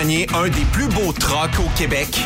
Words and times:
un 0.00 0.48
des 0.48 0.64
plus 0.72 0.88
beaux 0.88 1.12
trucks 1.12 1.58
au 1.58 1.68
Québec? 1.76 2.24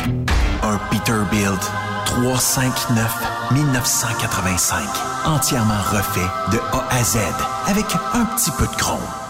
Un 0.63 0.77
Peterbilt 0.89 1.59
359 2.05 3.51
1985. 3.51 4.79
Entièrement 5.25 5.81
refait 5.91 6.29
de 6.53 6.59
A 6.71 6.87
à 6.89 7.03
Z 7.03 7.17
avec 7.67 7.85
un 8.13 8.23
petit 8.27 8.51
peu 8.51 8.65
de 8.65 8.75
chrome. 8.77 9.24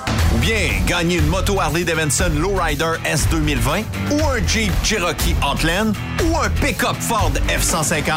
Bien 0.45 0.69
gagner 0.85 1.15
une 1.17 1.25
moto 1.25 1.59
Harley 1.59 1.83
Davidson 1.83 2.29
Lowrider 2.37 2.91
S 3.03 3.27
2020 3.31 3.81
ou 4.11 4.27
un 4.27 4.47
Jeep 4.47 4.71
Cherokee 4.83 5.35
Outland 5.41 5.95
ou 6.23 6.37
un 6.37 6.49
pick-up 6.61 6.95
Ford 6.99 7.31
F-150? 7.47 8.13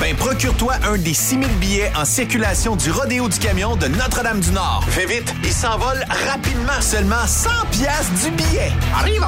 Ben 0.00 0.16
procure-toi 0.16 0.74
un 0.82 0.98
des 0.98 1.14
6000 1.14 1.48
billets 1.60 1.92
en 1.96 2.04
circulation 2.04 2.74
du 2.74 2.90
Rodéo 2.90 3.28
du 3.28 3.38
Camion 3.38 3.76
de 3.76 3.86
Notre-Dame-du-Nord. 3.86 4.84
Fais 4.88 5.06
vite, 5.06 5.32
il 5.44 5.52
s'envole 5.52 6.04
rapidement. 6.28 6.80
Seulement 6.80 7.24
100 7.24 7.50
pièces 7.70 8.10
du 8.24 8.32
billet. 8.32 8.72
Arrive! 8.92 9.24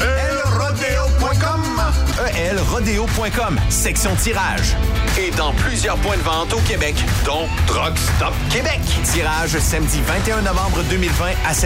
elrodeo.com 0.00 1.62
elrodeo.com, 2.36 3.58
section 3.68 4.14
tirage. 4.16 4.76
Et 5.18 5.30
dans 5.32 5.52
plusieurs 5.52 5.96
points 5.98 6.16
de 6.16 6.22
vente 6.22 6.52
au 6.52 6.60
Québec, 6.60 6.94
dont 7.24 7.46
Drug 7.66 7.94
Stop 7.96 8.34
Québec. 8.50 8.80
Tirage 9.04 9.58
samedi 9.58 10.00
21 10.06 10.42
novembre 10.42 10.82
2020 10.88 11.26
à 11.46 11.54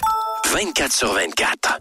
24 0.52 0.94
sur 0.94 1.14
24. 1.14 1.80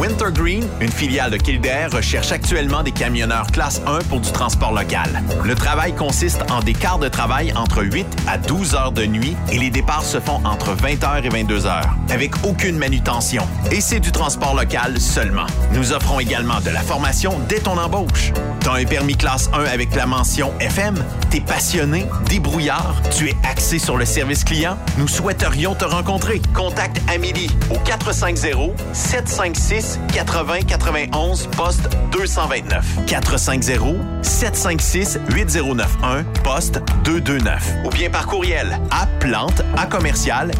Wintergreen, 0.00 0.66
une 0.80 0.90
filiale 0.90 1.30
de 1.30 1.36
Kildare, 1.36 1.90
recherche 1.90 2.32
actuellement 2.32 2.82
des 2.82 2.92
camionneurs 2.92 3.48
classe 3.48 3.82
1 3.86 3.98
pour 4.08 4.20
du 4.20 4.32
transport 4.32 4.72
local. 4.72 5.22
Le 5.44 5.54
travail 5.54 5.94
consiste 5.94 6.40
en 6.50 6.60
des 6.60 6.72
quarts 6.72 6.98
de 6.98 7.08
travail 7.08 7.52
entre 7.54 7.82
8 7.82 8.06
à 8.26 8.38
12 8.38 8.74
heures 8.74 8.92
de 8.92 9.04
nuit 9.04 9.36
et 9.52 9.58
les 9.58 9.68
départs 9.68 10.04
se 10.04 10.18
font 10.18 10.40
entre 10.44 10.72
20 10.72 11.04
heures 11.04 11.24
et 11.26 11.28
22 11.28 11.66
heures, 11.66 11.94
avec 12.08 12.32
aucune 12.46 12.78
manutention. 12.78 13.46
Et 13.70 13.82
c'est 13.82 14.00
du 14.00 14.10
transport 14.10 14.54
local 14.54 14.98
seulement. 14.98 15.46
Nous 15.74 15.92
offrons 15.92 16.18
également 16.18 16.60
de 16.60 16.70
la 16.70 16.80
formation 16.80 17.38
dès 17.50 17.60
ton 17.60 17.76
embauche. 17.76 18.32
T'as 18.60 18.76
un 18.76 18.84
permis 18.84 19.16
classe 19.16 19.50
1 19.52 19.64
avec 19.64 19.94
la 19.94 20.06
mention 20.06 20.54
FM? 20.60 20.94
T'es 21.28 21.40
passionné, 21.40 22.06
débrouillard, 22.26 22.94
tu 23.14 23.28
es 23.28 23.36
axé 23.46 23.78
sur 23.78 23.98
le 23.98 24.06
service 24.06 24.44
client? 24.44 24.78
Nous 24.96 25.08
souhaiterions 25.08 25.74
te 25.74 25.84
rencontrer. 25.84 26.40
Contacte 26.54 27.02
Amélie 27.08 27.50
au 27.70 27.78
450 27.84 28.72
756 28.92 29.98
80 30.12 30.62
91 30.66 31.46
poste 31.56 31.88
229 32.12 33.06
450 33.06 33.96
756 34.22 35.18
8091 35.30 36.24
poste 36.42 36.80
229 37.04 37.74
ou 37.84 37.90
bien 37.90 38.10
par 38.10 38.26
courriel 38.26 38.80
à 38.90 39.06
plante 39.18 39.62
à 39.76 39.86
commercial. 39.86 40.50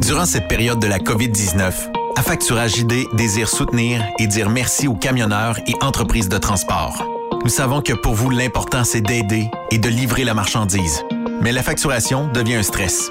Durant 0.00 0.26
cette 0.26 0.48
période 0.48 0.78
de 0.78 0.86
la 0.86 0.98
COVID-19, 0.98 1.72
Affacturage 2.16 2.78
ID 2.78 3.06
désire 3.14 3.48
soutenir 3.48 4.04
et 4.18 4.26
dire 4.26 4.50
merci 4.50 4.86
aux 4.86 4.94
camionneurs 4.94 5.58
et 5.66 5.74
entreprises 5.80 6.28
de 6.28 6.38
transport. 6.38 7.11
Nous 7.44 7.50
savons 7.50 7.82
que 7.82 7.92
pour 7.92 8.14
vous, 8.14 8.30
l'important, 8.30 8.84
c'est 8.84 9.00
d'aider 9.00 9.50
et 9.72 9.78
de 9.78 9.88
livrer 9.88 10.22
la 10.22 10.32
marchandise. 10.32 11.02
Mais 11.40 11.50
la 11.50 11.64
facturation 11.64 12.28
devient 12.32 12.54
un 12.54 12.62
stress. 12.62 13.10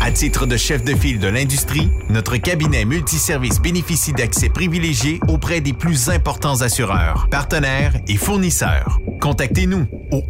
À 0.00 0.10
titre 0.12 0.46
de 0.46 0.56
chef 0.56 0.84
de 0.84 0.94
file 0.94 1.18
de 1.18 1.26
l'industrie, 1.28 1.90
notre 2.08 2.36
cabinet 2.36 2.84
multiservice 2.84 3.60
bénéficie 3.60 4.12
d'accès 4.12 4.48
privilégié 4.48 5.20
auprès 5.28 5.60
des 5.60 5.72
plus 5.72 6.08
importants 6.08 6.60
assureurs, 6.60 7.26
partenaires 7.30 7.94
et 8.06 8.16
fournisseurs. 8.16 8.98
Contactez-nous 9.20 9.86
au 10.12 10.22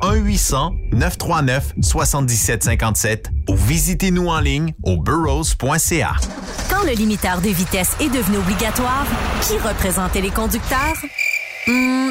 1-800-939-7757 0.92 3.26
ou 3.48 3.56
visitez-nous 3.56 4.28
en 4.28 4.40
ligne 4.40 4.72
au 4.84 4.96
burrows.ca. 4.96 6.14
Quand 6.70 6.84
le 6.84 6.92
limiteur 6.92 7.40
de 7.40 7.48
vitesse 7.48 7.96
est 8.00 8.08
devenu 8.08 8.38
obligatoire, 8.38 9.06
qui 9.42 9.58
représentait 9.58 10.20
les 10.22 10.30
conducteurs? 10.30 10.96
Hmm, 11.66 12.10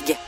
негде. 0.00 0.27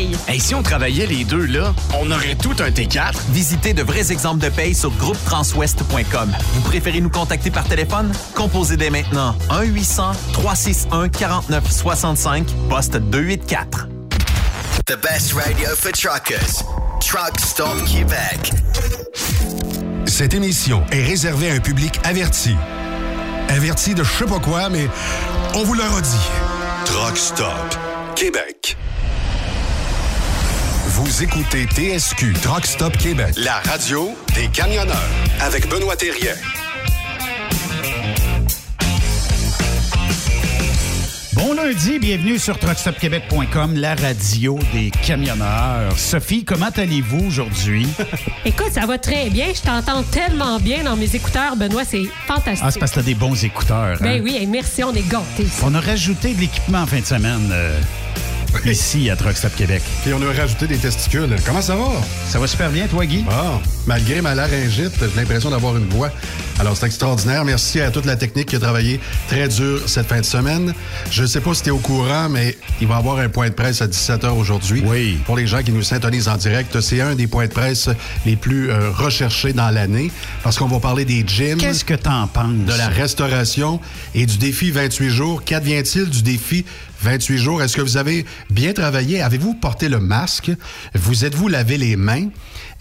paye. 0.01 0.17
Et 0.33 0.39
si 0.39 0.55
on 0.55 0.63
travaillait 0.63 1.05
les 1.05 1.23
deux, 1.23 1.45
là, 1.45 1.73
on 1.99 2.09
aurait 2.11 2.35
tout 2.35 2.55
un 2.59 2.69
T4. 2.69 3.13
Visitez 3.29 3.73
de 3.73 3.83
vrais 3.83 4.11
exemples 4.11 4.43
de 4.43 4.49
paye 4.49 4.75
sur 4.75 4.91
groupetranswest.com. 4.91 6.31
Vous 6.53 6.61
préférez 6.61 7.01
nous 7.01 7.09
contacter 7.09 7.51
par 7.51 7.65
téléphone? 7.65 8.11
Composez 8.35 8.77
dès 8.77 8.89
maintenant 8.89 9.35
1-800-361-4965, 9.49 12.45
poste 12.69 12.95
284. 12.97 13.87
The 14.85 14.97
best 15.01 15.33
radio 15.33 15.69
for 15.75 15.91
truckers. 15.91 16.63
Truck 16.99 17.39
Stop 17.39 17.83
Québec. 17.85 18.51
Cette 20.05 20.33
émission 20.33 20.83
est 20.91 21.03
réservée 21.03 21.51
à 21.51 21.53
un 21.53 21.59
public 21.59 21.99
averti. 22.03 22.55
Averti 23.49 23.93
de 23.93 24.03
je 24.03 24.11
sais 24.11 24.25
pas 24.25 24.39
quoi, 24.39 24.69
mais 24.69 24.87
on 25.55 25.63
vous 25.63 25.75
le 25.75 25.83
redit. 25.83 26.17
Truck 26.85 27.17
Stop 27.17 27.77
Québec. 28.15 28.75
Vous 30.83 31.21
écoutez 31.23 31.65
TSQ 31.65 32.33
Truck 32.41 32.65
Stop 32.65 32.97
Québec, 32.97 33.35
la 33.37 33.59
radio 33.59 34.15
des 34.33 34.47
camionneurs 34.47 34.97
avec 35.39 35.69
Benoît 35.69 35.95
Thérien. 35.95 36.33
Bon 41.41 41.53
lundi, 41.53 41.97
bienvenue 41.97 42.37
sur 42.37 42.59
truckstopquebec.com, 42.59 43.73
la 43.73 43.95
radio 43.95 44.59
des 44.73 44.91
camionneurs. 44.91 45.97
Sophie, 45.97 46.45
comment 46.45 46.69
allez-vous 46.69 47.25
aujourd'hui? 47.25 47.87
Écoute, 48.45 48.69
ça 48.71 48.85
va 48.85 48.99
très 48.99 49.31
bien. 49.31 49.47
Je 49.51 49.61
t'entends 49.61 50.03
tellement 50.03 50.59
bien 50.59 50.83
dans 50.83 50.95
mes 50.95 51.15
écouteurs, 51.15 51.55
Benoît. 51.55 51.83
C'est 51.83 52.05
fantastique. 52.27 52.63
Ah, 52.63 52.69
c'est 52.69 52.79
parce 52.79 52.91
que 52.91 52.97
t'as 52.97 53.05
des 53.05 53.15
bons 53.15 53.43
écouteurs. 53.43 53.97
Ben 54.01 54.19
hein? 54.19 54.21
oui, 54.23 54.37
hey, 54.39 54.45
merci, 54.45 54.83
on 54.83 54.93
est 54.93 55.09
gâtés. 55.09 55.47
On 55.63 55.73
a 55.73 55.79
rajouté 55.79 56.35
de 56.35 56.41
l'équipement 56.41 56.83
en 56.83 56.85
fin 56.85 56.99
de 56.99 57.05
semaine 57.05 57.49
euh, 57.51 57.75
ici 58.65 59.09
à 59.09 59.15
Truck 59.15 59.35
Stop 59.35 59.55
Québec. 59.55 59.81
Puis 60.03 60.13
on 60.13 60.21
a 60.21 60.31
rajouté 60.31 60.67
des 60.67 60.77
testicules. 60.77 61.35
Comment 61.45 61.61
ça 61.61 61.75
va? 61.75 61.89
Ça 62.27 62.37
va 62.37 62.45
super 62.45 62.69
bien, 62.69 62.85
toi, 62.85 63.05
Guy? 63.05 63.23
Bon, 63.23 63.61
malgré 63.87 64.21
ma 64.21 64.35
laryngite, 64.35 64.93
j'ai 64.99 65.19
l'impression 65.19 65.49
d'avoir 65.49 65.75
une 65.75 65.89
voix. 65.89 66.11
Alors, 66.59 66.77
c'est 66.77 66.85
extraordinaire. 66.85 67.43
Merci 67.43 67.81
à 67.81 67.89
toute 67.89 68.05
la 68.05 68.15
technique 68.15 68.49
qui 68.49 68.55
a 68.55 68.59
travaillé 68.59 68.99
très 69.27 69.47
dur 69.47 69.81
cette 69.87 70.07
fin 70.07 70.19
de 70.19 70.25
semaine. 70.25 70.73
Je 71.09 71.25
sais 71.31 71.39
pas 71.39 71.53
si 71.53 71.63
tu 71.63 71.69
es 71.69 71.71
au 71.71 71.77
courant, 71.77 72.27
mais 72.27 72.57
il 72.81 72.87
va 72.87 72.95
y 72.95 72.97
avoir 72.97 73.19
un 73.19 73.29
point 73.29 73.47
de 73.47 73.53
presse 73.53 73.81
à 73.81 73.87
17h 73.87 74.31
aujourd'hui. 74.31 74.83
Oui. 74.85 75.17
Pour 75.25 75.37
les 75.37 75.47
gens 75.47 75.63
qui 75.63 75.71
nous 75.71 75.81
syntonisent 75.81 76.27
en 76.27 76.35
direct, 76.35 76.81
c'est 76.81 76.99
un 76.99 77.15
des 77.15 77.25
points 77.27 77.47
de 77.47 77.53
presse 77.53 77.89
les 78.25 78.35
plus 78.35 78.69
euh, 78.69 78.91
recherchés 78.91 79.53
dans 79.53 79.69
l'année 79.69 80.11
parce 80.43 80.57
qu'on 80.57 80.67
va 80.67 80.81
parler 80.81 81.05
des 81.05 81.23
gyms. 81.25 81.57
Qu'est-ce 81.57 81.85
que 81.85 81.93
t'en 81.93 82.27
penses? 82.27 82.51
de 82.51 82.77
la 82.77 82.89
restauration 82.89 83.79
et 84.13 84.25
du 84.25 84.37
défi 84.37 84.71
28 84.71 85.09
jours. 85.09 85.43
Qu'advient-il 85.45 86.09
du 86.09 86.21
défi 86.21 86.65
28 87.01 87.37
jours? 87.37 87.63
Est-ce 87.63 87.77
que 87.77 87.81
vous 87.81 87.95
avez 87.95 88.25
bien 88.49 88.73
travaillé? 88.73 89.21
Avez-vous 89.21 89.53
porté 89.53 89.87
le 89.87 89.99
masque? 89.99 90.51
Vous 90.95 91.23
êtes-vous 91.23 91.47
lavé 91.47 91.77
les 91.77 91.95
mains? 91.95 92.27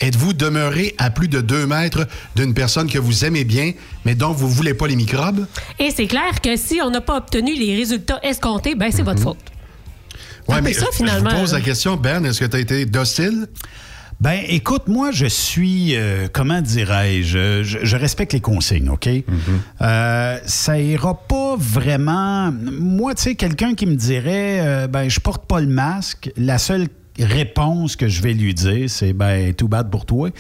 Êtes-vous 0.01 0.33
demeuré 0.33 0.95
à 0.99 1.11
plus 1.11 1.29
de 1.29 1.41
deux 1.41 1.67
mètres 1.67 2.07
d'une 2.35 2.55
personne 2.55 2.89
que 2.89 2.99
vous 2.99 3.25
aimez 3.25 3.45
bien, 3.45 3.73
mais 4.05 4.15
dont 4.15 4.33
vous 4.33 4.49
voulez 4.49 4.73
pas 4.75 4.87
les 4.87 4.97
microbes? 4.97 5.47
Et 5.79 5.91
c'est 5.91 6.07
clair 6.07 6.41
que 6.43 6.57
si 6.57 6.81
on 6.83 6.91
n'a 6.91 7.01
pas 7.03 7.17
obtenu 7.19 7.55
les 7.55 7.77
résultats 7.77 8.19
escomptés, 8.23 8.75
ben 8.75 8.91
c'est 8.91 9.03
votre 9.03 9.21
faute. 9.21 9.39
Ouais, 10.49 10.55
un 10.57 10.59
peu 10.59 10.65
mais 10.65 10.73
ça, 10.73 10.87
euh, 10.87 10.89
finalement. 10.93 11.31
je 11.31 11.35
vous 11.35 11.41
pose 11.43 11.53
la 11.53 11.61
question, 11.61 11.97
Ben, 11.97 12.25
est-ce 12.25 12.41
que 12.41 12.47
tu 12.47 12.57
as 12.57 12.61
été 12.61 12.87
docile? 12.87 13.47
Ben, 14.21 14.41
écoute, 14.49 14.87
moi, 14.87 15.13
je 15.13 15.25
suis, 15.27 15.97
euh, 15.97 16.29
comment 16.31 16.61
dirais-je, 16.61 17.63
je, 17.63 17.79
je 17.83 17.97
respecte 17.97 18.35
les 18.35 18.41
consignes, 18.41 18.91
OK? 18.91 19.09
Euh, 19.81 20.39
ça 20.45 20.79
ira 20.79 21.15
pas 21.27 21.57
vraiment. 21.59 22.53
Moi, 22.53 23.15
tu 23.15 23.23
sais, 23.23 23.35
quelqu'un 23.35 23.75
qui 23.75 23.87
me 23.87 23.95
dirait, 23.95 24.61
euh, 24.61 24.87
ben, 24.89 25.09
je 25.09 25.21
porte 25.21 25.47
pas 25.47 25.61
le 25.61 25.69
masque, 25.69 26.31
la 26.37 26.59
seule 26.59 26.89
réponse 27.25 27.97
que 27.97 28.09
je 28.09 28.23
vais 28.23 28.33
lui 28.33 28.55
dire, 28.55 28.89
c'est 28.89 29.13
ben 29.13 29.53
tout 29.55 29.69
bad 29.69 29.91
pour 29.91 30.07
toi. 30.07 30.31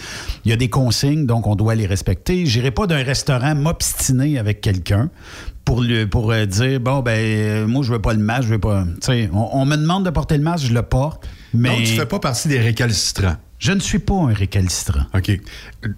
Il 0.44 0.50
y 0.50 0.52
a 0.52 0.56
des 0.56 0.68
consignes, 0.68 1.26
donc 1.26 1.46
on 1.46 1.56
doit 1.56 1.74
les 1.74 1.86
respecter. 1.86 2.46
J'irai 2.46 2.70
pas 2.70 2.86
d'un 2.86 3.02
restaurant 3.02 3.54
m'obstiner 3.54 4.38
avec 4.38 4.60
quelqu'un 4.60 5.10
pour 5.64 5.82
lui, 5.82 6.06
pour 6.06 6.32
euh, 6.32 6.46
dire 6.46 6.80
bon 6.80 7.00
ben 7.00 7.18
euh, 7.18 7.66
moi 7.66 7.82
je 7.82 7.92
veux 7.92 8.00
pas 8.00 8.12
le 8.12 8.20
masque, 8.20 8.44
je 8.44 8.54
veux 8.54 8.58
pas. 8.58 8.84
Tu 8.84 9.06
sais, 9.06 9.30
on, 9.32 9.48
on 9.52 9.64
me 9.64 9.76
demande 9.76 10.04
de 10.04 10.10
porter 10.10 10.36
le 10.36 10.42
masque, 10.42 10.66
je 10.66 10.74
le 10.74 10.82
porte. 10.82 11.26
Mais 11.52 11.68
Donc, 11.68 11.78
tu 11.78 11.92
fais 11.94 12.06
pas 12.06 12.18
partie 12.18 12.48
des 12.48 12.60
récalcitrants. 12.60 13.36
Je 13.60 13.72
ne 13.72 13.78
suis 13.78 13.98
pas 14.00 14.14
un 14.14 14.32
récalcitrant. 14.32 15.02
OK. 15.14 15.38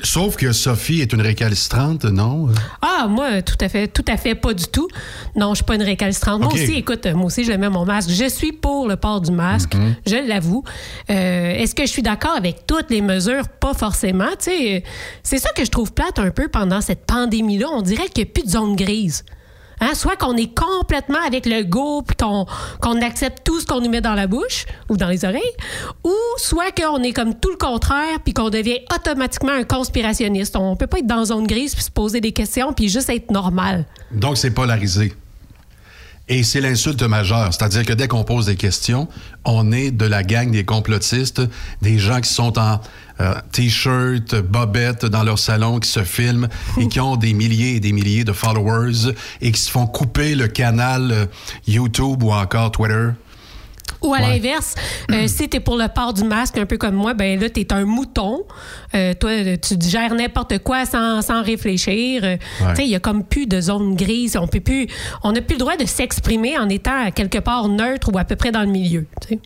Sauf 0.02 0.36
que 0.36 0.52
Sophie 0.52 1.00
est 1.00 1.12
une 1.12 1.20
récalcitrante, 1.22 2.04
non? 2.04 2.48
Ah, 2.82 3.06
moi, 3.08 3.40
tout 3.40 3.56
à 3.60 3.68
fait, 3.68 3.86
tout 3.88 4.04
à 4.08 4.16
fait, 4.16 4.34
pas 4.34 4.52
du 4.52 4.64
tout. 4.66 4.88
Non, 5.36 5.50
je 5.50 5.56
suis 5.56 5.64
pas 5.64 5.76
une 5.76 5.82
récalcitrante. 5.82 6.40
Moi 6.42 6.52
aussi, 6.52 6.72
écoute, 6.74 7.06
moi 7.06 7.26
aussi, 7.26 7.44
je 7.44 7.52
mets 7.52 7.70
mon 7.70 7.84
masque. 7.86 8.10
Je 8.10 8.28
suis 8.28 8.52
pour 8.52 8.88
le 8.88 8.96
port 8.96 9.20
du 9.20 9.30
masque, 9.30 9.74
Mm-hmm. 9.74 9.94
je 10.06 10.28
l'avoue. 10.28 10.64
Euh, 11.08 11.52
Est-ce 11.54 11.74
que 11.74 11.82
je 11.86 11.90
suis 11.90 12.02
d'accord 12.02 12.34
avec 12.36 12.66
toutes 12.66 12.90
les 12.90 13.00
mesures? 13.00 13.48
Pas 13.48 13.74
forcément. 13.74 14.28
Tu 14.38 14.50
sais, 14.50 14.84
c'est 15.22 15.38
ça 15.38 15.50
que 15.56 15.64
je 15.64 15.70
trouve 15.70 15.92
plate 15.92 16.18
un 16.18 16.30
peu 16.30 16.48
pendant 16.48 16.80
cette 16.80 17.06
pandémie-là. 17.06 17.68
On 17.72 17.82
dirait 17.82 18.08
qu'il 18.08 18.24
n'y 18.24 18.30
a 18.30 18.32
plus 18.32 18.42
de 18.44 18.50
zone 18.50 18.74
grise. 18.76 19.24
Hein? 19.82 19.94
Soit 19.94 20.16
qu'on 20.16 20.36
est 20.36 20.56
complètement 20.56 21.18
avec 21.26 21.44
le 21.44 21.64
go 21.64 22.02
puis 22.02 22.16
qu'on 22.16 23.02
accepte 23.02 23.44
tout 23.44 23.60
ce 23.60 23.66
qu'on 23.66 23.80
nous 23.80 23.90
met 23.90 24.00
dans 24.00 24.14
la 24.14 24.28
bouche 24.28 24.64
ou 24.88 24.96
dans 24.96 25.08
les 25.08 25.24
oreilles, 25.24 25.42
ou 26.04 26.14
soit 26.36 26.70
qu'on 26.70 27.02
est 27.02 27.12
comme 27.12 27.34
tout 27.34 27.50
le 27.50 27.56
contraire 27.56 28.20
puis 28.24 28.32
qu'on 28.32 28.48
devient 28.48 28.78
automatiquement 28.94 29.52
un 29.52 29.64
conspirationniste. 29.64 30.56
On 30.56 30.76
peut 30.76 30.86
pas 30.86 31.00
être 31.00 31.06
dans 31.06 31.24
zone 31.24 31.46
grise 31.46 31.74
puis 31.74 31.82
se 31.82 31.90
poser 31.90 32.20
des 32.20 32.32
questions 32.32 32.72
puis 32.72 32.88
juste 32.88 33.10
être 33.10 33.32
normal. 33.32 33.84
Donc, 34.12 34.38
c'est 34.38 34.52
polarisé. 34.52 35.12
Et 36.28 36.44
c'est 36.44 36.60
l'insulte 36.60 37.02
majeure. 37.02 37.52
C'est-à-dire 37.52 37.84
que 37.84 37.92
dès 37.92 38.08
qu'on 38.08 38.24
pose 38.24 38.46
des 38.46 38.56
questions, 38.56 39.08
on 39.44 39.72
est 39.72 39.90
de 39.90 40.06
la 40.06 40.22
gang 40.22 40.50
des 40.50 40.64
complotistes, 40.64 41.42
des 41.82 41.98
gens 41.98 42.20
qui 42.20 42.30
sont 42.30 42.58
en 42.58 42.80
euh, 43.20 43.34
t-shirt, 43.52 44.36
bobette 44.36 45.04
dans 45.04 45.24
leur 45.24 45.38
salon, 45.38 45.80
qui 45.80 45.88
se 45.88 46.04
filment 46.04 46.48
et 46.80 46.88
qui 46.88 47.00
ont 47.00 47.16
des 47.16 47.34
milliers 47.34 47.76
et 47.76 47.80
des 47.80 47.92
milliers 47.92 48.24
de 48.24 48.32
followers 48.32 49.12
et 49.40 49.52
qui 49.52 49.60
se 49.60 49.70
font 49.70 49.86
couper 49.86 50.34
le 50.34 50.48
canal 50.48 51.10
euh, 51.10 51.26
YouTube 51.66 52.22
ou 52.22 52.32
encore 52.32 52.70
Twitter. 52.70 53.10
Ou 54.02 54.14
à 54.14 54.18
Ouais. 54.18 54.28
l'inverse, 54.34 54.74
euh, 55.10 55.26
si 55.26 55.48
tu 55.48 55.56
es 55.56 55.60
pour 55.60 55.76
le 55.76 55.86
port 55.88 56.12
du 56.12 56.24
masque, 56.24 56.58
un 56.58 56.66
peu 56.66 56.76
comme 56.78 56.94
moi, 56.94 57.14
ben 57.14 57.38
là, 57.40 57.48
tu 57.50 57.60
es 57.60 57.72
un 57.72 57.84
mouton. 57.84 58.42
Euh, 58.94 59.14
toi, 59.14 59.30
tu 59.56 59.76
digères 59.76 60.14
n'importe 60.14 60.58
quoi 60.58 60.84
sans, 60.86 61.22
sans 61.22 61.42
réfléchir. 61.42 62.24
Euh, 62.24 62.36
Ouais. 62.60 62.70
Tu 62.70 62.76
sais, 62.76 62.84
il 62.84 62.90
y 62.90 62.94
a 62.96 63.00
comme 63.00 63.24
plus 63.24 63.46
de 63.46 63.60
zone 63.60 63.94
grise. 63.96 64.36
On 64.36 64.46
peut 64.46 64.60
plus, 64.60 64.86
on 65.22 65.32
n'a 65.32 65.40
plus 65.40 65.54
le 65.54 65.60
droit 65.60 65.76
de 65.76 65.84
s'exprimer 65.86 66.58
en 66.58 66.68
étant 66.68 67.04
à 67.06 67.10
quelque 67.10 67.38
part 67.38 67.68
neutre 67.68 68.10
ou 68.12 68.18
à 68.18 68.24
peu 68.24 68.36
près 68.36 68.50
dans 68.52 68.60
le 68.62 68.66
milieu. 68.68 69.06
tu 69.20 69.28
sais. 69.28 69.38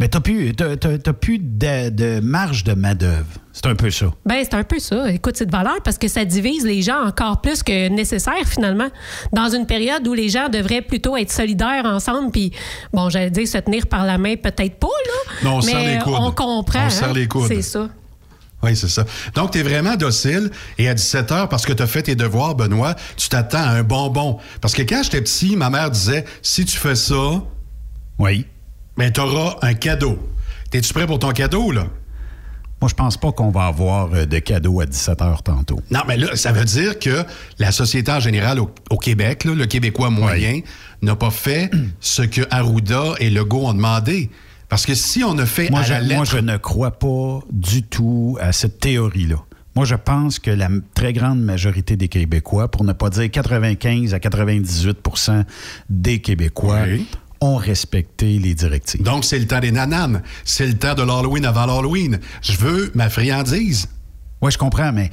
Mais 0.00 0.08
t'as 0.08 0.20
plus, 0.20 0.54
t'as, 0.56 0.76
t'as- 0.76 0.98
t'as 0.98 1.12
plus 1.12 1.38
de, 1.38 1.90
de 1.90 2.20
marge 2.20 2.64
de 2.64 2.72
main-d'œuvre. 2.72 3.26
C'est 3.52 3.66
un 3.66 3.74
peu 3.74 3.90
ça. 3.90 4.06
Ben, 4.24 4.38
c'est 4.42 4.54
un 4.54 4.64
peu 4.64 4.78
ça. 4.78 5.10
Écoute, 5.12 5.34
c'est 5.36 5.44
de 5.44 5.52
valeur 5.52 5.82
parce 5.84 5.98
que 5.98 6.08
ça 6.08 6.24
divise 6.24 6.64
les 6.64 6.80
gens 6.80 7.04
encore 7.06 7.42
plus 7.42 7.62
que 7.62 7.88
nécessaire, 7.88 8.46
finalement. 8.46 8.88
Dans 9.32 9.50
une 9.50 9.66
période 9.66 10.08
où 10.08 10.14
les 10.14 10.30
gens 10.30 10.48
devraient 10.48 10.80
plutôt 10.80 11.18
être 11.18 11.30
solidaires 11.30 11.84
ensemble, 11.84 12.30
puis, 12.30 12.50
bon, 12.94 13.10
j'allais 13.10 13.30
dire 13.30 13.46
se 13.46 13.58
tenir 13.58 13.86
par 13.88 14.06
la 14.06 14.16
main, 14.16 14.36
peut-être 14.36 14.76
pas, 14.76 14.86
là. 14.86 15.34
Non, 15.44 15.56
on 15.56 15.60
serre 15.60 15.76
mais 15.76 15.94
les 15.96 16.00
coudes. 16.00 16.14
on 16.16 16.32
comprend. 16.32 16.86
On 16.86 16.90
se 16.90 16.96
serre 16.96 17.10
hein? 17.10 17.12
les 17.14 17.28
coudes. 17.28 17.48
C'est 17.48 17.60
ça. 17.62 17.90
Oui, 18.62 18.74
c'est 18.76 18.88
ça. 18.88 19.04
Donc, 19.34 19.50
tu 19.50 19.58
es 19.58 19.62
vraiment 19.62 19.96
docile 19.96 20.50
et 20.78 20.88
à 20.88 20.94
17 20.94 21.32
heures, 21.32 21.48
parce 21.50 21.66
que 21.66 21.74
tu 21.74 21.82
as 21.82 21.86
fait 21.86 22.02
tes 22.04 22.14
devoirs, 22.14 22.54
Benoît, 22.54 22.94
tu 23.18 23.28
t'attends 23.28 23.58
à 23.58 23.70
un 23.70 23.82
bonbon. 23.82 24.38
Parce 24.62 24.72
que 24.74 24.82
quand 24.82 25.02
j'étais 25.02 25.20
petit, 25.20 25.56
ma 25.56 25.68
mère 25.68 25.90
disait 25.90 26.24
si 26.40 26.64
tu 26.64 26.78
fais 26.78 26.94
ça, 26.94 27.42
Oui. 28.18 28.46
Ben, 29.00 29.12
tu 29.12 29.20
auras 29.20 29.56
un 29.62 29.72
cadeau. 29.72 30.18
T'es-tu 30.70 30.92
prêt 30.92 31.06
pour 31.06 31.18
ton 31.18 31.30
cadeau, 31.30 31.72
là? 31.72 31.86
Moi, 32.82 32.88
je 32.90 32.94
pense 32.94 33.16
pas 33.16 33.32
qu'on 33.32 33.50
va 33.50 33.64
avoir 33.64 34.12
euh, 34.12 34.26
de 34.26 34.38
cadeaux 34.38 34.80
à 34.80 34.86
17 34.86 35.20
h 35.20 35.42
tantôt. 35.42 35.80
Non, 35.90 36.00
mais 36.06 36.18
là, 36.18 36.36
ça 36.36 36.52
veut 36.52 36.66
dire 36.66 36.98
que 36.98 37.24
la 37.58 37.72
société 37.72 38.12
en 38.12 38.20
général 38.20 38.60
au, 38.60 38.70
au 38.90 38.98
Québec, 38.98 39.44
là, 39.44 39.54
le 39.54 39.64
Québécois 39.64 40.10
moyen, 40.10 40.60
n'a 41.00 41.16
pas 41.16 41.30
fait 41.30 41.70
ce 42.00 42.20
que 42.22 42.42
Arruda 42.50 43.14
et 43.20 43.30
Legault 43.30 43.66
ont 43.66 43.72
demandé. 43.72 44.28
Parce 44.68 44.84
que 44.84 44.94
si 44.94 45.24
on 45.24 45.36
a 45.38 45.46
fait 45.46 45.70
Moi, 45.70 45.80
à 45.80 45.82
je, 45.82 45.92
la 45.92 46.00
lettre... 46.00 46.14
moi, 46.16 46.24
je 46.24 46.38
ne 46.38 46.56
crois 46.58 46.92
pas 46.92 47.40
du 47.50 47.82
tout 47.82 48.36
à 48.38 48.52
cette 48.52 48.80
théorie-là. 48.80 49.36
Moi, 49.76 49.86
je 49.86 49.94
pense 49.94 50.38
que 50.38 50.50
la 50.50 50.68
très 50.94 51.14
grande 51.14 51.40
majorité 51.40 51.96
des 51.96 52.08
Québécois, 52.08 52.70
pour 52.70 52.84
ne 52.84 52.92
pas 52.92 53.08
dire 53.08 53.30
95 53.30 54.12
à 54.12 54.18
98% 54.18 55.44
des 55.88 56.20
Québécois, 56.20 56.80
Oui. 56.86 57.06
Ont 57.40 57.56
respecté 57.56 58.38
les 58.38 58.54
directives. 58.54 59.02
Donc, 59.02 59.24
c'est 59.24 59.38
le 59.38 59.46
temps 59.46 59.60
des 59.60 59.72
nananes. 59.72 60.22
C'est 60.44 60.66
le 60.66 60.74
temps 60.74 60.94
de 60.94 61.02
l'Halloween 61.02 61.44
avant 61.46 61.66
l'Halloween. 61.66 62.18
Je 62.42 62.52
veux 62.56 62.90
ma 62.94 63.08
friandise. 63.08 63.88
Oui, 64.42 64.50
je 64.50 64.56
comprends, 64.58 64.90
mais 64.92 65.10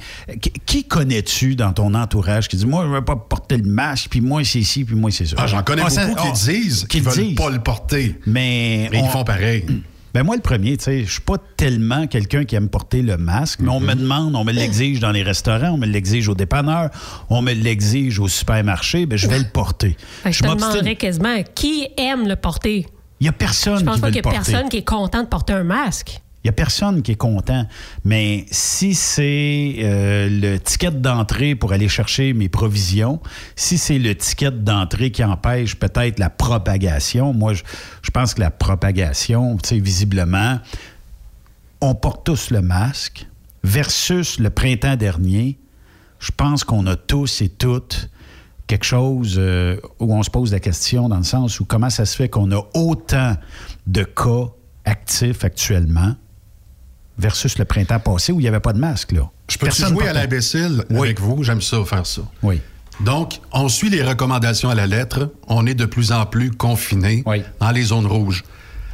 qui, 0.64 0.84
connais-tu 0.84 1.54
dans 1.54 1.72
ton 1.74 1.92
entourage 1.94 2.48
qui 2.48 2.56
dit 2.56 2.64
Moi, 2.66 2.84
je 2.84 2.88
ne 2.88 2.94
veux 2.94 3.04
pas 3.04 3.14
porter 3.16 3.58
le 3.58 3.68
masque, 3.68 4.06
puis 4.10 4.22
moi, 4.22 4.42
c'est 4.42 4.62
ci, 4.62 4.84
puis 4.84 4.94
moi, 4.96 5.10
c'est 5.10 5.26
ça? 5.26 5.36
Ah, 5.38 5.46
j'en 5.46 5.62
connais 5.62 5.82
Ah, 5.84 5.90
ça- 5.90 6.06
beaucoup 6.06 6.22
qui 6.22 6.28
ah, 6.30 6.32
disent 6.52 6.80
qui 6.82 6.86
qu'ils 6.88 7.04
le 7.04 7.10
veulent 7.10 7.24
disent. 7.26 7.36
pas 7.36 7.50
le 7.50 7.58
porter. 7.58 8.18
Mais, 8.26 8.88
Mais 8.90 9.02
on- 9.02 9.04
ils 9.06 9.10
font 9.10 9.24
pareil. 9.24 9.66
Ben 10.14 10.22
moi, 10.24 10.36
le 10.36 10.42
premier, 10.42 10.76
tu 10.76 10.84
sais, 10.84 11.04
je 11.04 11.10
suis 11.12 11.20
pas 11.20 11.36
tellement 11.56 12.06
quelqu'un 12.06 12.44
qui 12.44 12.56
aime 12.56 12.68
porter 12.68 13.02
le 13.02 13.16
masque, 13.18 13.60
mais 13.60 13.68
on 13.70 13.80
Mhm. 13.80 13.86
me 13.86 13.94
demande, 13.94 14.36
on 14.36 14.44
me 14.44 14.52
l'exige 14.52 15.00
dans 15.00 15.10
les 15.12 15.22
restaurants, 15.22 15.70
on 15.72 15.76
me 15.76 15.86
l'exige 15.86 16.28
au 16.28 16.34
dépanneur, 16.34 16.90
on 17.28 17.42
me 17.42 17.52
l'exige 17.52 18.18
au 18.18 18.28
supermarché, 18.28 19.06
ben 19.06 19.16
je 19.16 19.28
vais 19.28 19.38
le 19.38 19.48
porter. 19.52 19.96
Fait 20.22 20.30
que 20.30 20.36
je 20.36 20.42
te 20.42 20.48
demanderais 20.48 20.96
quasiment 20.96 21.42
qui 21.54 21.88
aime 21.98 22.26
le 22.26 22.36
porter? 22.36 22.86
Il 23.20 23.26
y 23.26 23.28
a 23.28 23.32
personne 23.32 23.80
Je 23.80 23.84
pense 23.84 23.96
qui 23.96 24.00
pas 24.00 24.06
qu'il 24.08 24.16
y 24.16 24.20
a 24.20 24.22
porter. 24.22 24.38
personne 24.52 24.68
qui 24.68 24.76
est 24.78 24.84
content 24.84 25.22
de 25.22 25.28
porter 25.28 25.52
un 25.52 25.64
masque. 25.64 26.20
Il 26.48 26.52
y 26.52 26.56
a 26.56 26.64
personne 26.64 27.02
qui 27.02 27.12
est 27.12 27.16
content. 27.16 27.66
Mais 28.04 28.46
si 28.50 28.94
c'est 28.94 29.76
euh, 29.80 30.30
le 30.30 30.58
ticket 30.58 30.92
d'entrée 30.92 31.54
pour 31.54 31.74
aller 31.74 31.88
chercher 31.88 32.32
mes 32.32 32.48
provisions, 32.48 33.20
si 33.54 33.76
c'est 33.76 33.98
le 33.98 34.14
ticket 34.14 34.52
d'entrée 34.52 35.10
qui 35.10 35.22
empêche 35.22 35.74
peut-être 35.74 36.18
la 36.18 36.30
propagation, 36.30 37.34
moi, 37.34 37.52
je, 37.52 37.64
je 38.00 38.10
pense 38.10 38.32
que 38.32 38.40
la 38.40 38.50
propagation, 38.50 39.58
tu 39.58 39.68
sais, 39.68 39.78
visiblement, 39.78 40.58
on 41.82 41.94
porte 41.94 42.24
tous 42.24 42.48
le 42.48 42.62
masque 42.62 43.26
versus 43.62 44.38
le 44.38 44.48
printemps 44.48 44.96
dernier. 44.96 45.58
Je 46.18 46.30
pense 46.34 46.64
qu'on 46.64 46.86
a 46.86 46.96
tous 46.96 47.42
et 47.42 47.50
toutes 47.50 48.08
quelque 48.66 48.86
chose 48.86 49.34
euh, 49.36 49.76
où 49.98 50.14
on 50.14 50.22
se 50.22 50.30
pose 50.30 50.50
la 50.52 50.60
question 50.60 51.10
dans 51.10 51.18
le 51.18 51.24
sens 51.24 51.60
où 51.60 51.66
comment 51.66 51.90
ça 51.90 52.06
se 52.06 52.16
fait 52.16 52.30
qu'on 52.30 52.50
a 52.52 52.66
autant 52.72 53.36
de 53.86 54.02
cas 54.02 54.46
actifs 54.86 55.44
actuellement? 55.44 56.14
Versus 57.18 57.58
le 57.58 57.64
printemps 57.64 57.98
passé 58.00 58.32
où 58.32 58.38
il 58.40 58.42
n'y 58.42 58.48
avait 58.48 58.60
pas 58.60 58.72
de 58.72 58.78
masque. 58.78 59.12
Là. 59.12 59.30
Je 59.48 59.58
peux 59.58 59.66
Personne 59.66 59.88
jouer 59.94 60.08
à 60.08 60.12
l'imbécile 60.12 60.84
Oui. 60.90 61.00
avec 61.08 61.20
vous? 61.20 61.42
J'aime 61.42 61.62
ça, 61.62 61.84
faire 61.84 62.06
ça. 62.06 62.22
Oui. 62.42 62.60
Donc, 63.00 63.40
on 63.52 63.68
suit 63.68 63.90
les 63.90 64.02
recommandations 64.02 64.70
à 64.70 64.74
la 64.74 64.86
lettre. 64.86 65.32
On 65.46 65.66
est 65.66 65.74
de 65.74 65.84
plus 65.84 66.10
en 66.12 66.26
plus 66.26 66.50
confinés 66.50 67.22
Oui. 67.26 67.42
dans 67.60 67.70
les 67.70 67.82
zones 67.84 68.06
rouges. 68.06 68.44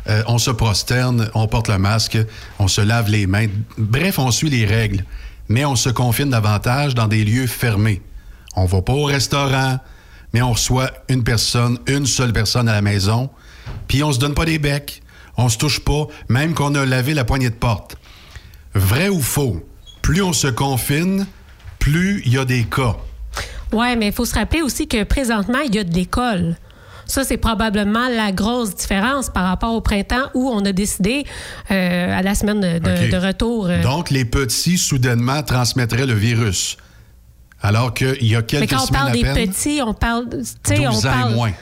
Euh, 0.09 0.23
on 0.27 0.37
se 0.39 0.51
prosterne, 0.51 1.31
on 1.35 1.49
porte 1.49 1.69
le 1.69 1.79
masque, 1.79 2.19
on 2.59 2.69
se 2.69 2.83
lave 2.83 3.09
les 3.09 3.27
mains. 3.27 3.47
Bref, 3.79 4.19
on 4.19 4.31
suit 4.31 4.51
les 4.51 4.67
règles. 4.67 5.05
Mais 5.49 5.65
on 5.65 5.77
se 5.77 5.89
confine 5.91 6.31
davantage 6.31 6.95
dans 6.95 7.07
des 7.09 7.25
lieux 7.25 7.47
fermés. 7.47 8.03
On 8.57 8.67
va 8.67 8.83
pas 8.83 8.93
au 8.93 9.05
restaurant, 9.05 9.79
mais 10.33 10.43
on 10.43 10.53
reçoit 10.53 10.91
une 11.09 11.25
personne, 11.25 11.79
une 11.87 12.07
seule 12.07 12.33
personne 12.33 12.69
à 12.69 12.73
la 12.73 12.83
maison. 12.83 13.31
Puis 13.89 14.03
on 14.03 14.13
se 14.13 14.19
donne 14.19 14.35
pas 14.35 14.45
des 14.45 14.59
becs. 14.59 15.03
On 15.37 15.49
se 15.49 15.59
touche 15.59 15.81
pas, 15.81 16.07
même 16.29 16.55
qu'on 16.55 16.75
a 16.75 16.85
lavé 16.87 17.13
la 17.15 17.25
poignée 17.25 17.51
de 17.51 17.55
porte. 17.55 17.97
Vrai 18.75 19.09
ou 19.09 19.21
faux? 19.21 19.63
Plus 20.03 20.23
on 20.23 20.33
se 20.33 20.49
confine, 20.49 21.27
plus 21.79 22.23
il 22.27 22.33
y 22.35 22.39
a 22.39 22.45
des 22.45 22.65
cas. 22.65 22.97
Oui, 23.73 23.97
mais 23.97 24.09
il 24.09 24.13
faut 24.13 24.25
se 24.25 24.35
rappeler 24.35 24.63
aussi 24.63 24.87
que 24.87 25.03
présentement, 25.05 25.59
il 25.67 25.75
y 25.75 25.79
a 25.79 25.85
de 25.85 25.93
l'école. 25.95 26.57
Ça, 27.07 27.23
c'est 27.25 27.37
probablement 27.37 28.09
la 28.09 28.33
grosse 28.33 28.75
différence 28.75 29.29
par 29.29 29.45
rapport 29.45 29.75
au 29.75 29.81
printemps 29.81 30.31
où 30.35 30.49
on 30.51 30.65
a 30.65 30.73
décidé 30.73 31.25
euh, 31.71 32.19
à 32.19 32.23
la 32.23 32.35
semaine 32.35 32.61
de, 32.61 33.17
retour. 33.27 33.67
euh, 33.67 33.83
Donc, 33.83 34.11
les 34.11 34.25
petits, 34.25 34.79
soudainement, 34.79 35.43
transmettraient 35.43 36.07
le 36.07 36.15
virus. 36.15 36.77
Alors 37.61 37.93
qu'il 37.95 38.25
y 38.27 38.37
a 38.37 38.43
quelques 38.43 38.61
mais 38.63 38.67
quand 38.77 38.83
on 38.83 38.87
semaines 38.87 39.01
parle 39.03 39.11
à 39.11 39.35
des 39.35 39.47
petits, 39.47 39.81
on 39.85 39.95
parle. 39.95 40.29
Tu 40.31 40.45
sais, 40.65 40.77
12 40.77 40.87
on 40.87 40.99
ans 40.99 41.01
parle. 41.03 41.33
et 41.33 41.35
moins. 41.35 41.53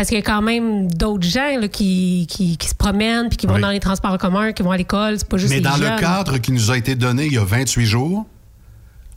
Parce 0.00 0.08
qu'il 0.08 0.16
y 0.16 0.22
a 0.22 0.24
quand 0.24 0.40
même 0.40 0.90
d'autres 0.90 1.28
gens 1.28 1.58
là, 1.60 1.68
qui, 1.68 2.26
qui, 2.26 2.56
qui 2.56 2.68
se 2.68 2.74
promènent 2.74 3.28
puis 3.28 3.36
qui 3.36 3.46
vont 3.46 3.56
Oui. 3.56 3.60
dans 3.60 3.68
les 3.68 3.80
transports 3.80 4.12
en 4.14 4.16
commun, 4.16 4.52
qui 4.52 4.62
vont 4.62 4.70
à 4.70 4.78
l'école. 4.78 5.18
C'est 5.18 5.28
pas 5.28 5.36
juste 5.36 5.50
Mais 5.50 5.56
les 5.56 5.62
dans 5.62 5.76
jeunes. 5.76 5.92
le 5.94 6.00
cadre 6.00 6.38
qui 6.38 6.52
nous 6.52 6.70
a 6.70 6.78
été 6.78 6.94
donné 6.94 7.26
il 7.26 7.34
y 7.34 7.36
a 7.36 7.44
28 7.44 7.84
jours, 7.84 8.24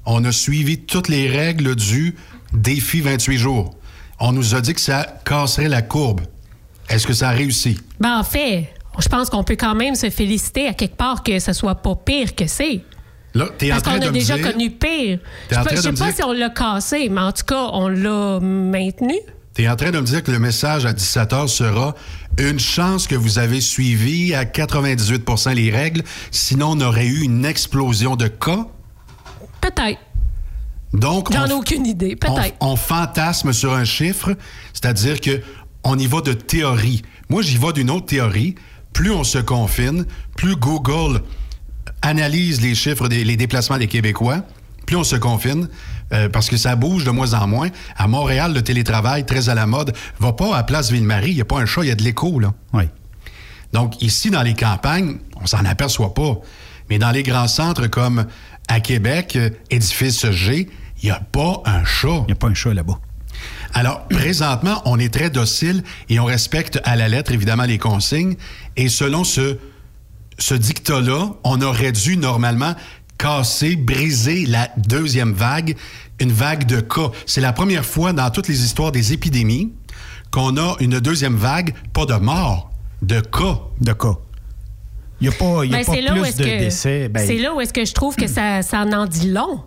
on 0.05 0.25
a 0.25 0.33
suivi 0.33 0.79
toutes 0.79 1.07
les 1.07 1.29
règles 1.29 1.73
du 1.77 2.15
défi 2.51 2.99
28 2.99 3.37
jours. 3.37 3.73
On 4.19 4.33
nous 4.33 4.55
a 4.55 4.59
dit 4.59 4.73
que 4.73 4.81
ça 4.81 5.07
casserait 5.23 5.69
la 5.69 5.83
courbe. 5.83 6.19
Est-ce 6.89 7.07
que 7.07 7.13
ça 7.13 7.29
a 7.29 7.31
réussi? 7.31 7.79
Ben, 8.01 8.17
en 8.19 8.23
fait, 8.25 8.67
je 8.99 9.07
pense 9.07 9.29
qu'on 9.29 9.45
peut 9.45 9.55
quand 9.55 9.75
même 9.75 9.95
se 9.95 10.09
féliciter 10.09 10.67
à 10.67 10.73
quelque 10.73 10.97
part 10.97 11.23
que 11.23 11.39
ce 11.39 11.53
soit 11.53 11.75
pas 11.75 11.95
pire 11.95 12.35
que 12.35 12.45
c'est. 12.45 12.81
Là, 13.35 13.45
t'es 13.57 13.71
en 13.71 13.75
Parce 13.79 13.83
qu'on 13.99 14.05
a 14.05 14.11
déjà 14.11 14.35
dire... 14.37 14.51
connu 14.51 14.69
pire. 14.69 15.19
Je 15.49 15.55
en 15.55 15.63
sais 15.63 15.75
pas- 15.75 15.91
dire- 15.91 16.13
si 16.13 16.23
on 16.23 16.33
l'a 16.33 16.49
cassé, 16.49 17.07
mais 17.07 17.21
en 17.21 17.31
tout 17.31 17.45
cas, 17.47 17.69
on 17.71 17.87
l'a 17.87 18.41
maintenu. 18.41 19.15
T'es 19.53 19.67
en 19.69 19.75
train 19.75 19.91
de 19.91 19.99
me 19.99 20.05
dire 20.05 20.23
que 20.23 20.31
le 20.31 20.39
message 20.39 20.85
à 20.85 20.93
17 20.93 21.31
h 21.31 21.47
sera 21.47 21.93
une 22.39 22.59
chance 22.59 23.05
que 23.05 23.13
vous 23.15 23.37
avez 23.37 23.61
suivi 23.61 24.33
à 24.33 24.45
98 24.45 25.23
les 25.53 25.69
règles, 25.69 26.01
sinon 26.31 26.71
on 26.71 26.81
aurait 26.81 27.05
eu 27.05 27.21
une 27.21 27.45
explosion 27.45 28.15
de 28.15 28.27
cas? 28.27 28.65
Peut-être. 29.61 29.99
Donc, 30.91 31.31
J'en 31.31 31.43
on- 31.43 31.47
ai 31.47 31.53
aucune 31.53 31.85
idée. 31.85 32.15
Peut-être. 32.15 32.55
On, 32.61 32.71
on 32.71 32.75
fantasme 32.75 33.53
sur 33.53 33.73
un 33.73 33.85
chiffre, 33.85 34.31
c'est-à-dire 34.73 35.21
que 35.21 35.41
on 35.83 35.99
y 35.99 36.07
va 36.07 36.21
de 36.21 36.33
théorie. 36.33 37.03
Moi, 37.29 37.41
j'y 37.43 37.57
vais 37.57 37.73
d'une 37.73 37.91
autre 37.91 38.07
théorie. 38.07 38.55
Plus 38.91 39.11
on 39.11 39.23
se 39.23 39.39
confine, 39.39 40.05
plus 40.37 40.55
Google 40.55 41.21
analyse 42.01 42.61
les 42.61 42.75
chiffres, 42.75 43.07
des, 43.07 43.23
les 43.23 43.37
déplacements 43.37 43.77
des 43.77 43.87
Québécois, 43.87 44.43
plus 44.85 44.95
on 44.95 45.03
se 45.03 45.15
confine, 45.15 45.67
euh, 46.13 46.29
parce 46.29 46.49
que 46.49 46.57
ça 46.57 46.75
bouge 46.75 47.03
de 47.03 47.11
moins 47.11 47.33
en 47.33 47.47
moins. 47.47 47.69
À 47.97 48.07
Montréal, 48.07 48.53
le 48.53 48.61
télétravail, 48.61 49.25
très 49.25 49.49
à 49.49 49.55
la 49.55 49.65
mode, 49.65 49.93
va 50.19 50.33
pas 50.33 50.55
à 50.55 50.63
Place 50.63 50.91
Ville-Marie, 50.91 51.31
il 51.31 51.35
n'y 51.35 51.41
a 51.41 51.45
pas 51.45 51.59
un 51.59 51.65
chat, 51.65 51.83
il 51.83 51.89
y 51.89 51.91
a 51.91 51.95
de 51.95 52.03
l'écho, 52.03 52.39
là. 52.39 52.53
Oui. 52.73 52.83
Donc, 53.73 54.01
ici, 54.01 54.29
dans 54.29 54.43
les 54.43 54.53
campagnes, 54.53 55.17
on 55.41 55.47
s'en 55.47 55.65
aperçoit 55.65 56.13
pas. 56.13 56.37
Mais 56.89 56.99
dans 56.99 57.11
les 57.11 57.23
grands 57.23 57.47
centres 57.47 57.87
comme 57.87 58.25
à 58.67 58.79
Québec, 58.79 59.35
euh, 59.35 59.49
édifice 59.69 60.29
G, 60.31 60.69
il 61.01 61.05
n'y 61.05 61.11
a 61.11 61.19
pas 61.19 61.61
un 61.65 61.83
chat. 61.83 62.19
Il 62.21 62.27
n'y 62.27 62.31
a 62.33 62.35
pas 62.35 62.47
un 62.47 62.53
chat 62.53 62.73
là-bas. 62.73 62.99
Alors, 63.73 64.07
présentement, 64.07 64.81
on 64.85 64.99
est 64.99 65.11
très 65.11 65.29
docile 65.29 65.83
et 66.09 66.19
on 66.19 66.25
respecte 66.25 66.79
à 66.83 66.95
la 66.95 67.09
lettre, 67.09 67.31
évidemment, 67.31 67.63
les 67.63 67.79
consignes. 67.79 68.35
Et 68.77 68.87
selon 68.87 69.23
ce, 69.23 69.57
ce 70.37 70.53
dictat-là, 70.53 71.31
on 71.43 71.61
aurait 71.61 71.91
dû 71.91 72.17
normalement 72.17 72.75
casser, 73.27 73.77
briser 73.77 74.45
la 74.45 74.69
deuxième 74.75 75.31
vague, 75.31 75.77
une 76.19 76.31
vague 76.33 76.65
de 76.65 76.81
cas. 76.81 77.09
C'est 77.25 77.39
la 77.39 77.53
première 77.53 77.85
fois 77.85 78.11
dans 78.11 78.29
toutes 78.29 78.49
les 78.49 78.65
histoires 78.65 78.91
des 78.91 79.13
épidémies 79.13 79.71
qu'on 80.29 80.57
a 80.57 80.75
une 80.81 80.99
deuxième 80.99 81.37
vague, 81.37 81.73
pas 81.93 82.05
de 82.05 82.15
morts, 82.15 82.71
de 83.01 83.21
cas. 83.21 83.59
De 83.79 83.93
cas. 83.93 84.15
Il 85.21 85.29
n'y 85.29 85.33
a 85.33 85.37
pas, 85.37 85.63
il 85.63 85.71
y 85.71 85.73
a 85.73 85.77
Ben, 85.77 85.85
pas 85.85 85.93
plus 85.93 86.35
de 86.35 86.43
que 86.43 86.59
décès. 86.59 87.07
Ben, 87.07 87.25
c'est 87.25 87.37
là 87.37 87.53
où 87.53 87.61
est-ce 87.61 87.71
que 87.71 87.85
je 87.85 87.93
trouve 87.93 88.17
que 88.17 88.27
ça, 88.27 88.61
ça 88.61 88.81
en 88.81 88.91
en 88.91 89.05
dit 89.05 89.29
long. 89.29 89.61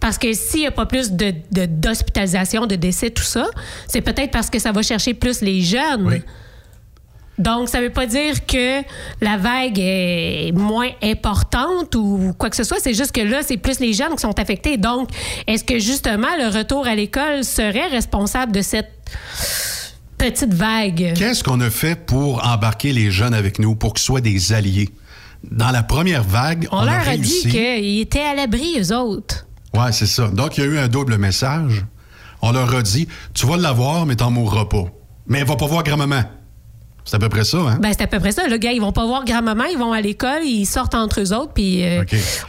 Parce 0.00 0.16
que 0.16 0.32
s'il 0.32 0.60
n'y 0.60 0.66
a 0.66 0.70
pas 0.70 0.86
plus 0.86 1.12
de, 1.12 1.34
de- 1.52 1.66
d'hospitalisation, 1.66 2.66
de 2.66 2.76
décès, 2.76 3.10
tout 3.10 3.22
ça, 3.22 3.46
c'est 3.88 4.00
peut-être 4.00 4.30
parce 4.30 4.48
que 4.48 4.58
ça 4.58 4.72
va 4.72 4.80
chercher 4.80 5.12
plus 5.12 5.42
les 5.42 5.60
jeunes. 5.60 6.06
Oui. 6.06 6.22
Donc, 7.38 7.68
ça 7.68 7.78
ne 7.80 7.84
veut 7.84 7.92
pas 7.92 8.06
dire 8.06 8.46
que 8.46 8.80
la 9.20 9.36
vague 9.36 9.78
est 9.78 10.52
moins 10.54 10.88
importante 11.02 11.94
ou 11.94 12.32
quoi 12.38 12.48
que 12.48 12.56
ce 12.56 12.64
soit. 12.64 12.78
C'est 12.80 12.94
juste 12.94 13.12
que 13.12 13.20
là, 13.20 13.40
c'est 13.46 13.58
plus 13.58 13.78
les 13.78 13.92
jeunes 13.92 14.14
qui 14.14 14.22
sont 14.22 14.38
affectés. 14.40 14.78
Donc, 14.78 15.10
est-ce 15.46 15.62
que 15.64 15.78
justement 15.78 16.28
le 16.38 16.48
retour 16.56 16.86
à 16.86 16.94
l'école 16.94 17.44
serait 17.44 17.88
responsable 17.88 18.52
de 18.52 18.62
cette 18.62 18.90
petite 20.18 20.54
vague? 20.54 21.12
Qu'est-ce 21.14 21.44
qu'on 21.44 21.60
a 21.60 21.70
fait 21.70 21.94
pour 22.06 22.46
embarquer 22.46 22.92
les 22.92 23.10
jeunes 23.10 23.34
avec 23.34 23.58
nous, 23.58 23.74
pour 23.74 23.92
qu'ils 23.94 24.04
soient 24.04 24.20
des 24.20 24.52
alliés? 24.52 24.88
Dans 25.50 25.70
la 25.70 25.82
première 25.82 26.24
vague, 26.24 26.66
on, 26.72 26.78
On, 26.78 26.80
a 26.80 26.84
leur 26.86 26.94
a 26.94 26.98
réussi. 27.02 27.42
dit 27.48 27.50
qu'ils 27.50 28.00
étaient 28.00 28.22
à 28.22 28.34
l'abri, 28.34 28.78
eux 28.80 28.94
autres. 28.96 29.46
Ouais, 29.74 29.92
c'est 29.92 30.06
ça. 30.06 30.28
Donc, 30.28 30.56
il 30.56 30.64
y 30.64 30.66
a 30.66 30.70
eu 30.70 30.78
un 30.78 30.88
double 30.88 31.18
message. 31.18 31.84
On 32.42 32.52
leur 32.52 32.74
a 32.74 32.82
dit, 32.82 33.06
tu 33.34 33.46
vas 33.46 33.56
l'avoir, 33.58 34.06
mais 34.06 34.16
t'en 34.16 34.30
mourras 34.30 34.64
pas. 34.64 34.84
Mais 35.26 35.40
elle 35.40 35.46
va 35.46 35.56
pas 35.56 35.66
voir 35.66 35.82
grand-maman. 35.84 36.22
C'est 37.06 37.14
à 37.14 37.18
peu 37.20 37.28
près 37.28 37.44
ça, 37.44 37.58
hein? 37.58 37.78
Ben, 37.80 37.92
c'est 37.96 38.02
à 38.02 38.06
peu 38.08 38.18
près 38.18 38.32
ça. 38.32 38.46
Le 38.48 38.56
gars, 38.58 38.72
ils 38.72 38.80
vont 38.80 38.90
pas 38.92 39.06
voir 39.06 39.24
grand-maman, 39.24 39.64
ils 39.72 39.78
vont 39.78 39.92
à 39.92 40.00
l'école, 40.00 40.42
ils 40.44 40.66
sortent 40.66 40.94
entre 40.96 41.20
eux 41.20 41.32
autres, 41.32 41.52
puis 41.54 41.84
euh, 41.84 42.02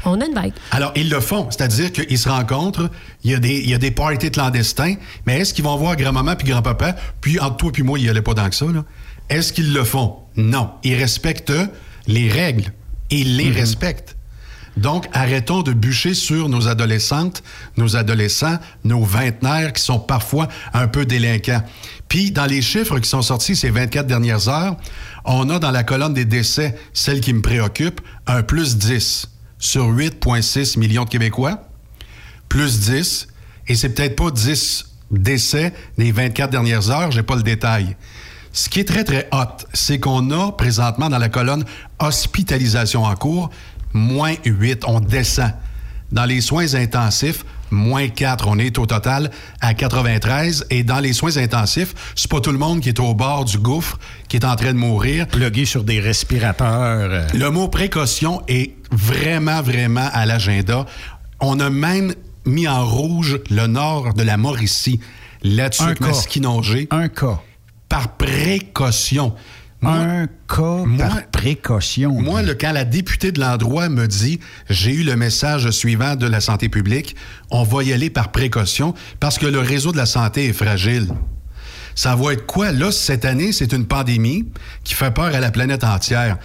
on 0.03 0.19
a 0.19 0.25
une 0.25 0.33
vague. 0.33 0.51
Alors, 0.71 0.91
ils 0.95 1.09
le 1.09 1.19
font. 1.19 1.47
C'est-à-dire 1.51 1.91
qu'ils 1.93 2.17
se 2.17 2.27
rencontrent, 2.27 2.89
il 3.23 3.31
y, 3.31 3.35
a 3.35 3.39
des, 3.39 3.53
il 3.59 3.69
y 3.69 3.73
a 3.75 3.77
des 3.77 3.91
parties 3.91 4.31
clandestins, 4.31 4.95
mais 5.27 5.39
est-ce 5.39 5.53
qu'ils 5.53 5.63
vont 5.63 5.75
voir 5.77 5.95
grand-maman 5.95 6.35
puis 6.35 6.47
grand-papa? 6.49 6.95
Puis, 7.21 7.39
entre 7.39 7.57
toi 7.57 7.71
puis 7.71 7.83
moi, 7.83 7.99
il 7.99 8.03
n'y 8.05 8.09
allait 8.09 8.21
pas 8.23 8.33
dans 8.33 8.49
que 8.49 8.55
ça, 8.55 8.65
là. 8.65 8.83
Est-ce 9.29 9.53
qu'ils 9.53 9.73
le 9.73 9.83
font? 9.83 10.15
Non. 10.35 10.71
Ils 10.83 10.95
respectent 10.95 11.53
les 12.07 12.27
règles 12.27 12.65
et 13.11 13.23
les 13.23 13.49
Mhm. 13.51 13.55
respectent. 13.57 14.16
Donc, 14.77 15.07
arrêtons 15.11 15.63
de 15.63 15.73
bûcher 15.73 16.13
sur 16.13 16.49
nos 16.49 16.67
adolescentes, 16.67 17.43
nos 17.77 17.95
adolescents, 17.95 18.59
nos 18.83 19.03
vingtenaires 19.03 19.73
qui 19.73 19.81
sont 19.81 19.99
parfois 19.99 20.47
un 20.73 20.87
peu 20.87 21.05
délinquants. 21.05 21.63
Puis, 22.07 22.31
dans 22.31 22.45
les 22.45 22.61
chiffres 22.61 22.99
qui 22.99 23.09
sont 23.09 23.23
sortis 23.23 23.55
ces 23.55 23.71
24 23.71 24.05
dernières 24.05 24.47
heures, 24.47 24.77
on 25.25 25.49
a 25.49 25.57
dans 25.57 25.71
la 25.71 25.83
colonne 25.83 26.13
des 26.13 26.25
décès, 26.25 26.77
celle 26.93 27.21
qui 27.21 27.33
me 27.33 27.41
préoccupe, 27.41 28.01
un 28.27 28.43
plus 28.43 28.77
10 28.77 29.29
sur 29.57 29.91
8,6 29.91 30.77
millions 30.77 31.05
de 31.05 31.09
Québécois. 31.09 31.67
Plus 32.47 32.79
10. 32.79 33.27
Et 33.67 33.75
c'est 33.75 33.89
peut-être 33.89 34.15
pas 34.15 34.29
10 34.29 34.85
décès 35.09 35.73
des 35.97 36.11
24 36.11 36.51
dernières 36.51 36.91
heures, 36.91 37.11
j'ai 37.11 37.23
pas 37.23 37.35
le 37.35 37.43
détail. 37.43 37.95
Ce 38.53 38.69
qui 38.69 38.79
est 38.79 38.87
très, 38.87 39.03
très 39.03 39.27
hot, 39.31 39.65
c'est 39.73 39.99
qu'on 39.99 40.31
a 40.31 40.51
présentement 40.51 41.09
dans 41.09 41.17
la 41.17 41.29
colonne 41.29 41.63
hospitalisation 41.99 43.03
en 43.03 43.15
cours, 43.15 43.49
moins 43.97 44.33
8, 44.45 44.83
on 44.87 44.99
descend. 44.99 45.51
Dans 46.11 46.23
les 46.23 46.39
soins 46.39 46.73
intensifs, 46.75 47.43
moins 47.69 48.07
4, 48.07 48.47
on 48.47 48.57
est 48.59 48.77
au 48.79 48.85
total 48.85 49.29
à 49.59 49.73
93. 49.73 50.67
Et 50.69 50.83
dans 50.85 50.99
les 50.99 51.11
soins 51.11 51.35
intensifs, 51.35 51.93
c'est 52.15 52.31
pas 52.31 52.39
tout 52.39 52.53
le 52.53 52.57
monde 52.57 52.79
qui 52.79 52.87
est 52.87 52.99
au 53.01 53.13
bord 53.13 53.43
du 53.43 53.57
gouffre, 53.57 53.99
qui 54.29 54.37
est 54.37 54.45
en 54.45 54.55
train 54.55 54.71
de 54.71 54.77
mourir. 54.77 55.27
Plugué 55.27 55.65
sur 55.65 55.83
des 55.83 55.99
respirateurs. 55.99 56.69
euh. 57.11 57.27
Le 57.33 57.49
mot 57.51 57.67
précaution 57.67 58.41
est 58.47 58.73
vraiment, 58.91 59.61
vraiment 59.61 60.07
à 60.13 60.25
l'agenda. 60.25 60.85
On 61.41 61.59
a 61.59 61.69
même 61.69 62.13
mis 62.45 62.69
en 62.69 62.85
rouge 62.85 63.39
le 63.49 63.67
nord 63.67 64.13
de 64.13 64.23
la 64.23 64.37
Mauricie, 64.37 65.01
là-dessus, 65.43 65.83
Un 65.83 65.93
cas. 65.93 66.05
Un 66.91 67.09
cas. 67.09 67.41
par 67.89 68.15
précaution. 68.15 69.33
Moi- 69.81 69.93
Un 69.93 70.27
cas 70.47 70.85
Moi- 70.85 71.05
par 71.05 71.27
précaution. 71.27 72.11
Moi, 72.19 72.41
le, 72.41 72.55
quand 72.55 72.71
la 72.71 72.83
députée 72.83 73.31
de 73.31 73.39
l'endroit 73.39 73.89
me 73.89 74.07
dit 74.07 74.39
j'ai 74.69 74.91
eu 74.93 75.03
le 75.03 75.15
message 75.15 75.69
suivant 75.69 76.15
de 76.15 76.25
la 76.25 76.39
santé 76.41 76.67
publique, 76.67 77.15
on 77.51 77.63
va 77.63 77.83
y 77.83 77.93
aller 77.93 78.09
par 78.09 78.31
précaution 78.31 78.93
parce 79.19 79.37
que 79.37 79.45
le 79.45 79.59
réseau 79.59 79.91
de 79.91 79.97
la 79.97 80.07
santé 80.07 80.47
est 80.47 80.53
fragile. 80.53 81.07
Ça 81.93 82.15
va 82.15 82.33
être 82.33 82.45
quoi? 82.45 82.71
Là, 82.71 82.91
cette 82.91 83.25
année, 83.25 83.51
c'est 83.51 83.71
une 83.73 83.85
pandémie 83.85 84.47
qui 84.83 84.93
fait 84.95 85.11
peur 85.11 85.33
à 85.35 85.39
la 85.39 85.51
planète 85.51 85.83
entière. 85.83 86.37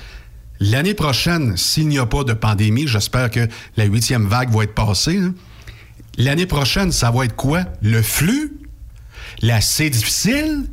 L'année 0.61 0.95
prochaine, 0.95 1.57
s'il 1.57 1.89
n'y 1.89 1.99
a 1.99 2.07
pas 2.07 2.25
de 2.25 2.33
pandémie, 2.35 2.87
j'espère 2.87 3.31
que 3.31 3.49
la 3.77 3.85
huitième 3.85 4.27
vague 4.27 4.51
va 4.51 4.65
être 4.65 4.75
passée. 4.75 5.19
hein. 5.19 5.35
L'année 6.19 6.47
prochaine, 6.47 6.93
ça 6.93 7.11
va 7.11 7.25
être 7.25 7.35
quoi? 7.37 7.65
Le 7.81 8.03
flux? 8.03 8.59
La 9.41 9.61
C 9.63 9.89
difficile? 9.91 10.65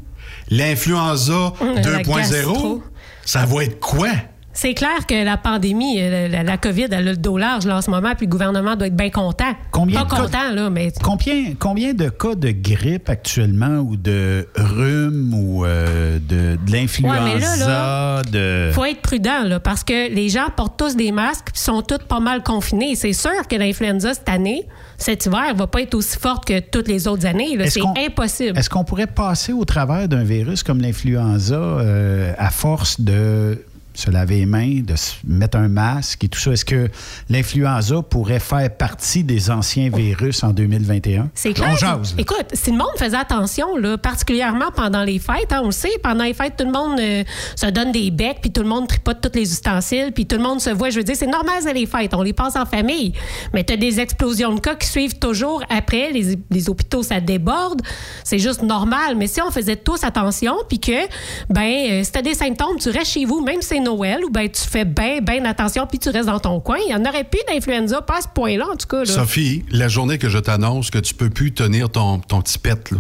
L'influenza 0.50 1.54
La 1.62 1.82
2.0? 1.82 2.18
gastro. 2.18 2.84
Ça 3.26 3.46
va 3.46 3.64
être 3.64 3.80
quoi? 3.80 4.10
C'est 4.52 4.74
clair 4.74 5.06
que 5.08 5.24
la 5.24 5.38
pandémie, 5.38 6.02
euh, 6.02 6.28
la, 6.28 6.44
la 6.44 6.58
COVID, 6.58 6.88
elle 6.92 7.08
a 7.08 7.12
le 7.12 7.18
dos 7.18 7.38
large 7.38 7.66
là, 7.66 7.78
en 7.78 7.82
ce 7.82 7.90
moment, 7.90 8.14
puis 8.16 8.26
le 8.26 8.32
gouvernement 8.32 8.76
doit 8.76 8.88
être 8.88 8.96
bien 8.96 9.10
content. 9.10 9.54
Combien 9.72 10.04
Pas 10.04 10.18
content, 10.18 10.52
là, 10.54 10.70
mais 10.70 10.92
Combien, 11.04 11.54
combien 11.58 11.94
de 11.94 12.10
cas 12.10 12.36
de 12.36 12.52
grippe 12.52 13.10
actuellement 13.10 13.78
ou 13.78 13.96
de 13.96 14.48
rhume 14.56 15.34
ou 15.34 15.66
euh, 15.66 16.18
de, 16.20 16.58
de 16.66 16.72
l'influenza? 16.72 17.24
Ouais, 17.24 17.34
mais 17.36 17.40
là, 17.40 17.56
là, 17.58 18.22
de... 18.24 18.72
faut 18.74 18.86
être 18.86 19.02
prudent, 19.02 19.44
là, 19.46 19.60
parce 19.60 19.84
que 19.84 20.14
les 20.14 20.30
gens 20.30 20.48
portent 20.56 20.78
tous 20.78 20.96
des 20.96 21.12
masques 21.12 21.50
puis 21.54 21.62
sont 21.62 21.82
tous 21.82 22.00
pas 22.00 22.20
mal 22.20 22.44
confinés. 22.44 22.96
C'est 22.96 23.14
sûr 23.14 23.48
que 23.50 23.56
l'influenza 23.56 24.14
cette 24.14 24.30
année, 24.30 24.68
cet 24.98 25.26
hiver, 25.26 25.54
va 25.56 25.68
pas 25.68 25.82
être 25.82 25.96
aussi 25.96 26.18
forte 26.18 26.46
que 26.46 26.60
toutes 26.60 26.88
les 26.88 27.08
autres 27.08 27.26
années. 27.26 27.58
C'est 27.70 27.82
impossible. 28.06 28.58
Est-ce 28.58 28.70
qu'on 28.70 28.84
pourrait 28.84 29.08
passer 29.08 29.54
au 29.54 29.64
travers 29.64 30.08
d'un 30.08 30.24
virus 30.24 30.64
comme 30.64 30.82
l'influenza 30.82 31.56
euh, 31.56 32.34
à 32.38 32.50
force 32.50 33.00
de 33.00 33.64
se 34.00 34.10
laver 34.12 34.38
les 34.38 34.46
mains, 34.46 34.82
de 34.82 34.96
se 34.96 35.14
mettre 35.26 35.58
un 35.58 35.68
masque 35.68 36.24
et 36.24 36.30
tout 36.30 36.40
ça? 36.40 36.52
Est-ce 36.52 36.66
que 36.66 36.90
l'influenza 37.30 38.02
pourrait 38.02 38.40
faire 38.40 38.76
partie 38.76 39.24
des 39.24 39.50
anciens 39.52 39.90
virus 39.90 40.44
en 40.44 40.50
2021? 40.52 41.30
C'est 41.34 41.54
clair. 41.54 41.70
On 41.74 41.76
jase. 41.76 42.16
là. 42.16 42.22
Écoute, 42.22 42.48
si 42.54 42.72
le 42.72 42.78
monde 42.78 42.88
faisait 42.98 43.18
attention, 43.18 43.76
là, 43.78 43.98
particulièrement 43.98 44.72
pendant 44.76 45.04
les 45.04 45.20
fêtes, 45.20 45.52
hein, 45.52 45.62
on 45.64 45.68
le 45.68 45.72
sait, 45.72 45.92
pendant 46.02 46.24
les 46.24 46.34
fêtes, 46.34 46.56
tout 46.58 46.66
le 46.66 46.72
monde 46.72 47.00
euh, 47.00 47.24
se 47.56 47.68
donne 47.68 47.92
des 47.92 48.12
becs, 48.12 48.40
puis 48.42 48.52
tout 48.52 48.62
le 48.62 48.70
monde 48.70 48.88
tripote 48.88 49.22
tous 49.22 49.38
les 49.38 49.52
ustensiles, 49.52 50.12
puis 50.14 50.26
tout 50.26 50.38
le 50.38 50.44
monde 50.44 50.62
se 50.62 50.70
voit. 50.70 50.90
Je 50.90 50.98
veux 50.98 51.04
dire, 51.04 51.16
c'est 51.16 51.28
normal, 51.28 51.56
c'est 51.62 51.74
les 51.74 51.86
fêtes, 51.86 52.14
on 52.14 52.22
les 52.22 52.34
passe 52.34 52.56
en 52.56 52.66
famille. 52.66 53.14
Mais 53.54 53.64
tu 53.64 53.74
as 53.74 53.78
des 53.78 54.00
explosions 54.00 54.54
de 54.54 54.60
cas 54.60 54.76
qui 54.76 54.88
suivent 54.88 55.20
toujours 55.20 55.64
après. 55.70 56.12
Les, 56.12 56.38
les 56.50 56.70
hôpitaux, 56.70 57.04
ça 57.04 57.20
déborde. 57.20 57.82
C'est 58.24 58.40
juste 58.40 58.62
normal. 58.62 59.16
Mais 59.18 59.28
si 59.28 59.42
on 59.42 59.52
faisait 59.52 59.76
tous 59.76 60.04
attention, 60.04 60.56
puis 60.68 60.80
que, 60.80 61.08
ben, 61.50 61.62
euh, 61.92 62.04
si 62.04 62.12
tu 62.12 62.22
des 62.22 62.34
symptômes, 62.34 62.78
tu 62.80 62.90
restes 62.90 63.12
chez 63.12 63.26
vous, 63.26 63.42
même 63.42 63.62
si 63.62 63.70
c'est 63.70 63.80
Noël, 63.90 64.24
ou 64.24 64.30
ben, 64.30 64.50
tu 64.50 64.62
fais 64.62 64.86
bien, 64.86 65.20
bien 65.22 65.44
attention, 65.46 65.88
puis 65.88 66.00
tu 66.00 66.10
restes 66.10 66.28
dans 66.28 66.40
ton 66.40 66.60
coin. 66.60 66.78
Il 66.88 66.96
n'y 66.96 66.96
en 66.96 67.10
aurait 67.10 67.24
plus 67.24 67.42
d'influenza, 67.48 68.02
pas 68.02 68.18
à 68.18 68.22
ce 68.22 68.28
point-là, 68.34 68.68
en 68.72 68.76
tout 68.76 68.88
cas. 68.88 69.00
Là. 69.00 69.06
Sophie, 69.06 69.66
la 69.72 69.88
journée 69.88 70.18
que 70.18 70.30
je 70.30 70.38
t'annonce 70.38 70.92
que 70.92 71.00
tu 71.00 71.14
peux 71.14 71.30
plus 71.30 71.54
tenir 71.54 71.90
ton, 71.90 72.20
ton 72.20 72.42
petit 72.42 72.60
pet, 72.60 72.92
là. 72.92 72.98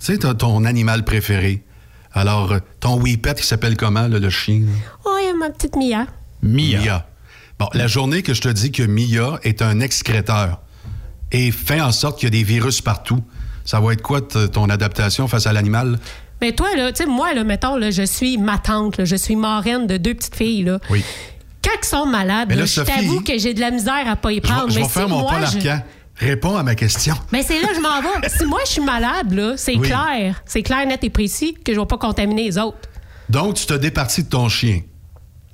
Tu 0.00 0.14
sais, 0.14 0.18
ton 0.18 0.64
animal 0.64 1.04
préféré. 1.04 1.64
Alors, 2.12 2.54
ton 2.80 3.00
Wee-Pet 3.00 3.34
qui 3.40 3.46
s'appelle 3.46 3.76
comment, 3.76 4.08
là, 4.08 4.18
le 4.18 4.30
chien? 4.30 4.62
Oui, 5.06 5.22
ma 5.38 5.50
petite 5.50 5.76
Mia. 5.76 6.06
Mia. 6.42 7.06
Bon, 7.58 7.68
la 7.74 7.88
journée 7.88 8.22
que 8.22 8.34
je 8.34 8.40
te 8.40 8.48
dis 8.48 8.70
que 8.70 8.84
Mia 8.84 9.40
est 9.42 9.62
un 9.62 9.80
excréteur 9.80 10.60
et 11.32 11.50
fait 11.50 11.80
en 11.80 11.92
sorte 11.92 12.18
qu'il 12.18 12.26
y 12.26 12.32
a 12.32 12.38
des 12.38 12.44
virus 12.44 12.80
partout, 12.80 13.22
ça 13.64 13.80
va 13.80 13.92
être 13.92 14.02
quoi 14.02 14.20
ton 14.20 14.70
adaptation 14.70 15.28
face 15.28 15.46
à 15.46 15.52
l'animal? 15.52 15.98
Mais 16.40 16.52
toi, 16.52 16.68
là, 16.76 16.92
tu 16.92 17.02
sais, 17.02 17.08
moi, 17.08 17.34
là, 17.34 17.44
mettons, 17.44 17.76
là, 17.76 17.90
je 17.90 18.02
suis 18.04 18.38
ma 18.38 18.58
tante, 18.58 18.96
là, 18.98 19.04
je 19.04 19.16
suis 19.16 19.34
marraine 19.36 19.86
de 19.86 19.96
deux 19.96 20.14
petites 20.14 20.36
filles, 20.36 20.62
là. 20.64 20.78
Oui. 20.90 21.02
Quand 21.64 21.70
ils 21.82 21.86
sont 21.86 22.06
malades, 22.06 22.52
là, 22.52 22.64
je 22.64 22.80
t'avoue 22.82 23.20
que 23.22 23.36
j'ai 23.38 23.52
de 23.54 23.60
la 23.60 23.70
misère 23.72 24.04
à 24.08 24.14
pas 24.16 24.32
y 24.32 24.36
Je 24.36 24.40
prendre. 24.40 24.66
vais, 24.66 24.72
je 24.74 24.78
mais 24.78 24.82
vais 24.84 24.88
faire 24.88 25.08
mon 25.08 25.18
moi, 25.20 25.32
Paul. 25.32 25.82
Réponds 26.16 26.56
à 26.56 26.62
ma 26.64 26.74
question. 26.74 27.14
Mais 27.32 27.42
c'est 27.42 27.60
là 27.60 27.68
que 27.68 27.74
je 27.76 27.80
m'en 27.80 28.00
vais. 28.00 28.28
si 28.28 28.44
moi, 28.44 28.60
je 28.66 28.72
suis 28.72 28.80
malade, 28.82 29.32
là, 29.32 29.54
c'est 29.56 29.76
Oui. 29.76 29.86
clair. 29.88 30.42
C'est 30.46 30.62
clair, 30.62 30.84
net 30.86 31.02
et 31.04 31.10
précis 31.10 31.54
que 31.64 31.72
je 31.74 31.78
vais 31.78 31.86
pas 31.86 31.98
contaminer 31.98 32.44
les 32.44 32.58
autres. 32.58 32.88
Donc, 33.28 33.54
tu 33.54 33.66
te 33.66 33.74
départis 33.74 34.24
de 34.24 34.28
ton 34.28 34.48
chien. 34.48 34.80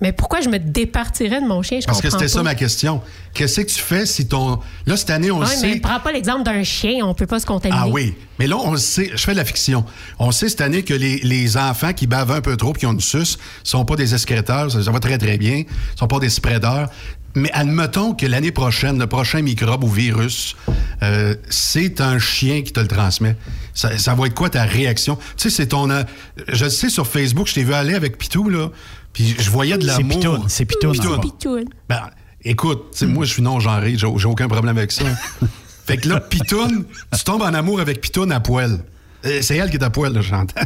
Mais 0.00 0.12
pourquoi 0.12 0.40
je 0.40 0.48
me 0.48 0.58
départirais 0.58 1.40
de 1.40 1.46
mon 1.46 1.62
chien? 1.62 1.78
Je 1.80 1.86
Parce 1.86 2.00
que 2.02 2.10
c'était 2.10 2.28
ça 2.28 2.42
ma 2.42 2.54
question. 2.56 3.00
Qu'est-ce 3.32 3.60
que 3.60 3.66
tu 3.66 3.78
fais 3.78 4.04
si 4.06 4.26
ton. 4.26 4.58
Là, 4.86 4.96
cette 4.96 5.10
année, 5.10 5.30
on 5.30 5.38
le 5.38 5.46
Ouais, 5.46 5.52
mais 5.62 5.74
sait. 5.74 5.80
prends 5.80 6.00
pas 6.00 6.12
l'exemple 6.12 6.42
d'un 6.42 6.62
chien, 6.64 7.04
on 7.04 7.14
peut 7.14 7.26
pas 7.28 7.38
se 7.40 7.46
contaminer. 7.46 7.80
Ah 7.82 7.88
oui. 7.88 8.14
Mais 8.38 8.46
là, 8.48 8.56
on 8.58 8.72
le 8.72 8.76
sait. 8.78 9.10
Je 9.14 9.22
fais 9.22 9.32
de 9.32 9.36
la 9.38 9.44
fiction. 9.44 9.84
On 10.18 10.32
sait 10.32 10.48
cette 10.48 10.60
année 10.60 10.82
que 10.82 10.94
les, 10.94 11.18
les 11.20 11.56
enfants 11.56 11.92
qui 11.92 12.06
bavent 12.08 12.32
un 12.32 12.40
peu 12.40 12.56
trop 12.56 12.72
qui 12.72 12.86
ont 12.86 12.92
une 12.92 13.00
suce 13.00 13.38
sont 13.62 13.84
pas 13.84 13.94
des 13.96 14.12
excréteurs. 14.14 14.70
Ça, 14.72 14.82
ça 14.82 14.90
va 14.90 14.98
très, 14.98 15.16
très 15.16 15.38
bien. 15.38 15.58
Ils 15.58 15.98
sont 15.98 16.08
pas 16.08 16.18
des 16.18 16.28
spreaders. 16.28 16.88
Mais 17.36 17.50
admettons 17.52 18.14
que 18.14 18.26
l'année 18.26 18.52
prochaine, 18.52 18.98
le 18.98 19.06
prochain 19.08 19.42
microbe 19.42 19.82
ou 19.84 19.88
virus, 19.88 20.54
euh, 21.02 21.34
c'est 21.50 22.00
un 22.00 22.18
chien 22.18 22.62
qui 22.62 22.72
te 22.72 22.78
le 22.80 22.86
transmet. 22.88 23.36
Ça, 23.74 23.96
ça 23.98 24.14
va 24.14 24.26
être 24.26 24.34
quoi 24.34 24.50
ta 24.50 24.62
réaction? 24.64 25.16
Tu 25.16 25.22
sais, 25.36 25.50
c'est 25.50 25.66
ton. 25.68 25.88
euh, 25.90 26.02
je 26.48 26.68
sais 26.68 26.88
sur 26.90 27.06
Facebook, 27.06 27.46
je 27.48 27.54
t'ai 27.54 27.64
vu 27.64 27.74
aller 27.74 27.94
avec 27.94 28.18
Pitou, 28.18 28.48
là. 28.48 28.68
Puis 29.14 29.34
je 29.38 29.48
voyais 29.50 29.78
de 29.78 29.82
C'est 29.82 30.02
l'amour. 30.02 30.18
Pitoun, 30.18 30.42
c'est 30.48 30.64
Pitoun, 30.66 30.92
Pitoun. 30.92 31.12
en 31.12 31.16
bas. 31.16 31.22
Pitoun. 31.22 31.64
Ben, 31.88 32.10
écoute, 32.44 32.88
tu 32.92 32.98
sais, 32.98 33.06
moi, 33.06 33.24
je 33.24 33.32
suis 33.32 33.42
non-genré, 33.42 33.96
j'ai 33.96 34.06
j'ai 34.16 34.26
aucun 34.26 34.48
problème 34.48 34.76
avec 34.76 34.92
ça. 34.92 35.04
fait 35.86 35.96
que 35.96 36.08
là, 36.10 36.20
Pitoun, 36.20 36.84
tu 37.16 37.24
tombes 37.24 37.42
en 37.42 37.54
amour 37.54 37.80
avec 37.80 38.00
Pitoun 38.02 38.30
à 38.32 38.40
poil. 38.40 38.80
Euh, 39.24 39.40
C'est 39.40 39.56
elle 39.56 39.70
qui 39.70 39.76
est 39.76 39.82
à 39.82 39.88
poil, 39.88 40.12
là, 40.12 40.20
j'entends. 40.20 40.60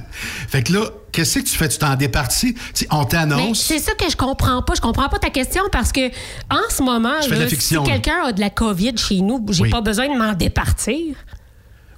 Fait 0.49 0.65
que 0.65 0.73
là, 0.73 0.87
qu'est-ce 1.13 1.39
que 1.39 1.45
tu 1.45 1.55
fais? 1.57 1.69
Tu 1.69 1.79
t'en 1.79 1.95
départis? 1.95 2.55
Tu 2.55 2.61
sais, 2.75 2.87
on 2.91 3.05
t'annonce. 3.05 3.61
c'est 3.61 3.79
ça 3.79 3.93
que 3.95 4.11
je 4.11 4.17
comprends 4.17 4.63
pas. 4.63 4.75
Je 4.75 4.81
comprends 4.81 5.09
pas 5.09 5.21
ta 5.21 5.31
question 5.31 5.63
parce 5.71 5.93
que 5.93 6.09
en 6.51 6.69
ce 6.69 6.83
moment, 6.83 7.13
là, 7.31 7.47
fiction, 7.47 7.85
si 7.85 7.91
quelqu'un 7.93 8.25
a 8.25 8.33
de 8.33 8.41
la 8.41 8.51
COVID 8.51 8.97
chez 8.97 9.21
nous, 9.21 9.47
j'ai 9.51 9.63
Oui. 9.65 9.71
pas 9.71 9.81
besoin 9.81 10.13
de 10.13 10.19
m'en 10.19 10.33
départir. 10.33 11.15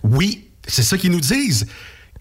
Oui, 0.02 0.48
c'est 0.66 0.82
ça 0.82 0.98
qu'ils 0.98 1.12
nous 1.12 1.20
disent. 1.20 1.66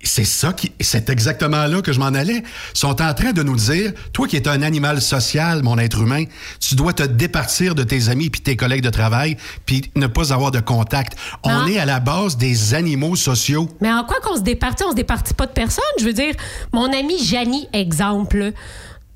C'est 0.01 0.23
ça 0.25 0.53
qui, 0.53 0.71
c'est 0.79 1.09
exactement 1.09 1.65
là 1.65 1.81
que 1.81 1.91
je 1.91 1.99
m'en 1.99 2.05
allais. 2.07 2.41
Ils 2.73 2.77
sont 2.77 3.01
en 3.01 3.13
train 3.13 3.33
de 3.33 3.43
nous 3.43 3.57
dire, 3.57 3.91
toi 4.13 4.27
qui 4.27 4.37
es 4.37 4.47
un 4.47 4.61
animal 4.61 5.01
social, 5.01 5.61
mon 5.61 5.77
être 5.77 5.99
humain, 6.01 6.23
tu 6.61 6.75
dois 6.75 6.93
te 6.93 7.03
départir 7.03 7.75
de 7.75 7.83
tes 7.83 8.07
amis 8.07 8.29
puis 8.29 8.39
tes 8.39 8.55
collègues 8.55 8.81
de 8.83 8.89
travail 8.89 9.35
puis 9.65 9.91
ne 9.95 10.07
pas 10.07 10.31
avoir 10.33 10.51
de 10.51 10.61
contact. 10.61 11.17
On 11.43 11.49
Non. 11.51 11.67
est 11.67 11.79
à 11.79 11.85
la 11.85 11.99
base 11.99 12.37
des 12.37 12.73
animaux 12.73 13.17
sociaux. 13.17 13.69
Mais 13.81 13.91
en 13.91 14.05
quoi 14.05 14.17
qu'on 14.23 14.37
se 14.37 14.41
départit? 14.41 14.83
On 14.85 14.91
se 14.91 14.95
départit 14.95 15.33
pas 15.33 15.47
de 15.47 15.51
personne? 15.51 15.83
Je 15.99 16.05
veux 16.05 16.13
dire, 16.13 16.33
mon 16.71 16.91
ami 16.93 17.21
Janie, 17.21 17.67
exemple, 17.73 18.53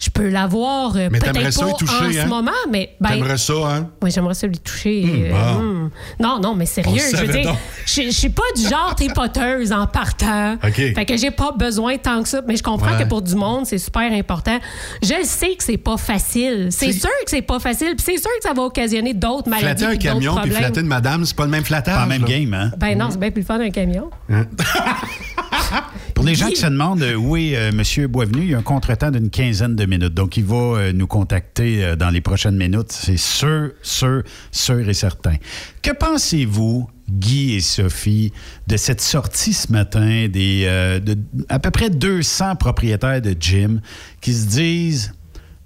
je 0.06 0.10
peux 0.10 0.28
l'avoir 0.30 0.96
euh, 0.96 1.10
Mais 1.12 1.20
peut-être 1.20 1.34
pas 1.44 1.52
ça 1.52 1.68
y 1.70 1.74
toucher, 1.78 1.94
en 1.94 2.06
hein? 2.06 2.24
ce 2.24 2.28
moment, 2.28 2.52
mais... 2.72 2.96
ben, 3.00 3.10
T'aimerais 3.12 3.38
ça, 3.38 3.54
hein? 3.54 3.90
Oui, 4.02 4.12
j'aimerais 4.12 4.34
ça 4.34 4.48
lui 4.48 4.58
toucher. 4.60 5.04
Hum, 5.04 5.24
euh, 5.26 5.32
bon. 5.32 5.60
hum. 5.60 5.90
Non, 6.20 6.40
non, 6.40 6.56
mais 6.56 6.66
sérieux, 6.66 7.02
le 7.12 7.18
je 7.18 7.26
veux 7.26 7.32
dire, 7.34 7.56
je 7.86 8.10
suis 8.12 8.30
pas 8.30 8.44
du 8.56 8.64
genre 8.68 8.94
tripoteuse 8.96 9.72
en 9.72 9.88
partant. 9.88 10.54
OK. 10.64 10.74
Fait 10.74 11.06
que 11.06 11.16
j'ai 11.18 11.32
pas 11.32 11.52
besoin 11.52 11.98
tant 11.98 12.22
que 12.24 12.28
ça, 12.30 12.42
mais 12.48 12.56
je 12.58 12.64
comprends 12.64 12.92
Ouais. 12.94 13.04
que 13.04 13.08
pour 13.08 13.22
du 13.22 13.36
monde, 13.36 13.66
c'est 13.66 13.78
super 13.78 14.12
important. 14.12 14.60
Je 15.02 15.14
le 15.14 15.24
sais 15.24 15.56
que 15.56 15.64
c'est 15.64 15.78
pas 15.78 15.98
facile. 15.98 16.68
C'est 16.72 16.92
sûr 16.92 17.10
que 17.24 17.30
c'est 17.30 17.42
pas 17.42 17.60
facile, 17.60 17.96
puis 17.96 18.04
c'est 18.06 18.18
sûr 18.22 18.30
que 18.42 18.48
ça 18.48 18.54
va 18.54 18.64
occasionner 18.64 19.14
d'autres 19.14 19.50
maladies 19.50 19.84
Flatter 19.84 19.96
un 19.96 19.98
camion 20.14 20.32
puis 20.34 20.42
problèmes. 20.42 20.58
flatter 20.58 20.80
une 20.82 20.88
madame, 20.88 21.26
c'est 21.26 21.36
pas 21.36 21.46
le 21.46 21.52
même 21.52 21.64
flattage. 21.64 21.94
Pas 21.96 22.02
la 22.02 22.06
même 22.08 22.22
là. 22.24 22.28
game, 22.28 22.54
hein? 22.54 22.72
Ben 22.78 22.98
non, 22.98 23.08
c'est 23.12 23.20
bien 23.20 23.32
plus 23.32 23.42
le 23.42 23.46
fun 23.46 23.58
d'un 23.58 23.70
camion. 23.70 24.10
Pour 24.28 24.36
Pour 26.24 26.30
les 26.30 26.36
gens 26.36 26.48
qui 26.48 26.56
se 26.56 26.68
demandent 26.68 27.02
euh, 27.04 27.16
où 27.16 27.36
est 27.36 27.54
euh, 27.58 27.72
M. 27.72 28.08
Boisvenu, 28.08 28.44
il 28.44 28.50
y 28.52 28.56
a 28.56 28.58
un 28.58 28.62
contretemps 28.62 29.12
d'une 29.12 29.30
quinzaine 29.30 29.76
de 29.76 29.86
minutes. 29.86 30.14
Donc, 30.14 30.38
il 30.38 30.46
va 30.46 30.56
euh, 30.56 30.94
nous 30.94 31.06
contacter 31.06 31.84
euh, 31.84 31.96
dans 31.98 32.10
les 32.10 32.22
prochaines 32.22 32.56
minutes. 32.56 32.94
C'est 32.94 33.18
sûr, 33.18 33.72
sûr, 33.82 34.24
sûr 34.50 34.88
et 34.88 34.94
certain. 34.94 35.36
Que 35.82 35.92
pensez-vous, 35.92 36.90
Guy 37.10 37.56
et 37.56 37.60
Sophie, 37.60 38.32
de 38.68 38.78
cette 38.78 39.02
sortie 39.02 39.52
ce 39.52 39.70
matin 39.74 40.28
des 40.30 40.64
de 41.04 41.18
à 41.50 41.60
peu 41.60 41.72
près 41.72 41.90
200 41.90 42.56
propriétaires 42.56 43.22
de 43.22 43.36
gym 43.38 43.82
qui 44.22 44.34
se 44.34 44.48
disent 44.48 45.14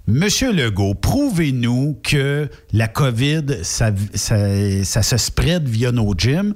Monsieur 0.08 0.52
Legault, 0.52 0.96
prouvez-nous 0.96 2.00
que 2.02 2.50
la 2.74 2.88
COVID, 2.88 3.60
ça, 3.62 3.92
ça- 4.16 4.84
ça 4.84 5.04
se 5.04 5.18
spread 5.18 5.68
via 5.70 5.92
nos 5.92 6.16
gyms. 6.18 6.56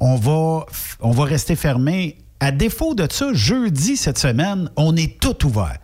On 0.00 0.16
va, 0.16 0.66
on 1.00 1.12
va 1.12 1.24
rester 1.24 1.56
fermé. 1.56 2.18
À 2.40 2.50
défaut 2.52 2.94
de 2.94 3.06
ça, 3.10 3.32
jeudi 3.32 3.96
cette 3.96 4.18
semaine, 4.18 4.70
on 4.76 4.96
est 4.96 5.18
tout 5.20 5.46
ouvert. 5.46 5.78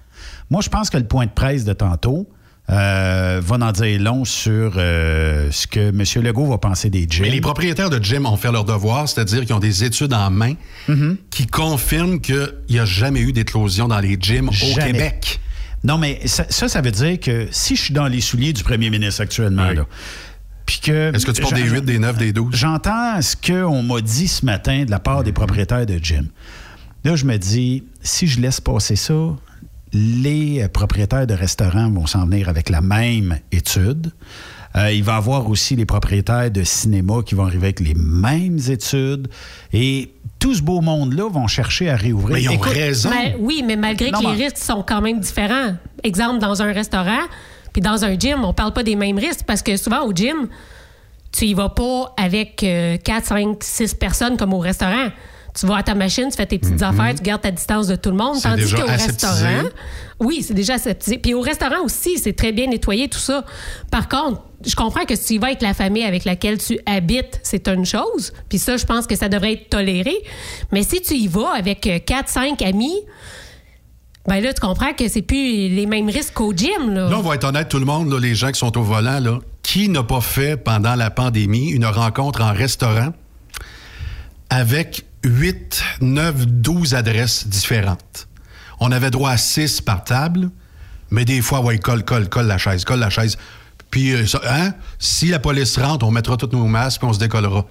Moi, 0.50 0.60
je 0.62 0.68
pense 0.68 0.90
que 0.90 0.96
le 0.96 1.06
point 1.06 1.26
de 1.26 1.30
presse 1.30 1.64
de 1.64 1.72
tantôt 1.72 2.28
euh, 2.70 3.40
va 3.44 3.56
en 3.56 3.72
dire 3.72 4.00
long 4.00 4.24
sur 4.24 4.74
euh, 4.76 5.50
ce 5.50 5.66
que 5.66 5.90
M. 5.90 6.24
Legault 6.24 6.46
va 6.46 6.58
penser 6.58 6.88
des 6.88 7.06
gyms. 7.08 7.22
Mais 7.24 7.30
les 7.30 7.40
propriétaires 7.40 7.90
de 7.90 8.02
gym 8.02 8.24
ont 8.24 8.36
fait 8.36 8.52
leur 8.52 8.64
devoir, 8.64 9.08
c'est-à-dire 9.08 9.44
qu'ils 9.44 9.54
ont 9.54 9.60
des 9.60 9.84
études 9.84 10.14
en 10.14 10.30
main 10.30 10.54
Mm-hmm. 10.88 11.16
qui 11.30 11.46
confirment 11.46 12.20
qu'il 12.20 12.52
n'y 12.70 12.78
a 12.78 12.84
jamais 12.84 13.20
eu 13.20 13.32
d'éclosion 13.32 13.88
dans 13.88 14.00
les 14.00 14.16
gyms 14.20 14.48
au. 14.48 14.74
Québec. 14.78 15.40
Non, 15.82 15.98
mais 15.98 16.20
ça, 16.26 16.46
ça, 16.48 16.68
ça 16.68 16.80
veut 16.80 16.90
dire 16.90 17.20
que 17.20 17.48
si 17.50 17.76
je 17.76 17.82
suis 17.82 17.94
dans 17.94 18.06
les 18.06 18.20
souliers 18.20 18.52
du 18.52 18.62
premier 18.62 18.90
ministre 18.90 19.20
actuellement, 19.20 19.70
là, 19.70 19.86
puis 20.66 20.80
que... 20.80 21.14
Est-ce 21.14 21.26
que 21.26 21.32
tu 21.32 21.42
portes 21.42 21.54
des 21.54 21.68
8, 21.68 21.84
des 21.84 21.98
9, 21.98 22.16
des 22.16 22.32
12? 22.32 22.54
J'entends 22.54 23.20
ce 23.20 23.36
qu'on 23.36 23.82
m'a 23.82 24.00
dit 24.00 24.28
ce 24.28 24.44
matin 24.44 24.84
de 24.84 24.90
la 24.90 24.98
part 24.98 25.22
des 25.24 25.32
propriétaires 25.32 25.86
de 25.86 25.98
gym. 26.02 26.28
Là, 27.04 27.16
je 27.16 27.26
me 27.26 27.36
dis, 27.36 27.84
si 28.02 28.26
je 28.26 28.40
laisse 28.40 28.60
passer 28.60 28.96
ça, 28.96 29.36
les 29.92 30.62
euh, 30.62 30.68
propriétaires 30.68 31.26
de 31.26 31.34
restaurants 31.34 31.90
vont 31.90 32.06
s'en 32.06 32.26
venir 32.26 32.48
avec 32.48 32.68
la 32.68 32.80
même 32.80 33.38
étude. 33.52 34.10
Euh, 34.76 34.90
il 34.90 35.04
va 35.04 35.12
y 35.12 35.16
avoir 35.16 35.48
aussi 35.48 35.76
les 35.76 35.84
propriétaires 35.84 36.50
de 36.50 36.64
cinéma 36.64 37.22
qui 37.24 37.34
vont 37.34 37.44
arriver 37.44 37.66
avec 37.66 37.80
les 37.80 37.94
mêmes 37.94 38.58
études. 38.68 39.28
Et 39.72 40.12
tout 40.40 40.54
ce 40.54 40.62
beau 40.62 40.80
monde-là 40.80 41.30
vont 41.30 41.46
chercher 41.46 41.90
à 41.90 41.96
réouvrir. 41.96 42.50
Écoute, 42.50 42.72
Mais- 43.10 43.36
oui, 43.38 43.62
mais 43.64 43.76
malgré 43.76 44.10
Non, 44.10 44.18
que 44.18 44.36
les 44.36 44.44
risques 44.44 44.58
sont 44.58 44.82
quand 44.86 45.00
même 45.00 45.20
différents. 45.20 45.74
Exemple, 46.02 46.40
dans 46.40 46.60
un 46.60 46.72
restaurant, 46.72 47.22
puis 47.74 47.82
dans 47.82 48.04
un 48.04 48.16
gym, 48.16 48.44
on 48.44 48.54
parle 48.54 48.72
pas 48.72 48.84
des 48.84 48.94
mêmes 48.94 49.18
risques 49.18 49.44
parce 49.44 49.60
que 49.60 49.76
souvent 49.76 50.06
au 50.06 50.12
gym, 50.12 50.48
tu 51.32 51.46
y 51.46 51.54
vas 51.54 51.68
pas 51.68 52.14
avec 52.16 52.64
4, 53.04 53.26
5, 53.26 53.56
6 53.60 53.94
personnes 53.94 54.36
comme 54.36 54.54
au 54.54 54.60
restaurant. 54.60 55.08
Tu 55.58 55.66
vas 55.66 55.78
à 55.78 55.82
ta 55.82 55.94
machine, 55.94 56.28
tu 56.30 56.36
fais 56.36 56.46
tes 56.46 56.58
petites 56.58 56.82
affaires, 56.82 57.14
tu 57.16 57.22
gardes 57.22 57.42
ta 57.42 57.50
distance 57.50 57.88
de 57.88 57.96
tout 57.96 58.10
le 58.10 58.16
monde. 58.16 58.36
Mhm. 58.36 58.42
Tandis 58.42 58.72
qu'au 58.72 58.86
restaurant, 58.86 59.68
oui, 60.20 60.44
c'est 60.46 60.54
déjà 60.54 60.74
aseptisé. 60.74 61.18
Puis 61.18 61.34
au 61.34 61.40
restaurant 61.40 61.82
aussi, 61.84 62.16
c'est 62.18 62.32
très 62.32 62.52
bien 62.52 62.68
nettoyé, 62.68 63.08
tout 63.08 63.18
ça. 63.18 63.44
Par 63.90 64.08
contre, 64.08 64.40
je 64.64 64.76
comprends 64.76 65.04
que 65.04 65.16
si 65.16 65.26
tu 65.26 65.32
y 65.34 65.38
vas 65.38 65.48
avec 65.48 65.62
la 65.62 65.74
famille 65.74 66.04
avec 66.04 66.24
laquelle 66.24 66.58
tu 66.58 66.78
habites, 66.86 67.40
c'est 67.42 67.66
une 67.66 67.84
chose. 67.84 68.32
Puis 68.48 68.58
ça, 68.58 68.76
je 68.76 68.84
pense 68.84 69.08
que 69.08 69.16
ça 69.16 69.28
devrait 69.28 69.54
être 69.54 69.68
toléré. 69.68 70.14
Mais 70.70 70.84
si 70.84 71.02
tu 71.02 71.14
y 71.14 71.26
vas 71.26 71.50
avec 71.56 72.04
4, 72.06 72.28
5 72.28 72.62
amis, 72.62 73.00
ben 74.26 74.40
là, 74.42 74.54
tu 74.54 74.60
comprends 74.60 74.94
que 74.94 75.06
c'est 75.08 75.22
plus 75.22 75.68
les 75.68 75.86
mêmes 75.86 76.08
risques 76.08 76.32
qu'au 76.32 76.52
gym. 76.54 76.94
Là. 76.94 77.10
Là, 77.10 77.18
on 77.18 77.22
va 77.22 77.34
être 77.34 77.44
honnête, 77.44 77.68
tout 77.68 77.78
le 77.78 77.84
monde, 77.84 78.12
les 78.14 78.34
gens 78.34 78.50
qui 78.50 78.58
sont 78.58 78.76
au 78.78 78.82
volant, 78.82 79.20
là, 79.20 79.38
qui 79.62 79.88
n'a 79.88 80.02
pas 80.02 80.20
fait 80.22 80.56
pendant 80.56 80.94
la 80.94 81.10
pandémie 81.10 81.70
une 81.70 81.86
rencontre 81.86 82.40
en 82.42 82.52
restaurant 82.52 83.12
avec 84.48 85.04
8, 85.24 85.82
9, 86.00 86.46
12 86.46 86.94
adresses 86.94 87.48
différentes? 87.48 88.28
On 88.80 88.92
avait 88.92 89.10
droit 89.10 89.30
à 89.30 89.36
6 89.36 89.82
par 89.82 90.04
table, 90.04 90.50
mais 91.10 91.24
des 91.24 91.42
fois, 91.42 91.60
ouais, 91.60 91.78
colle, 91.78 92.04
colle, 92.04 92.28
colle 92.28 92.46
la 92.46 92.58
chaise, 92.58 92.84
colle 92.84 93.00
la 93.00 93.10
chaise. 93.10 93.36
Puis, 93.90 94.12
euh, 94.12 94.24
hein, 94.48 94.72
si 94.98 95.28
la 95.28 95.38
police 95.38 95.78
rentre, 95.78 96.06
on 96.06 96.10
mettra 96.10 96.36
tous 96.36 96.48
nos 96.50 96.66
masques 96.66 97.00
puis 97.00 97.08
on 97.08 97.12
se 97.12 97.18
décollera. 97.18 97.66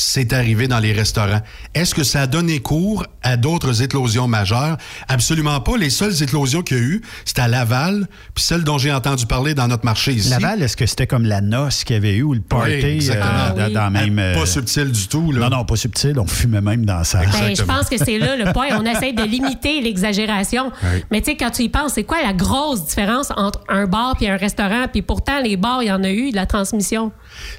C'est 0.00 0.32
arrivé 0.32 0.68
dans 0.68 0.78
les 0.78 0.92
restaurants. 0.92 1.40
Est-ce 1.74 1.92
que 1.92 2.04
ça 2.04 2.22
a 2.22 2.26
donné 2.28 2.60
cours 2.60 3.04
à 3.24 3.36
d'autres 3.36 3.82
éclosions 3.82 4.28
majeures? 4.28 4.76
Absolument 5.08 5.58
pas. 5.60 5.76
Les 5.76 5.90
seules 5.90 6.22
éclosions 6.22 6.62
qu'il 6.62 6.76
y 6.76 6.80
a 6.80 6.82
eu, 6.84 7.02
c'était 7.24 7.40
à 7.42 7.48
Laval, 7.48 8.06
puis 8.32 8.44
celle 8.44 8.62
dont 8.62 8.78
j'ai 8.78 8.92
entendu 8.92 9.26
parler 9.26 9.54
dans 9.54 9.66
notre 9.66 9.84
marché 9.84 10.12
ici. 10.12 10.30
Laval, 10.30 10.62
est-ce 10.62 10.76
que 10.76 10.86
c'était 10.86 11.08
comme 11.08 11.24
la 11.24 11.40
noce 11.40 11.82
qu'il 11.82 11.94
y 11.94 11.96
avait 11.96 12.14
eu 12.14 12.22
ou 12.22 12.32
le 12.34 12.40
party 12.40 12.74
Oui, 12.80 12.84
exactement. 12.84 13.26
euh, 13.26 13.50
dans, 13.54 13.60
Ah 13.60 13.66
oui. 13.66 13.72
dans 13.72 13.90
même. 13.90 14.34
Pas 14.38 14.46
subtil 14.46 14.92
du 14.92 15.08
tout, 15.08 15.32
là. 15.32 15.48
Non, 15.48 15.56
non, 15.58 15.64
pas 15.64 15.74
subtil. 15.74 16.16
On 16.20 16.26
fumait 16.28 16.60
même 16.60 16.86
dans 16.86 17.02
ça. 17.02 17.18
Ben, 17.32 17.56
je 17.56 17.62
pense 17.64 17.88
que 17.88 17.98
c'est 17.98 18.18
là 18.18 18.36
le 18.36 18.52
point. 18.52 18.68
On 18.78 18.84
essaie 18.86 19.12
de 19.12 19.22
limiter 19.24 19.80
l'exagération. 19.80 20.70
Oui. 20.84 21.02
Mais 21.10 21.20
tu 21.20 21.32
sais, 21.32 21.36
quand 21.36 21.50
tu 21.50 21.62
y 21.64 21.68
penses, 21.68 21.94
c'est 21.94 22.04
quoi 22.04 22.22
la 22.22 22.32
grosse 22.32 22.86
différence 22.86 23.32
entre 23.36 23.60
un 23.68 23.86
bar 23.86 24.14
puis 24.16 24.28
un 24.28 24.36
restaurant? 24.36 24.86
Puis 24.90 25.02
pourtant, 25.02 25.40
les 25.42 25.56
bars, 25.56 25.82
il 25.82 25.88
y 25.88 25.92
en 25.92 26.04
a 26.04 26.10
eu 26.10 26.30
de 26.30 26.36
la 26.36 26.46
transmission. 26.46 27.10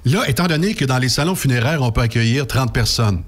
Là, 0.06 0.22
étant 0.28 0.48
donné 0.48 0.74
que 0.74 0.86
dans 0.86 0.98
les 1.00 1.10
salons 1.10 1.36
funéraires, 1.36 1.82
on 1.84 1.92
peut 1.92 2.02
accueillir 2.02 2.29
30 2.48 2.74
personnes. 2.74 3.24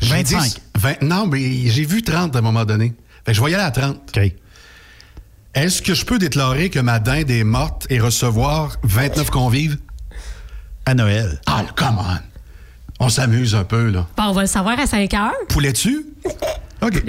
j'ai 0.00 0.14
25. 0.14 0.42
dit- 0.42 0.56
20 0.76 1.02
non, 1.02 1.26
mais 1.26 1.40
j'ai 1.68 1.84
vu 1.84 2.02
30 2.02 2.34
à 2.34 2.38
un 2.38 2.42
moment 2.42 2.64
donné. 2.64 2.94
Fait 3.24 3.32
que 3.32 3.36
je 3.38 3.42
vais 3.42 3.50
y 3.50 3.54
aller 3.54 3.64
à 3.64 3.70
30. 3.70 4.12
Est-ce 5.54 5.82
que 5.82 5.94
je 5.94 6.04
peux 6.04 6.18
déclarer 6.18 6.68
que 6.68 6.80
ma 6.80 6.98
dinde 6.98 7.30
est 7.30 7.44
morte 7.44 7.86
et 7.90 8.00
recevoir 8.00 8.76
29 8.82 9.30
convives? 9.30 9.78
À 10.84 10.94
Noël. 10.94 11.40
Ah, 11.46 11.64
come 11.76 11.98
on. 11.98 13.04
On 13.04 13.08
s'amuse 13.08 13.54
un 13.54 13.64
peu, 13.64 13.88
là. 13.90 14.06
Bon, 14.16 14.24
on 14.24 14.32
va 14.32 14.42
le 14.42 14.46
savoir 14.48 14.78
à 14.78 14.86
5 14.86 15.12
heures. 15.14 15.32
Poulet-tu? 15.48 16.06
OK. 16.82 17.02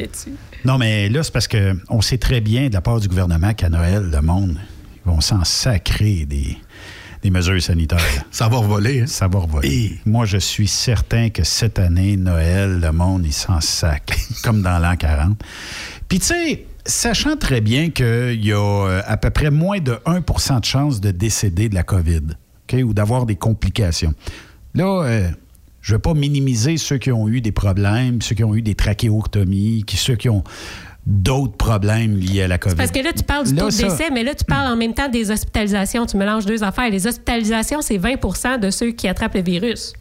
Non, 0.64 0.78
mais 0.78 1.10
là, 1.10 1.24
c'est 1.24 1.34
parce 1.34 1.48
que 1.48 1.78
on 1.90 2.02
sait 2.02 2.18
très 2.18 2.40
bien 2.42 2.70
de 2.70 2.74
la 2.74 2.82
part 2.82 3.00
du 3.00 3.08
gouvernement 3.08 3.54
qu'à 3.54 3.70
Noël, 3.70 4.10
le 4.10 4.22
monde, 4.22 4.58
ils 5.06 5.10
vont 5.12 5.22
s'en 5.22 5.44
sacrer 5.44 6.26
des, 6.26 6.58
des 7.26 7.32
mesures 7.32 7.62
sanitaires. 7.62 8.00
Ça 8.32 8.48
va 8.48 8.58
revoler, 8.58 9.02
hein? 9.02 9.08
Ça 9.08 9.28
va 9.28 9.40
revoler. 9.40 10.00
Moi, 10.06 10.26
je 10.26 10.38
suis 10.38 10.68
certain 10.68 11.30
que 11.30 11.44
cette 11.44 11.80
année, 11.80 12.18
Noël, 12.18 12.80
le 12.80 12.92
monde, 12.92 13.26
il 13.26 13.34
s'en 13.34 13.62
sac, 13.62 14.16
comme 14.44 14.62
dans 14.62 14.78
l'an 14.78 14.96
40. 14.96 15.42
Puis, 16.08 16.20
tu 16.20 16.28
sais, 16.28 16.66
sachant 16.86 17.36
très 17.36 17.62
bien 17.62 17.90
qu'il 17.90 18.46
y 18.46 18.52
a 18.52 18.58
euh, 18.60 19.02
à 19.08 19.18
peu 19.18 19.32
près 19.32 19.50
moins 19.50 19.80
de 19.80 19.94
1% 20.06 20.60
de 20.60 20.66
chances 20.66 21.02
de 21.02 21.10
décéder 21.10 21.68
de 21.68 21.74
la 21.74 21.82
COVID, 21.82 22.22
ou 22.74 22.94
d'avoir 22.94 23.26
des 23.26 23.36
complications. 23.36 24.14
Là, 24.76 25.04
euh, 25.06 25.30
je 25.82 25.94
ne 25.94 25.96
veux 25.96 26.02
pas 26.02 26.14
minimiser 26.14 26.78
ceux 26.78 27.00
qui 27.00 27.12
ont 27.12 27.28
eu 27.28 27.42
des 27.42 27.52
problèmes, 27.52 28.22
ceux 28.22 28.36
qui 28.36 28.44
ont 28.44 28.54
eu 28.54 28.62
des 28.62 28.76
trachéotomies, 28.76 29.84
qui, 29.88 29.98
ceux 29.98 30.16
qui 30.16 30.30
ont 30.30 30.44
d'autres 31.06 31.56
problèmes 31.58 32.18
liés 32.18 32.44
à 32.44 32.48
la 32.48 32.58
COVID. 32.58 32.76
Parce 32.76 32.92
que 32.92 33.00
là, 33.00 33.14
tu 33.14 33.24
parles 33.24 33.46
du 33.48 33.54
Là, 33.54 33.62
taux 33.62 33.68
de 33.68 33.72
ça- 33.74 33.88
décès, 33.90 34.10
mais 34.12 34.24
là, 34.24 34.34
tu 34.34 34.44
parles 34.46 34.72
en 34.74 34.76
même 34.76 34.94
temps 34.94 35.08
des 35.10 35.30
hospitalisations. 35.30 36.06
Tu 36.06 36.18
mélanges 36.18 36.46
deux 36.46 36.64
affaires. 36.64 36.90
Les 36.90 37.06
hospitalisations, 37.06 37.82
c'est 37.82 37.98
20% 37.98 38.58
de 38.60 38.70
ceux 38.72 38.92
qui 38.92 39.08
attrapent 39.08 39.36
le 39.36 39.44
virus. 39.44 39.94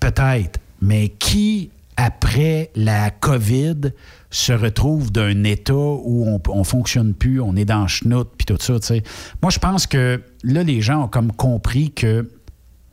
Peut-être, 0.00 0.58
mais 0.80 1.08
qui, 1.08 1.70
après 1.96 2.70
la 2.74 3.10
COVID, 3.10 3.92
se 4.30 4.52
retrouve 4.52 5.12
d'un 5.12 5.44
état 5.44 5.74
où 5.74 6.26
on, 6.26 6.40
on 6.48 6.64
fonctionne 6.64 7.14
plus, 7.14 7.40
on 7.40 7.54
est 7.56 7.64
dans 7.64 7.82
le 7.82 7.88
chenoute, 7.88 8.30
puis 8.36 8.46
tout 8.46 8.56
ça, 8.58 8.80
tu 8.80 8.86
sais? 8.86 9.02
Moi, 9.42 9.50
je 9.50 9.58
pense 9.58 9.86
que 9.86 10.20
là, 10.42 10.62
les 10.62 10.80
gens 10.80 11.04
ont 11.04 11.08
comme 11.08 11.32
compris 11.32 11.90
que 11.92 12.28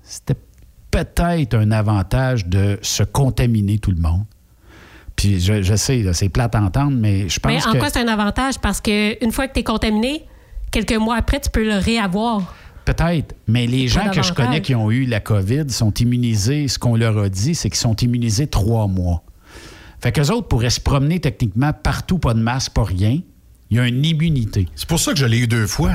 c'était 0.03 0.35
peut-être 0.91 1.55
un 1.55 1.71
avantage 1.71 2.45
de 2.45 2.77
se 2.81 3.03
contaminer 3.03 3.79
tout 3.79 3.91
le 3.91 4.01
monde. 4.01 4.25
Puis 5.15 5.39
je, 5.39 5.61
je 5.61 5.75
sais, 5.75 6.03
c'est 6.13 6.29
plate 6.29 6.55
à 6.55 6.61
entendre, 6.61 6.97
mais 6.97 7.29
je 7.29 7.39
pense 7.39 7.51
Mais 7.51 7.65
en 7.65 7.73
que... 7.73 7.77
quoi 7.77 7.89
c'est 7.89 7.99
un 7.99 8.07
avantage? 8.07 8.59
Parce 8.59 8.81
que 8.81 9.23
une 9.23 9.31
fois 9.31 9.47
que 9.47 9.53
tu 9.53 9.59
es 9.59 9.63
contaminé, 9.63 10.25
quelques 10.71 10.95
mois 10.95 11.17
après, 11.17 11.39
tu 11.39 11.49
peux 11.49 11.63
le 11.63 11.77
réavoir. 11.77 12.55
Peut-être, 12.85 13.35
mais 13.47 13.67
les 13.67 13.87
gens 13.87 14.09
que 14.09 14.23
je 14.23 14.33
connais 14.33 14.61
qui 14.61 14.73
ont 14.73 14.89
eu 14.89 15.05
la 15.05 15.19
COVID 15.19 15.69
sont 15.69 15.93
immunisés. 15.93 16.67
Ce 16.67 16.79
qu'on 16.79 16.95
leur 16.95 17.17
a 17.19 17.29
dit, 17.29 17.53
c'est 17.53 17.69
qu'ils 17.69 17.79
sont 17.79 17.95
immunisés 17.95 18.47
trois 18.47 18.87
mois. 18.87 19.23
Fait 20.01 20.11
qu'eux 20.11 20.31
autres 20.31 20.47
pourraient 20.47 20.71
se 20.71 20.79
promener 20.79 21.19
techniquement 21.19 21.73
partout, 21.73 22.17
pas 22.17 22.33
de 22.33 22.39
masque, 22.39 22.73
pas 22.73 22.83
rien. 22.83 23.19
Il 23.69 23.77
y 23.77 23.79
a 23.79 23.87
une 23.87 24.03
immunité. 24.03 24.67
C'est 24.75 24.89
pour 24.89 24.99
ça 24.99 25.13
que 25.13 25.19
je 25.19 25.27
l'ai 25.27 25.37
eu 25.37 25.47
deux 25.47 25.67
fois. 25.67 25.91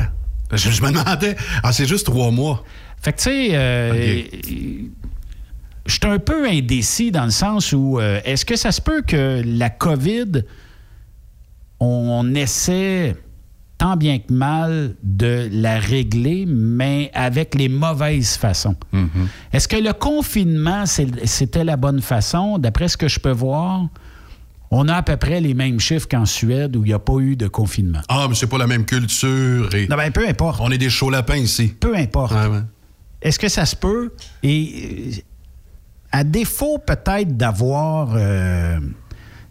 Je, 0.53 0.71
je 0.71 0.81
me 0.81 0.91
demandais, 0.93 1.35
ah, 1.65 1.73
c'est 1.73 1.87
juste 1.87 2.07
trois 2.07 2.31
mois. 2.31 2.63
Fait 3.03 3.13
que, 3.13 3.19
tu 3.19 3.25
sais, 3.25 3.49
euh, 3.53 4.23
je 5.87 5.93
suis 5.93 6.01
un 6.05 6.19
peu 6.19 6.49
indécis 6.49 7.11
dans 7.11 7.25
le 7.25 7.31
sens 7.31 7.73
où 7.73 7.99
euh, 7.99 8.21
est-ce 8.25 8.45
que 8.45 8.57
ça 8.57 8.73
se 8.73 8.81
peut 8.81 9.03
que 9.03 9.43
la 9.45 9.71
COVID, 9.71 10.43
on 11.81 12.35
essaie 12.35 13.17
tant 13.79 13.97
bien 13.97 14.19
que 14.19 14.33
mal 14.33 14.95
de 15.03 15.49
la 15.53 15.79
régler, 15.79 16.47
mais 16.47 17.11
avec 17.15 17.55
les 17.55 17.69
mauvaises 17.69 18.37
façons? 18.37 18.77
Est-ce 19.53 19.69
que 19.69 19.77
le 19.77 19.93
confinement, 19.93 20.85
c'était 20.87 21.65
la 21.65 21.77
bonne 21.77 22.01
façon? 22.01 22.59
D'après 22.59 22.89
ce 22.89 22.97
que 22.97 23.09
je 23.09 23.21
peux 23.21 23.33
voir, 23.33 23.89
on 24.71 24.89
a 24.89 24.95
à 24.97 25.03
peu 25.03 25.17
près 25.17 25.41
les 25.41 25.55
mêmes 25.55 25.79
chiffres 25.79 26.09
qu'en 26.09 26.25
Suède 26.25 26.75
où 26.75 26.85
il 26.85 26.89
n'y 26.89 26.95
a 26.95 26.99
pas 26.99 27.19
eu 27.19 27.37
de 27.37 27.49
confinement. 27.49 28.01
Ah, 28.09 28.27
mais 28.29 28.35
c'est 28.35 28.47
pas 28.47 28.59
la 28.59 28.67
même 28.67 28.85
culture. 28.85 29.73
Et... 29.75 29.87
Non, 29.89 29.97
ben, 29.97 30.11
peu 30.11 30.27
importe. 30.27 30.61
On 30.63 30.71
est 30.71 30.79
des 30.79 30.91
chauds 30.91 31.11
lapins 31.11 31.37
ici. 31.37 31.69
Peu 31.79 31.95
importe. 31.95 32.33
Ouais, 32.33 32.47
ouais. 32.47 32.63
Est-ce 33.23 33.39
que 33.39 33.49
ça 33.49 33.67
se 33.67 33.77
peut? 33.77 34.13
Et 34.43 35.13
euh, 35.17 35.21
à 36.13 36.25
défaut 36.25 36.79
peut-être 36.79 37.37
d'avoir 37.37 38.11
euh, 38.17 38.79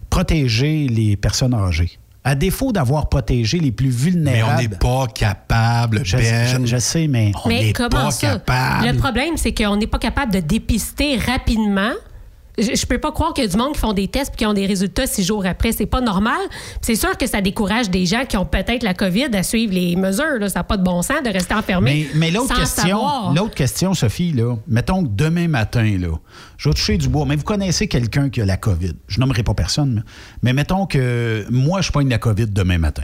protéger 0.09 0.87
les 0.87 1.17
personnes 1.17 1.53
âgées. 1.53 1.97
À 2.23 2.33
défaut 2.33 2.71
d'avoir 2.71 3.07
protégé 3.07 3.59
les 3.59 3.71
plus 3.71 3.89
Mais 3.89 3.93
vulnérables. 3.93 4.55
on 4.57 4.61
n'est 4.61 4.77
pas 4.77 5.05
capable, 5.13 6.01
je, 6.03 6.17
Ben. 6.17 6.61
je- 6.61 6.65
je 6.65 6.77
sais, 6.77 7.07
mais. 7.07 7.31
On 7.43 7.49
Mais 7.49 7.61
n'est 7.65 7.73
comment 7.73 7.89
pas 7.89 8.11
ça? 8.11 8.27
capable. 8.39 8.87
Le 8.87 8.97
problème, 8.97 9.37
c'est 9.37 9.53
qu'on 9.53 9.77
n'est 9.77 9.85
pas 9.85 9.99
capable 9.99 10.33
de 10.33 10.39
dépister 10.39 11.17
rapidement. 11.17 11.91
Je, 12.57 12.75
je 12.75 12.85
peux 12.85 12.97
pas 12.99 13.11
croire 13.11 13.33
qu'il 13.33 13.43
y 13.43 13.47
a 13.47 13.49
du 13.49 13.57
monde 13.57 13.73
qui 13.73 13.79
font 13.79 13.93
des 13.93 14.07
tests 14.07 14.33
et 14.33 14.37
qui 14.37 14.45
ont 14.45 14.53
des 14.53 14.65
résultats 14.65 15.07
six 15.07 15.23
jours 15.23 15.45
après. 15.45 15.71
C'est 15.71 15.85
pas 15.85 16.01
normal. 16.01 16.39
Puis 16.49 16.79
C'est 16.81 16.95
sûr 16.95 17.17
que 17.17 17.27
ça 17.27 17.41
décourage 17.41 17.89
des 17.89 18.05
gens 18.05 18.25
qui 18.25 18.37
ont 18.37 18.45
peut-être 18.45 18.83
la 18.83 18.93
COVID 18.93 19.29
à 19.33 19.43
suivre 19.43 19.73
les 19.73 19.95
mesures. 19.95 20.39
là. 20.39 20.49
Ça 20.49 20.59
n'a 20.59 20.63
pas 20.63 20.77
de 20.77 20.83
bon 20.83 21.01
sens 21.01 21.21
de 21.23 21.29
rester 21.29 21.53
enfermé. 21.53 22.07
Mais, 22.13 22.19
mais 22.19 22.31
l'autre 22.31 22.55
question, 22.55 22.83
savoir. 22.97 23.33
l'autre 23.33 23.55
question, 23.55 23.93
Sophie, 23.93 24.31
là, 24.31 24.55
mettons 24.67 25.03
que 25.03 25.09
demain 25.09 25.47
matin, 25.47 25.97
là, 25.99 26.17
je 26.57 26.69
vais 26.69 26.73
toucher 26.75 26.97
du 26.97 27.09
bois, 27.09 27.25
mais 27.25 27.35
vous 27.35 27.43
connaissez 27.43 27.87
quelqu'un 27.87 28.29
qui 28.29 28.41
a 28.41 28.45
la 28.45 28.57
COVID? 28.57 28.93
Je 29.07 29.19
nommerai 29.19 29.43
pas 29.43 29.53
personne, 29.53 30.03
mais, 30.41 30.53
mais 30.53 30.53
mettons 30.53 30.85
que 30.85 31.45
moi, 31.49 31.81
je 31.81 31.91
pogne 31.91 32.09
la 32.09 32.17
COVID 32.17 32.47
demain 32.47 32.77
matin. 32.77 33.03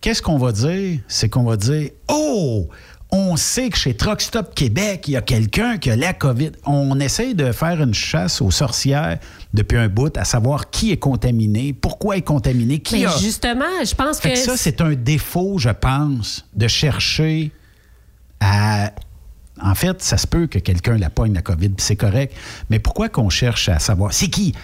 Qu'est-ce 0.00 0.20
qu'on 0.20 0.36
va 0.36 0.52
dire? 0.52 1.00
C'est 1.08 1.30
qu'on 1.30 1.44
va 1.44 1.56
dire 1.56 1.88
Oh! 2.08 2.68
On 3.16 3.36
sait 3.36 3.70
que 3.70 3.76
chez 3.78 3.94
Truck 3.94 4.20
Stop 4.20 4.56
Québec, 4.56 5.04
il 5.06 5.12
y 5.12 5.16
a 5.16 5.22
quelqu'un 5.22 5.76
qui 5.78 5.88
a 5.88 5.94
la 5.94 6.12
COVID. 6.14 6.50
On 6.66 6.98
essaie 6.98 7.32
de 7.34 7.52
faire 7.52 7.80
une 7.80 7.94
chasse 7.94 8.42
aux 8.42 8.50
sorcières 8.50 9.18
depuis 9.52 9.78
un 9.78 9.86
bout, 9.86 10.16
à 10.16 10.24
savoir 10.24 10.68
qui 10.70 10.90
est 10.90 10.96
contaminé, 10.96 11.72
pourquoi 11.72 12.16
est 12.16 12.22
contaminé, 12.22 12.80
qui 12.80 12.96
Mais 13.02 13.06
a. 13.06 13.16
justement, 13.16 13.64
je 13.86 13.94
pense 13.94 14.18
Fait 14.18 14.30
que. 14.30 14.34
que 14.34 14.40
ça, 14.40 14.56
c'est 14.56 14.80
un 14.80 14.94
défaut, 14.94 15.58
je 15.58 15.68
pense, 15.70 16.44
de 16.56 16.66
chercher 16.66 17.52
à. 18.40 18.90
En 19.62 19.76
fait, 19.76 20.02
ça 20.02 20.16
se 20.18 20.26
peut 20.26 20.48
que 20.48 20.58
quelqu'un 20.58 20.98
la 20.98 21.08
pogne, 21.10 21.32
la 21.34 21.40
COVID, 21.42 21.68
puis 21.68 21.86
c'est 21.86 21.94
correct. 21.94 22.34
Mais 22.68 22.80
pourquoi 22.80 23.08
qu'on 23.08 23.30
cherche 23.30 23.68
à 23.68 23.78
savoir? 23.78 24.12
C'est 24.12 24.26
qui? 24.26 24.50
Tu 24.52 24.58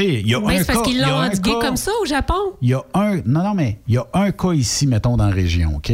sais, 0.00 0.04
il 0.20 0.28
y 0.28 0.34
a 0.34 0.38
un 0.38 0.58
c'est 0.58 0.64
parce 0.64 0.78
cas- 0.78 0.84
qu'ils 0.84 1.00
l'ont 1.02 1.08
endigué 1.22 1.50
cas- 1.50 1.58
comme 1.60 1.76
ça 1.76 1.90
au 2.00 2.06
Japon. 2.06 2.34
Il 2.62 2.68
y 2.68 2.74
a 2.74 2.82
un. 2.94 3.16
Non, 3.26 3.42
non, 3.42 3.54
mais 3.54 3.80
il 3.88 3.94
y 3.94 3.98
a 3.98 4.06
un 4.14 4.30
cas 4.30 4.52
ici, 4.52 4.86
mettons, 4.86 5.16
dans 5.16 5.26
la 5.26 5.34
région, 5.34 5.74
OK? 5.76 5.92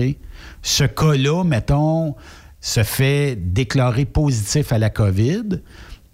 Ce 0.62 0.84
cas-là, 0.84 1.44
mettons, 1.44 2.14
se 2.60 2.82
fait 2.82 3.36
déclarer 3.36 4.04
positif 4.04 4.72
à 4.72 4.78
la 4.78 4.90
COVID. 4.90 5.60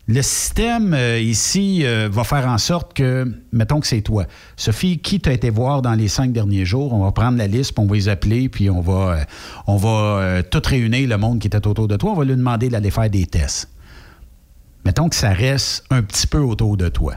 Le 0.07 0.23
système 0.23 0.95
euh, 0.95 1.21
ici 1.21 1.83
euh, 1.85 2.09
va 2.11 2.25
faire 2.25 2.49
en 2.49 2.57
sorte 2.57 2.95
que, 2.95 3.31
mettons 3.53 3.79
que 3.79 3.87
c'est 3.87 4.01
toi. 4.01 4.25
Sophie, 4.57 4.99
qui 4.99 5.21
t'a 5.21 5.35
été 5.35 5.51
voir 5.51 5.83
dans 5.83 5.93
les 5.93 6.09
cinq 6.09 6.33
derniers 6.33 6.65
jours? 6.65 6.95
On 6.95 7.05
va 7.05 7.13
prendre 7.13 7.37
la 7.37 7.47
liste, 7.47 7.75
puis 7.75 7.85
on 7.85 7.87
va 7.87 7.95
les 7.95 8.09
appeler, 8.09 8.49
puis 8.49 8.71
on 8.71 8.81
va, 8.81 9.19
euh, 9.19 9.25
on 9.67 9.77
va 9.77 10.43
tout 10.43 10.63
réunir 10.65 11.07
le 11.11 11.19
monde 11.19 11.41
qui 11.41 11.47
était 11.47 11.67
autour 11.67 11.89
de 11.89 11.97
toi. 11.97 12.13
On 12.13 12.15
va 12.15 12.25
lui 12.25 12.37
demander 12.37 12.71
d'aller 12.71 12.91
faire 12.91 13.11
des 13.11 13.27
tests. 13.27 13.69
Mettons 14.87 15.11
que 15.11 15.17
ça 15.17 15.29
reste 15.29 15.85
un 15.91 16.03
petit 16.03 16.27
peu 16.27 16.39
autour 16.39 16.79
de 16.79 16.89
toi. 16.89 17.17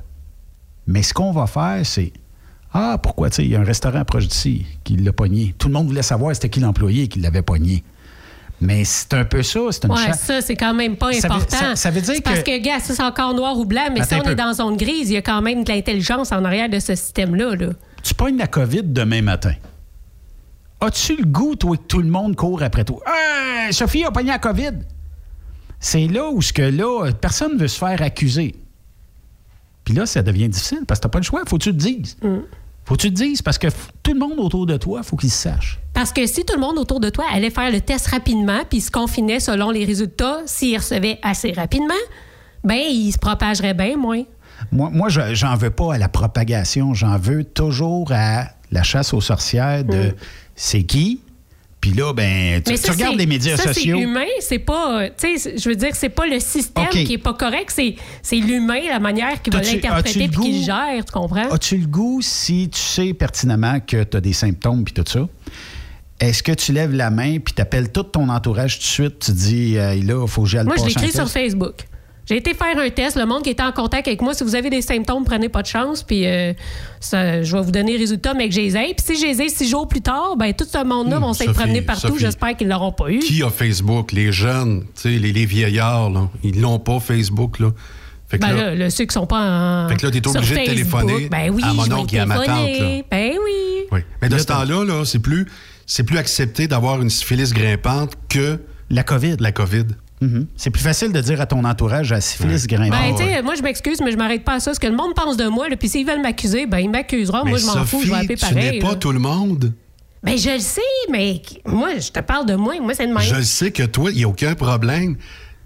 Mais 0.85 1.03
ce 1.03 1.13
qu'on 1.13 1.31
va 1.31 1.47
faire, 1.47 1.85
c'est 1.85 2.11
Ah, 2.73 2.97
pourquoi, 3.01 3.29
tu 3.29 3.37
sais, 3.37 3.43
il 3.45 3.51
y 3.51 3.55
a 3.55 3.59
un 3.59 3.63
restaurant 3.65 4.03
proche 4.05 4.27
d'ici 4.27 4.65
qui 4.83 4.95
l'a 4.95 5.11
pogné. 5.11 5.53
Tout 5.57 5.67
le 5.67 5.73
monde 5.73 5.87
voulait 5.87 6.01
savoir 6.03 6.33
c'était 6.33 6.49
qui 6.49 6.59
l'employé 6.61 7.07
qui 7.07 7.19
l'avait 7.19 7.41
pogné. 7.41 7.83
Mais 8.61 8.85
c'est 8.85 9.13
un 9.15 9.25
peu 9.25 9.41
ça, 9.43 9.59
c'est 9.71 9.85
une 9.85 9.91
Ouais, 9.91 10.13
ça, 10.13 10.39
c'est 10.39 10.55
quand 10.55 10.73
même 10.73 10.95
pas 10.95 11.11
Ça 11.13 11.27
veut- 11.27 11.33
important. 11.33 11.57
ça- 11.57 11.75
ça 11.75 11.89
veut 11.89 11.99
dire 11.99 12.13
C'est 12.15 12.21
Parce 12.21 12.39
que- 12.43 12.57
que, 12.59 12.63
gars, 12.63 12.79
ça, 12.79 12.93
c'est 12.93 13.01
encore 13.03 13.33
noir 13.33 13.57
ou 13.57 13.65
blanc, 13.65 13.87
mais 13.91 14.01
Attends 14.01 14.21
si 14.21 14.21
on 14.27 14.29
est 14.31 14.35
dans 14.35 14.53
zone 14.53 14.77
grise, 14.77 15.09
il 15.09 15.13
y 15.13 15.17
a 15.17 15.21
quand 15.21 15.41
même 15.41 15.63
de 15.63 15.69
l'intelligence 15.71 16.31
en 16.31 16.45
arrière 16.45 16.69
de 16.69 16.79
ce 16.79 16.93
système-là. 16.95 17.55
Là. 17.55 17.69
Tu 18.03 18.13
pognes 18.13 18.37
la 18.37 18.47
COVID 18.47 18.83
demain 18.83 19.21
matin. 19.23 19.53
As-tu 20.79 21.15
le 21.17 21.25
goût, 21.25 21.55
toi, 21.55 21.75
que 21.75 21.81
tout 21.83 22.01
le 22.01 22.09
monde 22.09 22.35
court 22.35 22.61
après 22.63 22.85
toi? 22.85 22.99
Hey, 23.05 23.73
Sophie 23.73 24.03
a 24.05 24.11
pogné 24.11 24.29
la 24.29 24.39
COVID. 24.39 24.71
C'est 25.79 26.07
là 26.07 26.29
où 26.29 26.41
ce 26.41 26.53
que 26.53 26.61
là, 26.61 27.11
personne 27.19 27.55
ne 27.55 27.59
veut 27.59 27.67
se 27.67 27.77
faire 27.79 28.01
accuser. 28.01 28.55
Puis 29.83 29.95
là, 29.95 30.05
ça 30.05 30.21
devient 30.21 30.47
difficile 30.49 30.81
parce 30.87 30.99
que 30.99 31.03
t'as 31.03 31.09
pas 31.09 31.19
le 31.19 31.23
choix. 31.23 31.41
Faut 31.47 31.57
que 31.57 31.63
tu 31.63 31.71
te 31.71 31.77
dises. 31.77 32.17
Faut 32.91 32.97
que 32.97 33.03
tu 33.03 33.13
te 33.13 33.23
dises 33.23 33.41
parce 33.41 33.57
que 33.57 33.67
tout 34.03 34.11
le 34.11 34.19
monde 34.19 34.33
autour 34.37 34.65
de 34.65 34.75
toi, 34.75 35.01
faut 35.01 35.15
qu'il 35.15 35.31
sache. 35.31 35.79
Parce 35.93 36.11
que 36.11 36.27
si 36.27 36.43
tout 36.43 36.55
le 36.55 36.59
monde 36.59 36.77
autour 36.77 36.99
de 36.99 37.09
toi 37.09 37.23
allait 37.31 37.49
faire 37.49 37.71
le 37.71 37.79
test 37.79 38.07
rapidement 38.07 38.63
puis 38.69 38.81
se 38.81 38.91
confinait 38.91 39.39
selon 39.39 39.71
les 39.71 39.85
résultats, 39.85 40.39
s'il 40.45 40.75
recevait 40.75 41.17
assez 41.23 41.53
rapidement, 41.53 41.93
ben 42.65 42.75
il 42.89 43.09
se 43.13 43.17
propagerait 43.17 43.73
bien 43.73 43.95
moins. 43.95 44.23
Moi, 44.73 44.89
moi 44.91 45.07
je- 45.07 45.33
j'en 45.33 45.55
veux 45.55 45.69
pas 45.69 45.93
à 45.93 45.97
la 45.99 46.09
propagation. 46.09 46.93
J'en 46.93 47.17
veux 47.17 47.45
toujours 47.45 48.11
à 48.11 48.47
la 48.73 48.83
chasse 48.83 49.13
aux 49.13 49.21
sorcières 49.21 49.85
de 49.85 50.13
c'est 50.57 50.83
qui. 50.83 51.21
Puis 51.81 51.93
là, 51.93 52.13
ben, 52.13 52.61
tu, 52.61 52.91
regardes 52.91 53.17
les 53.17 53.25
médias 53.25 53.57
ça, 53.57 53.73
sociaux. 53.73 53.97
c'est 53.97 54.03
humain, 54.03 54.27
c'est 54.39 54.59
pas. 54.59 55.01
euh, 55.01 55.09
Tu 55.19 55.37
sais, 55.39 55.57
je 55.57 55.67
veux 55.67 55.75
dire, 55.75 55.89
c'est 55.95 56.09
pas 56.09 56.27
le 56.27 56.39
système 56.39 56.87
qui 56.89 57.13
est 57.13 57.17
pas 57.17 57.33
correct, 57.33 57.71
c'est 57.75 58.35
l'humain, 58.35 58.81
la 58.87 58.99
manière 58.99 59.41
qu'il 59.41 59.51
va 59.51 59.61
l'interpréter 59.61 60.27
puis 60.27 60.41
qu'il 60.41 60.63
gère, 60.63 61.03
tu 61.03 61.11
comprends? 61.11 61.49
As-tu 61.49 61.77
le 61.77 61.87
goût, 61.87 62.19
si 62.21 62.69
tu 62.69 62.79
sais 62.79 63.13
pertinemment 63.15 63.79
que 63.79 64.03
tu 64.03 64.15
as 64.15 64.21
des 64.21 64.33
symptômes 64.33 64.83
puis 64.83 64.93
tout 64.93 65.03
ça, 65.07 65.27
est-ce 66.19 66.43
que 66.43 66.51
tu 66.51 66.71
lèves 66.71 66.93
la 66.93 67.09
main 67.09 67.39
puis 67.39 67.55
tu 67.55 67.61
appelles 67.63 67.91
tout 67.91 68.03
ton 68.03 68.29
entourage 68.29 68.75
tout 68.77 68.83
de 68.83 68.87
suite, 68.87 69.19
tu 69.19 69.31
dis, 69.31 69.77
euh, 69.77 69.95
là, 70.03 70.21
il 70.21 70.27
faut 70.29 70.43
que 70.43 70.49
j'aille 70.49 70.65
Moi, 70.65 70.75
je 70.79 70.85
l'écris 70.85 71.11
sur? 71.11 71.27
Facebook. 71.27 71.87
J'ai 72.27 72.37
été 72.37 72.53
faire 72.53 72.77
un 72.77 72.89
test. 72.89 73.17
Le 73.17 73.25
monde 73.25 73.43
qui 73.43 73.49
était 73.49 73.63
en 73.63 73.71
contact 73.71 74.07
avec 74.07 74.21
moi, 74.21 74.33
si 74.33 74.43
vous 74.43 74.55
avez 74.55 74.69
des 74.69 74.81
symptômes, 74.81 75.25
prenez 75.25 75.49
pas 75.49 75.61
de 75.61 75.67
chance. 75.67 76.03
Puis 76.03 76.27
euh, 76.27 76.53
ça, 76.99 77.41
je 77.43 77.55
vais 77.55 77.61
vous 77.63 77.71
donner 77.71 77.93
les 77.93 77.97
résultats, 77.97 78.33
mais 78.33 78.47
que 78.47 78.55
j'ai 78.55 78.63
les 78.63 78.77
ai. 78.77 78.93
Puis 78.93 79.15
si 79.15 79.19
j'ai 79.19 79.33
les 79.33 79.41
ai 79.41 79.49
six 79.49 79.67
jours 79.69 79.87
plus 79.87 80.01
tard, 80.01 80.35
ben 80.37 80.53
tout 80.53 80.65
ce 80.71 80.83
monde-là 80.83 81.19
vont 81.19 81.33
s'être 81.33 81.47
Sophie, 81.47 81.59
promenés 81.59 81.81
partout. 81.81 82.17
J'espère 82.17 82.55
qu'ils 82.55 82.67
l'auront 82.67 82.91
pas 82.91 83.09
eu. 83.09 83.19
Qui 83.19 83.43
a 83.43 83.49
Facebook? 83.49 84.11
Les 84.11 84.31
jeunes, 84.31 84.81
tu 84.95 85.01
sais, 85.01 85.09
les, 85.09 85.33
les 85.33 85.45
vieillards, 85.45 86.09
là, 86.09 86.29
ils 86.43 86.59
l'ont 86.61 86.79
pas, 86.79 86.99
Facebook. 86.99 87.59
Là. 87.59 87.71
Fait 88.29 88.37
que 88.37 88.43
Ben 88.43 88.53
là, 88.53 88.63
là, 88.67 88.75
là, 88.75 88.89
ceux 88.89 89.03
qui 89.05 89.13
sont 89.13 89.27
pas 89.27 89.85
en. 89.85 89.89
Fait 89.89 89.97
que 89.97 90.05
là, 90.05 90.11
t'es 90.11 90.25
obligé 90.25 90.55
de 90.55 90.65
téléphoner 90.65 91.27
ben 91.29 91.49
oui, 91.51 91.63
à 91.65 91.73
mon 91.73 91.91
oncle 91.91 92.15
et 92.15 92.19
à 92.19 92.25
ma 92.25 92.35
tante, 92.37 92.47
là. 92.47 93.01
Ben 93.11 93.31
oui. 93.43 93.85
oui. 93.91 93.99
Mais 94.21 94.29
de 94.29 94.35
Là, 94.35 94.39
ce 94.39 94.45
temps-là, 94.45 94.85
là, 94.85 95.03
c'est 95.03 95.19
plus, 95.19 95.47
c'est 95.85 96.03
plus 96.03 96.17
accepté 96.17 96.67
d'avoir 96.67 97.01
une 97.01 97.09
syphilis 97.09 97.51
grimpante 97.51 98.13
que 98.29 98.59
La 98.89 99.03
COVID. 99.03 99.35
la 99.39 99.51
COVID. 99.51 99.85
Mhm. 100.21 100.47
C'est 100.55 100.69
plus 100.69 100.81
facile 100.83 101.11
de 101.11 101.19
dire 101.19 101.41
à 101.41 101.45
ton 101.47 101.63
entourage 101.65 102.11
à 102.11 102.21
syphilis 102.21 102.67
grimpante. 102.67 102.91
Ben, 102.91 103.11
Ah, 103.13 103.17
tu 103.17 103.23
sais, 103.23 103.33
ouais. 103.35 103.41
moi, 103.41 103.55
je 103.55 103.63
m'excuse, 103.63 103.99
mais 104.01 104.11
je 104.11 104.17
m'arrête 104.17 104.43
pas 104.43 104.53
à 104.53 104.59
ça. 104.59 104.73
Ce 104.73 104.79
que 104.79 104.87
le 104.87 104.95
monde 104.95 105.13
pense 105.15 105.35
de 105.35 105.47
moi, 105.47 105.65
puis 105.79 105.89
s'ils 105.89 106.05
veulent 106.05 106.21
m'accuser, 106.21 106.67
ben, 106.67 106.77
ils 106.79 106.89
m'accuseront. 106.89 107.43
Moi, 107.45 107.57
je 107.57 107.65
m'en 107.65 107.83
fous, 107.85 108.01
je 108.03 108.09
vais 108.11 108.17
appeler 108.17 108.35
tu 108.35 108.45
pareil. 108.45 108.71
n'es 108.73 108.79
pas 108.79 108.89
là. 108.89 108.95
tout 108.95 109.11
le 109.11 109.19
monde. 109.19 109.73
Ben, 110.23 110.37
je 110.37 110.51
le 110.51 110.59
sais, 110.59 110.81
mais 111.11 111.41
moi, 111.65 111.97
je 111.99 112.11
te 112.11 112.19
parle 112.19 112.45
de 112.45 112.53
moi. 112.53 112.75
Moi, 112.79 112.93
c'est 112.93 113.07
de 113.07 113.13
même. 113.13 113.23
Je 113.23 113.35
le 113.35 113.43
sais 113.43 113.71
que 113.71 113.83
toi, 113.83 114.11
il 114.11 114.17
n'y 114.17 114.23
a 114.23 114.27
aucun 114.27 114.53
problème. 114.53 115.15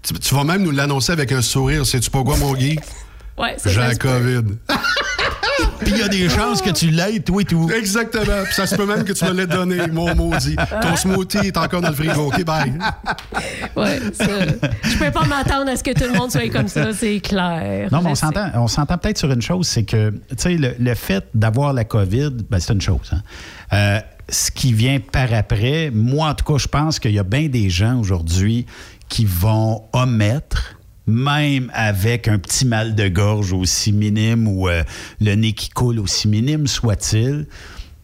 Tu, 0.02 0.14
tu 0.14 0.34
vas 0.34 0.44
même 0.44 0.62
nous 0.62 0.70
l'annoncer 0.70 1.12
avec 1.12 1.30
un 1.32 1.42
sourire. 1.42 1.84
Sais-tu 1.84 2.08
pas 2.10 2.22
quoi, 2.22 2.36
mon 2.38 2.54
Guy? 2.54 2.78
Ouais, 3.38 3.54
ça, 3.58 3.68
J'ai 3.68 3.76
ça 3.82 3.88
la. 3.88 3.94
COVID. 3.96 4.44
Puis 5.80 5.92
il 5.92 5.98
y 5.98 6.02
a 6.02 6.08
des 6.08 6.28
chances 6.28 6.60
que 6.62 6.70
tu 6.70 6.90
l'aides, 6.90 7.24
toi 7.24 7.42
et 7.42 7.44
tout. 7.44 7.70
Exactement. 7.70 8.42
Puis 8.44 8.54
ça 8.54 8.66
se 8.66 8.74
peut 8.74 8.86
même 8.86 9.04
que 9.04 9.12
tu 9.12 9.24
me 9.24 9.32
l'aies 9.32 9.46
donné, 9.46 9.86
mon 9.88 10.14
maudit. 10.14 10.56
Ton 10.82 10.96
smoothie 10.96 11.38
est 11.48 11.56
encore 11.56 11.80
dans 11.80 11.90
le 11.90 11.94
frigo. 11.94 12.26
OK, 12.28 12.44
bye. 12.44 12.72
Ouais, 13.76 14.00
ça. 14.12 14.24
Je 14.82 14.98
peux 14.98 15.10
pas 15.10 15.24
m'attendre 15.26 15.70
à 15.70 15.76
ce 15.76 15.82
que 15.84 15.92
tout 15.92 16.10
le 16.12 16.18
monde 16.18 16.30
soit 16.30 16.48
comme 16.50 16.68
ça, 16.68 16.92
c'est 16.92 17.20
clair. 17.20 17.88
Non, 17.92 18.00
mais 18.02 18.10
on 18.54 18.68
s'entend 18.68 18.98
peut-être 18.98 19.18
sur 19.18 19.30
une 19.30 19.42
chose, 19.42 19.66
c'est 19.66 19.84
que, 19.84 20.10
tu 20.10 20.18
sais, 20.36 20.54
le, 20.56 20.74
le 20.78 20.94
fait 20.94 21.24
d'avoir 21.34 21.72
la 21.72 21.84
COVID, 21.84 22.30
ben, 22.50 22.58
c'est 22.58 22.72
une 22.72 22.80
chose. 22.80 23.10
hein. 23.12 23.22
Euh, 23.72 24.00
ce 24.28 24.50
qui 24.50 24.72
vient 24.72 24.98
par 24.98 25.32
après, 25.32 25.90
moi, 25.94 26.30
en 26.30 26.34
tout 26.34 26.44
cas, 26.52 26.58
je 26.58 26.66
pense 26.66 26.98
qu'il 26.98 27.12
y 27.12 27.18
a 27.18 27.22
bien 27.24 27.48
des 27.48 27.70
gens 27.70 27.98
aujourd'hui 28.00 28.66
qui 29.08 29.24
vont 29.24 29.84
omettre, 29.92 30.75
même 31.06 31.70
avec 31.74 32.28
un 32.28 32.38
petit 32.38 32.66
mal 32.66 32.94
de 32.94 33.08
gorge 33.08 33.52
aussi 33.52 33.92
minime 33.92 34.48
ou 34.48 34.68
euh, 34.68 34.82
le 35.20 35.34
nez 35.34 35.52
qui 35.52 35.68
coule 35.70 35.98
aussi 36.00 36.26
minime 36.28 36.66
soit-il, 36.66 37.46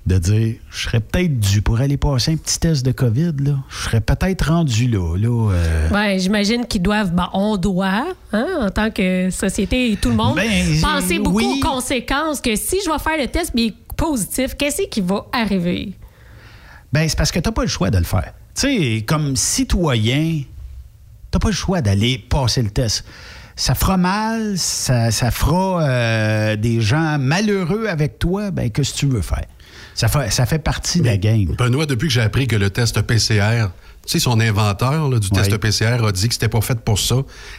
de 0.04 0.18
dire, 0.18 0.54
je 0.70 0.82
serais 0.82 0.98
peut-être 0.98 1.38
dû 1.38 1.62
pour 1.62 1.80
aller 1.80 1.96
passer 1.96 2.32
un 2.32 2.36
petit 2.36 2.58
test 2.58 2.84
de 2.84 2.90
COVID, 2.90 3.34
là. 3.38 3.58
Je 3.68 3.76
serais 3.84 4.00
peut-être 4.00 4.48
rendu 4.48 4.88
là, 4.88 5.16
là. 5.16 5.52
euh, 5.52 5.88
Ouais, 5.90 6.18
j'imagine 6.18 6.66
qu'ils 6.66 6.82
doivent, 6.82 7.12
ben, 7.12 7.28
on 7.32 7.56
doit, 7.56 8.06
hein, 8.32 8.46
en 8.60 8.70
tant 8.70 8.90
que 8.90 9.30
société 9.30 9.92
et 9.92 9.96
tout 9.96 10.08
le 10.10 10.16
monde, 10.16 10.34
Ben, 10.36 10.80
penser 10.80 11.20
beaucoup 11.20 11.36
oui. 11.38 11.60
aux 11.62 11.64
conséquences 11.68 12.40
que 12.40 12.56
si 12.56 12.78
je 12.84 12.90
vais 12.90 12.98
faire 12.98 13.16
le 13.16 13.28
test 13.28 13.52
mais 13.54 13.72
positif, 13.96 14.56
qu'est-ce 14.56 14.82
qui 14.88 15.00
va 15.00 15.24
arriver? 15.32 15.92
Ben, 16.92 17.08
c'est 17.08 17.16
parce 17.16 17.30
que 17.30 17.38
t'as 17.38 17.52
pas 17.52 17.62
le 17.62 17.68
choix 17.68 17.90
de 17.90 17.98
le 17.98 18.04
faire. 18.04 18.34
Tu 18.56 18.60
sais, 18.96 19.04
comme 19.06 19.36
citoyen, 19.36 20.42
t'as 21.32 21.40
pas 21.40 21.48
le 21.48 21.54
choix 21.54 21.80
d'aller 21.80 22.18
passer 22.18 22.62
le 22.62 22.70
test. 22.70 23.04
Ça 23.56 23.74
fera 23.74 23.96
mal, 23.96 24.56
ça, 24.56 25.10
ça 25.10 25.30
fera 25.30 25.82
euh, 25.82 26.56
des 26.56 26.80
gens 26.80 27.18
malheureux 27.18 27.86
avec 27.86 28.18
toi, 28.18 28.50
ben, 28.50 28.70
qu'est-ce 28.70 28.94
que 28.94 28.98
tu 28.98 29.06
veux 29.06 29.22
faire? 29.22 29.44
Ça 29.94 30.08
fait, 30.08 30.30
ça 30.30 30.46
fait 30.46 30.58
partie 30.58 31.00
de 31.00 31.06
la 31.06 31.16
game. 31.16 31.54
Benoît, 31.58 31.86
depuis 31.86 32.08
que 32.08 32.14
j'ai 32.14 32.22
appris 32.22 32.46
que 32.46 32.56
le 32.56 32.70
test 32.70 33.02
PCR, 33.02 33.66
tu 34.06 34.12
sais, 34.12 34.18
son 34.20 34.40
inventeur 34.40 35.08
là, 35.08 35.18
du 35.18 35.28
test 35.30 35.52
Oui. 35.52 35.58
PCR 35.58 36.04
a 36.04 36.12
dit 36.12 36.28
que 36.28 36.34
c'était 36.34 36.48
pas 36.48 36.60
fait 36.60 36.80
pour 36.80 36.98
ça 36.98 37.16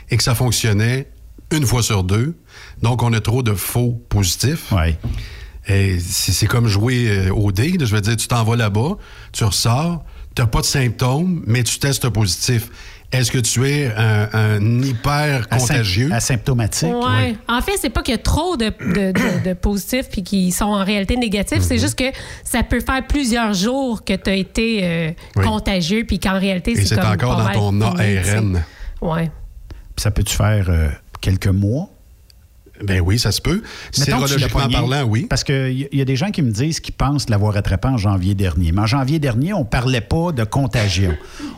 et 0.10 0.18
que 0.18 0.24
ça 0.24 0.34
fonctionnait 0.34 1.10
une 1.52 1.66
fois 1.66 1.84
sur 1.84 2.04
deux. 2.04 2.36
Donc, 2.82 3.04
on 3.04 3.14
a 3.14 3.22
trop 3.22 3.44
de 3.44 3.54
faux 3.54 3.92
positifs. 4.10 4.72
Ouais. 4.72 4.98
Et 5.68 6.00
c'est 6.00 6.48
comme 6.48 6.68
jouer 6.68 7.08
euh, 7.10 7.34
au 7.34 7.52
dé. 7.52 7.78
Je 7.80 7.96
veux 7.96 8.02
dire, 8.02 8.18
tu 8.18 8.28
t'en 8.28 8.44
vas 8.44 8.56
là-bas, 8.56 8.98
tu 9.32 9.44
ressors, 9.44 10.04
tu 10.36 10.42
n'as 10.42 10.48
pas 10.48 10.62
de 10.62 10.66
symptômes, 10.66 11.44
mais 11.46 11.64
tu 11.64 11.80
testes 11.80 12.10
positif. 12.10 12.70
Est-ce 13.14 13.32
que 13.32 13.38
tu 13.38 13.68
es 13.70 13.92
un, 13.96 14.28
un 14.34 14.82
hyper 14.82 15.48
contagieux? 15.48 16.10
Asymptomatique. 16.12 16.92
Ouais. 16.94 17.36
En 17.48 17.62
fait, 17.62 17.74
c'est 17.80 17.90
pas 17.90 18.02
qu'il 18.02 18.14
y 18.14 18.16
a 18.16 18.22
trop 18.22 18.58
de, 18.58 18.66
de- 18.66 19.12
de- 19.12 19.50
de 19.50 19.54
positifs 19.62 20.10
puis 20.12 20.24
qui 20.24 20.52
sont 20.52 20.66
en 20.66 20.84
réalité 20.84 21.16
négatifs. 21.16 21.62
C'est 21.62 21.78
juste 21.78 21.98
que 21.98 22.06
ça 22.44 22.64
peut 22.64 22.82
faire 22.82 23.06
plusieurs 23.08 23.54
jours 23.54 24.04
que 24.04 24.14
tu 24.14 24.30
as 24.30 24.36
été 24.36 24.80
euh, 24.84 25.12
Oui. 25.36 25.46
contagieux 25.46 26.04
puis 26.08 26.20
qu'en 26.20 26.40
réalité, 26.40 26.72
Et 26.72 26.76
c'est 26.78 26.86
c'est 26.86 26.96
comme 26.96 27.12
encore 27.12 27.38
pas 27.38 27.54
dans 27.54 27.72
mal 27.72 27.94
ton 27.94 27.98
ARN. 28.00 28.64
Puis 29.96 30.04
ça 30.04 30.12
peut-tu 30.12 30.36
faire 30.36 30.66
euh, 30.70 30.90
quelques 31.22 31.48
mois? 31.48 31.90
Ben 32.84 33.00
oui, 33.02 33.20
ça 33.20 33.32
se 33.32 33.40
peut. 33.40 33.62
Sérologiquement 33.92 34.68
parlant, 34.68 35.04
oui. 35.04 35.28
Parce 35.30 35.44
qu'il 35.44 35.88
y, 35.92 36.02
a 36.02 36.06
des 36.06 36.16
gens 36.16 36.32
qui 36.32 36.42
me 36.42 36.52
disent 36.52 36.80
qu'ils 36.80 36.96
pensent 36.96 37.30
l'avoir 37.30 37.56
attrapé 37.56 37.88
en 37.88 37.98
janvier 37.98 38.34
dernier. 38.34 38.72
Mais 38.72 38.82
en 38.82 38.86
janvier 38.88 39.20
dernier, 39.20 39.54
on 39.54 39.64
parlait 39.64 40.02
pas 40.02 40.32
de 40.32 40.44
contagion. 40.44 41.16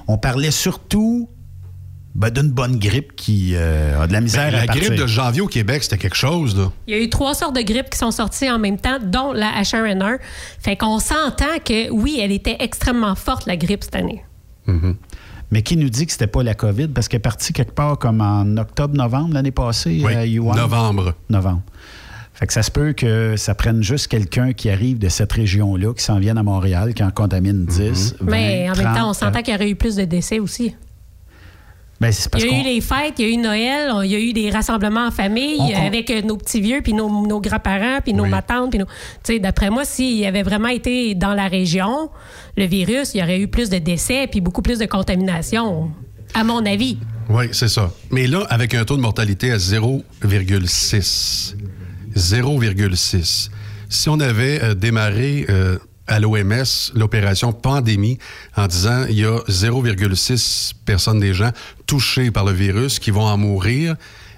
On 0.08 0.18
parlait 0.18 0.52
surtout 0.52 1.30
ben, 2.16 2.30
d'une 2.30 2.50
bonne 2.50 2.80
grippe 2.80 3.16
qui 3.16 3.52
euh, 3.56 4.02
a 4.02 4.08
de 4.08 4.14
la 4.14 4.22
misère 4.22 4.50
Ben, 4.52 4.58
à 4.60 4.66
la 4.66 4.74
grippe 4.74 4.96
de 4.96 5.06
janvier 5.06 5.42
au 5.42 5.48
Québec, 5.48 5.84
c'était 5.84 5.98
quelque 5.98 6.16
chose, 6.16 6.58
là. 6.58 6.72
Il 6.88 6.96
y 6.96 6.98
a 6.98 7.02
eu 7.02 7.10
trois 7.10 7.34
sortes 7.34 7.56
de 7.56 7.62
grippes 7.62 7.90
qui 7.90 7.98
sont 7.98 8.12
sorties 8.12 8.50
en 8.50 8.58
même 8.58 8.78
temps, 8.78 8.98
dont 9.04 9.34
la 9.34 9.52
H1N1. 9.62 10.18
Fait 10.60 10.78
qu'on 10.78 11.00
s'entend 11.00 11.60
que 11.64 11.90
oui, 11.92 12.20
elle 12.22 12.32
était 12.32 12.56
extrêmement 12.60 13.16
forte, 13.16 13.46
la 13.46 13.58
grippe, 13.58 13.84
cette 13.84 13.96
année. 13.96 14.24
Mais 15.52 15.62
qui 15.62 15.78
nous 15.78 15.90
dit 15.90 16.06
que 16.06 16.12
c'était 16.12 16.26
pas 16.28 16.42
la 16.42 16.56
COVID? 16.56 16.88
Parce 16.88 17.08
qu'elle 17.08 17.18
est 17.18 17.20
partie 17.20 17.54
quelque 17.54 17.74
part 17.74 18.00
comme 18.00 18.20
en 18.22 18.58
octobre-novembre 18.58 19.34
l'année 19.36 19.52
passée 19.52 20.02
Oui, 20.04 20.14
à 20.16 20.26
Yuan? 20.26 20.56
novembre. 20.58 21.14
Novembre. 21.30 21.62
Fait 22.34 22.48
que 22.48 22.54
ça 22.54 22.64
se 22.64 22.72
peut 22.72 22.92
que 22.94 23.36
ça 23.38 23.56
prenne 23.56 23.82
juste 23.84 24.08
quelqu'un 24.08 24.52
qui 24.54 24.70
arrive 24.70 24.98
de 25.00 25.08
cette 25.08 25.32
région-là, 25.32 25.94
qui 25.94 26.04
s'en 26.04 26.20
vienne 26.20 26.38
à 26.38 26.44
Montréal, 26.44 26.94
qui 26.94 27.04
en 27.04 27.12
contamine 27.12 27.66
10, 27.66 28.16
20, 28.20 28.32
Mais 28.32 28.70
en 28.70 28.76
même 28.76 28.86
30, 28.86 28.96
temps, 28.98 29.10
on 29.10 29.14
s'entend 29.14 29.42
qu'il 29.42 29.54
y 29.54 29.56
aurait 29.56 29.70
eu 29.70 29.76
plus 29.76 29.96
de 29.96 30.04
décès 30.04 30.40
aussi. 30.40 30.76
Ben, 32.06 32.14
parce 32.32 32.44
il 32.44 32.52
y 32.52 32.54
a 32.54 32.60
eu 32.60 32.64
les 32.64 32.82
fêtes, 32.82 33.14
il 33.20 33.26
y 33.26 33.30
a 33.30 33.34
eu 33.34 33.38
Noël, 33.38 33.90
on- 33.94 34.02
il 34.02 34.12
y 34.12 34.16
a 34.16 34.20
eu 34.20 34.34
des 34.34 34.50
rassemblements 34.50 35.08
en 35.08 35.12
famille 35.12 35.58
On- 35.60 35.86
avec 35.88 36.10
euh, 36.12 36.22
nos 36.22 36.38
petits 36.38 36.62
vieux, 36.62 36.82
puis 36.84 36.94
nos, 36.94 37.10
nos 37.28 37.40
grands-parents, 37.42 38.00
puis 38.04 38.14
nos 38.14 38.24
Oui. 38.24 38.30
matantes. 38.30 38.70
Puis 38.70 38.80
nos... 38.80 38.86
Tu 38.86 38.92
sais, 39.24 39.40
D'après 39.40 39.70
moi, 39.70 39.86
s'il 39.86 40.24
avait 40.26 40.44
vraiment 40.44 40.68
été 40.70 41.16
dans 41.16 41.34
la 41.34 41.48
région, 41.48 42.10
le 42.58 42.66
virus, 42.66 43.14
il 43.14 43.20
y 43.20 43.24
aurait 43.24 43.40
eu 43.40 43.48
plus 43.48 43.70
de 43.70 43.78
décès, 43.78 44.28
puis 44.30 44.42
beaucoup 44.42 44.62
plus 44.62 44.80
de 44.80 44.86
contamination, 44.86 45.90
à 46.34 46.44
mon 46.44 46.66
avis. 46.66 46.98
Oui, 47.30 47.46
c'est 47.54 47.68
ça. 47.70 47.92
Mais 48.12 48.28
là, 48.28 48.46
avec 48.50 48.76
un 48.76 48.86
taux 48.86 48.98
de 48.98 49.02
mortalité 49.02 49.52
à 49.52 49.58
0,6. 49.58 51.56
0,6. 52.16 53.50
Si 53.90 54.10
on 54.10 54.20
avait 54.20 54.62
euh, 54.64 54.74
démarré 54.74 55.46
euh, 55.50 55.78
à 56.08 56.20
l'OMS 56.20 56.92
l'opération 56.94 57.52
pandémie 57.52 58.20
en 58.56 58.68
disant 58.68 59.06
il 59.10 59.20
y 59.20 59.26
a 59.26 59.38
0,6 59.50 60.74
personnes 60.86 61.20
des 61.20 61.34
gens 61.34 61.52
touchés 61.88 62.32
par 62.32 62.46
le 62.46 62.52
virus 62.52 63.00
qui 63.00 63.12
vont 63.12 63.26
en 63.26 63.38
mourir 63.38 63.96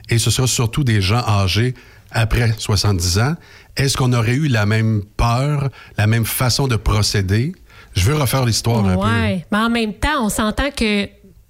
et 0.10 0.18
ce 0.18 0.32
sera 0.32 0.48
surtout 0.48 0.84
des 0.84 1.02
gens 1.02 1.24
âgés 1.28 1.74
après 2.12 2.54
70 2.58 3.20
ans, 3.20 3.36
est-ce 3.76 3.98
qu'on 3.98 4.14
aurait 4.14 4.36
eu 4.36 4.48
la 4.48 4.66
même 4.66 5.04
peur, 5.18 5.70
la 5.98 6.08
même 6.08 6.26
façon 6.26 6.68
de 6.68 6.76
procéder? 6.76 7.54
Je 7.96 8.04
veux 8.06 8.16
refaire 8.16 8.46
l'histoire 8.46 8.86
un 8.86 8.96
peu. 8.96 9.06
Ouais. 9.06 9.46
Mais 9.52 9.58
en 9.58 9.70
même 9.70 9.94
temps, 9.94 10.24
on 10.24 10.30
s'entend 10.30 10.70
que 10.72 11.08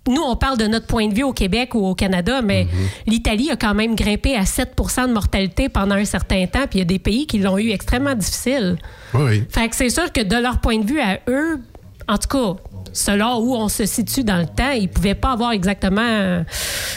nous, 0.08 0.22
on 0.22 0.36
parle 0.36 0.58
de 0.58 0.65
notre 0.67 0.88
point 0.88 1.08
de 1.08 1.13
vue 1.13 1.24
au 1.24 1.34
Québec 1.34 1.76
ou 1.76 1.86
au 1.86 1.96
Canada, 1.96 2.41
mais 2.41 2.65
Mhm. 2.65 2.70
l'Italie 3.08 3.52
a 3.52 3.56
quand 3.56 3.74
même 3.74 3.96
grimpé 3.96 4.36
à 4.36 4.46
7% 4.46 5.08
de 5.08 5.13
mortalité 5.13 5.70
pendant 5.70 5.96
un 5.96 6.06
certain 6.06 6.46
temps, 6.48 6.67
puis 6.70 6.76
il 6.76 6.80
y 6.80 6.82
a 6.82 6.86
des 6.86 7.00
pays 7.00 7.28
qui 7.28 7.39
l'ont 7.39 7.58
eu 7.58 7.72
extrêmement 7.72 8.15
difficile. 8.15 8.78
Oui, 9.13 9.22
oui. 9.26 9.43
Fait 9.50 9.67
que 9.70 9.76
c'est 9.76 9.89
sûr 9.89 10.12
que 10.12 10.22
de 10.22 10.36
leur 10.36 10.60
point 10.60 10.80
de 10.80 10.86
vue 10.86 11.00
à 11.00 11.20
eux, 11.28 11.60
en 12.08 12.17
tout 12.17 12.28
cas, 12.30 12.62
selon 12.93 13.38
où 13.39 13.54
on 13.56 13.67
se 13.67 13.86
situe 13.86 14.24
dans 14.24 14.38
le 14.38 14.46
temps, 14.46 14.72
ils 14.72 14.89
pouvaient 14.89 15.13
pas 15.15 15.32
avoir 15.34 15.52
exactement 15.52 16.02
euh, 16.02 16.43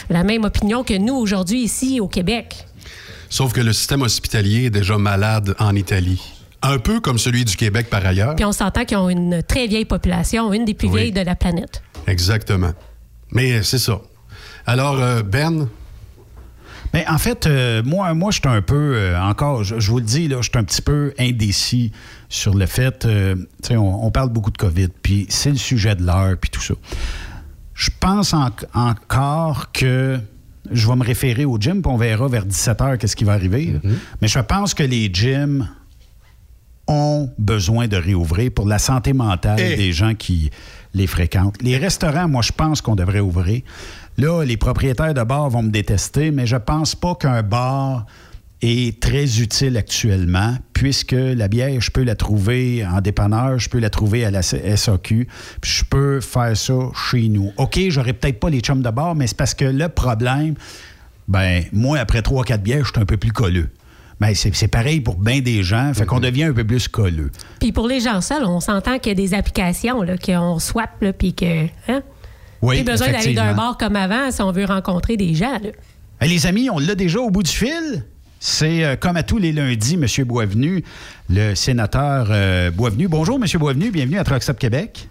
la 0.09 0.23
même 0.23 0.43
opinion 0.45 0.83
que 0.83 0.97
nous 0.97 1.13
aujourd'hui 1.15 1.61
ici 1.63 1.99
au 1.99 2.07
Québec. 2.07 2.65
Sauf 3.29 3.53
que 3.53 3.61
le 3.61 3.71
système 3.73 4.01
hospitalier 4.01 4.65
est 4.65 4.69
déjà 4.69 4.97
malade 4.97 5.55
en 5.59 5.75
Italie. 5.75 6.21
Un 6.63 6.77
peu 6.79 6.99
comme 6.99 7.17
celui 7.17 7.43
du 7.45 7.55
Québec 7.55 7.87
par 7.89 8.05
ailleurs. 8.05 8.35
Puis 8.35 8.45
on 8.45 8.51
s'entend 8.51 8.85
qu'ils 8.85 8.97
ont 8.97 9.09
une 9.09 9.41
très 9.41 9.67
vieille 9.67 9.85
population, 9.85 10.53
une 10.53 10.63
des 10.65 10.73
plus 10.73 10.87
Oui. 10.89 10.97
vieilles 10.99 11.11
de 11.11 11.21
la 11.21 11.35
planète. 11.35 11.81
Exactement. 12.07 12.71
Mais 13.31 13.63
c'est 13.63 13.77
ça. 13.79 13.99
Alors, 14.65 14.99
euh, 14.99 15.21
Ben, 15.23 15.67
Mais 16.93 17.05
en 17.07 17.17
fait, 17.17 17.47
euh, 17.47 17.81
moi, 17.83 18.13
moi, 18.13 18.31
je 18.31 18.39
suis 18.39 18.47
un 18.49 18.61
peu, 18.61 18.95
euh, 18.95 19.19
encore, 19.21 19.63
je, 19.63 19.79
je 19.79 19.89
vous 19.91 19.99
le 19.99 20.03
dis, 20.05 20.27
là, 20.27 20.37
je 20.41 20.49
suis 20.49 20.57
un 20.59 20.63
petit 20.63 20.81
peu 20.81 21.13
indécis 21.17 21.91
sur 22.27 22.53
le 22.53 22.65
fait, 22.65 23.05
euh, 23.05 23.35
tu 23.63 23.69
sais, 23.69 23.77
on, 23.77 24.05
on 24.05 24.11
parle 24.11 24.29
beaucoup 24.29 24.51
de 24.51 24.57
COVID, 24.57 24.89
puis 25.01 25.25
c'est 25.29 25.51
le 25.51 25.55
sujet 25.57 25.95
de 25.95 26.03
l'heure, 26.05 26.35
puis 26.39 26.49
tout 26.49 26.61
ça. 26.61 26.73
Je 27.73 27.89
pense 27.99 28.33
en- 28.33 28.49
encore 28.73 29.71
que 29.71 30.19
je 30.69 30.87
vais 30.87 30.95
me 30.97 31.03
référer 31.03 31.45
au 31.45 31.57
gym, 31.57 31.81
puis 31.81 31.91
on 31.91 31.97
verra 31.97 32.27
vers 32.27 32.45
17 32.45 32.79
h 32.79 32.97
qu'est-ce 32.97 33.15
qui 33.15 33.23
va 33.23 33.33
arriver. 33.33 33.79
là. 33.81 33.89
Mais 34.21 34.27
je 34.27 34.39
pense 34.39 34.73
que 34.73 34.83
les 34.83 35.09
gyms 35.13 35.67
ont 36.87 37.29
besoin 37.37 37.87
de 37.87 37.95
réouvrir 37.97 38.51
pour 38.51 38.67
la 38.67 38.79
santé 38.79 39.13
mentale 39.13 39.59
Eh. 39.59 39.75
des 39.77 39.91
gens 39.93 40.13
qui 40.13 40.51
les 40.93 41.07
fréquentent. 41.07 41.61
Les 41.61 41.77
restaurants, 41.77 42.27
moi, 42.27 42.41
je 42.41 42.51
pense 42.51 42.81
qu'on 42.81 42.95
devrait 42.95 43.19
ouvrir. 43.19 43.61
Là, 44.17 44.43
les 44.43 44.57
propriétaires 44.57 45.13
de 45.13 45.23
bars 45.23 45.49
vont 45.49 45.63
me 45.63 45.69
détester, 45.69 46.31
mais 46.31 46.45
je 46.45 46.57
pense 46.57 46.95
pas 46.95 47.15
qu'un 47.15 47.43
bar 47.43 48.05
est 48.61 48.99
très 48.99 49.39
utile 49.39 49.75
actuellement, 49.77 50.55
puisque 50.73 51.13
la 51.13 51.47
bière, 51.47 51.81
je 51.81 51.89
peux 51.89 52.03
la 52.03 52.15
trouver 52.15 52.85
en 52.85 53.01
dépanneur, 53.01 53.57
je 53.57 53.69
peux 53.69 53.79
la 53.79 53.89
trouver 53.89 54.23
à 54.23 54.31
la 54.31 54.43
SAQ, 54.43 55.27
puis 55.61 55.71
je 55.71 55.83
peux 55.85 56.21
faire 56.21 56.55
ça 56.55 56.73
chez 57.09 57.27
nous. 57.27 57.51
OK, 57.57 57.79
j'aurais 57.89 58.13
peut-être 58.13 58.39
pas 58.39 58.49
les 58.49 58.59
chums 58.59 58.83
de 58.83 58.89
bar, 58.89 59.15
mais 59.15 59.25
c'est 59.27 59.37
parce 59.37 59.55
que 59.55 59.65
le 59.65 59.89
problème, 59.89 60.53
ben, 61.27 61.63
moi, 61.73 61.97
après 61.97 62.21
trois, 62.21 62.43
quatre 62.43 62.61
bières, 62.61 62.85
je 62.85 62.91
suis 62.91 63.01
un 63.01 63.05
peu 63.05 63.17
plus 63.17 63.31
colleux. 63.31 63.69
Ben, 64.21 64.35
c'est 64.35 64.53
c'est 64.53 64.67
pareil 64.67 65.01
pour 65.01 65.15
bien 65.15 65.39
des 65.39 65.63
gens, 65.63 65.95
fait 65.95 66.05
qu'on 66.05 66.19
devient 66.19 66.43
un 66.43 66.53
peu 66.53 66.63
plus 66.63 66.87
colleux. 66.87 67.31
Puis 67.59 67.71
pour 67.71 67.87
les 67.87 67.99
gens 67.99 68.21
seuls, 68.21 68.45
on 68.45 68.59
s'entend 68.59 68.99
qu'il 68.99 69.09
y 69.09 69.11
a 69.13 69.15
des 69.15 69.33
applications 69.33 70.05
qu'on 70.23 70.59
swap, 70.59 70.91
là, 71.01 71.11
puis 71.11 71.33
que. 71.33 71.65
Hein? 71.87 72.03
Oui, 72.61 72.83
Pas 72.83 72.91
besoin 72.91 73.11
d'aller 73.11 73.33
d'un 73.33 73.55
bar 73.55 73.77
comme 73.79 73.95
avant 73.95 74.29
si 74.29 74.39
on 74.43 74.51
veut 74.51 74.65
rencontrer 74.65 75.17
des 75.17 75.33
gens. 75.33 75.57
là. 75.63 76.27
Les 76.27 76.45
amis, 76.45 76.69
on 76.69 76.77
l'a 76.77 76.93
déjà 76.93 77.19
au 77.19 77.31
bout 77.31 77.41
du 77.41 77.51
fil. 77.51 78.05
C'est 78.39 78.85
euh, 78.85 78.95
comme 78.95 79.17
à 79.17 79.23
tous 79.23 79.39
les 79.39 79.51
lundis, 79.51 79.95
M. 79.95 80.25
Boisvenu, 80.27 80.83
le 81.27 81.55
sénateur 81.55 82.27
euh, 82.29 82.69
Boisvenu. 82.69 83.07
Bonjour, 83.07 83.37
M. 83.37 83.45
Boisvenu, 83.59 83.89
bienvenue 83.89 84.19
à 84.19 84.23
Truck 84.23 84.43
Stop 84.43 84.59
Québec. 84.59 85.09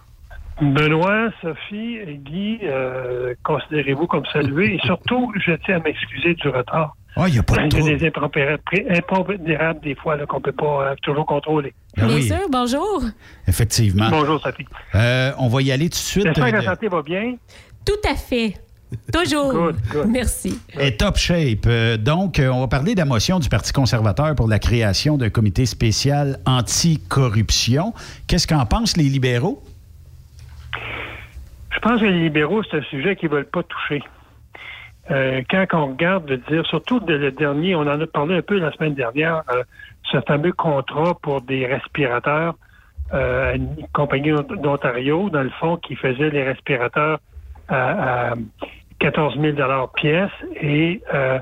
Benoît, 0.62 1.30
Sophie 1.42 1.96
et 1.96 2.20
Guy, 2.24 2.58
euh, 2.62 3.34
considérez-vous 3.42 4.06
comme 4.06 4.26
salués. 4.32 4.74
Et 4.76 4.86
surtout, 4.86 5.32
je 5.44 5.50
tiens 5.64 5.78
à 5.78 5.80
m'excuser 5.80 6.34
du 6.34 6.48
retard. 6.48 6.94
Ah, 7.16 7.24
il 7.28 7.32
n'y 7.34 7.38
a 7.38 7.42
pas 7.42 7.56
de 7.56 7.60
Il 7.62 7.66
y 7.66 7.68
trouble. 7.70 7.92
a 7.92 7.96
des 7.98 8.96
impondérables 8.98 9.80
des 9.82 9.94
fois 9.96 10.16
qu'on 10.26 10.36
ne 10.38 10.42
peut 10.42 10.52
pas 10.52 10.90
euh, 10.90 10.94
toujours 11.02 11.26
contrôler. 11.26 11.74
Ah 11.96 12.06
Bien 12.06 12.14
oui, 12.16 12.22
sûr, 12.22 12.38
bonjour. 12.50 13.02
effectivement. 13.46 14.08
Bonjour, 14.10 14.40
Sophie. 14.40 14.64
Euh, 14.94 15.32
on 15.38 15.48
va 15.48 15.60
y 15.62 15.72
aller 15.72 15.86
tout 15.86 15.90
de 15.90 15.94
suite. 15.96 16.26
J'espère 16.26 16.50
que 16.50 16.56
euh, 16.56 16.60
la 16.60 16.64
santé 16.64 16.88
va 16.88 17.02
bien. 17.02 17.34
Tout 17.84 18.08
à 18.08 18.14
fait. 18.14 18.54
Toujours. 19.12 19.52
Good, 19.52 19.76
good. 19.92 20.06
Merci. 20.08 20.60
est 20.78 20.98
top 20.98 21.16
shape. 21.16 21.64
Euh, 21.66 21.96
donc, 21.96 22.38
euh, 22.40 22.48
on 22.48 22.60
va 22.60 22.68
parler 22.68 22.94
de 22.94 22.98
la 23.00 23.04
motion 23.04 23.38
du 23.38 23.48
Parti 23.48 23.72
conservateur 23.72 24.34
pour 24.34 24.48
la 24.48 24.58
création 24.58 25.16
d'un 25.16 25.30
comité 25.30 25.64
spécial 25.66 26.38
anti-corruption. 26.46 27.92
Qu'est-ce 28.26 28.46
qu'en 28.48 28.66
pensent 28.66 28.96
les 28.96 29.04
libéraux? 29.04 29.62
Je 31.72 31.78
pense 31.80 32.00
que 32.00 32.06
les 32.06 32.20
libéraux, 32.24 32.62
c'est 32.68 32.78
un 32.78 32.82
sujet 32.82 33.16
qu'ils 33.16 33.30
ne 33.30 33.34
veulent 33.36 33.46
pas 33.50 33.62
toucher. 33.62 34.02
Euh, 35.10 35.42
quand 35.50 35.66
on 35.72 35.86
regarde 35.88 36.26
de 36.26 36.36
dire, 36.36 36.64
surtout 36.66 37.00
de 37.00 37.14
le 37.14 37.32
dernier, 37.32 37.74
on 37.74 37.80
en 37.80 38.00
a 38.00 38.06
parlé 38.06 38.36
un 38.36 38.42
peu 38.42 38.58
la 38.58 38.70
semaine 38.72 38.94
dernière, 38.94 39.42
euh, 39.52 39.62
ce 40.04 40.20
fameux 40.20 40.52
contrat 40.52 41.14
pour 41.20 41.40
des 41.40 41.66
respirateurs 41.66 42.54
euh, 43.12 43.56
une 43.56 43.88
compagnie 43.92 44.30
d'Ontario, 44.62 45.30
dans 45.30 45.42
le 45.42 45.50
fond, 45.50 45.76
qui 45.76 45.96
faisait 45.96 46.30
les 46.30 46.44
respirateurs 46.44 47.18
à, 47.68 48.30
à 48.30 48.34
14 49.00 49.36
000 49.40 49.56
pièce 49.96 50.30
et 50.60 51.00
euh, 51.12 51.38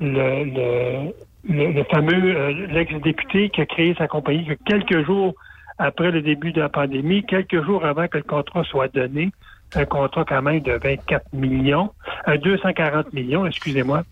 le, 0.00 0.44
le, 0.44 1.12
le, 1.48 1.72
le 1.72 1.84
fameux 1.84 2.36
euh, 2.36 2.66
l'ex-député 2.68 3.50
qui 3.50 3.60
a 3.60 3.66
créé 3.66 3.94
sa 3.96 4.08
compagnie 4.08 4.46
que 4.46 4.54
quelques 4.64 5.04
jours 5.04 5.34
après 5.78 6.10
le 6.10 6.22
début 6.22 6.52
de 6.52 6.60
la 6.60 6.68
pandémie, 6.68 7.24
quelques 7.24 7.62
jours 7.64 7.84
avant 7.84 8.08
que 8.08 8.18
le 8.18 8.24
contrat 8.24 8.64
soit 8.64 8.92
donné, 8.92 9.30
un 9.74 9.84
contrat 9.84 10.24
quand 10.26 10.42
même 10.42 10.60
de 10.60 10.72
24 10.72 11.32
millions, 11.32 11.90
euh, 12.28 12.36
240 12.38 13.12
millions, 13.12 13.46
excusez-moi. 13.46 14.02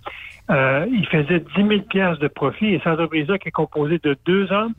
Euh, 0.51 0.87
il 0.91 1.07
faisait 1.07 1.41
10 1.41 1.69
000 1.69 1.81
piastres 1.83 2.21
de 2.21 2.29
profit 2.29 2.67
et 2.75 2.79
cette 2.79 2.89
entreprise-là 2.95 3.39
qui 3.39 3.49
est 3.49 3.53
composée 3.53 4.01
de 4.03 4.17
deux 4.27 4.51
hommes 4.51 4.73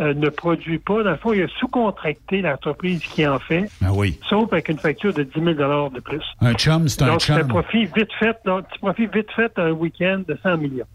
euh, 0.00 0.12
ne 0.12 0.28
produit 0.28 0.78
pas. 0.80 1.04
Dans 1.04 1.10
le 1.12 1.16
fond, 1.16 1.32
il 1.32 1.42
a 1.44 1.46
sous-contracté 1.60 2.42
l'entreprise 2.42 3.00
qui 3.00 3.24
en 3.24 3.38
fait, 3.38 3.70
Ah 3.84 3.92
oui. 3.92 4.18
sauf 4.28 4.52
avec 4.52 4.68
une 4.68 4.78
facture 4.78 5.14
de 5.14 5.22
10 5.22 5.32
000 5.34 5.44
de 5.54 6.00
plus. 6.00 6.22
Un 6.40 6.54
chum, 6.54 6.88
c'est 6.88 7.02
un 7.02 7.06
Donc, 7.12 7.22
c'est 7.22 7.32
un 7.32 7.38
chum. 7.40 7.48
profit 7.48 7.84
vite 7.84 8.12
fait, 8.18 8.36
donc, 8.44 8.66
petit 8.68 8.78
profit 8.80 9.06
vite 9.06 9.30
fait 9.36 9.52
un 9.56 9.70
week-end 9.70 10.22
de 10.26 10.36
100 10.42 10.56
millions. 10.56 10.86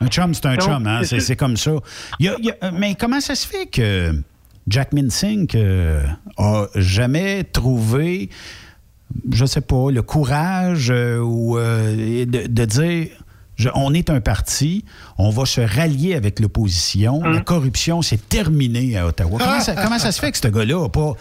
Un 0.00 0.06
chum, 0.06 0.32
c'est 0.32 0.46
un 0.46 0.54
Donc, 0.54 0.62
chum, 0.62 0.86
hein? 0.86 1.02
c'est 1.02 1.36
comme 1.36 1.56
ça. 1.58 1.72
Il 2.20 2.26
y 2.26 2.28
a- 2.30 2.36
il 2.38 2.46
y 2.46 2.50
a- 2.52 2.70
mais 2.70 2.94
comment 2.94 3.20
ça 3.20 3.34
se 3.34 3.46
fait 3.46 3.66
que 3.66 4.12
Jack 4.66 4.94
Minsink 4.94 5.54
euh, 5.54 6.02
a 6.38 6.66
jamais 6.74 7.44
trouvé, 7.44 8.30
je 9.32 9.44
sais 9.46 9.60
pas, 9.60 9.90
le 9.90 10.02
courage 10.02 10.90
euh, 10.90 11.18
ou 11.20 11.58
euh, 11.58 12.24
de, 12.26 12.46
de 12.46 12.64
dire 12.64 13.08
on 13.74 13.92
est 13.92 14.08
un 14.08 14.20
parti, 14.20 14.84
on 15.18 15.30
va 15.30 15.44
se 15.44 15.60
rallier 15.60 16.14
avec 16.14 16.38
l'opposition. 16.38 17.20
La 17.24 17.40
corruption, 17.40 18.02
c'est 18.02 18.28
terminé 18.28 18.96
à 18.96 19.04
Ottawa. 19.08 19.36
Comment 19.40 19.58
ça, 19.58 19.74
comment 19.74 19.98
ça 19.98 20.12
se 20.12 20.20
fait 20.20 20.30
que 20.30 20.38
ce 20.38 20.46
gars-là 20.46 20.80
n'a 20.82 20.88
pas, 20.88 21.14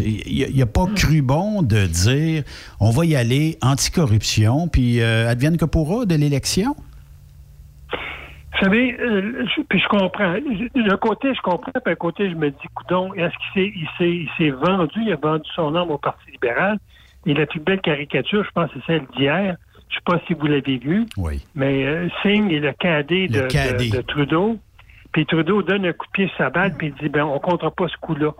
il 0.00 0.60
a 0.60 0.66
pas 0.66 0.86
cru 0.96 1.22
bon 1.22 1.62
de 1.62 1.86
dire 1.86 2.42
on 2.80 2.90
va 2.90 3.04
y 3.04 3.14
aller 3.14 3.58
anticorruption, 3.62 4.66
puis 4.66 5.00
euh, 5.00 5.28
advienne 5.30 5.56
que 5.56 5.66
pourra 5.66 6.04
de 6.04 6.16
l'élection? 6.16 6.74
Vous 7.92 8.60
savez, 8.64 8.96
euh, 9.00 9.44
je- 9.56 9.62
puis 9.62 9.78
je 9.80 9.86
comprends. 9.88 10.34
D'un 10.88 10.96
côté, 10.96 11.34
je 11.34 11.40
comprends, 11.42 11.70
puis 11.72 11.82
d'un 11.92 11.94
côté, 11.96 12.30
je 12.30 12.34
me 12.36 12.50
dis, 12.50 12.56
coudon, 12.74 13.12
est-ce 13.14 13.34
qu'il 13.52 13.52
s'est, 13.54 13.72
il 13.76 13.88
s'est, 13.98 14.10
il 14.10 14.28
s'est 14.36 14.50
vendu, 14.50 14.94
il 15.04 15.12
a 15.12 15.16
vendu 15.16 15.44
son 15.54 15.74
âme 15.74 15.90
au 15.90 15.98
Parti 15.98 16.30
libéral? 16.32 16.78
Et 17.26 17.34
la 17.34 17.46
plus 17.46 17.60
belle 17.60 17.80
caricature, 17.80 18.44
je 18.44 18.50
pense, 18.50 18.70
c'est 18.74 18.84
celle 18.86 19.06
d'hier. 19.16 19.56
Je 19.88 19.96
sais 19.96 20.02
pas 20.04 20.20
si 20.26 20.34
vous 20.34 20.46
l'avez 20.46 20.78
vue. 20.78 21.06
Oui. 21.16 21.44
Mais 21.54 21.84
euh, 21.86 22.08
Singh 22.22 22.50
est 22.52 22.58
le 22.60 22.72
cadet 22.72 23.28
de, 23.28 23.42
de- 23.42 23.96
de 23.96 24.00
Trudeau. 24.02 24.58
Puis 25.12 25.24
Trudeau 25.26 25.62
donne 25.62 25.86
un 25.86 25.92
coup 25.92 26.06
de 26.06 26.12
pied 26.12 26.26
sur 26.28 26.36
sa 26.38 26.50
balle, 26.50 26.74
puis 26.76 26.88
il 26.88 26.94
dit, 27.02 27.08
ben, 27.08 27.24
on 27.24 27.38
comptera 27.38 27.70
pas 27.70 27.86
ce 27.88 27.96
coup-là. 27.98 28.32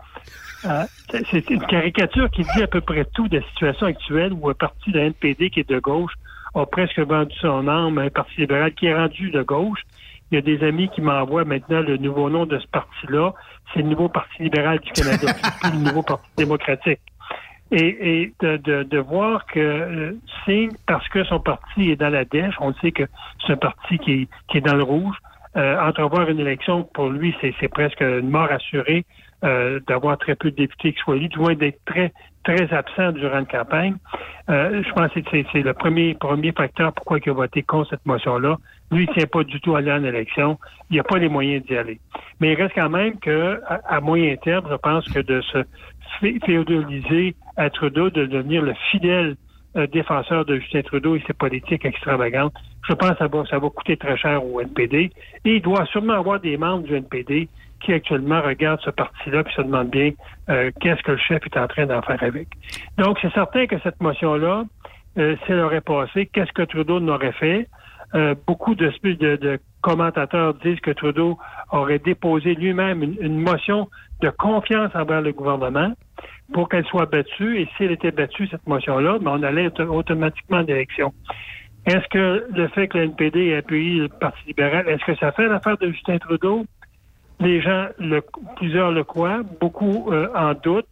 Euh, 0.66 0.84
c'est- 1.30 1.50
une 1.50 1.64
caricature 1.66 2.30
qui 2.30 2.42
dit 2.42 2.62
à 2.62 2.66
peu 2.66 2.80
près 2.80 3.04
tout 3.14 3.28
de 3.28 3.38
la 3.38 3.46
situation 3.48 3.86
actuelle 3.86 4.32
où 4.32 4.48
un 4.48 4.54
parti 4.54 4.90
de 4.90 4.98
NPD 4.98 5.50
qui 5.50 5.60
est 5.60 5.68
de 5.68 5.78
gauche 5.78 6.12
a 6.54 6.64
presque 6.66 6.98
vendu 6.98 7.34
son 7.40 7.68
âme 7.68 7.98
à 7.98 8.02
un 8.02 8.10
parti 8.10 8.40
libéral 8.40 8.72
qui 8.74 8.86
est 8.86 8.94
rendu 8.94 9.30
de 9.30 9.42
gauche. 9.42 9.80
Il 10.32 10.36
y 10.36 10.38
a 10.38 10.40
des 10.40 10.64
amis 10.66 10.88
qui 10.88 11.00
m'envoient 11.02 11.44
maintenant 11.44 11.80
le 11.80 11.96
nouveau 11.98 12.30
nom 12.30 12.46
de 12.46 12.58
ce 12.58 12.66
parti-là. 12.68 13.34
C'est 13.72 13.80
le 13.82 13.88
nouveau 13.88 14.08
Parti 14.08 14.42
libéral 14.42 14.78
du 14.80 14.90
Canada, 14.92 15.26
c'est 15.42 15.70
plus 15.70 15.78
le 15.78 15.84
nouveau 15.84 16.02
Parti 16.02 16.28
démocratique. 16.36 17.00
Et, 17.76 18.20
et 18.22 18.32
de, 18.40 18.56
de, 18.58 18.82
de 18.84 18.98
voir 18.98 19.46
que 19.46 19.58
euh, 19.58 20.12
Singh, 20.44 20.70
parce 20.86 21.08
que 21.08 21.24
son 21.24 21.40
parti 21.40 21.90
est 21.90 21.96
dans 21.96 22.08
la 22.10 22.24
dèche, 22.24 22.54
on 22.60 22.72
sait 22.74 22.92
que 22.92 23.02
c'est 23.44 23.52
un 23.54 23.56
parti 23.56 23.98
qui 23.98 24.12
est, 24.12 24.28
qui 24.48 24.58
est 24.58 24.60
dans 24.60 24.76
le 24.76 24.84
rouge, 24.84 25.16
euh, 25.56 25.80
entrevoir 25.80 26.28
une 26.30 26.38
élection, 26.38 26.84
pour 26.94 27.08
lui, 27.08 27.34
c'est 27.40 27.52
c'est 27.58 27.66
presque 27.68 28.00
une 28.00 28.30
mort 28.30 28.50
assurée 28.52 29.04
euh, 29.44 29.80
d'avoir 29.88 30.16
très 30.18 30.36
peu 30.36 30.50
de 30.52 30.56
députés 30.56 30.92
qui 30.92 31.00
soient 31.00 31.16
élus, 31.16 31.28
du 31.28 31.38
moins 31.40 31.54
d'être 31.54 31.80
très, 31.84 32.12
très 32.44 32.72
absent 32.72 33.10
durant 33.12 33.40
la 33.40 33.44
campagne. 33.44 33.96
Euh, 34.50 34.82
je 34.86 34.92
pense 34.92 35.10
que 35.12 35.20
c'est- 35.30 35.46
c'est 35.52 35.62
le 35.62 35.74
premier, 35.74 36.14
premier 36.14 36.52
facteur 36.52 36.92
pourquoi 36.92 37.18
il 37.24 37.28
a 37.30 37.32
voté 37.32 37.62
contre 37.62 37.90
cette 37.90 38.06
motion-là. 38.06 38.56
Lui, 38.92 39.04
il 39.04 39.08
ne 39.08 39.14
tient 39.14 39.26
pas 39.26 39.42
du 39.42 39.60
tout 39.60 39.74
à 39.74 39.78
aller 39.78 39.90
en 39.92 40.04
élection. 40.04 40.58
Il 40.90 40.96
n'a 40.98 41.02
pas 41.02 41.18
les 41.18 41.28
moyens 41.28 41.64
d'y 41.66 41.76
aller. 41.76 41.98
Mais 42.40 42.52
il 42.52 42.54
reste 42.62 42.74
quand 42.76 42.90
même 42.90 43.18
que, 43.18 43.60
à, 43.66 43.96
à 43.96 44.00
moyen 44.00 44.36
terme, 44.36 44.66
je 44.70 44.76
pense 44.76 45.08
que 45.08 45.20
de 45.20 45.40
se 45.40 45.58
fé- 46.20 46.38
féodaliser 46.46 47.34
à 47.56 47.70
Trudeau, 47.70 48.10
de 48.10 48.26
devenir 48.26 48.62
le 48.62 48.74
fidèle 48.90 49.36
euh, 49.76 49.86
défenseur 49.88 50.44
de 50.44 50.58
Justin 50.58 50.82
Trudeau 50.82 51.16
et 51.16 51.22
ses 51.26 51.32
politiques 51.32 51.84
extravagantes, 51.84 52.54
je 52.88 52.94
pense 52.94 53.10
que 53.10 53.18
ça 53.18 53.26
va, 53.26 53.44
ça 53.46 53.58
va 53.58 53.70
coûter 53.70 53.96
très 53.96 54.16
cher 54.16 54.44
au 54.44 54.60
NPD. 54.60 55.10
Et 55.44 55.56
il 55.56 55.62
doit 55.62 55.84
sûrement 55.86 56.14
avoir 56.14 56.40
des 56.40 56.56
membres 56.56 56.84
du 56.84 56.94
NPD 56.94 57.48
qui 57.80 57.92
actuellement 57.92 58.40
regardent 58.40 58.80
ce 58.80 58.90
parti-là 58.90 59.42
et 59.46 59.52
se 59.52 59.62
demandent 59.62 59.90
bien 59.90 60.12
euh, 60.48 60.70
qu'est-ce 60.80 61.02
que 61.02 61.12
le 61.12 61.18
chef 61.18 61.44
est 61.44 61.56
en 61.56 61.66
train 61.66 61.86
d'en 61.86 62.02
faire 62.02 62.22
avec. 62.22 62.48
Donc, 62.98 63.18
c'est 63.20 63.32
certain 63.32 63.66
que 63.66 63.78
cette 63.80 64.00
motion-là, 64.00 64.64
euh, 65.18 65.36
si 65.44 65.52
elle 65.52 65.60
aurait 65.60 65.80
passé, 65.80 66.26
qu'est-ce 66.32 66.52
que 66.52 66.62
Trudeau 66.62 67.00
n'aurait 67.00 67.32
fait? 67.32 67.68
Euh, 68.14 68.34
beaucoup 68.46 68.74
de, 68.74 68.92
de, 69.02 69.36
de 69.36 69.58
commentateurs 69.80 70.54
disent 70.54 70.80
que 70.80 70.92
Trudeau 70.92 71.36
aurait 71.72 71.98
déposé 71.98 72.54
lui-même 72.54 73.02
une, 73.02 73.16
une 73.20 73.40
motion 73.40 73.88
de 74.20 74.30
confiance 74.30 74.92
envers 74.94 75.20
le 75.20 75.32
gouvernement 75.32 75.92
pour 76.52 76.68
qu'elle 76.68 76.84
soit 76.86 77.06
battue. 77.06 77.60
Et 77.60 77.68
s'il 77.76 77.90
était 77.90 78.10
battue, 78.10 78.46
cette 78.48 78.66
motion-là, 78.66 79.18
ben, 79.20 79.32
on 79.38 79.42
allait 79.42 79.66
auto- 79.66 79.84
automatiquement 79.84 80.58
en 80.58 80.66
élection. 80.66 81.12
Est-ce 81.86 82.06
que 82.08 82.46
le 82.54 82.68
fait 82.68 82.88
que 82.88 82.98
le 82.98 83.04
NPD 83.04 83.48
ait 83.48 83.56
appuyé 83.56 84.00
le 84.00 84.08
Parti 84.08 84.40
libéral, 84.46 84.88
est-ce 84.88 85.04
que 85.04 85.14
ça 85.16 85.32
fait 85.32 85.46
l'affaire 85.48 85.76
de 85.78 85.90
Justin 85.90 86.18
Trudeau? 86.18 86.64
Les 87.40 87.60
gens, 87.60 87.88
plusieurs 88.56 88.90
le 88.92 89.04
croient, 89.04 89.42
beaucoup 89.60 90.08
euh, 90.10 90.28
en 90.34 90.54
doutent. 90.54 90.86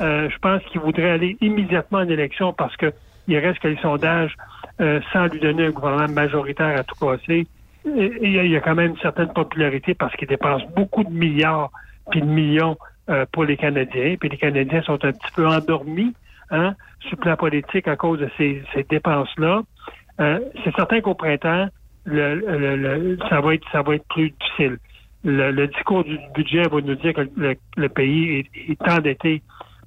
Euh, 0.00 0.28
je 0.30 0.38
pense 0.38 0.62
qu'il 0.64 0.80
voudrait 0.80 1.10
aller 1.10 1.36
immédiatement 1.40 1.98
en 1.98 2.08
élection 2.08 2.52
parce 2.52 2.76
que 2.76 2.92
il 3.26 3.36
reste 3.38 3.58
que 3.58 3.68
les 3.68 3.76
sondages, 3.78 4.34
euh, 4.80 5.00
sans 5.12 5.26
lui 5.26 5.40
donner 5.40 5.66
un 5.66 5.70
gouvernement 5.70 6.12
majoritaire 6.12 6.78
à 6.78 6.84
tout 6.84 6.94
casser, 6.94 7.46
il 7.84 8.46
y 8.50 8.56
a 8.56 8.60
quand 8.60 8.74
même 8.74 8.92
une 8.92 8.98
certaine 8.98 9.32
popularité 9.32 9.94
parce 9.94 10.14
qu'il 10.16 10.28
dépense 10.28 10.62
beaucoup 10.76 11.04
de 11.04 11.10
milliards 11.10 11.70
puis 12.10 12.20
de 12.20 12.26
millions 12.26 12.76
euh, 13.08 13.26
pour 13.32 13.44
les 13.44 13.56
Canadiens. 13.56 14.16
Puis 14.18 14.28
les 14.28 14.36
Canadiens 14.36 14.82
sont 14.82 15.02
un 15.04 15.12
petit 15.12 15.32
peu 15.34 15.46
endormis 15.46 16.14
hein, 16.50 16.74
sur 17.00 17.12
le 17.12 17.16
plan 17.22 17.36
politique 17.36 17.88
à 17.88 17.96
cause 17.96 18.20
de 18.20 18.30
ces, 18.36 18.62
dépenses-là. 18.88 19.62
Euh, 20.20 20.40
c'est 20.64 20.74
certain 20.74 21.00
qu'au 21.00 21.14
printemps, 21.14 21.68
ça 22.06 23.40
va 23.40 23.54
être 23.54 23.64
ça 23.70 23.82
va 23.82 23.94
être 23.94 24.08
plus 24.08 24.30
difficile. 24.30 24.78
Le, 25.24 25.66
discours 25.66 26.04
du 26.04 26.18
budget 26.34 26.62
va 26.68 26.80
nous 26.80 26.94
dire 26.94 27.12
que 27.12 27.28
le, 27.36 27.88
pays 27.88 28.46
est, 28.68 28.88
endetté 28.88 29.42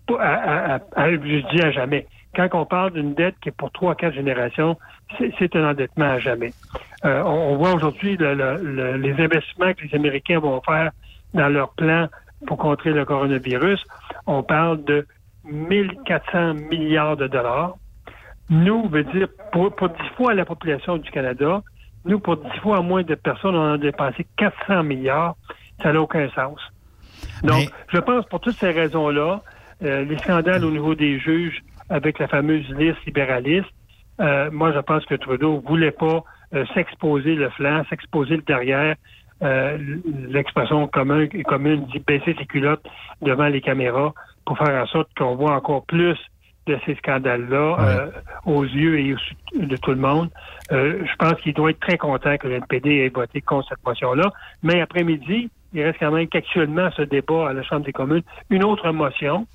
à, 0.09 0.13
à- 0.13 0.75
à- 0.75 0.79
à- 0.95 1.11
je 1.11 1.55
dis 1.55 1.61
à 1.63 1.71
jamais. 1.71 2.07
Quand 2.35 2.47
on 2.53 2.65
parle 2.65 2.91
d'une 2.93 3.13
dette 3.13 3.35
qui 3.41 3.49
est 3.49 3.57
pour 3.57 3.71
trois, 3.71 3.95
quatre 3.95 4.13
générations, 4.13 4.77
c'est 5.17 5.55
un 5.55 5.71
endettement 5.71 6.11
à 6.11 6.19
jamais. 6.19 6.53
Euh, 7.05 7.23
on, 7.23 7.57
voit 7.57 7.73
aujourd'hui 7.73 8.15
le- 8.17 8.33
le- 8.35 8.57
le- 8.57 8.97
les 8.97 9.13
investissements 9.21 9.73
que 9.73 9.83
les 9.85 9.95
Américains 9.95 10.39
vont 10.39 10.61
faire 10.61 10.91
dans 11.33 11.49
leur 11.49 11.73
plan 11.73 12.07
pour 12.47 12.57
contrer 12.57 12.91
le 12.91 13.05
coronavirus. 13.05 13.83
On 14.27 14.43
parle 14.43 14.83
de 14.83 15.05
1400 15.45 16.55
milliards 16.69 17.17
de 17.17 17.27
dollars. 17.27 17.75
Nous, 18.49 18.87
veut 18.89 19.03
dire, 19.03 19.27
pour, 19.51 19.73
pour 19.75 19.89
10 19.89 19.95
fois 20.17 20.33
la 20.33 20.45
population 20.45 20.97
du 20.97 21.09
Canada, 21.11 21.61
nous, 22.05 22.19
pour 22.19 22.37
10 22.37 22.49
fois 22.61 22.81
moins 22.81 23.03
de 23.03 23.15
personnes, 23.15 23.55
on 23.55 23.73
a 23.73 23.77
dépensé 23.77 24.25
400 24.37 24.83
milliards. 24.83 25.35
Ça 25.81 25.93
n'a 25.93 26.01
aucun 26.01 26.29
sens. 26.31 26.59
Donc, 27.43 27.69
je 27.89 27.99
pense 27.99 28.25
pour 28.25 28.39
toutes 28.39 28.55
ces 28.55 28.71
raisons-là, 28.71 29.41
euh, 29.83 30.03
les 30.03 30.17
scandales 30.17 30.63
au 30.63 30.71
niveau 30.71 30.95
des 30.95 31.19
juges 31.19 31.61
avec 31.89 32.19
la 32.19 32.27
fameuse 32.27 32.67
liste 32.69 33.03
libéraliste, 33.05 33.69
euh, 34.19 34.49
moi, 34.51 34.71
je 34.71 34.79
pense 34.79 35.05
que 35.05 35.15
Trudeau 35.15 35.63
voulait 35.65 35.91
pas 35.91 36.23
euh, 36.53 36.65
s'exposer 36.73 37.35
le 37.35 37.49
flanc, 37.49 37.83
s'exposer 37.89 38.35
le 38.35 38.43
derrière. 38.43 38.95
Euh, 39.43 39.77
L'expression 40.29 40.87
commune, 40.87 41.29
commune 41.43 41.85
dit 41.87 41.99
baisser 41.99 42.35
ses 42.37 42.45
culottes 42.45 42.85
devant 43.21 43.47
les 43.47 43.61
caméras 43.61 44.13
pour 44.45 44.57
faire 44.57 44.83
en 44.83 44.85
sorte 44.87 45.09
qu'on 45.17 45.35
voit 45.35 45.55
encore 45.55 45.85
plus 45.85 46.17
de 46.67 46.77
ces 46.85 46.93
scandales-là 46.95 47.75
euh, 47.79 48.11
aux 48.45 48.63
yeux 48.63 48.99
et 48.99 49.13
aux- 49.15 49.57
de 49.59 49.75
tout 49.77 49.91
le 49.91 49.97
monde. 49.97 50.29
Euh, 50.71 51.03
je 51.05 51.15
pense 51.17 51.33
qu'il 51.41 51.53
doit 51.53 51.71
être 51.71 51.79
très 51.79 51.97
content 51.97 52.37
que 52.37 52.47
le 52.47 52.55
NPD 52.55 52.97
ait 52.97 53.09
voté 53.09 53.41
contre 53.41 53.69
cette 53.69 53.83
motion-là. 53.85 54.31
Mais 54.61 54.79
après-midi, 54.79 55.49
il 55.73 55.81
reste 55.83 55.97
quand 55.99 56.11
même 56.11 56.27
qu'actuellement 56.27 56.89
ce 56.91 57.01
débat 57.01 57.49
à 57.49 57.53
la 57.53 57.63
Chambre 57.63 57.85
des 57.85 57.91
communes, 57.91 58.21
une 58.51 58.63
autre 58.63 58.91
motion. 58.91 59.47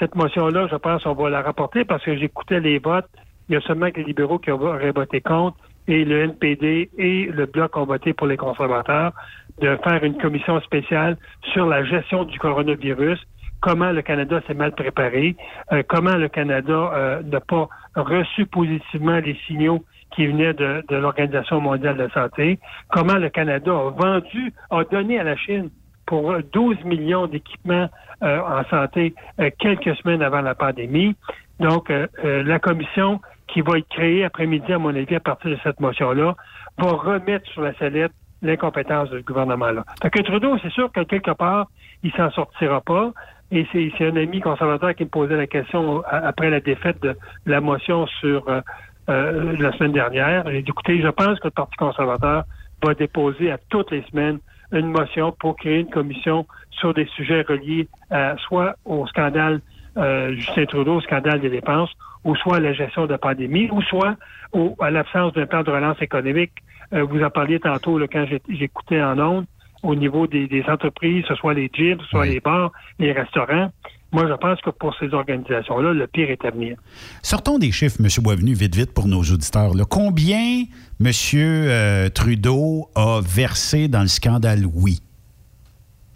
Cette 0.00 0.14
motion-là, 0.16 0.66
je 0.70 0.76
pense 0.76 1.04
qu'on 1.04 1.14
va 1.14 1.30
la 1.30 1.42
rapporter 1.42 1.84
parce 1.84 2.02
que 2.04 2.16
j'écoutais 2.16 2.60
les 2.60 2.78
votes. 2.78 3.08
Il 3.48 3.54
y 3.54 3.56
a 3.56 3.60
seulement 3.60 3.90
que 3.90 3.98
les 3.98 4.04
libéraux 4.04 4.38
qui 4.38 4.50
auraient 4.50 4.90
voté 4.90 5.20
contre 5.20 5.56
et 5.88 6.04
le 6.04 6.24
NPD 6.24 6.90
et 6.98 7.26
le 7.26 7.46
Bloc 7.46 7.76
ont 7.76 7.86
voté 7.86 8.12
pour 8.12 8.26
les 8.26 8.36
conservateurs 8.36 9.12
de 9.60 9.76
faire 9.82 10.04
une 10.04 10.16
commission 10.18 10.60
spéciale 10.60 11.16
sur 11.52 11.66
la 11.66 11.82
gestion 11.82 12.24
du 12.24 12.38
coronavirus, 12.38 13.18
comment 13.60 13.90
le 13.90 14.02
Canada 14.02 14.40
s'est 14.46 14.54
mal 14.54 14.72
préparé, 14.72 15.34
euh, 15.72 15.82
comment 15.88 16.16
le 16.16 16.28
Canada 16.28 16.92
euh, 16.94 17.22
n'a 17.22 17.40
pas 17.40 17.68
reçu 17.96 18.46
positivement 18.46 19.18
les 19.18 19.36
signaux 19.46 19.82
qui 20.14 20.26
venaient 20.26 20.54
de, 20.54 20.84
l'Organisation 20.90 21.60
mondiale 21.60 21.96
de 21.96 22.04
la 22.04 22.10
santé, 22.10 22.58
comment 22.90 23.16
le 23.16 23.30
Canada 23.30 23.72
a 23.72 23.90
vendu, 23.90 24.52
a 24.70 24.84
donné 24.84 25.18
à 25.18 25.24
la 25.24 25.36
Chine 25.36 25.70
pour 26.06 26.34
12 26.52 26.84
millions 26.84 27.26
d'équipements 27.26 27.88
euh, 28.22 28.40
en 28.40 28.64
santé 28.70 29.14
quelques 29.58 29.94
semaines 29.96 30.22
avant 30.22 30.40
la 30.40 30.54
pandémie. 30.54 31.14
Donc, 31.60 31.92
la 32.22 32.58
commission 32.60 33.20
qui 33.48 33.60
va 33.62 33.78
être 33.78 33.88
créée 33.88 34.24
après-midi, 34.24 34.72
à 34.72 34.78
mon 34.78 34.94
avis, 34.94 35.14
à 35.14 35.20
partir 35.20 35.50
de 35.50 35.58
cette 35.62 35.80
motion-là, 35.80 36.34
va 36.78 36.90
remettre 36.90 37.46
sur 37.50 37.62
la 37.62 37.74
sellette 37.74 38.12
l'incompétence 38.42 39.10
du 39.10 39.22
gouvernement-là. 39.22 39.84
Fait 40.02 40.10
que 40.10 40.22
Trudeau, 40.22 40.56
c'est 40.62 40.70
sûr 40.70 40.92
que 40.92 41.00
quelque 41.00 41.32
part, 41.32 41.66
il 42.02 42.12
s'en 42.12 42.30
sortira 42.30 42.80
pas. 42.80 43.12
Et 43.50 43.66
c'est 43.72 44.04
un 44.04 44.16
ami 44.16 44.40
conservateur 44.40 44.94
qui 44.94 45.04
me 45.04 45.08
posait 45.08 45.36
la 45.36 45.46
question 45.46 46.02
après 46.10 46.50
la 46.50 46.60
défaite 46.60 47.02
de 47.02 47.16
la 47.46 47.60
motion 47.62 48.06
sur 48.20 48.46
euh, 48.48 48.60
euh, 49.08 49.56
la 49.58 49.72
semaine 49.72 49.92
dernière. 49.92 50.44
J'ai 50.50 50.62
dit, 50.62 50.70
écoutez, 50.70 51.00
je 51.00 51.08
pense 51.08 51.40
que 51.40 51.46
le 51.46 51.52
Parti 51.52 51.76
conservateur 51.76 52.44
va 52.82 52.94
déposer 52.94 53.50
à 53.50 53.58
toutes 53.70 53.90
les 53.90 54.02
semaines 54.10 54.38
une 54.70 54.90
motion 54.90 55.32
pour 55.32 55.56
créer 55.56 55.80
une 55.80 55.90
commission 55.90 56.46
sur 56.70 56.92
des 56.92 57.06
sujets 57.06 57.40
reliés 57.40 57.88
à, 58.10 58.36
soit 58.36 58.76
au 58.84 59.06
scandale 59.06 59.60
euh, 59.96 60.32
Justin 60.34 60.66
Trudeau, 60.66 60.96
au 60.96 61.00
scandale 61.00 61.40
des 61.40 61.48
dépenses, 61.48 61.90
ou 62.28 62.36
soit 62.36 62.56
à 62.56 62.60
la 62.60 62.72
gestion 62.72 63.06
de 63.06 63.12
la 63.12 63.18
pandémie, 63.18 63.68
ou 63.72 63.80
soit 63.82 64.14
au- 64.52 64.76
à 64.80 64.90
l'absence 64.90 65.32
d'un 65.32 65.46
plan 65.46 65.62
de 65.62 65.70
relance 65.70 66.00
économique. 66.02 66.52
Euh, 66.92 67.02
vous 67.04 67.22
en 67.22 67.30
parliez 67.30 67.58
tantôt 67.60 67.98
là, 67.98 68.06
quand 68.12 68.24
j'écoutais 68.48 69.02
en 69.02 69.18
ondes. 69.18 69.46
au 69.84 69.94
niveau 69.94 70.26
des, 70.26 70.48
des 70.48 70.64
entreprises, 70.74 71.24
ce 71.28 71.36
soit 71.36 71.54
les 71.54 71.70
gyms, 71.72 72.00
ce 72.00 72.06
soit 72.08 72.26
les 72.26 72.40
bars, 72.40 72.72
les 72.98 73.12
restaurants. 73.12 73.70
Moi, 74.10 74.24
je 74.26 74.34
pense 74.34 74.60
que 74.60 74.70
pour 74.70 74.92
ces 74.98 75.14
organisations-là, 75.14 75.92
le 75.92 76.06
pire 76.08 76.30
est 76.30 76.44
à 76.44 76.50
venir. 76.50 76.76
Sortons 77.22 77.58
des 77.60 77.70
chiffres, 77.70 77.98
M. 78.00 78.08
Boisvenu, 78.24 78.54
vite, 78.54 78.74
vite, 78.74 78.92
pour 78.92 79.06
nos 79.06 79.20
auditeurs. 79.22 79.74
là. 79.74 79.84
Combien 79.88 80.64
M. 81.00 81.12
euh, 81.34 82.08
Trudeau 82.08 82.88
a 82.96 83.20
versé 83.22 83.86
dans 83.86 84.00
le 84.00 84.08
scandale 84.08 84.64
Oui? 84.74 84.98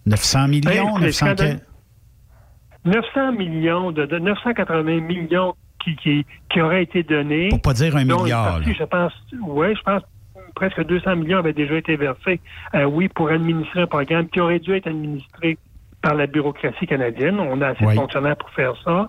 900 0.07 0.49
millions? 0.49 0.71
Hey, 0.97 1.01
le 1.01 1.07
900 1.07 1.27
scandale- 1.27 1.61
900 2.85 3.33
millions, 3.39 3.93
de, 3.93 4.07
de 4.07 4.19
980 4.19 5.01
millions 5.03 5.55
qui, 5.83 5.97
qui, 5.97 6.27
qui 6.51 6.61
auraient 6.61 6.83
été 6.83 7.03
donnés. 7.03 7.49
Pour 7.51 7.61
pas 7.63 7.75
dire 7.75 7.97
un 7.97 8.05
milliard, 8.05 8.55
partie, 8.59 8.75
je 8.75 8.85
pense, 8.85 9.13
ouais, 9.47 9.75
je 9.75 9.83
pense 9.83 10.03
presque 10.55 10.85
200 10.85 11.17
millions 11.17 11.39
avaient 11.39 11.53
déjà 11.53 11.77
été 11.77 11.97
versés, 11.97 12.41
euh, 12.75 12.85
oui, 12.85 13.09
pour 13.09 13.31
administrer 13.31 13.83
un 13.83 13.87
programme 13.87 14.29
qui 14.29 14.41
aurait 14.41 14.59
dû 14.59 14.75
être 14.75 14.87
administré 14.87 15.59
par 16.03 16.15
la 16.15 16.27
bureaucratie 16.27 16.87
canadienne. 16.87 17.39
On 17.41 17.61
a 17.63 17.69
assez 17.69 17.85
Oui. 17.85 17.95
de 17.95 18.01
fonctionnaires 18.01 18.37
pour 18.37 18.51
faire 18.51 18.75
ça. 18.85 19.09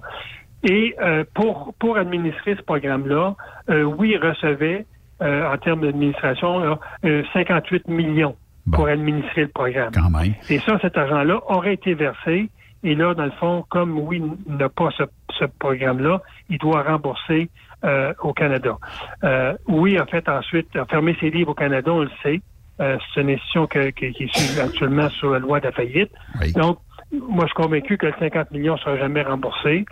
Et 0.64 0.96
euh, 1.02 1.24
pour, 1.34 1.74
pour 1.80 1.98
administrer 1.98 2.56
ce 2.56 2.62
programme-là, 2.62 3.36
euh, 3.70 3.84
oui, 3.84 4.16
recevait, 4.18 4.86
euh, 5.22 5.52
en 5.52 5.58
termes 5.58 5.82
d'administration, 5.82 6.60
là, 6.60 6.80
euh, 7.06 7.24
58 7.34 7.88
millions 7.88 8.36
pour 8.72 8.88
administrer 8.88 9.42
le 9.42 9.48
programme. 9.50 9.92
Quand 9.94 10.10
même. 10.10 10.34
Et 10.50 10.60
ça, 10.60 10.80
cet 10.82 10.98
argent-là 10.98 11.42
aurait 11.48 11.74
été 11.74 11.94
versé. 11.96 12.50
Et 12.84 12.96
là, 12.96 13.14
dans 13.14 13.26
le 13.26 13.32
fond, 13.32 13.64
comme 13.70 13.98
oui 14.00 14.22
n'a 14.48 14.70
pas 14.70 14.90
ce, 14.98 15.04
ce 15.40 15.46
programme-là, 15.60 16.22
il 16.50 16.58
doit 16.58 16.84
rembourser 16.84 17.50
euh, 17.86 18.14
au 18.22 18.34
Canada. 18.34 18.78
Euh, 19.24 19.54
oui, 19.68 20.00
en 20.00 20.06
fait, 20.06 20.28
ensuite, 20.30 20.76
a 20.76 20.86
fermé 20.86 21.16
ses 21.20 21.30
livres 21.30 21.52
au 21.52 21.54
Canada, 21.56 21.92
on 21.92 22.02
le 22.02 22.10
sait. 22.22 22.42
Euh, 22.82 22.98
c'est 23.14 23.22
une 23.22 23.30
institution 23.30 23.68
que- 23.68 23.92
que- 23.92 24.08
qui 24.12 24.24
est 24.24 24.60
actuellement 24.60 25.10
sur 25.10 25.32
la 25.32 25.40
loi 25.40 25.60
de 25.60 25.66
la 25.66 25.72
faillite. 25.72 26.12
Donc, 26.54 26.80
moi, 27.12 27.42
je 27.44 27.48
suis 27.48 27.56
convaincu 27.56 27.98
que 27.98 28.08
le 28.08 28.14
50 28.20 28.52
millions 28.52 28.74
ne 28.74 28.80
sera 28.80 28.98
jamais 28.98 29.22
remboursé. 29.22 29.86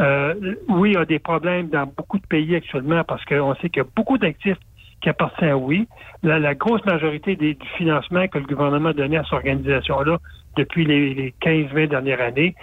Euh, 0.00 0.34
oui, 0.68 0.90
il 0.90 0.94
y 0.94 0.96
a 0.96 1.04
des 1.04 1.18
problèmes 1.18 1.68
dans 1.68 1.86
beaucoup 1.86 2.18
de 2.18 2.26
pays 2.26 2.54
actuellement 2.54 3.02
parce 3.04 3.24
qu'on 3.24 3.54
sait 3.56 3.68
qu'il 3.68 3.82
y 3.82 3.86
a 3.86 3.88
beaucoup 3.96 4.16
d'actifs 4.18 4.56
qui 5.00 5.08
appartiennent 5.08 5.50
à 5.50 5.56
oui. 5.56 5.88
La, 6.22 6.38
la 6.38 6.54
grosse 6.54 6.84
majorité 6.84 7.34
des, 7.36 7.54
du 7.54 7.66
financement 7.76 8.26
que 8.28 8.38
le 8.38 8.44
gouvernement 8.46 8.90
a 8.90 8.92
donné 8.92 9.16
à 9.16 9.24
cette 9.24 9.32
organisation-là 9.32 10.18
depuis 10.58 10.84
les, 10.84 11.14
les 11.14 11.34
15-20 11.40 11.88
dernières 11.88 12.20
années 12.20 12.54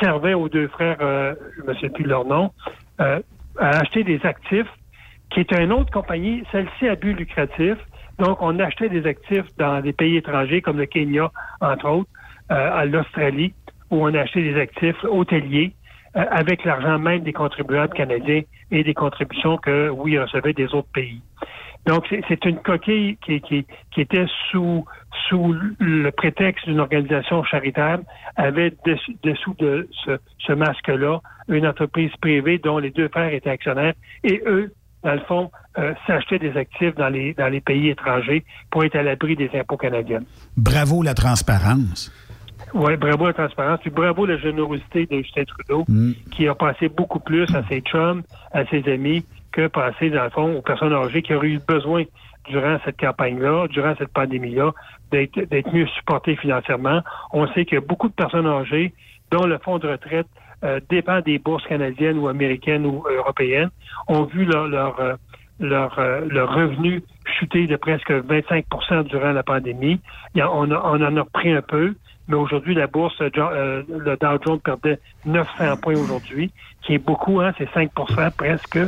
servait 0.00 0.34
aux 0.34 0.48
deux 0.48 0.68
frères, 0.68 0.96
euh, 1.00 1.34
je 1.56 1.70
ne 1.70 1.74
sais 1.76 1.90
plus 1.90 2.04
leur 2.04 2.24
nom, 2.24 2.50
euh, 3.00 3.20
à 3.58 3.68
acheter 3.80 4.02
des 4.02 4.20
actifs 4.24 4.66
qui 5.30 5.40
est 5.40 5.52
une 5.52 5.72
autre 5.72 5.90
compagnie, 5.90 6.42
celle-ci 6.50 6.88
à 6.88 6.96
but 6.96 7.14
lucratif. 7.14 7.76
Donc, 8.18 8.38
on 8.40 8.58
achetait 8.58 8.88
des 8.88 9.06
actifs 9.06 9.46
dans 9.58 9.80
des 9.80 9.92
pays 9.92 10.16
étrangers 10.16 10.60
comme 10.60 10.78
le 10.78 10.86
Kenya, 10.86 11.30
entre 11.60 11.88
autres, 11.88 12.10
euh, 12.50 12.80
à 12.80 12.84
l'Australie, 12.84 13.54
où 13.90 14.04
on 14.04 14.14
a 14.14 14.20
acheté 14.20 14.42
des 14.42 14.60
actifs 14.60 15.02
hôteliers 15.04 15.72
avec 16.14 16.64
l'argent 16.66 16.98
même 16.98 17.20
des 17.20 17.32
contribuables 17.32 17.94
canadiens 17.94 18.42
et 18.70 18.84
des 18.84 18.92
contributions 18.92 19.56
que, 19.56 19.88
oui, 19.88 20.18
recevaient 20.18 20.52
des 20.52 20.74
autres 20.74 20.92
pays. 20.92 21.22
Donc, 21.86 22.04
c'est- 22.08 22.44
une 22.44 22.58
coquille 22.58 23.16
qui, 23.24 23.40
qui, 23.40 23.66
qui 23.92 24.00
était 24.00 24.26
sous, 24.50 24.84
sous 25.28 25.54
le 25.80 26.10
prétexte 26.10 26.66
d'une 26.68 26.78
organisation 26.80 27.42
charitable, 27.42 28.04
avait 28.36 28.72
dessous, 29.24 29.54
de 29.58 29.88
ce, 30.04 30.12
ce 30.38 30.52
masque-là 30.52 31.20
une 31.48 31.66
entreprise 31.66 32.12
privée 32.20 32.58
dont 32.58 32.78
les 32.78 32.90
deux 32.90 33.08
frères 33.08 33.32
étaient 33.34 33.50
actionnaires 33.50 33.94
et 34.22 34.40
eux, 34.46 34.72
dans 35.02 35.14
le 35.14 35.20
fond, 35.20 35.50
euh, 35.78 35.92
s'achetaient 36.06 36.38
des 36.38 36.56
actifs 36.56 36.94
dans 36.94 37.08
les, 37.08 37.34
dans 37.34 37.48
les 37.48 37.60
pays 37.60 37.88
étrangers 37.88 38.44
pour 38.70 38.84
être 38.84 38.94
à 38.94 39.02
l'abri 39.02 39.34
des 39.34 39.50
impôts 39.54 39.76
canadiens. 39.76 40.20
Bravo 40.56 41.02
la 41.02 41.14
transparence. 41.14 42.12
Oui, 42.74 42.96
bravo 42.96 43.26
la 43.26 43.32
transparence, 43.32 43.80
puis 43.80 43.90
bravo 43.90 44.24
la 44.24 44.38
générosité 44.38 45.06
de 45.06 45.16
Justin 45.18 45.42
Trudeau, 45.44 45.84
Mm. 45.88 46.12
qui 46.30 46.46
a 46.46 46.54
passé 46.54 46.88
beaucoup 46.88 47.18
plus 47.18 47.52
à 47.54 47.62
ses 47.68 47.80
chums, 47.80 48.22
à 48.52 48.64
ses 48.66 48.88
amis, 48.90 49.26
que 49.52 49.66
passer, 49.68 50.10
dans 50.10 50.24
le 50.24 50.30
fond, 50.30 50.56
aux 50.56 50.62
personnes 50.62 50.92
âgées 50.92 51.22
qui 51.22 51.34
auraient 51.34 51.48
eu 51.48 51.60
besoin, 51.60 52.04
durant 52.48 52.78
cette 52.84 52.98
campagne-là, 52.98 53.68
durant 53.68 53.94
cette 53.96 54.12
pandémie-là, 54.12 54.72
d'être 55.12 55.72
mieux 55.72 55.86
supportées 55.98 56.36
financièrement. 56.36 57.00
On 57.32 57.46
sait 57.48 57.66
a 57.72 57.80
beaucoup 57.80 58.08
de 58.08 58.14
personnes 58.14 58.46
âgées 58.46 58.92
dont 59.30 59.46
le 59.46 59.58
fonds 59.58 59.78
de 59.78 59.88
retraite 59.88 60.26
euh, 60.64 60.80
dépend 60.90 61.20
des 61.20 61.38
bourses 61.38 61.66
canadiennes 61.66 62.18
ou 62.18 62.28
américaines 62.28 62.86
ou 62.86 63.04
européennes, 63.08 63.70
ont 64.08 64.24
vu 64.24 64.44
leur, 64.44 64.68
leur, 64.68 65.00
euh, 65.00 65.14
leur, 65.60 65.98
euh, 65.98 66.20
leur 66.28 66.54
revenu 66.54 67.02
chuter 67.38 67.66
de 67.66 67.76
presque 67.76 68.10
25% 68.10 69.04
durant 69.04 69.32
la 69.32 69.42
pandémie. 69.42 70.00
On, 70.36 70.70
a- 70.70 70.82
on 70.84 71.00
en 71.02 71.16
a 71.16 71.20
repris 71.22 71.52
un 71.52 71.62
peu, 71.62 71.94
mais 72.28 72.36
aujourd'hui, 72.36 72.74
la 72.74 72.86
bourse, 72.86 73.20
euh, 73.20 73.30
euh, 73.38 73.82
le 73.88 74.16
Dow 74.16 74.38
Jones 74.44 74.60
perdait 74.60 74.98
900 75.24 75.76
points 75.78 75.96
aujourd'hui, 75.96 76.52
qui 76.82 76.94
est 76.94 76.98
beaucoup, 76.98 77.40
hein, 77.40 77.52
c'est 77.58 77.68
5% 77.72 78.30
presque. 78.36 78.78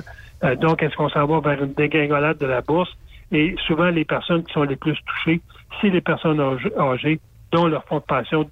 Euh, 0.45 0.57
donc, 0.57 0.83
est-ce 0.83 0.95
qu'on 0.97 1.09
s'en 1.09 1.27
va 1.27 1.41
vers 1.41 1.63
une 1.63 1.73
dégringolade 1.73 2.39
de 2.39 2.47
la 2.47 2.61
bourse? 2.61 2.91
Et 3.33 3.57
souvent, 3.67 3.89
les 3.89 4.05
personnes 4.05 4.45
qui 4.45 4.53
sont 4.53 4.63
les 4.63 4.77
plus 4.77 4.97
touchées, 5.07 5.41
c'est 5.81 5.89
les 5.89 6.01
personnes 6.01 6.41
âgées, 6.41 7.21
dont 7.51 7.67
leur 7.67 7.85
fonds 7.85 7.99
de 7.99 8.05
pension 8.05 8.49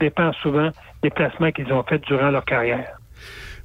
dépend 0.00 0.32
souvent 0.34 0.70
des 1.02 1.10
placements 1.10 1.52
qu'ils 1.52 1.72
ont 1.72 1.82
faits 1.82 2.02
durant 2.06 2.30
leur 2.30 2.44
carrière. 2.44 2.99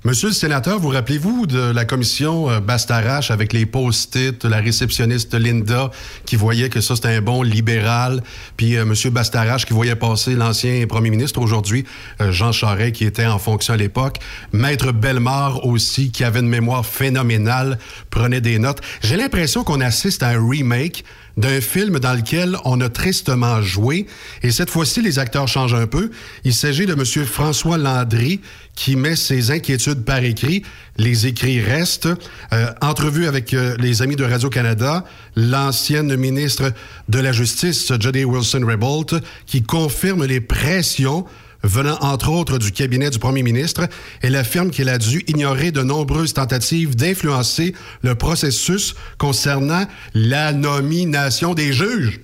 Monsieur 0.06 0.28
le 0.28 0.36
sénateur, 0.36 0.78
vous 0.78 0.90
rappelez-vous 0.90 1.48
de 1.48 1.72
la 1.72 1.84
commission 1.84 2.48
euh, 2.52 2.60
Bastarache 2.60 3.32
avec 3.32 3.54
les 3.54 3.66
post-it, 3.66 4.46
la 4.46 4.58
réceptionniste 4.58 5.34
Linda 5.34 5.90
qui 6.28 6.36
voyait 6.36 6.70
que 6.70 6.80
ça 6.80 6.96
c'était 6.96 7.08
un 7.08 7.24
bon 7.24 7.42
libéral, 7.42 8.22
puis 8.56 8.78
euh, 8.78 8.86
Monsieur 8.86 9.10
Bastarache 9.10 9.66
qui 9.66 9.74
voyait 9.74 9.96
passer 9.96 10.36
l'ancien 10.36 10.86
premier 10.86 11.10
ministre 11.10 11.42
aujourd'hui, 11.42 11.86
euh, 12.22 12.32
Jean 12.32 12.52
Charest 12.52 12.92
qui 12.92 13.04
était 13.06 13.26
en 13.26 13.40
fonction 13.40 13.74
à 13.74 13.78
l'époque, 13.78 14.20
Maître 14.54 14.92
Bellemare 14.92 15.66
aussi 15.66 16.12
qui 16.12 16.24
avait 16.24 16.42
une 16.42 16.50
mémoire 16.50 16.86
phénoménale, 16.86 17.80
prenait 18.12 18.42
des 18.42 18.60
notes. 18.60 18.82
J'ai 19.02 19.18
l'impression 19.18 19.64
qu'on 19.64 19.82
assiste 19.82 20.22
à 20.22 20.28
un 20.28 20.50
remake 20.50 21.04
d'un 21.38 21.62
film 21.62 22.00
dans 22.00 22.14
lequel 22.14 22.58
on 22.64 22.80
a 22.82 22.90
tristement 22.90 23.62
joué. 23.62 24.08
Et 24.44 24.52
cette 24.52 24.70
fois-ci, 24.70 25.02
les 25.02 25.20
acteurs 25.20 25.48
changent 25.48 25.74
un 25.74 25.88
peu. 25.88 26.12
Il 26.44 26.54
s'agit 26.54 26.86
de 26.86 26.94
M. 26.94 27.26
François 27.26 27.78
Landry 27.78 28.42
qui 28.76 28.96
met 28.96 29.16
ses 29.16 29.52
inquiétudes 29.52 30.04
par 30.04 30.24
écrit. 30.24 30.64
Les 30.98 31.28
écrits 31.28 31.62
restent. 31.62 32.10
Euh, 32.54 32.72
entrevue 32.82 33.28
avec 33.28 33.54
euh, 33.54 33.76
les 33.80 34.02
amis 34.02 34.16
de 34.16 34.24
Radio-Canada, 34.24 35.06
l'ancienne 35.36 36.16
ministre 36.16 36.74
de 37.10 37.20
la 37.20 37.32
Justice, 37.32 37.92
Jody 38.00 38.26
Wilson-Raybould, 38.26 39.22
qui 39.46 39.64
confirme 39.64 40.26
les 40.26 40.42
pressions 40.42 41.26
venant 41.66 41.98
entre 42.02 42.30
autres 42.32 42.58
du 42.58 42.72
cabinet 42.72 43.10
du 43.10 43.20
premier 43.20 43.44
ministre. 43.44 43.88
Elle 44.22 44.36
affirme 44.36 44.72
qu'elle 44.72 44.90
a 44.90 44.98
dû 44.98 45.24
ignorer 45.28 45.72
de 45.72 45.82
nombreuses 45.84 46.34
tentatives 46.34 46.96
d'influencer 46.96 47.76
le 48.04 48.16
processus 48.16 48.96
concernant 49.18 49.84
la 50.14 50.54
nomination 50.54 51.54
des 51.54 51.74
juges. 51.74 52.22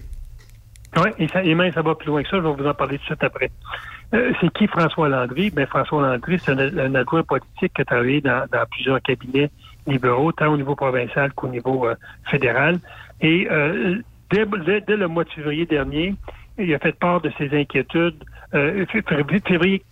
Oui, 0.97 1.09
et, 1.19 1.27
ça- 1.29 1.43
et 1.43 1.55
même 1.55 1.71
ça 1.73 1.81
va 1.81 1.95
plus 1.95 2.07
loin 2.07 2.21
que 2.23 2.29
ça, 2.29 2.37
je 2.37 2.41
vais 2.43 2.53
vous 2.53 2.67
en 2.67 2.73
parler 2.73 2.97
tout 2.97 3.03
de 3.03 3.05
suite 3.07 3.23
après. 3.23 3.49
Euh, 4.13 4.33
c'est 4.41 4.51
qui 4.53 4.67
François 4.67 5.07
Landry? 5.07 5.49
Ben, 5.49 5.65
François 5.65 6.01
Landry, 6.01 6.37
c'est 6.43 6.51
un, 6.51 6.77
un 6.77 6.95
adjoint 6.95 7.23
politique 7.23 7.73
qui 7.73 7.81
a 7.81 7.85
travaillé 7.85 8.19
dans, 8.19 8.45
plusieurs 8.71 9.01
cabinets 9.01 9.49
libéraux, 9.87 10.33
tant 10.33 10.47
au 10.53 10.57
niveau 10.57 10.75
provincial 10.75 11.31
qu'au 11.33 11.47
niveau 11.47 11.87
euh, 11.87 11.95
fédéral. 12.29 12.79
Et 13.21 13.47
euh, 13.49 13.99
dès 14.31 14.43
le 14.45 15.07
mois 15.07 15.23
de 15.23 15.29
février 15.29 15.65
dernier, 15.65 16.13
il 16.57 16.73
a 16.73 16.79
fait 16.79 16.91
part 16.91 17.21
de 17.21 17.31
ses 17.37 17.57
inquiétudes. 17.57 18.21
Euh, 18.53 18.85
fé- 18.87 19.01
février, 19.07 19.41
février 19.47 19.83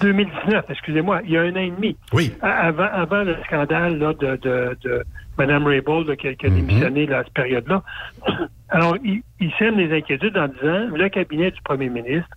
2019, 0.00 0.64
excusez-moi, 0.70 1.20
il 1.24 1.30
y 1.32 1.36
a 1.36 1.42
un 1.42 1.52
an 1.52 1.56
et 1.60 1.70
demi. 1.70 1.96
Oui. 2.12 2.32
Avant, 2.42 2.88
avant 2.92 3.22
le 3.22 3.36
scandale 3.44 3.98
là, 3.98 4.12
de, 4.14 4.36
de, 4.36 4.76
de 4.82 5.02
Mme 5.38 5.66
Raybould 5.66 6.16
qui, 6.16 6.34
qui 6.36 6.46
a 6.46 6.50
démissionné 6.50 7.06
là, 7.06 7.18
à 7.18 7.24
cette 7.24 7.34
période-là. 7.34 7.82
Alors, 8.70 8.96
il, 9.04 9.22
il 9.40 9.52
sème 9.58 9.76
les 9.76 9.94
inquiétudes 9.96 10.36
en 10.36 10.48
disant 10.48 10.88
le 10.96 11.08
cabinet 11.08 11.50
du 11.50 11.60
premier 11.62 11.88
ministre 11.88 12.28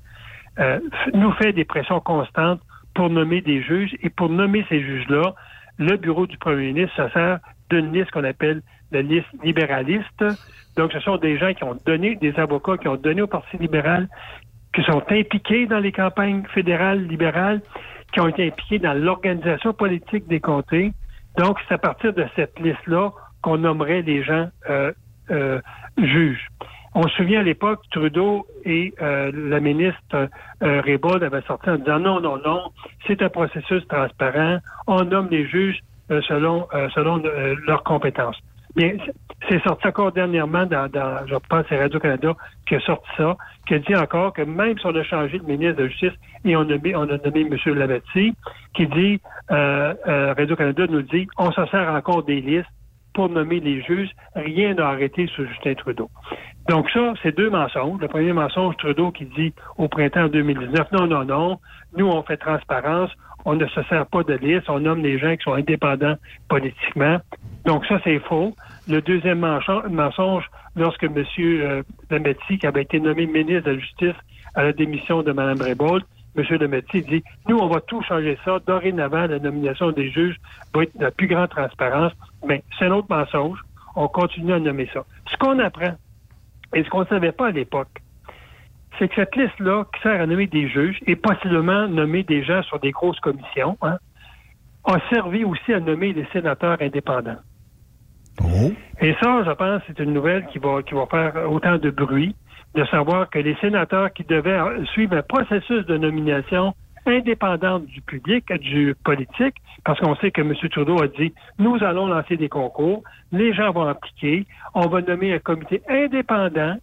euh, 0.60 0.80
nous 1.14 1.32
fait 1.34 1.54
des 1.54 1.66
pressions 1.66 2.00
constantes 2.00 2.62
pour 2.94 3.10
nommer 3.10 3.42
des 3.42 3.62
juges 3.64 3.96
et 4.04 4.10
pour 4.10 4.30
nommer 4.30 4.66
ces 4.70 4.82
juges-là, 4.82 5.34
le 5.80 5.98
bureau 5.98 6.28
du 6.28 6.38
premier 6.38 6.68
ministre 6.74 6.96
se 6.96 7.10
sert 7.14 7.40
d'une 7.70 7.92
liste 7.92 8.12
qu'on 8.12 8.24
appelle 8.24 8.62
la 8.92 9.02
liste 9.02 9.26
libéraliste. 9.44 10.24
Donc, 10.78 10.92
ce 10.92 11.00
sont 11.00 11.18
des 11.18 11.38
gens 11.40 11.54
qui 11.54 11.64
ont 11.64 11.76
donné, 11.86 12.16
des 12.16 12.34
avocats 12.40 12.78
qui 12.78 12.88
ont 12.88 12.96
donné 12.98 13.22
au 13.24 13.28
Parti 13.28 13.58
libéral, 13.58 14.08
qui 14.74 14.84
sont 14.84 15.04
impliqués 15.10 15.68
dans 15.68 15.80
les 15.80 15.92
campagnes 15.92 16.44
fédérales 16.54 17.08
libérales, 17.08 17.62
qui 18.12 18.20
ont 18.20 18.28
été 18.28 18.48
impliqués 18.48 18.80
dans 18.80 18.94
l'organisation 18.94 19.74
politique 19.74 20.28
des 20.28 20.40
comtés. 20.40 20.94
Donc, 21.38 21.58
c'est 21.68 21.76
à 21.76 21.78
partir 21.78 22.14
de 22.14 22.26
cette 22.36 22.60
liste-là 22.60 23.12
qu'on 23.42 23.58
nommerait 23.58 24.02
les 24.02 24.24
gens 24.24 24.50
euh, 24.70 24.92
euh, 25.32 25.60
juges. 25.98 26.48
On 26.96 27.08
se 27.08 27.16
souvient 27.16 27.40
à 27.40 27.44
l'époque, 27.44 27.82
Trudeau 27.90 28.46
et 28.66 28.94
euh, 29.02 29.32
la 29.34 29.60
ministre 29.60 30.30
euh, 30.62 30.82
avaient 30.82 31.42
sorti 31.48 31.70
en 31.70 31.78
disant 31.78 32.00
non, 32.00 32.22
non, 32.22 32.38
non, 32.38 32.72
c'est 33.08 33.22
un 33.24 33.30
processus 33.30 33.88
transparent, 33.88 34.60
on 34.86 35.04
nomme 35.04 35.28
les 35.32 35.48
juges 35.48 35.80
euh, 36.12 36.22
selon, 36.28 36.68
euh, 36.74 36.90
selon 36.94 37.24
euh, 37.26 37.56
leurs 37.66 37.84
compétences. 37.84 38.38
Bien, 38.76 38.98
C'est 39.50 39.62
sorti 39.62 39.88
encore 39.88 40.12
dernièrement 40.12 40.66
dans, 40.66 40.90
dans 40.90 41.28
je 41.28 41.36
pense, 41.50 41.66
c'est 41.70 41.80
Radio-Canada 41.80 42.34
qui 42.68 42.76
a 42.76 42.80
sorti 42.80 43.08
ça, 43.18 43.36
qui 43.68 43.76
a 43.76 43.80
dit 43.80 43.96
encore 43.96 44.34
que 44.34 44.42
même 44.42 44.78
si 44.80 44.86
on 44.86 44.96
a 44.96 45.04
changé 45.04 45.38
de 45.38 45.44
ministre 45.44 45.78
de 45.78 45.84
la 45.84 45.90
Justice 45.90 46.14
et 46.46 46.56
on 46.56 46.62
a 46.62 46.76
on 46.96 47.10
a 47.10 47.18
nommé 47.18 47.42
M. 47.42 47.58
Lametti, 47.76 48.34
qui 48.74 48.88
dit, 48.88 49.20
euh, 49.52 49.94
euh, 50.08 50.34
Radio-Canada 50.34 50.86
nous 50.90 51.02
dit, 51.04 51.28
on 51.38 51.52
se 51.52 51.66
sert 51.68 51.90
encore 51.94 52.24
des 52.24 52.42
listes 52.42 52.70
pour 53.14 53.30
nommer 53.30 53.60
les 53.60 53.82
juges. 53.84 54.10
Rien 54.36 54.74
n'a 54.74 54.88
arrêté 54.88 55.28
sur 55.28 55.48
Justin 55.48 55.76
Trudeau. 55.76 56.10
Donc 56.70 56.90
ça, 56.90 57.14
c'est 57.22 57.36
deux 57.36 57.50
mensonges. 57.50 58.00
Le 58.02 58.08
premier 58.08 58.34
mensonge, 58.34 58.76
Trudeau 58.78 59.12
qui 59.12 59.26
dit 59.26 59.54
au 59.78 59.88
printemps 59.88 60.28
2019, 60.30 60.92
non, 60.94 61.08
non, 61.08 61.26
non, 61.26 61.60
nous, 61.96 62.08
on 62.08 62.24
fait 62.24 62.38
transparence, 62.38 63.12
on 63.46 63.56
ne 63.56 63.66
se 63.68 63.84
sert 63.84 64.06
pas 64.08 64.24
de 64.24 64.34
liste, 64.34 64.70
on 64.70 64.80
nomme 64.80 65.02
les 65.02 65.20
gens 65.20 65.36
qui 65.36 65.44
sont 65.44 65.54
indépendants 65.54 66.16
politiquement. 66.50 67.18
Donc 67.66 67.86
ça, 67.86 68.00
c'est 68.04 68.20
faux. 68.20 68.56
Le 68.88 69.02
deuxième 69.02 69.40
mensonge, 69.40 70.50
lorsque 70.76 71.04
M. 71.04 71.24
Euh, 71.40 71.84
qui 72.60 72.68
avait 72.68 72.82
été 72.82 73.00
nommé 73.00 73.26
ministre 73.26 73.70
de 73.70 73.72
la 73.72 73.80
Justice 73.80 74.16
à 74.56 74.64
la 74.64 74.74
démission 74.74 75.24
de 75.24 75.32
Mme 75.32 75.58
Brebold, 75.58 76.04
M. 76.36 76.44
Lametti 76.60 77.02
dit, 77.02 77.24
nous, 77.48 77.58
on 77.58 77.68
va 77.68 77.80
tout 77.82 78.02
changer 78.04 78.38
ça. 78.44 78.60
Dorénavant, 78.66 79.28
la 79.28 79.40
nomination 79.40 79.92
des 79.92 80.10
juges 80.10 80.38
va 80.74 80.84
être 80.84 80.98
de 80.98 81.04
la 81.04 81.12
plus 81.12 81.28
grande 81.28 81.50
transparence. 81.50 82.12
Mais 82.48 82.64
c'est 82.78 82.86
un 82.86 82.92
autre 82.92 83.08
mensonge. 83.10 83.60
On 83.96 84.08
continue 84.08 84.54
à 84.54 84.60
nommer 84.60 84.90
ça. 84.94 85.06
Ce 85.32 85.38
qu'on 85.38 85.60
apprend, 85.60 85.94
et 86.74 86.84
ce 86.84 86.90
qu'on 86.90 87.02
ne 87.02 87.06
savait 87.06 87.32
pas 87.32 87.48
à 87.48 87.52
l'époque, 87.52 88.02
c'est 88.98 89.08
que 89.08 89.16
cette 89.16 89.36
liste-là, 89.36 89.86
qui 89.94 90.02
sert 90.02 90.22
à 90.22 90.26
nommer 90.26 90.48
des 90.48 90.68
juges 90.70 91.00
et 91.08 91.16
possiblement 91.16 91.88
nommer 91.88 92.24
des 92.24 92.44
gens 92.44 92.62
sur 92.64 92.80
des 92.80 92.92
grosses 92.92 93.20
commissions, 93.20 93.78
hein, 93.82 93.98
a 94.86 94.98
servi 95.10 95.44
aussi 95.44 95.74
à 95.74 95.80
nommer 95.80 96.14
des 96.14 96.26
sénateurs 96.34 96.78
indépendants. 96.82 97.40
Oh. 98.42 98.72
Et 99.02 99.16
ça, 99.22 99.44
je 99.44 99.52
pense, 99.52 99.82
c'est 99.88 100.00
une 100.00 100.14
nouvelle 100.14 100.46
qui 100.48 100.60
va, 100.60 100.82
qui 100.84 100.94
va 100.94 101.06
faire 101.08 101.52
autant 101.52 101.78
de 101.78 101.90
bruit, 101.90 102.36
de 102.76 102.84
savoir 102.86 103.30
que 103.30 103.40
les 103.40 103.56
sénateurs 103.56 104.12
qui 104.14 104.24
devaient 104.24 104.60
suivre 104.94 105.16
un 105.16 105.22
processus 105.22 105.86
de 105.86 105.98
nomination 105.98 106.74
indépendant 107.06 107.80
du 107.80 108.02
public, 108.02 108.52
du 108.54 108.96
politique, 109.04 109.56
parce 109.84 110.00
qu'on 110.00 110.16
sait 110.16 110.32
que 110.32 110.42
M. 110.42 110.54
Trudeau 110.72 111.02
a 111.02 111.08
dit, 111.08 111.34
nous 111.60 111.84
allons 111.84 112.08
lancer 112.08 112.38
des 112.38 112.50
concours, 112.50 113.04
les 113.32 113.54
gens 113.54 113.72
vont 113.72 113.88
appliquer, 113.88 114.46
on 114.74 114.88
va 114.88 115.02
nommer 115.02 115.34
un 115.34 115.40
comité 115.40 115.82
indépendant 115.90 116.78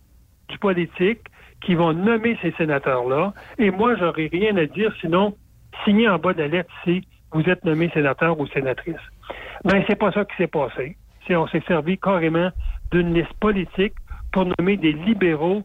du 0.48 0.58
politique 0.58 1.20
qui 1.62 1.74
vont 1.74 1.92
nommer 1.92 2.38
ces 2.42 2.52
sénateurs-là, 2.52 3.32
et 3.58 3.70
moi, 3.70 3.94
j'aurais 3.96 4.28
rien 4.32 4.56
à 4.56 4.66
dire, 4.66 4.92
sinon, 5.00 5.36
signer 5.84 6.08
en 6.08 6.18
bas 6.18 6.32
de 6.32 6.42
la 6.42 6.48
lettre 6.48 6.70
si 6.84 7.06
vous 7.32 7.42
êtes 7.48 7.64
nommé 7.64 7.90
sénateur 7.90 8.38
ou 8.38 8.46
sénatrice. 8.48 8.96
Mais 9.64 9.84
c'est 9.88 9.98
pas 9.98 10.12
ça 10.12 10.24
qui 10.24 10.36
s'est 10.36 10.46
passé. 10.46 10.96
C'est 11.26 11.36
on 11.36 11.46
s'est 11.48 11.62
servi 11.68 11.98
carrément 11.98 12.50
d'une 12.90 13.14
liste 13.14 13.32
politique 13.34 13.94
pour 14.32 14.46
nommer 14.58 14.76
des 14.76 14.92
libéraux 14.92 15.62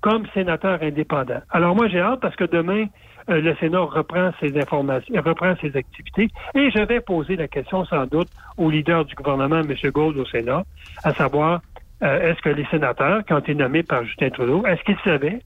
comme 0.00 0.26
sénateurs 0.34 0.82
indépendants. 0.82 1.42
Alors 1.50 1.74
moi, 1.74 1.88
j'ai 1.88 2.00
hâte 2.00 2.20
parce 2.20 2.36
que 2.36 2.44
demain, 2.44 2.86
euh, 3.28 3.40
le 3.40 3.56
Sénat 3.56 3.80
reprend 3.80 4.30
ses 4.40 4.56
informations, 4.56 5.20
reprend 5.24 5.54
ses 5.60 5.76
activités, 5.76 6.28
et 6.54 6.70
je 6.70 6.80
vais 6.84 7.00
poser 7.00 7.34
la 7.36 7.48
question 7.48 7.84
sans 7.84 8.06
doute 8.06 8.28
au 8.56 8.70
leader 8.70 9.04
du 9.04 9.14
gouvernement, 9.16 9.60
M. 9.60 9.74
Gould, 9.90 10.16
au 10.16 10.26
Sénat, 10.26 10.62
à 11.02 11.12
savoir, 11.12 11.60
euh, 12.02 12.30
est-ce 12.30 12.40
que 12.42 12.48
les 12.48 12.66
sénateurs 12.66 13.24
qui 13.24 13.32
ont 13.32 13.38
été 13.38 13.54
nommés 13.54 13.82
par 13.82 14.04
Justin 14.04 14.30
Trudeau, 14.30 14.66
est-ce 14.66 14.82
qu'ils 14.82 14.98
savaient 15.04 15.40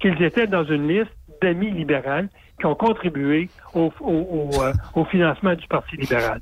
qu'ils 0.00 0.20
étaient 0.22 0.46
dans 0.46 0.64
une 0.64 0.88
liste 0.88 1.12
d'amis 1.40 1.70
libérales 1.70 2.28
qui 2.58 2.66
ont 2.66 2.74
contribué 2.74 3.48
au, 3.74 3.92
euh, 4.02 5.04
financement 5.04 5.54
du 5.54 5.66
Parti 5.68 5.96
libéral? 5.96 6.40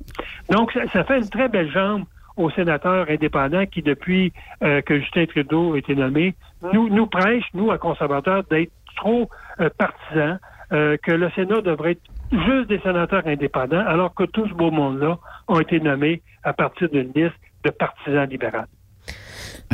Donc, 0.51 0.73
ça, 0.93 1.05
fait 1.05 1.19
une 1.19 1.29
très 1.29 1.49
belle 1.49 1.71
jambe 1.71 2.05
aux 2.37 2.51
sénateurs 2.51 3.07
indépendants 3.11 3.67
qui, 3.67 3.83
depuis 3.83 4.33
que 4.61 4.99
Justin 5.01 5.27
Trudeau 5.27 5.75
a 5.75 5.79
été 5.79 5.95
nommé, 5.95 6.35
nous, 6.73 7.07
prêchent, 7.07 7.51
nous, 7.53 7.71
à 7.71 7.77
conservateurs, 7.77 8.45
d'être 8.45 8.73
trop 8.97 9.29
partisans, 9.77 10.39
euh, 10.73 10.97
que 11.03 11.11
le 11.11 11.29
Sénat 11.31 11.63
devrait 11.63 11.93
être 11.93 12.03
juste 12.31 12.69
des 12.69 12.79
sénateurs 12.79 13.27
indépendants, 13.27 13.85
alors 13.85 14.15
que 14.15 14.23
tout 14.23 14.47
ce 14.47 14.55
beau 14.55 14.71
monde-là 14.71 15.19
ont 15.49 15.59
été 15.59 15.81
nommés 15.81 16.23
à 16.45 16.53
partir 16.53 16.89
d'une 16.89 17.11
liste 17.13 17.35
de 17.65 17.71
partisans 17.71 18.29
libéraux. 18.29 18.67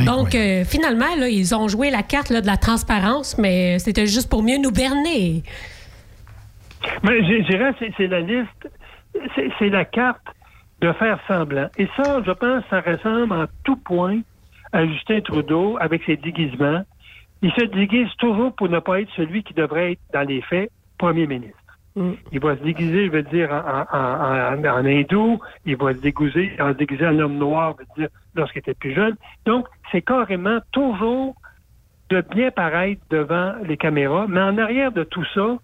Donc, 0.05 0.35
euh, 0.35 0.65
finalement, 0.65 1.15
là, 1.17 1.29
ils 1.29 1.55
ont 1.55 1.69
joué 1.69 1.91
la 1.91 2.03
carte 2.03 2.33
de 2.33 2.47
la 2.47 2.57
transparence, 2.57 3.39
mais 3.39 3.79
c'était 3.79 4.07
juste 4.07 4.29
pour 4.29 4.43
mieux 4.43 4.59
nous 4.59 4.71
berner. 4.71 5.43
Mais 7.03 7.25
je 7.25 7.47
dirais, 7.47 7.73
c'est 7.97 8.07
la 8.07 8.21
liste, 8.21 8.69
c'est 9.59 9.71
la 9.71 9.85
carte 9.85 10.23
de 10.81 10.93
faire 10.93 11.19
semblant. 11.27 11.69
Et 11.79 11.89
ça, 11.97 12.23
je 12.25 12.33
pense, 12.33 12.63
ça 12.69 12.81
ressemble 12.81 13.33
en 13.33 13.47
tout 13.65 13.77
point 13.77 14.21
à 14.73 14.87
Justin 14.87 15.21
Trudeau 15.21 15.79
avec 15.81 16.03
ses 16.05 16.17
déguisements. 16.17 16.83
Il 17.43 17.51
se 17.53 17.65
déguise 17.65 18.09
toujours 18.19 18.53
pour 18.55 18.69
ne 18.69 18.79
pas 18.79 19.01
être 19.01 19.11
celui 19.17 19.43
qui 19.43 19.55
devrait 19.55 19.93
être 19.93 20.01
dans 20.13 20.27
les 20.27 20.43
faits 20.43 20.71
premier 20.99 21.27
ministre. 21.27 21.56
Mm. 21.97 22.13
Il 22.31 22.41
va 22.41 22.57
se 22.57 22.63
déguiser, 22.63 23.07
je 23.07 23.11
veux 23.11 23.23
dire, 23.23 23.51
en, 23.51 24.85
hindou, 24.85 25.41
il 25.65 25.77
va 25.77 25.95
se 25.95 25.99
déguiser, 25.99 26.53
en 26.61 26.73
se 26.73 26.77
déguiser 26.77 27.07
en 27.07 27.19
homme 27.19 27.39
noir, 27.39 27.75
je 27.79 27.83
veux 27.83 28.07
dire, 28.07 28.17
lorsqu'il 28.35 28.59
était 28.61 28.75
plus 28.75 28.95
jeune. 28.95 29.17
Donc, 29.47 29.67
c'est 29.91 30.03
carrément 30.03 30.59
toujours 30.73 31.35
de 32.11 32.21
bien 32.21 32.51
paraître 32.51 33.01
devant 33.11 33.55
les 33.65 33.79
caméras, 33.79 34.27
mais 34.29 34.41
en 34.41 34.59
arrière 34.59 34.93
de 34.93 35.05
tout 35.05 35.25
ça, 35.35 35.57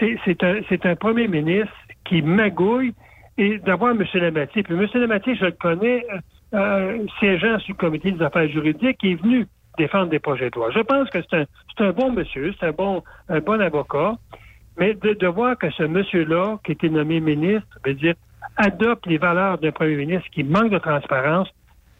c'est 0.00 0.84
un, 0.84 0.96
premier 0.96 1.28
ministre 1.28 1.72
qui 2.04 2.22
magouille 2.22 2.92
et 3.38 3.58
d'avoir 3.58 3.92
M. 3.92 4.04
Lamatier. 4.14 4.64
Puis 4.64 4.74
M. 4.74 4.86
Lamatier, 4.94 5.36
je 5.36 5.46
le 5.46 5.52
connais, 5.52 6.04
euh, 6.12 6.18
euh, 6.54 7.06
siégeant 7.18 7.58
sur 7.60 7.74
le 7.74 7.78
comité 7.78 8.10
des 8.10 8.22
affaires 8.22 8.48
juridiques, 8.48 8.98
il 9.02 9.12
est 9.12 9.22
venu 9.22 9.46
défendre 9.78 10.08
des 10.08 10.18
projets 10.18 10.50
de 10.50 10.56
loi. 10.56 10.70
Je 10.72 10.80
pense 10.80 11.08
que 11.10 11.18
c'est 11.22 11.36
un, 11.36 11.46
un 11.78 11.92
bon 11.92 12.12
monsieur, 12.12 12.52
c'est 12.58 12.66
un 12.66 12.72
bon, 12.72 13.02
un 13.28 13.40
bon 13.40 13.60
avocat. 13.60 14.16
Mais 14.78 14.94
de, 14.94 15.26
voir 15.26 15.58
que 15.58 15.70
ce 15.70 15.82
monsieur-là, 15.82 16.58
qui 16.64 16.72
était 16.72 16.88
nommé 16.88 17.20
ministre, 17.20 17.68
veut 17.84 17.94
dire, 17.94 18.14
adopte 18.56 19.06
les 19.06 19.18
valeurs 19.18 19.58
d'un 19.58 19.72
premier 19.72 19.96
ministre 19.96 20.28
qui 20.30 20.44
manque 20.44 20.70
de 20.70 20.78
transparence, 20.78 21.48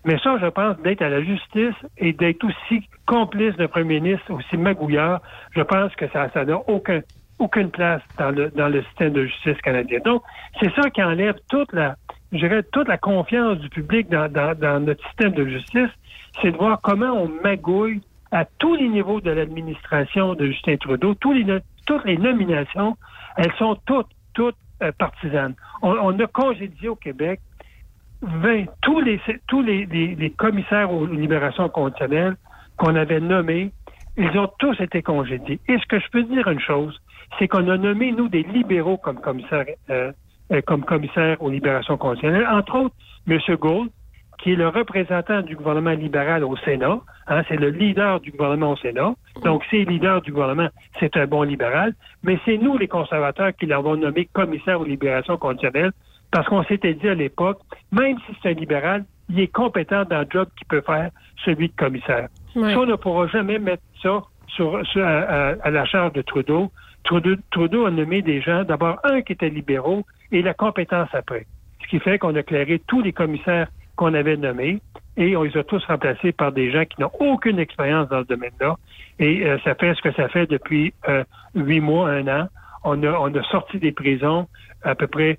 mais 0.04 0.16
ça, 0.18 0.38
je 0.40 0.46
pense, 0.46 0.78
d'être 0.78 1.02
à 1.02 1.08
la 1.08 1.22
justice 1.22 1.74
et 1.98 2.12
d'être 2.12 2.44
aussi 2.44 2.88
complice 3.06 3.56
d'un 3.56 3.66
premier 3.66 4.00
ministre, 4.00 4.32
aussi 4.32 4.56
magouillard, 4.56 5.20
je 5.50 5.62
pense 5.62 5.94
que 5.96 6.06
ça 6.08 6.28
n'a 6.44 6.56
aucun, 6.68 7.00
aucune 7.38 7.70
place 7.70 8.02
dans 8.16 8.30
le, 8.30 8.50
dans 8.50 8.68
le 8.68 8.82
système 8.84 9.12
de 9.12 9.26
justice 9.26 9.60
canadien. 9.62 9.98
Donc, 10.04 10.22
c'est 10.60 10.72
ça 10.74 10.88
qui 10.90 11.02
enlève 11.02 11.34
toute 11.48 11.72
la, 11.72 11.96
je 12.32 12.38
dirais, 12.38 12.62
toute 12.72 12.88
la 12.88 12.98
confiance 12.98 13.58
du 13.58 13.68
public 13.68 14.08
dans, 14.08 14.30
dans 14.30 14.84
notre 14.84 15.04
système 15.08 15.32
de 15.32 15.46
justice, 15.46 15.90
c'est 16.40 16.52
de 16.52 16.56
voir 16.56 16.80
comment 16.80 17.12
on 17.12 17.28
magouille 17.42 18.00
à 18.32 18.44
tous 18.44 18.74
les 18.74 18.88
niveaux 18.88 19.20
de 19.20 19.30
l'administration 19.30 20.34
de 20.34 20.46
Justin 20.46 20.76
Trudeau, 20.76 21.14
tous 21.14 21.32
les, 21.32 21.46
toutes 21.86 22.04
les 22.04 22.16
nominations, 22.16 22.96
elles 23.36 23.52
sont 23.58 23.76
toutes, 23.86 24.08
toutes 24.34 24.56
euh, 24.82 24.92
partisanes. 24.98 25.54
On, 25.82 26.18
a 26.18 26.26
congédié 26.26 26.88
au 26.88 26.96
Québec 26.96 27.40
20, 28.22 28.64
tous 28.82 29.00
les, 29.00 29.20
tous 29.46 29.62
les, 29.62 30.32
commissaires 30.36 30.92
aux 30.92 31.06
libérations 31.06 31.68
conditionnelles 31.68 32.36
qu'on 32.76 32.94
avait 32.96 33.20
nommés, 33.20 33.72
ils 34.16 34.38
ont 34.38 34.50
tous 34.58 34.78
été 34.80 35.02
congédiés. 35.02 35.60
Et 35.68 35.78
ce 35.78 35.86
que 35.86 35.98
je 36.00 36.08
peux 36.10 36.24
dire 36.24 36.48
une 36.48 36.60
chose, 36.60 37.00
c'est 37.38 37.48
qu'on 37.48 37.68
a 37.68 37.76
nommé, 37.76 38.12
nous, 38.12 38.28
des 38.28 38.42
libéraux 38.42 38.98
comme 38.98 39.20
commissaires, 39.20 39.66
euh, 39.90 40.12
euh, 40.52 40.60
comme 40.66 40.84
commissaires 40.84 41.40
aux 41.42 41.50
libérations 41.50 41.96
conditionnelles. 41.96 42.46
Entre 42.46 42.74
autres, 42.74 42.94
M. 43.28 43.38
Gould, 43.56 43.90
qui 44.38 44.52
est 44.52 44.56
le 44.56 44.68
représentant 44.68 45.42
du 45.42 45.56
gouvernement 45.56 45.92
libéral 45.92 46.44
au 46.44 46.56
Sénat. 46.58 47.00
Hein, 47.26 47.42
c'est 47.48 47.56
le 47.56 47.70
leader 47.70 48.20
du 48.20 48.30
gouvernement 48.30 48.72
au 48.72 48.76
Sénat. 48.76 49.14
Donc, 49.44 49.64
c'est 49.70 49.78
le 49.78 49.90
leader 49.90 50.22
du 50.22 50.32
gouvernement, 50.32 50.68
c'est 51.00 51.16
un 51.16 51.26
bon 51.26 51.42
libéral. 51.42 51.94
Mais 52.22 52.38
c'est 52.44 52.56
nous, 52.56 52.78
les 52.78 52.88
conservateurs, 52.88 53.52
qui 53.58 53.66
l'avons 53.66 53.96
nommé 53.96 54.28
commissaire 54.32 54.80
aux 54.80 54.84
libérations 54.84 55.36
conditionnelles, 55.36 55.92
parce 56.30 56.46
qu'on 56.48 56.62
s'était 56.64 56.94
dit 56.94 57.08
à 57.08 57.14
l'époque, 57.14 57.58
même 57.90 58.16
si 58.26 58.36
c'est 58.42 58.50
un 58.50 58.52
libéral, 58.52 59.04
il 59.28 59.40
est 59.40 59.52
compétent 59.52 60.04
dans 60.04 60.20
le 60.20 60.26
job 60.30 60.48
qu'il 60.56 60.66
peut 60.66 60.82
faire, 60.82 61.10
celui 61.44 61.68
de 61.68 61.74
commissaire. 61.76 62.28
Ça, 62.54 62.80
on 62.80 62.86
ne 62.86 62.96
pourra 62.96 63.26
jamais 63.26 63.58
mettre 63.58 63.82
ça 64.02 64.22
sur, 64.48 64.80
à, 64.96 65.70
la 65.70 65.84
charge 65.84 66.12
de 66.12 66.22
Trudeau. 66.22 66.70
Trudeau. 67.04 67.36
Trudeau 67.50 67.86
a 67.86 67.90
nommé 67.90 68.22
des 68.22 68.40
gens, 68.40 68.64
d'abord 68.64 68.98
un 69.04 69.22
qui 69.22 69.32
était 69.32 69.48
libéraux 69.48 70.04
et 70.32 70.42
la 70.42 70.54
compétence 70.54 71.08
après. 71.12 71.46
Ce 71.82 71.88
qui 71.88 72.00
fait 72.00 72.18
qu'on 72.18 72.34
a 72.34 72.42
clairé 72.42 72.82
tous 72.86 73.00
les 73.00 73.12
commissaires 73.12 73.68
qu'on 73.98 74.14
avait 74.14 74.36
nommés 74.36 74.80
et 75.16 75.36
on 75.36 75.42
les 75.42 75.56
a 75.58 75.64
tous 75.64 75.84
remplacés 75.86 76.32
par 76.32 76.52
des 76.52 76.70
gens 76.70 76.84
qui 76.84 77.00
n'ont 77.00 77.10
aucune 77.18 77.58
expérience 77.58 78.08
dans 78.08 78.22
ce 78.22 78.28
domaine-là. 78.28 78.76
Et 79.18 79.44
euh, 79.44 79.58
ça 79.64 79.74
fait 79.74 79.92
ce 79.94 80.00
que 80.00 80.12
ça 80.14 80.28
fait 80.28 80.46
depuis 80.46 80.94
euh, 81.08 81.24
huit 81.54 81.80
mois, 81.80 82.08
un 82.08 82.26
an. 82.28 82.46
On 82.84 83.02
a, 83.02 83.10
on 83.18 83.34
a 83.34 83.42
sorti 83.50 83.78
des 83.78 83.90
prisons 83.90 84.46
à 84.84 84.94
peu 84.94 85.08
près 85.08 85.38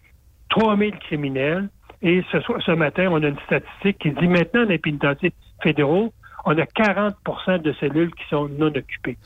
3000 0.50 0.92
criminels. 1.00 1.70
Et 2.02 2.24
ce, 2.32 2.38
ce 2.66 2.72
matin, 2.72 3.08
on 3.10 3.24
a 3.24 3.28
une 3.28 3.40
statistique 3.46 3.98
qui 4.00 4.12
dit 4.12 4.28
maintenant, 4.28 4.64
dans 4.64 4.70
les 4.70 4.78
pénitentiaires 4.78 5.32
fédéraux, 5.64 6.12
on 6.46 6.58
a 6.58 6.64
40% 6.64 7.62
de 7.62 7.74
cellules 7.80 8.12
qui 8.12 8.24
sont 8.30 8.50
non 8.50 8.68
occupées. 8.68 9.18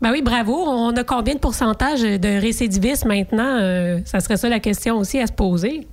Ben 0.00 0.10
oui, 0.12 0.22
bravo. 0.22 0.54
On 0.54 0.94
a 0.96 1.04
combien 1.04 1.34
de 1.34 1.40
pourcentage 1.40 2.02
de 2.02 2.40
récidivistes 2.40 3.06
maintenant? 3.06 3.58
Euh, 3.60 3.98
ça 4.04 4.20
serait 4.20 4.36
ça 4.36 4.48
la 4.48 4.60
question 4.60 4.96
aussi 4.96 5.18
à 5.18 5.26
se 5.26 5.32
poser. 5.32 5.86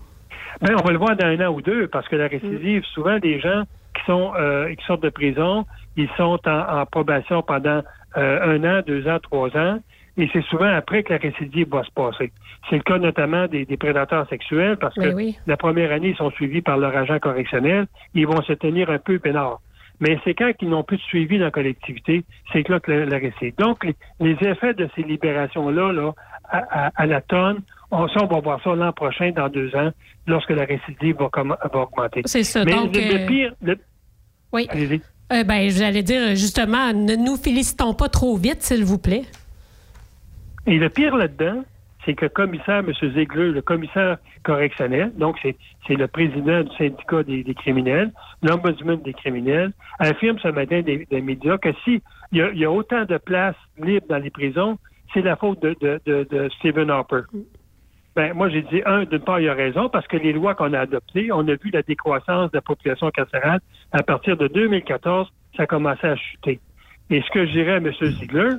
Ben, 0.62 0.76
on 0.78 0.86
va 0.86 0.92
le 0.92 0.98
voir 0.98 1.16
dans 1.16 1.26
un 1.26 1.48
an 1.48 1.54
ou 1.54 1.62
deux, 1.62 1.88
parce 1.88 2.08
que 2.08 2.16
la 2.16 2.28
récidive, 2.28 2.84
souvent 2.94 3.18
des 3.20 3.40
gens 3.40 3.64
qui 3.96 4.04
sont 4.06 4.34
euh, 4.38 4.74
qui 4.76 4.86
sortent 4.86 5.04
de 5.04 5.10
prison, 5.10 5.66
ils 5.96 6.10
sont 6.18 6.40
en, 6.46 6.86
probation 6.86 7.42
pendant 7.42 7.82
euh, 8.18 8.58
un 8.58 8.64
an, 8.64 8.82
deux 8.86 9.08
ans, 9.08 9.20
trois 9.22 9.56
ans, 9.56 9.80
et 10.18 10.30
c'est 10.34 10.44
souvent 10.44 10.68
après 10.68 11.04
que 11.04 11.14
la 11.14 11.20
récidive 11.20 11.70
va 11.70 11.84
se 11.84 11.92
passer. 11.92 12.32
C'est 12.70 12.76
le 12.76 12.84
cas 12.84 12.98
notamment 12.98 13.48
des, 13.48 13.66
prédateurs 13.78 14.28
sexuels, 14.28 14.76
parce 14.78 14.96
que 14.96 15.16
la 15.48 15.58
première 15.58 15.92
année, 15.94 16.10
ils 16.10 16.18
sont 16.18 16.32
suivis 16.32 16.62
par 16.62 16.78
leur 16.78 16.96
agent 16.96 17.20
correctionnel, 17.20 17.88
ils 18.14 18.28
vont 18.28 18.42
se 18.42 18.54
tenir 18.54 18.90
un 18.90 18.98
peu 18.98 19.18
peinards. 19.18 19.62
Mais 20.02 20.18
c'est 20.24 20.34
quand 20.34 20.52
ils 20.62 20.70
n'ont 20.70 20.84
plus 20.84 20.98
de 20.98 21.02
suivi 21.04 21.40
dans 21.40 21.46
la 21.46 21.52
collectivité, 21.52 22.24
c'est 22.52 22.68
là 22.68 22.80
que 22.80 22.92
la, 22.92 23.18
récidive. 23.18 23.56
Donc, 23.58 23.86
les, 24.20 24.38
effets 24.42 24.74
de 24.74 24.90
ces 24.96 25.04
libérations-là, 25.04 25.92
là, 25.92 26.12
à, 26.52 27.06
la 27.06 27.22
tonne, 27.22 27.62
on, 27.92 28.08
ça, 28.08 28.24
on 28.24 28.28
va 28.28 28.40
voir 28.40 28.62
ça 28.64 28.76
l'an 28.76 28.92
prochain, 28.92 29.32
dans 29.32 29.50
deux 29.50 29.76
ans, 29.76 29.92
lorsque 30.28 30.52
la 30.52 30.66
récidive 30.66 31.18
va, 31.18 31.30
va 31.44 31.80
augmenter. 31.80 32.22
C'est 32.26 32.44
ça. 32.44 32.64
Mais 32.64 32.72
donc, 32.72 32.96
le, 32.96 33.24
euh, 33.24 33.28
pire... 33.28 33.54
Oui. 34.52 34.68
Euh, 35.32 35.44
ben, 35.44 35.70
j'allais 35.70 36.04
dire, 36.04 36.30
justement, 36.30 36.92
ne 36.92 37.16
nous 37.16 37.36
félicitons 37.36 37.94
pas 37.94 38.10
trop 38.10 38.36
vite, 38.36 38.64
s'il 38.64 38.84
vous 38.84 38.98
plaît. 38.98 39.24
Et 40.66 40.78
le 40.78 40.90
pire 40.90 41.16
là-dedans, 41.16 41.64
c'est 42.06 42.16
que 42.16 42.26
le 42.26 42.30
commissaire, 42.30 42.80
M. 42.80 42.94
Ziegler, 43.14 43.52
le 43.52 43.62
commissaire 43.62 44.18
correctionnel, 44.44 45.12
donc 45.16 45.38
c'est 45.44 45.96
le 45.96 46.08
président 46.08 46.64
du 46.64 46.76
syndicat 46.78 47.24
des, 47.24 47.44
criminels, 47.56 48.12
l'ombudsman 48.42 49.02
des 49.02 49.14
criminels, 49.14 49.72
affirme 50.00 50.40
ce 50.40 50.48
matin 50.48 50.82
des, 50.82 51.22
médias 51.22 51.58
que 51.58 51.70
s'il 51.84 52.02
y, 52.32 52.42
a, 52.42 52.52
y 52.54 52.66
a 52.66 52.72
autant 52.72 53.06
de 53.06 53.18
places 53.18 53.56
libres 53.78 54.08
dans 54.10 54.18
les 54.18 54.30
prisons, 54.30 54.78
c'est 55.14 55.22
la 55.22 55.36
faute 55.36 55.62
de, 55.62 55.76
de, 56.06 56.50
Stephen 56.58 56.90
Harper. 56.90 57.22
Ben, 58.20 58.34
moi, 58.34 58.50
j'ai 58.50 58.64
dit, 58.64 58.82
un, 58.86 59.06
d'une 59.06 59.22
part, 59.22 59.40
il 59.40 59.48
a 59.48 59.54
raison, 59.54 59.88
parce 59.88 60.06
que 60.06 60.18
les 60.18 60.34
lois 60.34 60.54
qu'on 60.54 60.74
a 60.74 60.80
adoptées, 60.82 61.32
on 61.32 61.48
a 61.48 61.56
vu 61.56 61.70
la 61.72 61.84
décroissance 61.84 62.52
de 62.52 62.58
la 62.58 62.62
population 62.62 63.10
carcérale. 63.12 63.62
À 63.94 64.04
partir 64.04 64.36
de 64.36 64.50
2014, 64.50 65.32
ça 65.56 65.64
a 65.64 65.66
commencé 65.66 66.06
à 66.06 66.18
chuter. 66.18 66.60
Et 67.10 67.22
ce 67.22 67.30
que 67.30 67.46
je 67.46 67.52
dirais 67.54 67.76
à 67.76 67.78
M. 67.78 67.90
Ziegler, 67.94 68.50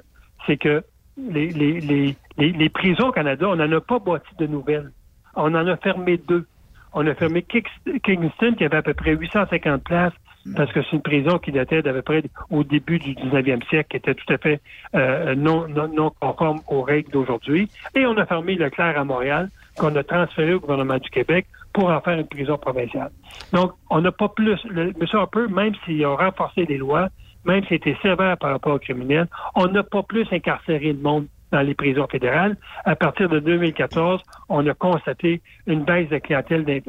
c'est 0.46 0.56
que 0.56 0.82
les, 1.18 1.48
les, 1.48 2.16
les, 2.38 2.68
prisons 2.70 3.08
au 3.08 3.12
Canada, 3.12 3.50
on 3.50 3.56
n'en 3.56 3.70
a 3.70 3.82
pas 3.82 3.98
bâti 3.98 4.34
de 4.38 4.46
nouvelles. 4.46 4.92
On 5.36 5.54
en 5.54 5.66
a 5.66 5.76
fermé 5.76 6.16
deux. 6.16 6.46
On 6.94 7.06
a 7.06 7.14
fermé 7.14 7.42
Kingston, 7.42 8.54
qui 8.56 8.64
avait 8.64 8.78
à 8.78 8.82
peu 8.82 8.94
près 8.94 9.14
850 9.14 9.84
places, 9.84 10.14
parce 10.56 10.72
que 10.72 10.82
c'est 10.82 10.92
une 10.92 11.02
prison 11.02 11.38
qui 11.38 11.52
datait 11.52 11.82
d'à 11.82 11.92
peu 11.92 12.02
près 12.02 12.22
au 12.50 12.64
début 12.64 12.98
du 12.98 13.14
19e 13.14 13.66
siècle, 13.68 13.88
qui 13.90 13.96
était 13.98 14.14
tout 14.14 14.32
à 14.32 14.38
fait 14.38 14.60
euh, 14.94 15.34
non, 15.34 15.66
non, 15.68 16.12
conforme 16.20 16.60
aux 16.68 16.82
règles 16.82 17.10
d'aujourd'hui. 17.10 17.70
Et 17.94 18.06
on 18.06 18.16
a 18.16 18.26
fermé 18.26 18.54
Leclerc 18.54 18.98
à 18.98 19.04
Montréal, 19.04 19.50
qu'on 19.76 19.94
a 19.96 20.02
transféré 20.02 20.54
au 20.54 20.60
gouvernement 20.60 20.98
du 20.98 21.10
Québec 21.10 21.46
pour 21.72 21.90
en 21.90 22.00
faire 22.00 22.18
une 22.18 22.26
prison 22.26 22.58
provinciale. 22.58 23.10
Donc, 23.52 23.72
on 23.90 24.00
n'a 24.00 24.12
pas 24.12 24.28
plus... 24.28 24.58
Le, 24.64 24.88
M. 24.88 25.06
Harper, 25.12 25.46
même 25.48 25.74
s'il 25.84 26.04
a 26.04 26.14
renforcé 26.14 26.64
les 26.64 26.78
lois, 26.78 27.08
même 27.44 27.64
s'il 27.64 27.76
était 27.76 27.96
sévère 28.02 28.36
par 28.38 28.50
rapport 28.50 28.74
aux 28.74 28.78
criminels, 28.78 29.28
on 29.54 29.66
n'a 29.66 29.82
pas 29.82 30.02
plus 30.02 30.26
incarcéré 30.32 30.92
le 30.92 30.98
monde 30.98 31.26
dans 31.52 31.60
les 31.60 31.74
prisons 31.74 32.06
fédérales. 32.06 32.56
À 32.84 32.96
partir 32.96 33.28
de 33.28 33.40
2014, 33.40 34.20
on 34.48 34.66
a 34.66 34.74
constaté 34.74 35.42
une 35.66 35.84
baisse 35.84 36.08
de 36.08 36.18
clientèle 36.18 36.64
des, 36.64 36.80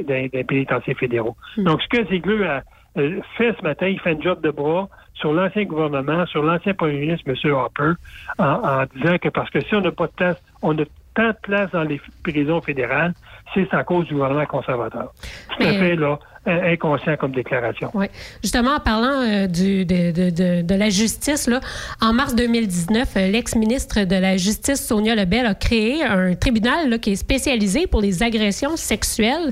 pénitenciers 0.43 0.93
fédéraux. 0.93 1.35
Hmm. 1.57 1.63
Donc, 1.63 1.81
ce 1.81 1.87
que 1.87 2.07
Ziegler 2.07 2.43
a 2.45 2.63
fait 2.95 3.55
ce 3.57 3.63
matin, 3.63 3.87
il 3.87 3.99
fait 3.99 4.11
un 4.11 4.21
job 4.21 4.41
de 4.41 4.51
bras 4.51 4.89
sur 5.13 5.33
l'ancien 5.33 5.63
gouvernement, 5.65 6.25
sur 6.25 6.43
l'ancien 6.43 6.73
premier 6.73 6.99
ministre, 6.99 7.29
M. 7.29 7.53
Harper, 7.53 7.93
en, 8.37 8.45
en, 8.45 8.85
disant 8.95 9.17
que 9.17 9.29
parce 9.29 9.49
que 9.49 9.61
si 9.61 9.75
on 9.75 9.81
n'a 9.81 9.91
pas 9.91 10.07
de 10.07 10.13
place, 10.13 10.41
on 10.61 10.77
a 10.77 10.83
tant 11.13 11.29
de 11.29 11.37
place 11.41 11.71
dans 11.71 11.83
les 11.83 12.01
prisons 12.23 12.61
fédérales, 12.61 13.13
c'est 13.53 13.73
à 13.73 13.83
cause 13.83 14.07
du 14.07 14.13
gouvernement 14.13 14.45
conservateur. 14.45 15.13
Tout 15.57 15.63
à 15.63 15.73
fait, 15.73 15.95
là, 15.95 16.17
inconscient 16.45 17.17
comme 17.17 17.33
déclaration. 17.33 17.91
Oui. 17.93 18.07
Justement, 18.41 18.75
en 18.75 18.79
parlant 18.79 19.21
euh, 19.21 19.47
du, 19.47 19.85
de, 19.85 20.11
de, 20.11 20.61
de, 20.61 20.75
la 20.75 20.89
justice, 20.89 21.47
là, 21.47 21.59
en 22.01 22.13
mars 22.13 22.35
2019, 22.35 23.13
euh, 23.15 23.27
l'ex-ministre 23.27 24.05
de 24.05 24.15
la 24.15 24.37
Justice, 24.37 24.85
Sonia 24.85 25.13
Lebel, 25.13 25.45
a 25.45 25.53
créé 25.53 26.03
un 26.03 26.33
tribunal 26.33 26.89
là, 26.89 26.97
qui 26.97 27.11
est 27.11 27.15
spécialisé 27.15 27.85
pour 27.85 28.01
les 28.01 28.23
agressions 28.23 28.75
sexuelles, 28.75 29.51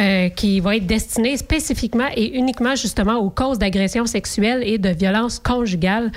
euh, 0.00 0.28
qui 0.28 0.58
va 0.58 0.76
être 0.76 0.86
destiné 0.86 1.36
spécifiquement 1.36 2.08
et 2.16 2.36
uniquement 2.36 2.74
justement 2.74 3.18
aux 3.18 3.30
causes 3.30 3.58
d'agressions 3.58 4.06
sexuelles 4.06 4.62
et 4.64 4.78
de 4.78 4.88
violences 4.88 5.38
conjugales. 5.38 6.10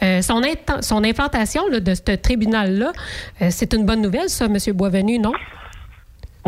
son, 0.00 0.40
son 0.80 1.04
implantation 1.04 1.68
là, 1.68 1.80
de 1.80 1.94
ce 1.94 2.16
tribunal-là, 2.16 2.92
c'est 3.50 3.74
une 3.74 3.84
bonne 3.84 4.00
nouvelle, 4.00 4.28
ça, 4.28 4.46
M. 4.46 4.56
Boisvenu, 4.74 5.18
non? 5.18 5.32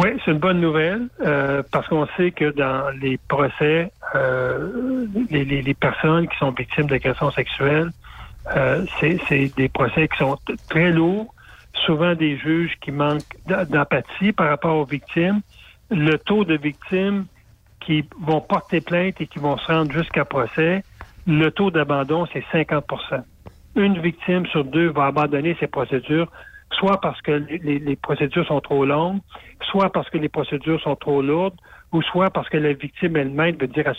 Oui, 0.03 0.09
c'est 0.25 0.31
une 0.31 0.39
bonne 0.39 0.63
nouvelle 0.63 1.09
euh, 1.21 1.63
parce 1.71 1.87
qu'on 1.89 2.07
sait 2.17 2.31
que 2.31 2.51
dans 2.53 2.89
les 3.03 3.19
procès, 3.29 3.93
euh, 4.15 5.05
les, 5.29 5.75
personnes 5.75 6.27
qui 6.27 6.39
sont 6.39 6.53
victimes 6.53 6.87
d'agressions 6.87 7.31
sexuelles, 7.33 7.91
euh, 8.57 8.87
c'est 8.99 9.55
des 9.59 9.69
procès 9.69 10.09
qui 10.09 10.17
sont 10.17 10.39
très 10.71 10.91
lourds, 10.91 11.35
souvent 11.85 12.15
des 12.15 12.39
juges 12.39 12.73
qui 12.81 12.93
manquent 12.93 13.37
d'empathie 13.47 14.33
par 14.33 14.49
rapport 14.49 14.79
aux 14.79 14.87
victimes. 14.87 15.43
Le 15.91 16.17
taux 16.17 16.47
de 16.47 16.57
victimes 16.57 17.27
qui 17.81 18.03
vont 18.23 18.41
porter 18.41 18.81
plainte 18.81 19.21
et 19.21 19.27
qui 19.27 19.39
vont 19.39 19.59
se 19.59 19.67
rendre 19.71 19.93
jusqu'à 19.93 20.25
procès, 20.25 20.83
le 21.27 21.51
taux 21.51 21.71
d'abandon, 21.71 22.27
c'est 22.33 22.45
50% 22.55 23.23
Une 23.77 23.99
victime 23.99 24.47
sur 24.47 24.65
deux 24.65 24.89
va 24.89 25.07
abandonner 25.07 25.59
ses 25.61 25.67
procédures 25.67 26.33
soit 26.81 27.01
parce 27.01 27.21
que 27.21 27.33
les, 27.33 27.97
procédures 27.97 28.47
sont 28.47 28.61
trop 28.61 28.85
longues, 28.85 29.21
soit 29.71 29.91
parce 29.91 30.09
que 30.09 30.19
les 30.19 30.31
procédures 30.31 30.81
sont 30.81 30.97
trop 30.97 31.21
lourdes, 31.21 31.59
ou 31.93 32.03
soit 32.03 32.31
parce 32.31 32.49
que 32.49 32.57
la 32.57 32.73
victime 32.73 33.17
elle-même 33.17 33.57
veut 33.57 33.67
dire 33.67 33.85
qu'elle 33.85 33.93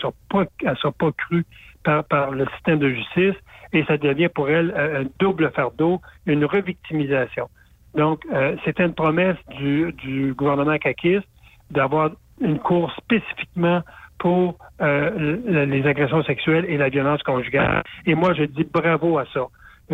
ne 0.64 0.76
soit 0.76 0.92
pas 0.98 1.12
crue 1.12 1.46
par, 1.84 2.32
le 2.32 2.46
système 2.56 2.80
de 2.80 2.90
justice, 2.90 3.36
et 3.74 3.84
ça 3.86 3.98
devient 3.98 4.30
pour 4.30 4.50
elle 4.50 4.74
un 4.76 5.06
double 5.20 5.52
fardeau, 5.52 6.02
une 6.26 6.44
revictimisation. 6.44 7.48
Donc, 7.94 8.26
euh, 8.34 8.56
c'était 8.66 8.86
une 8.86 8.96
promesse 8.96 9.38
du, 9.60 10.34
gouvernement 10.36 10.78
caquiste 10.78 11.28
d'avoir 11.70 12.12
une 12.40 12.58
cour 12.58 12.92
spécifiquement 12.98 13.82
pour 14.18 14.58
euh, 14.82 15.66
les 15.66 15.86
agressions 15.86 16.24
sexuelles 16.24 16.66
et 16.68 16.78
la 16.78 16.90
violence 16.90 17.22
conjugale. 17.24 17.84
Et 18.06 18.16
moi, 18.16 18.34
je 18.34 18.44
dis 18.44 18.64
bravo 18.64 19.20
à 19.20 19.26
ça. 19.34 19.48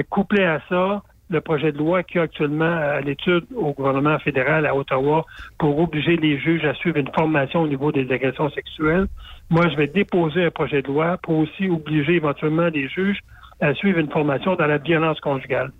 couplé 0.09 0.45
à 0.45 0.61
ça, 0.69 1.01
le 1.29 1.41
projet 1.41 1.71
de 1.71 1.77
loi 1.77 2.03
qui 2.03 2.17
est 2.17 2.21
actuellement 2.21 2.77
à 2.77 3.01
l'étude 3.01 3.45
au 3.55 3.73
gouvernement 3.73 4.17
fédéral 4.19 4.65
à 4.65 4.75
Ottawa 4.75 5.25
pour 5.57 5.77
obliger 5.79 6.15
les 6.15 6.39
juges 6.39 6.65
à 6.65 6.73
suivre 6.75 6.97
une 6.97 7.11
formation 7.13 7.61
au 7.61 7.67
niveau 7.67 7.91
des 7.91 8.09
agressions 8.11 8.49
sexuelles. 8.51 9.07
Moi, 9.49 9.67
je 9.69 9.75
vais 9.75 9.87
déposer 9.87 10.45
un 10.45 10.51
projet 10.51 10.81
de 10.81 10.87
loi 10.87 11.17
pour 11.21 11.37
aussi 11.39 11.69
obliger 11.69 12.15
éventuellement 12.15 12.67
les 12.67 12.87
juges 12.87 13.19
à 13.59 13.73
suivre 13.73 13.99
une 13.99 14.09
formation 14.09 14.55
dans 14.55 14.67
la 14.67 14.77
violence 14.77 15.19
conjugale. 15.19 15.71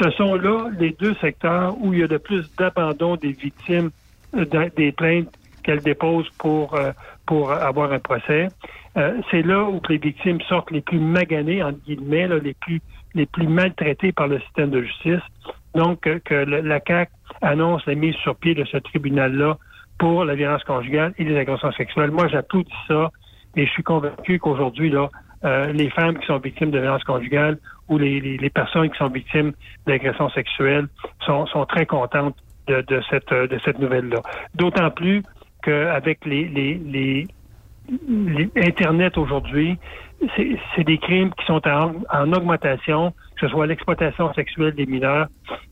Ce 0.00 0.10
sont 0.12 0.34
là 0.36 0.70
les 0.78 0.92
deux 0.98 1.14
secteurs 1.14 1.76
où 1.80 1.92
il 1.92 2.00
y 2.00 2.02
a 2.02 2.06
le 2.06 2.18
plus 2.18 2.44
d'abandon 2.56 3.16
des 3.16 3.32
victimes 3.32 3.90
euh, 4.34 4.44
des 4.76 4.92
plaintes 4.92 5.32
qu'elles 5.62 5.82
déposent 5.82 6.30
pour, 6.38 6.74
euh, 6.74 6.92
pour 7.26 7.52
avoir 7.52 7.92
un 7.92 7.98
procès. 7.98 8.48
Euh, 8.96 9.20
c'est 9.30 9.42
là 9.42 9.64
où 9.64 9.80
les 9.88 9.98
victimes 9.98 10.40
sortent 10.42 10.70
les 10.70 10.80
plus 10.80 11.00
maganées, 11.00 11.62
entre 11.62 11.78
guillemets, 11.84 12.28
les 12.40 12.54
plus 12.54 12.80
les 13.16 13.26
plus 13.26 13.48
maltraités 13.48 14.12
par 14.12 14.28
le 14.28 14.38
système 14.40 14.70
de 14.70 14.82
justice. 14.82 15.22
Donc, 15.74 16.02
que, 16.02 16.34
la 16.34 16.80
CAC 16.80 17.10
annonce 17.42 17.84
la 17.86 17.94
mise 17.94 18.14
sur 18.16 18.36
pied 18.36 18.54
de 18.54 18.64
ce 18.64 18.76
tribunal-là 18.76 19.58
pour 19.98 20.24
la 20.24 20.34
violence 20.34 20.62
conjugale 20.64 21.12
et 21.18 21.24
les 21.24 21.36
agressions 21.36 21.72
sexuelles. 21.72 22.10
Moi, 22.10 22.28
j'applaudis 22.28 22.72
ça 22.86 23.10
et 23.56 23.66
je 23.66 23.70
suis 23.72 23.82
convaincu 23.82 24.38
qu'aujourd'hui, 24.38 24.90
là, 24.90 25.08
euh, 25.44 25.72
les 25.72 25.90
femmes 25.90 26.18
qui 26.18 26.26
sont 26.26 26.38
victimes 26.38 26.70
de 26.70 26.78
violence 26.78 27.04
conjugale 27.04 27.58
ou 27.88 27.98
les, 27.98 28.50
personnes 28.50 28.90
qui 28.90 28.98
sont 28.98 29.08
victimes 29.08 29.52
d'agressions 29.86 30.28
sexuelles 30.30 30.86
sont, 31.24 31.46
très 31.68 31.86
contentes 31.86 32.36
de, 32.66 33.02
cette, 33.10 33.32
de 33.32 33.58
cette 33.64 33.78
nouvelle-là. 33.78 34.22
D'autant 34.54 34.90
plus 34.90 35.22
qu'avec 35.62 36.24
les, 36.24 37.26
Internet 38.56 39.16
aujourd'hui, 39.16 39.78
c'est 40.36 40.84
des 40.84 40.98
crimes 40.98 41.30
qui 41.34 41.44
sont 41.46 41.60
en, 41.68 42.32
augmentation, 42.32 43.10
que 43.10 43.46
ce 43.46 43.48
soit 43.48 43.66
l'exploitation 43.66 44.32
sexuelle 44.34 44.74
des 44.74 44.86
mineurs, 44.86 45.26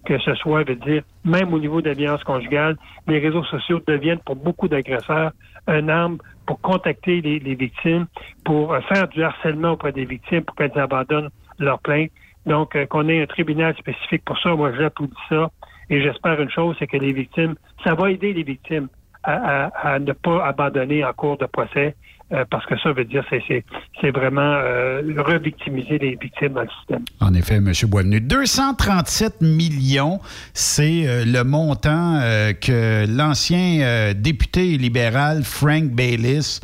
que 0.04 0.18
ce 0.18 0.34
soit, 0.34 0.64
veut 0.64 0.76
dire, 0.76 1.02
même 1.24 1.52
au 1.52 1.58
niveau 1.58 1.80
de 1.80 1.88
la 1.88 1.94
violence 1.94 2.22
conjugale, 2.24 2.76
les 3.06 3.18
réseaux 3.18 3.44
sociaux 3.44 3.80
deviennent 3.86 4.18
pour 4.18 4.36
beaucoup 4.36 4.68
d'agresseurs 4.68 5.32
un 5.66 5.88
arme 5.88 6.18
pour 6.46 6.60
contacter 6.60 7.22
les, 7.22 7.54
victimes, 7.54 8.06
pour 8.44 8.74
euh, 8.74 8.80
faire 8.82 9.08
du 9.08 9.22
harcèlement 9.22 9.72
auprès 9.72 9.92
des 9.92 10.04
victimes, 10.04 10.42
pour 10.42 10.54
qu'elles 10.56 10.78
abandonnent 10.78 11.30
leur 11.58 11.78
plainte. 11.78 12.10
Donc, 12.44 12.76
euh, 12.76 12.84
qu'on 12.84 13.08
ait 13.08 13.22
un 13.22 13.26
tribunal 13.26 13.74
spécifique 13.76 14.24
pour 14.26 14.38
ça, 14.38 14.54
moi 14.54 14.72
j'applaudis 14.76 15.14
ça. 15.30 15.50
Et 15.88 16.02
j'espère 16.02 16.40
une 16.40 16.50
chose, 16.50 16.76
c'est 16.78 16.86
que 16.86 16.98
les 16.98 17.12
victimes, 17.12 17.54
ça 17.82 17.94
va 17.94 18.10
aider 18.10 18.34
les 18.34 18.42
victimes 18.42 18.88
à, 19.22 19.98
ne 19.98 20.12
pas 20.12 20.44
abandonner 20.44 21.04
en 21.04 21.12
cours 21.12 21.38
de 21.38 21.46
procès 21.46 21.96
euh, 22.32 22.44
parce 22.50 22.64
que 22.64 22.74
ça 22.78 22.92
veut 22.92 23.04
dire 23.04 23.22
c'est 23.28 23.64
c'est 24.00 24.10
vraiment 24.10 24.40
euh, 24.40 25.02
revictimiser 25.18 25.98
les 25.98 26.16
victimes 26.16 26.54
dans 26.54 26.62
le 26.62 26.68
système. 26.78 27.04
En 27.20 27.34
effet, 27.34 27.56
M. 27.56 27.70
Boisvenu. 27.86 28.18
237 28.18 29.42
millions, 29.42 30.20
c'est 30.54 31.06
euh, 31.06 31.24
le 31.26 31.44
montant 31.44 32.20
que 32.62 33.06
l'ancien 33.14 34.14
député 34.14 34.78
libéral 34.78 35.44
Frank 35.44 35.84
Bayliss 35.90 36.60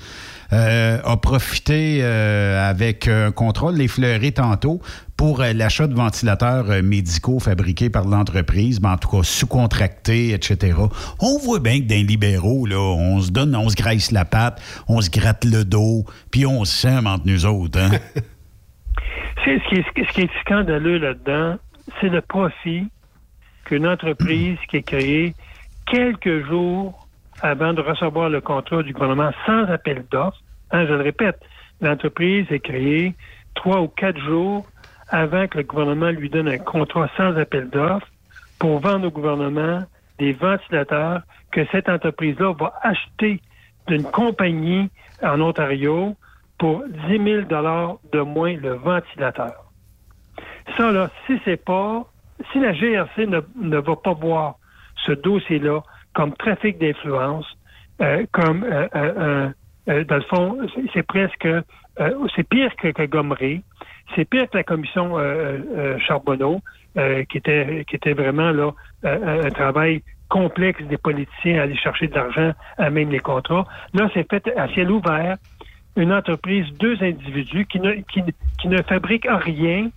a 0.51 1.17
profité 1.19 2.03
avec 2.03 3.07
un 3.07 3.31
contrôle 3.31 3.77
les 3.77 3.87
fleuris 3.87 4.33
tantôt 4.33 4.81
pour 5.21 5.43
euh, 5.43 5.53
l'achat 5.53 5.87
de 5.87 5.93
ventilateurs 5.93 6.71
euh, 6.71 6.81
médicaux 6.81 7.41
fabriqués 7.41 7.91
par 7.91 8.07
l'entreprise, 8.07 8.81
ben, 8.81 8.93
en 8.93 8.97
tout 8.97 9.11
cas 9.11 9.23
sous-contractés, 9.23 10.33
etc. 10.33 10.79
On 11.21 11.37
voit 11.37 11.61
bien 11.61 11.81
que 11.81 11.85
dans 11.85 12.07
libéraux, 12.07 12.65
là, 12.65 12.79
on 12.79 13.21
se 13.21 13.31
donne, 13.31 13.55
on 13.55 13.69
se 13.69 13.77
graisse 13.77 14.13
la 14.13 14.25
patte, 14.25 14.63
on 14.89 15.03
se 15.03 15.11
gratte 15.11 15.45
le 15.45 15.67
dos, 15.67 16.07
puis 16.33 16.47
on 16.47 16.65
s'aime 16.65 17.07
entre 17.07 17.27
nous 17.27 17.45
autres. 17.45 17.79
Hein? 17.79 17.91
C'est 19.45 19.59
ce, 19.59 19.69
qui 19.69 19.75
est, 19.75 20.05
ce 20.07 20.13
qui 20.15 20.21
est 20.23 20.31
scandaleux 20.41 20.97
là-dedans, 20.97 21.57
c'est 22.01 22.09
le 22.09 22.21
profit 22.21 22.89
qu'une 23.65 23.87
entreprise 23.87 24.59
qui 24.69 24.79
est 24.79 24.83
créée 24.83 25.35
quelques 25.87 26.47
jours 26.47 27.09
avant 27.43 27.73
de 27.73 27.81
recevoir 27.81 28.29
le 28.29 28.41
contrat 28.41 28.83
du 28.83 28.93
gouvernement 28.93 29.33
sans 29.47 29.65
appel 29.65 30.05
d'offres, 30.11 30.41
hein, 30.71 30.87
je 30.87 30.93
le 30.93 31.03
répète, 31.03 31.41
l'entreprise 31.81 32.47
est 32.51 32.61
créée 32.61 33.15
trois 33.55 33.81
ou 33.81 33.89
quatre 33.89 34.21
jours 34.21 34.67
avant 35.11 35.47
que 35.49 35.59
le 35.59 35.65
gouvernement 35.65 36.11
lui 36.11 36.31
donne 36.31 36.49
un 36.49 36.59
contrat 36.59 37.09
sans 37.17 37.37
appel 37.37 37.69
d'offres 37.71 38.07
pour 38.59 38.81
vendre 38.81 39.09
au 39.09 39.11
gouvernement 39.11 39.85
des 40.19 40.33
ventilateurs 40.33 41.23
que 41.53 41.67
cette 41.73 41.89
entreprise-là 41.89 42.53
va 42.59 42.75
acheter 42.83 43.41
d'une 43.89 44.05
compagnie 44.11 44.89
en 45.23 45.41
Ontario 45.41 46.17
pour 46.59 46.85
10 47.09 47.19
000 47.19 47.43
de 47.43 48.21
moins 48.21 48.55
le 48.55 48.75
ventilateur. 48.75 49.55
Ça, 50.77 50.93
là, 50.93 51.11
si 51.27 51.41
c'est 51.45 51.65
pas, 51.65 52.05
si 52.53 52.61
la 52.61 52.73
GRC 52.73 53.27
ne, 53.27 53.41
ne 53.57 53.79
va 53.79 53.97
pas 53.97 54.13
voir 54.13 54.57
ce 55.07 55.13
dossier-là 55.13 55.81
comme 56.15 56.35
trafic 56.37 56.79
d'influence, 56.79 57.47
euh, 58.03 58.25
comme, 58.33 58.65
euh, 58.65 58.89
euh, 58.95 59.51
euh, 59.89 60.05
dans 60.05 60.17
le 60.17 60.23
fond, 60.23 60.59
c'est- 60.93 61.03
presque, 61.03 61.47
euh, 61.47 62.29
c'est 62.37 62.49
pire 62.49 62.75
que, 62.77 62.89
que 62.89 63.05
Gomery, 63.07 63.63
c'est 64.15 64.25
pire 64.25 64.49
que 64.51 64.57
la 64.57 64.65
commission 64.65 65.19
euh, 65.19 65.59
euh, 65.77 65.99
Charbonneau, 65.99 66.61
euh, 66.97 67.25
qui 67.25 67.39
était 67.39 67.85
qui 67.89 67.97
était 67.97 68.13
vraiment 68.13 68.51
là 68.51 68.73
un 69.03 69.51
travail 69.51 70.03
complexe 70.29 70.83
des 70.85 70.97
politiciens 70.97 71.61
à 71.61 71.63
aller 71.63 71.77
chercher 71.77 72.07
de 72.09 72.15
l'argent 72.15 72.53
à 72.79 72.91
même 72.91 73.11
les 73.11 73.19
contrats. 73.19 73.67
Là, 73.95 74.09
c'est 74.15 74.29
fait 74.31 74.47
à 74.57 74.69
ciel 74.69 74.91
ouvert. 74.91 75.37
Une 75.97 76.13
entreprise, 76.13 76.67
deux 76.79 77.03
individus 77.03 77.67
qui 77.67 77.81
ne, 77.81 77.95
qui, 77.95 78.23
qui 78.61 78.69
ne 78.69 78.81
fabriquent 78.83 79.27
rien 79.29 79.91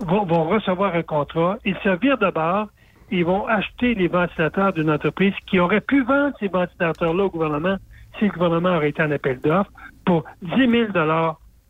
vont, 0.00 0.24
vont 0.24 0.44
recevoir 0.44 0.94
un 0.94 1.02
contrat. 1.02 1.58
Ils 1.64 1.76
se 1.84 1.90
virent 2.00 2.18
de 2.18 2.30
bord. 2.30 2.68
Ils 3.10 3.24
vont 3.24 3.46
acheter 3.46 3.94
les 3.94 4.08
ventilateurs 4.08 4.72
d'une 4.72 4.90
entreprise 4.90 5.34
qui 5.46 5.60
aurait 5.60 5.82
pu 5.82 6.02
vendre 6.04 6.34
ces 6.40 6.48
ventilateurs-là 6.48 7.24
au 7.24 7.30
gouvernement 7.30 7.76
si 8.18 8.24
le 8.24 8.30
gouvernement 8.30 8.76
aurait 8.76 8.90
été 8.90 9.02
en 9.02 9.10
appel 9.10 9.40
d'offres 9.40 9.70
pour 10.04 10.24
10 10.42 10.70
000 10.70 10.92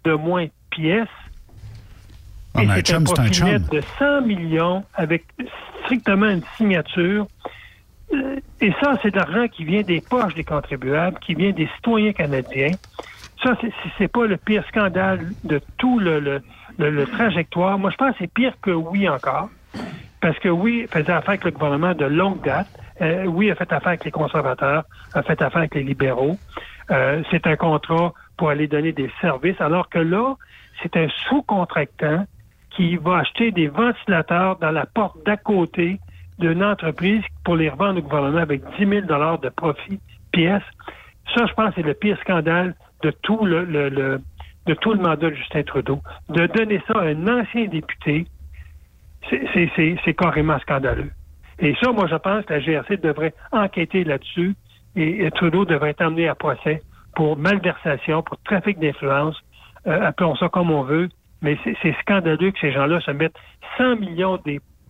de 0.04 0.12
moins 0.12 0.46
pièces. 0.70 1.08
Ah, 2.56 2.62
Et 2.62 2.66
c'est 2.86 2.94
un 2.94 3.02
profit 3.04 3.42
net 3.44 3.62
de 3.72 3.82
100 3.98 4.20
millions 4.22 4.84
avec 4.94 5.24
strictement 5.84 6.28
une 6.28 6.42
signature. 6.56 7.26
Euh, 8.14 8.36
Et 8.60 8.72
ça, 8.80 8.96
c'est 9.02 9.10
de 9.10 9.16
l'argent 9.16 9.48
qui 9.48 9.64
vient 9.64 9.82
des 9.82 10.00
poches 10.00 10.34
des 10.34 10.44
contribuables, 10.44 11.18
qui 11.20 11.34
vient 11.34 11.52
des 11.52 11.68
citoyens 11.76 12.12
canadiens. 12.12 12.76
Ça, 13.42 13.56
c'est- 13.98 14.08
pas 14.08 14.26
le 14.26 14.36
pire 14.38 14.64
scandale 14.68 15.32
de 15.44 15.60
tout 15.76 15.98
le, 15.98 16.20
le, 16.20 16.40
le- 16.78 16.90
le 16.90 17.06
trajectoire. 17.06 17.78
Moi, 17.78 17.90
je 17.90 17.96
pense 17.96 18.12
que 18.12 18.16
c'est 18.20 18.32
pire 18.32 18.54
que 18.62 18.70
oui 18.70 19.08
encore. 19.08 19.50
Parce 20.22 20.38
que 20.38 20.48
oui, 20.48 20.86
faisait 20.92 21.12
affaire 21.12 21.30
avec 21.30 21.44
le 21.44 21.50
gouvernement 21.50 21.94
de 21.94 22.06
longue 22.06 22.42
date. 22.42 22.68
Euh, 23.02 23.26
oui, 23.26 23.50
a 23.50 23.54
fait 23.54 23.70
affaire 23.72 23.88
avec 23.88 24.04
les 24.04 24.10
conservateurs, 24.10 24.84
a 25.12 25.22
fait 25.22 25.40
affaire 25.42 25.58
avec 25.58 25.74
les 25.74 25.82
libéraux. 25.82 26.38
Euh, 26.90 27.22
c'est 27.30 27.46
un 27.46 27.56
contrat 27.56 28.14
pour 28.38 28.48
aller 28.48 28.66
donner 28.68 28.92
des 28.92 29.10
services, 29.20 29.60
alors 29.60 29.88
que 29.90 29.98
là, 29.98 30.34
c'est 30.82 30.96
un 30.96 31.08
sous-contractant 31.28 32.24
qui 32.76 32.96
va 32.96 33.18
acheter 33.18 33.50
des 33.50 33.68
ventilateurs 33.68 34.56
dans 34.58 34.70
la 34.70 34.86
porte 34.86 35.16
d'à 35.24 35.36
côté 35.36 35.98
d'une 36.38 36.62
entreprise 36.62 37.22
pour 37.44 37.56
les 37.56 37.70
revendre 37.70 37.98
au 37.98 38.02
gouvernement 38.02 38.38
avec 38.38 38.62
10 38.78 38.86
000 38.86 39.00
de 39.02 39.48
profit 39.48 39.98
pièce. 40.32 40.62
Ça, 41.34 41.46
je 41.46 41.52
pense, 41.54 41.72
c'est 41.74 41.82
le 41.82 41.94
pire 41.94 42.18
scandale 42.20 42.74
de 43.02 43.10
tout 43.22 43.44
le, 43.44 43.64
de 44.66 44.74
tout 44.74 44.92
le 44.92 45.00
mandat 45.00 45.30
de 45.30 45.34
Justin 45.34 45.62
Trudeau. 45.62 46.00
De 46.28 46.46
donner 46.46 46.82
ça 46.86 47.00
à 47.00 47.04
un 47.04 47.26
ancien 47.26 47.66
député, 47.66 48.26
c'est- 49.30 50.14
carrément 50.14 50.58
scandaleux. 50.60 51.10
Et 51.58 51.74
ça, 51.82 51.90
moi, 51.92 52.06
je 52.06 52.16
pense 52.16 52.44
que 52.44 52.52
la 52.52 52.60
GRC 52.60 52.98
devrait 52.98 53.34
enquêter 53.50 54.04
là-dessus 54.04 54.54
et, 54.94 55.24
et 55.24 55.30
Trudeau 55.30 55.64
devrait 55.64 55.90
être 55.90 56.02
emmené 56.02 56.28
à 56.28 56.34
procès 56.34 56.82
pour 57.14 57.38
malversation, 57.38 58.22
pour 58.22 58.36
trafic 58.44 58.78
d'influence, 58.78 59.36
euh, 59.86 60.06
appelons 60.06 60.36
ça 60.36 60.50
comme 60.50 60.70
on 60.70 60.82
veut, 60.82 61.08
mais 61.42 61.58
c'est 61.64 61.94
scandaleux 62.00 62.50
que 62.50 62.58
ces 62.60 62.72
gens-là 62.72 63.00
se 63.00 63.10
mettent 63.10 63.36
100 63.78 63.96
millions 63.96 64.38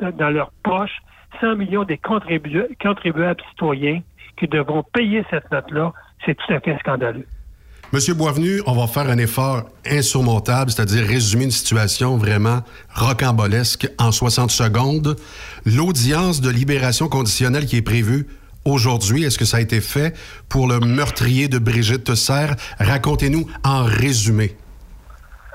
dans 0.00 0.30
leur 0.30 0.52
poche, 0.62 0.92
100 1.40 1.56
millions 1.56 1.84
des 1.84 1.96
contribu- 1.96 2.68
contribuables 2.80 3.40
citoyens 3.50 4.00
qui 4.38 4.46
devront 4.46 4.82
payer 4.92 5.24
cette 5.30 5.50
note-là. 5.50 5.92
C'est 6.24 6.34
tout 6.34 6.52
à 6.52 6.60
fait 6.60 6.76
scandaleux. 6.78 7.26
Monsieur 7.92 8.14
Boisvenu, 8.14 8.60
on 8.66 8.72
va 8.72 8.88
faire 8.88 9.08
un 9.08 9.18
effort 9.18 9.62
insurmontable, 9.88 10.72
c'est-à-dire 10.72 11.06
résumer 11.06 11.44
une 11.44 11.50
situation 11.52 12.16
vraiment 12.16 12.62
rocambolesque 12.94 13.88
en 13.98 14.10
60 14.10 14.50
secondes. 14.50 15.16
L'audience 15.64 16.40
de 16.40 16.50
libération 16.50 17.08
conditionnelle 17.08 17.64
qui 17.66 17.76
est 17.76 17.82
prévue 17.82 18.26
aujourd'hui, 18.64 19.22
est-ce 19.22 19.38
que 19.38 19.44
ça 19.44 19.58
a 19.58 19.60
été 19.60 19.80
fait 19.80 20.16
pour 20.48 20.66
le 20.66 20.80
meurtrier 20.80 21.46
de 21.48 21.58
Brigitte 21.58 22.04
Tesser? 22.04 22.48
Racontez-nous 22.80 23.46
en 23.64 23.84
résumé. 23.84 24.56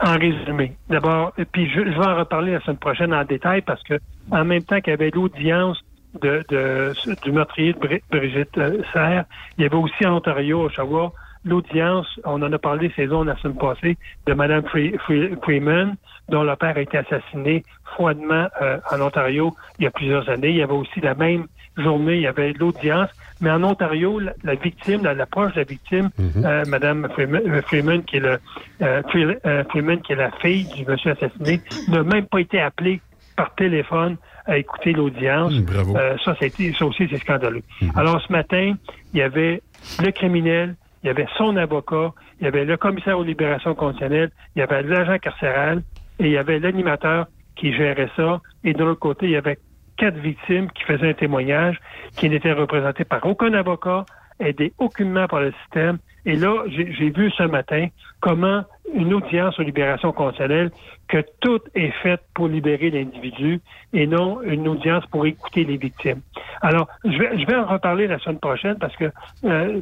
En 0.04 0.18
résumé, 0.18 0.76
d'abord, 0.90 1.32
puis 1.52 1.70
je, 1.70 1.82
vais 1.82 1.96
en 1.98 2.16
reparler 2.18 2.54
la 2.54 2.62
semaine 2.62 2.78
prochaine 2.78 3.14
en 3.14 3.24
détail 3.24 3.62
parce 3.62 3.84
que 3.84 4.00
en 4.32 4.44
même 4.44 4.64
temps 4.64 4.82
qu'il 4.82 4.92
y 4.92 4.94
avait 4.94 5.12
l'audience 5.12 5.80
de, 6.22 6.44
de- 6.50 6.94
du 7.24 7.32
meurtrier 7.32 7.74
de 7.74 7.80
Bri- 7.80 8.02
Brigitte 8.10 8.58
euh, 8.58 8.82
Serre, 8.94 9.26
il 9.58 9.64
y 9.64 9.66
avait 9.66 9.76
aussi 9.76 10.04
en 10.06 10.16
Ontario, 10.18 10.62
à 10.64 10.66
Oshawa, 10.66 11.14
l'audience, 11.46 12.08
on 12.26 12.42
en 12.42 12.52
a 12.52 12.58
parlé 12.58 12.92
saison 12.96 13.24
la 13.24 13.38
semaine 13.38 13.58
passée, 13.58 13.98
de 14.26 14.34
Mme 14.34 14.64
Free- 14.64 14.98
Free- 15.06 15.36
Freeman, 15.44 15.96
dont 16.30 16.44
le 16.44 16.56
père 16.56 16.78
a 16.78 16.82
été 16.82 16.98
assassiné 16.98 17.64
froidement 17.86 18.48
euh, 18.62 18.80
en 18.92 19.02
Ontario 19.02 19.56
il 19.78 19.84
y 19.84 19.88
a 19.88 19.92
plusieurs 19.92 20.28
années. 20.30 20.50
Il 20.50 20.58
y 20.58 20.64
avait 20.64 20.74
aussi 20.74 21.00
la 21.00 21.14
même 21.14 21.46
journée, 21.78 22.16
il 22.16 22.22
y 22.22 22.28
avait 22.28 22.54
l'audience, 22.54 23.10
mais 23.42 23.50
en 23.52 23.64
Ontario, 23.64 24.20
la, 24.20 24.34
la 24.44 24.56
victime, 24.56 25.04
la- 25.04 25.14
l'approche 25.14 25.54
de 25.54 25.60
la 25.60 25.64
victime, 25.66 26.10
euh, 26.46 26.64
Mme 26.68 27.08
Freeman, 27.14 27.42
euh, 27.48 27.62
Freeman, 27.64 28.04
qui 28.04 28.18
est 28.18 28.20
le 28.22 28.40
euh, 28.82 29.02
Free- 29.10 29.38
Freeman, 29.70 30.00
qui 30.02 30.14
est 30.14 30.16
la 30.16 30.32
fille 30.42 30.66
du 30.76 30.86
monsieur 30.86 31.12
assassiné, 31.12 31.60
n'a 31.88 32.04
même 32.04 32.26
pas 32.28 32.40
été 32.40 32.62
appelée 32.62 33.02
par 33.36 33.54
téléphone 33.56 34.18
à 34.46 34.58
écouter 34.58 34.94
l'audience. 34.94 35.54
Euh, 35.96 36.16
ça, 36.24 36.36
ça, 36.36 36.86
aussi, 36.86 37.08
c'est 37.10 37.18
scandaleux. 37.18 37.64
Alors, 37.96 38.22
ce 38.22 38.32
matin, 38.32 38.74
il 39.14 39.20
y 39.20 39.22
avait 39.22 39.62
le 40.04 40.12
criminel, 40.12 40.76
il 41.04 41.08
y 41.08 41.10
avait 41.10 41.28
son 41.38 41.58
avocat, 41.58 42.14
il 42.40 42.46
y 42.46 42.48
avait 42.48 42.66
le 42.66 42.78
commissaire 42.78 43.18
aux 43.20 43.24
libérations 43.24 43.74
conditionnelles, 43.76 44.32
il 44.56 44.60
y 44.60 44.62
avait 44.62 44.84
l'agent 44.84 45.18
carcéral 45.20 45.82
et 46.20 46.26
il 46.26 46.32
y 46.32 46.38
avait 46.38 46.60
l'animateur 46.60 47.26
qui 47.56 47.74
gérait 47.74 48.10
ça. 48.16 48.42
Et 48.64 48.74
de 48.74 48.84
l'autre 48.84 49.00
côté, 49.00 49.26
il 49.28 49.32
y 49.32 49.36
avait 49.38 49.58
quatre 50.02 50.18
victimes 50.18 50.68
qui 50.72 50.84
faisaient 50.84 51.10
un 51.10 51.14
témoignage 51.14 51.80
qui 52.18 52.28
n'étaient 52.28 52.54
représentées 52.54 53.06
par 53.06 53.24
aucun 53.24 53.54
avocat, 53.54 54.04
aidés 54.40 54.74
aucunement 54.80 55.28
par 55.28 55.42
le 55.42 55.54
système. 55.62 56.00
Et 56.26 56.36
là, 56.36 56.64
j'ai 56.68 57.12
vu 57.12 57.30
ce 57.38 57.44
matin 57.44 57.88
comment 58.20 58.64
une 58.96 59.14
audience 59.14 59.60
aux 59.60 59.64
libérations 59.64 60.12
conditionnelles, 60.12 60.72
que 61.08 61.24
tout 61.40 61.60
est 61.76 61.92
fait 62.02 62.20
pour 62.34 62.48
libérer 62.48 62.90
l'individu 62.90 63.62
et 63.94 64.08
non 64.08 64.42
une 64.42 64.68
audience 64.68 65.06
pour 65.06 65.28
écouter 65.28 65.66
les 65.66 65.78
victimes. 65.78 66.22
Alors, 66.62 66.88
je 67.06 67.46
vais, 67.46 67.56
en 67.56 67.66
reparler 67.66 68.08
la 68.08 68.18
semaine 68.18 68.40
prochaine 68.40 68.78
parce 68.80 68.96
que 68.96 69.12
euh, 69.46 69.80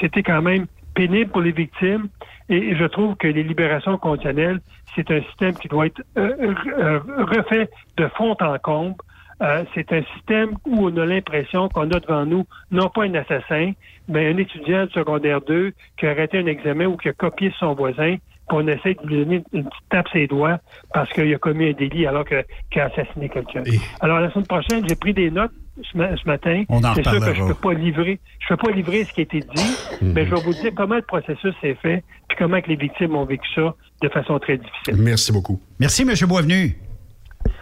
c'était 0.00 0.22
quand 0.24 0.42
même 0.42 0.66
pénible 0.94 1.30
pour 1.30 1.42
les 1.42 1.52
victimes 1.52 2.08
et 2.48 2.74
je 2.74 2.84
trouve 2.86 3.14
que 3.16 3.28
les 3.28 3.44
libérations 3.44 3.98
conditionnelles, 3.98 4.60
c'est 4.96 5.10
un 5.12 5.22
système 5.22 5.54
qui 5.54 5.68
doit 5.68 5.86
être 5.86 6.02
euh, 6.18 6.54
euh, 6.66 6.98
refait 7.18 7.68
de 7.96 8.08
fond 8.16 8.36
en 8.40 8.58
comble. 8.58 8.96
Euh, 9.42 9.64
c'est 9.74 9.92
un 9.92 10.02
système 10.14 10.50
où 10.66 10.86
on 10.88 10.96
a 10.96 11.06
l'impression 11.06 11.68
qu'on 11.68 11.90
a 11.90 12.00
devant 12.00 12.24
nous 12.24 12.44
non 12.70 12.88
pas 12.88 13.02
un 13.04 13.14
assassin, 13.14 13.72
mais 14.08 14.28
un 14.32 14.36
étudiant 14.36 14.86
de 14.86 14.90
secondaire 14.90 15.40
2 15.40 15.72
qui 15.98 16.06
a 16.06 16.10
arrêté 16.10 16.38
un 16.38 16.46
examen 16.46 16.86
ou 16.86 16.96
qui 16.96 17.08
a 17.08 17.12
copié 17.12 17.52
son 17.58 17.74
voisin, 17.74 18.16
puis 18.48 18.58
on 18.58 18.68
essaie 18.68 18.94
de 18.94 19.06
lui 19.06 19.24
donner 19.24 19.42
une 19.52 19.64
petite 19.64 19.88
tape 19.90 20.06
ses 20.12 20.26
doigts 20.26 20.58
parce 20.92 21.10
qu'il 21.12 21.32
a 21.34 21.38
commis 21.38 21.70
un 21.70 21.72
délit 21.72 22.06
alors 22.06 22.24
que- 22.24 22.44
qu'il 22.70 22.80
a 22.80 22.86
assassiné 22.86 23.28
quelqu'un. 23.28 23.62
Alors 24.00 24.20
la 24.20 24.30
semaine 24.30 24.46
prochaine, 24.46 24.84
j'ai 24.88 24.94
pris 24.96 25.14
des 25.14 25.30
notes 25.30 25.50
ce, 25.82 25.96
ma- 25.98 26.16
ce 26.16 26.24
matin. 26.26 26.62
On 26.68 26.84
en 26.84 26.94
C'est 26.94 27.02
sûr 27.02 27.12
que 27.12 27.18
je 27.18 27.24
reparlera. 27.30 27.48
peux 27.48 27.54
pas 27.68 27.74
livrer, 27.74 28.20
je 28.38 28.46
peux 28.48 28.56
pas 28.56 28.70
livrer 28.70 29.02
ce 29.04 29.12
qui 29.12 29.20
a 29.20 29.24
été 29.24 29.40
dit, 29.40 29.76
mais 30.02 30.26
je 30.26 30.34
vais 30.34 30.40
vous 30.42 30.52
dire 30.52 30.70
comment 30.76 30.94
le 30.96 31.02
processus 31.02 31.54
s'est 31.60 31.76
fait, 31.82 32.04
puis 32.28 32.38
comment 32.38 32.60
que 32.60 32.68
les 32.68 32.76
victimes 32.76 33.16
ont 33.16 33.24
vécu 33.24 33.48
ça 33.54 33.74
de 34.02 34.08
façon 34.10 34.38
très 34.38 34.58
difficile. 34.58 34.96
Merci 35.02 35.32
beaucoup. 35.32 35.58
Merci, 35.80 36.02
M. 36.02 36.14
Boisvenu. 36.28 36.76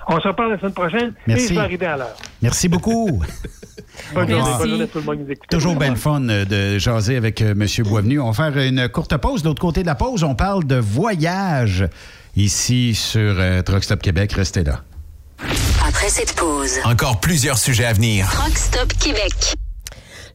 On 0.08 0.20
se 0.20 0.28
reparle 0.28 0.52
la 0.52 0.58
semaine 0.58 0.72
prochaine 0.72 1.14
Merci. 1.26 1.44
et 1.44 1.48
je 1.48 1.54
vais 1.54 1.60
arriver 1.60 1.86
à 1.86 1.96
l'heure. 1.96 2.16
Merci 2.40 2.68
beaucoup. 2.68 3.22
Bonne 4.14 4.28
journée, 4.28 4.42
Merci. 4.42 4.58
bonne 4.58 4.68
journée 4.70 4.84
à 4.84 4.86
tout 4.86 4.98
le 4.98 5.04
monde 5.04 5.16
qui 5.16 5.22
nous 5.24 5.30
écoute. 5.30 5.48
Toujours 5.50 5.76
bien 5.76 5.90
le 5.90 5.96
fun 5.96 6.28
euh, 6.28 6.44
de 6.44 6.78
jaser 6.78 7.16
avec 7.16 7.42
euh, 7.42 7.52
M. 7.52 7.66
Boisvenu. 7.84 8.20
On 8.20 8.30
va 8.30 8.50
faire 8.50 8.62
une 8.62 8.88
courte 8.88 9.16
pause. 9.18 9.42
De 9.42 9.48
l'autre 9.48 9.60
côté 9.60 9.82
de 9.82 9.86
la 9.86 9.94
pause, 9.94 10.24
on 10.24 10.34
parle 10.34 10.64
de 10.64 10.76
voyage 10.76 11.86
ici 12.36 12.94
sur 12.94 13.36
euh, 13.38 13.62
Truck 13.62 13.84
Stop 13.84 14.00
Québec. 14.02 14.32
Restez 14.32 14.64
là. 14.64 14.80
Après 15.86 16.08
cette 16.08 16.34
pause, 16.34 16.78
encore 16.84 17.20
plusieurs 17.20 17.58
sujets 17.58 17.84
à 17.84 17.92
venir. 17.92 18.28
Truck 18.30 18.56
Stop 18.56 18.92
Québec. 18.94 19.54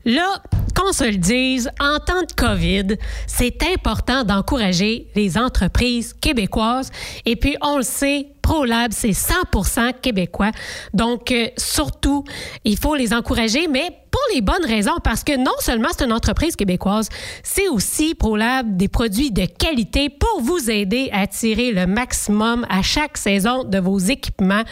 Là, 0.08 0.41
qu'on 0.74 0.93
se 0.93 1.03
le 1.03 1.18
dise, 1.18 1.70
en 1.82 1.99
temps 1.99 2.22
de 2.22 2.32
COVID, 2.32 2.95
c'est 3.28 3.62
important 3.64 4.24
d'encourager 4.24 5.08
les 5.16 5.38
entreprises 5.38 6.14
québécoises. 6.14 6.91
Et 7.26 7.36
puis, 7.36 7.58
on 7.62 7.76
le 7.76 7.84
sait, 7.84 8.28
ProLab, 8.41 8.93
c'est 8.93 9.12
100% 9.12 9.99
québécois. 10.01 10.51
Donc, 10.93 11.30
euh, 11.32 11.49
surtout, 11.58 12.24
il 12.64 12.78
faut 12.78 12.95
les 12.95 13.14
encourager, 13.14 13.68
mais 13.68 13.89
pour 14.12 14.22
les 14.34 14.41
bonnes 14.41 14.66
raisons, 14.66 14.97
parce 15.03 15.24
que 15.24 15.38
non 15.38 15.53
seulement 15.60 15.89
c'est 15.95 16.05
une 16.05 16.14
entreprise 16.14 16.55
québécoise, 16.55 17.10
c'est 17.43 17.68
aussi 17.70 18.16
ProLab 18.16 18.78
des 18.78 18.88
produits 18.88 19.32
de 19.32 19.45
qualité 19.45 20.10
pour 20.10 20.41
vous 20.41 20.70
aider 20.70 21.10
à 21.14 21.28
tirer 21.28 21.72
le 21.72 21.88
maximum 21.88 22.66
à 22.70 22.82
chaque 22.82 23.18
saison 23.18 23.64
de 23.64 23.80
vos 23.80 23.97
équipements. 23.99 24.64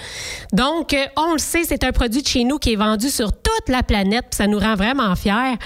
Donc, 0.53 0.93
euh, 0.93 1.05
on 1.17 1.33
le 1.33 1.39
sait, 1.39 1.63
c'est 1.63 1.83
un 1.83 1.91
produit 1.91 2.21
de 2.21 2.27
chez 2.27 2.43
nous 2.43 2.57
qui 2.57 2.73
est 2.73 2.77
vendu 2.77 3.09
sur 3.09 3.31
toute 3.31 3.69
la 3.69 3.83
planète, 3.83 4.25
puis 4.31 4.37
ça 4.37 4.47
nous 4.47 4.59
rend 4.59 4.75
vraiment 4.75 5.15
fiers. 5.15 5.57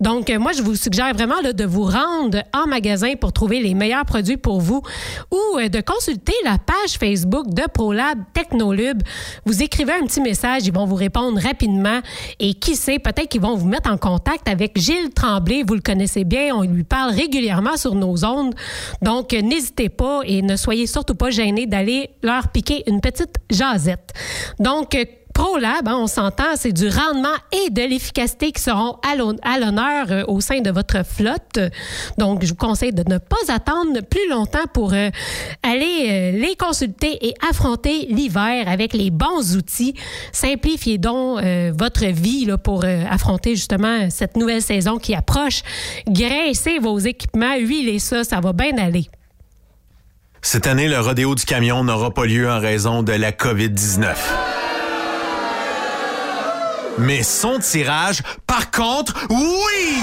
Donc, 0.00 0.30
euh, 0.30 0.38
moi, 0.38 0.52
je 0.52 0.62
vous 0.62 0.74
suggère 0.74 1.12
vraiment 1.14 1.40
de 1.42 1.64
vous 1.64 1.84
rendre 1.84 2.42
en 2.52 2.66
magasin 2.66 3.14
pour 3.20 3.32
trouver 3.32 3.60
les 3.60 3.74
meilleurs 3.74 4.04
produits 4.04 4.36
pour 4.36 4.60
vous 4.60 4.82
ou 5.30 5.58
euh, 5.58 5.68
de 5.68 5.80
consulter 5.80 6.34
la 6.44 6.58
page 6.58 6.98
Facebook 6.98 7.48
de 7.48 7.62
ProLab 7.72 8.18
Technolube. 8.32 9.02
Vous 9.44 9.62
écrivez 9.62 9.92
un 9.92 10.06
petit 10.06 10.20
message, 10.20 10.66
ils 10.66 10.72
vont 10.72 10.86
vous 10.86 10.94
répondre 10.94 11.40
rapidement 11.40 12.00
et 12.38 12.54
qui 12.54 12.76
sait, 12.76 12.98
peut-être 12.98 13.27
qu'ils 13.28 13.40
vont 13.40 13.56
vous 13.56 13.68
mettre 13.68 13.90
en 13.90 13.98
contact 13.98 14.48
avec 14.48 14.78
Gilles 14.78 15.10
Tremblay. 15.14 15.62
Vous 15.66 15.74
le 15.74 15.80
connaissez 15.80 16.24
bien, 16.24 16.54
on 16.54 16.62
lui 16.62 16.84
parle 16.84 17.12
régulièrement 17.12 17.76
sur 17.76 17.94
nos 17.94 18.24
ondes. 18.24 18.54
Donc, 19.02 19.32
euh, 19.32 19.42
n'hésitez 19.42 19.88
pas 19.88 20.20
et 20.24 20.42
ne 20.42 20.56
soyez 20.56 20.86
surtout 20.86 21.14
pas 21.14 21.30
gênés 21.30 21.66
d'aller 21.66 22.10
leur 22.22 22.48
piquer 22.48 22.82
une 22.86 23.00
petite 23.00 23.36
jasette. 23.50 24.12
Donc, 24.58 24.94
euh, 24.94 25.04
Hein, 25.40 25.80
on 25.86 26.06
s'entend, 26.06 26.56
c'est 26.56 26.72
du 26.72 26.88
rendement 26.88 27.34
et 27.52 27.70
de 27.70 27.82
l'efficacité 27.82 28.52
qui 28.52 28.62
seront 28.62 28.96
à 29.08 29.16
l'hon- 29.16 29.36
à 29.42 29.58
l'honneur 29.58 30.06
euh, 30.10 30.24
au 30.28 30.40
sein 30.40 30.60
de 30.60 30.70
votre 30.70 31.04
flotte. 31.04 31.58
Donc, 32.16 32.44
je 32.44 32.48
vous 32.50 32.54
conseille 32.56 32.92
de 32.92 33.02
ne 33.08 33.18
pas 33.18 33.36
attendre 33.48 34.00
plus 34.02 34.28
longtemps 34.28 34.66
pour 34.72 34.92
euh, 34.92 35.10
aller 35.62 36.06
euh, 36.08 36.32
les 36.32 36.54
consulter 36.56 37.26
et 37.26 37.34
affronter 37.48 38.06
l'hiver 38.10 38.68
avec 38.68 38.92
les 38.92 39.10
bons 39.10 39.56
outils. 39.56 39.94
Simplifiez 40.32 40.98
donc 40.98 41.40
votre 41.76 42.06
vie 42.06 42.48
pour 42.62 42.84
affronter 42.84 43.54
justement 43.56 44.10
cette 44.10 44.36
nouvelle 44.36 44.62
saison 44.62 44.98
qui 44.98 45.14
approche. 45.14 45.62
Graissez 46.06 46.78
vos 46.78 46.98
équipements, 46.98 47.56
huilez 47.56 47.98
ça, 47.98 48.24
ça 48.24 48.40
va 48.40 48.52
bien 48.52 48.76
aller. 48.78 49.06
Cette 50.42 50.66
année, 50.66 50.88
le 50.88 51.00
rodéo 51.00 51.34
du 51.34 51.44
camion 51.44 51.84
n'aura 51.84 52.12
pas 52.12 52.24
lieu 52.26 52.48
en 52.50 52.60
raison 52.60 53.02
de 53.02 53.12
la 53.12 53.32
COVID-19. 53.32 54.14
Mais 56.98 57.22
son 57.22 57.58
tirage, 57.60 58.22
par 58.46 58.70
contre, 58.70 59.14
oui! 59.30 60.02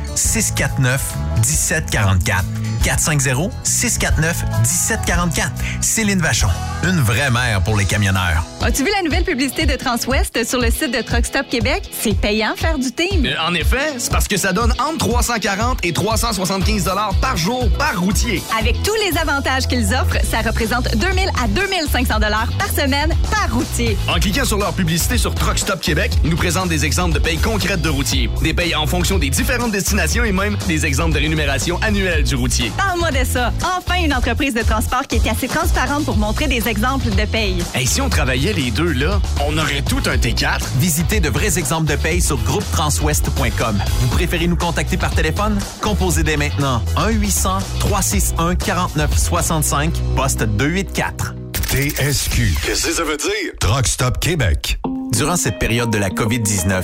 649 0.15 1.01
1744. 1.37 2.43
450 2.83 3.51
649 3.63 4.43
1744. 4.63 5.51
Céline 5.81 6.19
Vachon, 6.19 6.47
une 6.83 6.99
vraie 6.99 7.29
mère 7.29 7.61
pour 7.61 7.77
les 7.77 7.85
camionneurs. 7.85 8.43
As-tu 8.63 8.83
vu 8.83 8.89
la 8.95 9.03
nouvelle 9.03 9.23
publicité 9.23 9.65
de 9.67 9.75
Transwest 9.75 10.43
sur 10.47 10.59
le 10.59 10.71
site 10.71 10.91
de 10.91 11.01
Truck 11.01 11.25
Stop 11.25 11.47
Québec? 11.49 11.83
C'est 11.99 12.15
payant 12.19 12.55
faire 12.55 12.79
du 12.79 12.91
team. 12.91 13.25
Euh, 13.25 13.35
En 13.47 13.53
effet, 13.53 13.93
c'est 13.99 14.11
parce 14.11 14.27
que 14.27 14.37
ça 14.37 14.51
donne 14.51 14.71
entre 14.79 14.97
340 14.97 15.79
et 15.83 15.93
375 15.93 16.83
dollars 16.85 17.13
par 17.21 17.37
jour 17.37 17.69
par 17.77 17.99
routier. 17.99 18.41
Avec 18.59 18.81
tous 18.83 18.95
les 19.07 19.15
avantages 19.17 19.67
qu'ils 19.67 19.93
offrent, 19.93 20.17
ça 20.29 20.41
représente 20.41 20.95
2000 20.97 21.29
à 21.43 21.47
2500 21.47 22.15
dollars 22.19 22.49
par 22.57 22.69
semaine 22.69 23.13
par 23.31 23.51
routier. 23.53 23.95
En 24.07 24.19
cliquant 24.19 24.45
sur 24.45 24.57
leur 24.57 24.73
publicité 24.73 25.17
sur 25.19 25.35
Truck 25.35 25.59
Stop 25.59 25.81
Québec, 25.81 26.11
ils 26.23 26.31
nous 26.31 26.37
présentent 26.37 26.69
des 26.69 26.83
exemples 26.85 27.13
de 27.13 27.19
payes 27.19 27.37
concrètes 27.37 27.81
de 27.81 27.89
routiers, 27.89 28.29
des 28.41 28.53
payes 28.55 28.73
en 28.75 28.87
fonction 28.87 29.19
des 29.19 29.29
différentes 29.29 29.71
destinations 29.71 30.00
et 30.01 30.31
même 30.31 30.57
des 30.67 30.87
exemples 30.87 31.13
de 31.13 31.19
rémunération 31.19 31.77
annuelle 31.83 32.23
du 32.23 32.33
routier. 32.35 32.71
Parle-moi 32.75 33.11
de 33.11 33.23
ça. 33.23 33.53
Enfin, 33.77 34.01
une 34.03 34.15
entreprise 34.15 34.55
de 34.55 34.63
transport 34.63 35.03
qui 35.07 35.17
est 35.17 35.29
assez 35.29 35.47
transparente 35.47 36.05
pour 36.05 36.17
montrer 36.17 36.47
des 36.47 36.67
exemples 36.67 37.11
de 37.11 37.23
paye. 37.25 37.61
Hey, 37.75 37.85
si 37.85 38.01
on 38.01 38.09
travaillait 38.09 38.53
les 38.53 38.71
deux, 38.71 38.93
là, 38.93 39.21
on 39.47 39.55
aurait 39.57 39.83
tout 39.83 40.01
un 40.07 40.17
T4. 40.17 40.61
Visitez 40.77 41.19
de 41.19 41.29
vrais 41.29 41.59
exemples 41.59 41.87
de 41.87 41.95
paye 41.95 42.19
sur 42.19 42.37
groupetranswest.com. 42.37 43.77
Vous 43.99 44.07
préférez 44.07 44.47
nous 44.47 44.55
contacter 44.55 44.97
par 44.97 45.11
téléphone? 45.11 45.59
Composez 45.81 46.23
dès 46.23 46.37
maintenant 46.37 46.81
1-800-361-4965, 46.97 49.91
poste 50.15 50.41
284. 50.43 51.35
TSQ. 51.53 52.55
Qu'est-ce 52.65 52.87
que 52.87 52.93
ça 52.93 53.03
veut 53.03 53.17
dire? 53.17 53.51
Truck 53.59 53.85
Stop 53.87 54.19
Québec. 54.19 54.79
Durant 55.13 55.35
cette 55.35 55.59
période 55.59 55.91
de 55.91 55.99
la 55.99 56.09
COVID-19, 56.09 56.83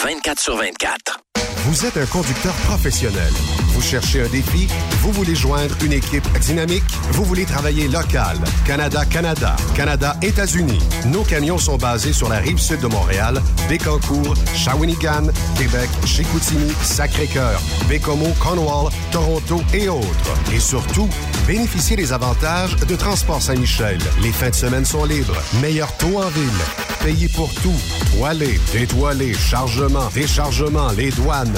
24 0.03 0.41
sur 0.41 0.57
24. 0.57 1.21
Vous 1.69 1.85
êtes 1.85 1.99
un 1.99 2.07
conducteur 2.07 2.55
professionnel. 2.67 3.31
Vous 3.75 3.83
cherchez 3.83 4.23
un 4.23 4.29
défi? 4.29 4.69
Vous 5.03 5.13
voulez 5.13 5.35
joindre 5.35 5.77
une 5.85 5.93
équipe 5.93 6.27
dynamique? 6.39 6.83
Vous 7.13 7.25
voulez 7.25 7.45
travailler 7.45 7.89
local? 7.89 8.39
Canada-Canada, 8.65 9.55
Canada-États-Unis. 9.75 10.79
Nos 11.09 11.25
camions 11.25 11.59
sont 11.59 11.77
basés 11.77 12.15
sur 12.15 12.31
la 12.31 12.39
rive 12.39 12.57
sud 12.59 12.81
de 12.81 12.87
Montréal, 12.87 13.43
Bécancour, 13.69 14.33
Shawinigan, 14.55 15.27
Québec, 15.59 15.91
Chicoutimi, 16.07 16.73
Sacré-Cœur, 16.83 17.61
Bécomo, 17.87 18.33
Cornwall, 18.41 18.91
Toronto 19.13 19.61
et 19.75 19.91
autres. 19.91 20.09
Et 20.55 20.61
surtout, 20.61 21.11
bénéficiez 21.47 21.97
des 21.97 22.15
avantages 22.15 22.77
de 22.77 22.97
Transport 22.97 23.43
Saint-Michel. 23.43 23.99
Les 24.23 24.33
fins 24.33 24.49
de 24.49 24.55
semaine 24.55 24.87
sont 24.87 25.05
libres. 25.05 25.37
Meilleur 25.61 25.95
taux 25.99 26.17
en 26.19 26.29
ville. 26.29 26.49
payé 27.05 27.29
pour 27.29 27.53
tout. 27.57 27.77
Toilé, 28.17 28.59
détoilé, 28.73 29.35
chargement, 29.35 30.09
déchargement, 30.15 30.91
les 30.97 31.11
douanes. 31.11 31.58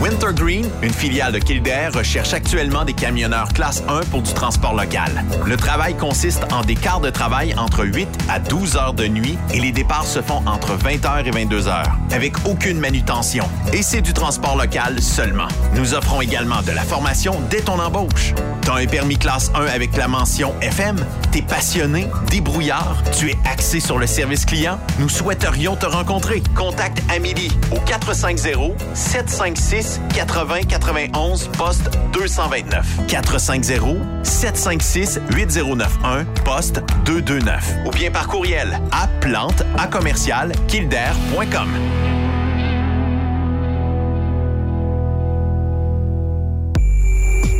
Wintergreen, 0.00 0.66
une 0.80 0.94
filiale 0.94 1.32
de 1.32 1.38
Kildare, 1.38 1.92
recherche 1.92 2.32
actuellement 2.32 2.86
des 2.86 2.94
camionneurs 2.94 3.52
classe 3.52 3.82
1 3.86 4.00
pour 4.10 4.22
du 4.22 4.32
transport 4.32 4.74
local. 4.74 5.24
Le 5.44 5.56
travail 5.58 5.94
consiste 5.94 6.42
en 6.50 6.62
des 6.62 6.74
quarts 6.74 7.00
de 7.00 7.10
travail 7.10 7.54
entre 7.58 7.84
8 7.84 8.08
à 8.30 8.38
12 8.38 8.76
heures 8.76 8.94
de 8.94 9.06
nuit 9.06 9.36
et 9.52 9.60
les 9.60 9.72
départs 9.72 10.06
se 10.06 10.22
font 10.22 10.42
entre 10.46 10.74
20h 10.74 11.26
et 11.26 11.30
22h, 11.30 11.84
avec 12.12 12.32
aucune 12.46 12.80
manutention. 12.80 13.44
Et 13.74 13.82
c'est 13.82 14.00
du 14.00 14.14
transport 14.14 14.56
local 14.56 15.02
seulement. 15.02 15.48
Nous 15.74 15.92
offrons 15.92 16.22
également 16.22 16.62
de 16.62 16.72
la 16.72 16.82
formation 16.82 17.38
dès 17.50 17.60
ton 17.60 17.78
embauche. 17.78 18.32
T'as 18.62 18.76
un 18.76 18.86
permis 18.86 19.18
classe 19.18 19.50
1 19.54 19.66
avec 19.66 19.94
la 19.98 20.08
mention 20.08 20.54
FM? 20.62 20.96
T'es 21.30 21.42
passionné, 21.42 22.06
débrouillard, 22.30 22.96
tu 23.18 23.28
es 23.30 23.38
axé 23.44 23.80
sur 23.80 23.98
le 23.98 24.06
service 24.06 24.46
client? 24.46 24.78
Nous 24.98 25.10
souhaiterions 25.10 25.76
te 25.76 25.86
rencontrer. 25.86 26.42
Contacte 26.54 27.02
Amélie 27.14 27.52
au 27.70 27.78
450 27.80 28.78
756 28.94 29.89
80 30.14 30.62
91 30.68 31.48
poste 31.56 31.90
229 32.12 33.06
450 33.08 33.96
756 34.22 35.20
8091 35.36 36.26
poste 36.44 36.82
229 37.04 37.76
ou 37.86 37.90
bien 37.90 38.10
par 38.10 38.28
courriel 38.28 38.80
à 38.92 39.08
plante 39.20 39.62
à 39.78 39.86
commercial 39.86 40.52
kildare.com. 40.68 42.19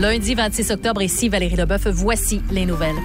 Lundi 0.00 0.34
26 0.34 0.70
octobre, 0.70 1.02
ici 1.02 1.28
Valérie 1.28 1.56
Leboeuf. 1.56 1.86
Voici 1.88 2.40
les 2.50 2.64
nouvelles. 2.64 2.96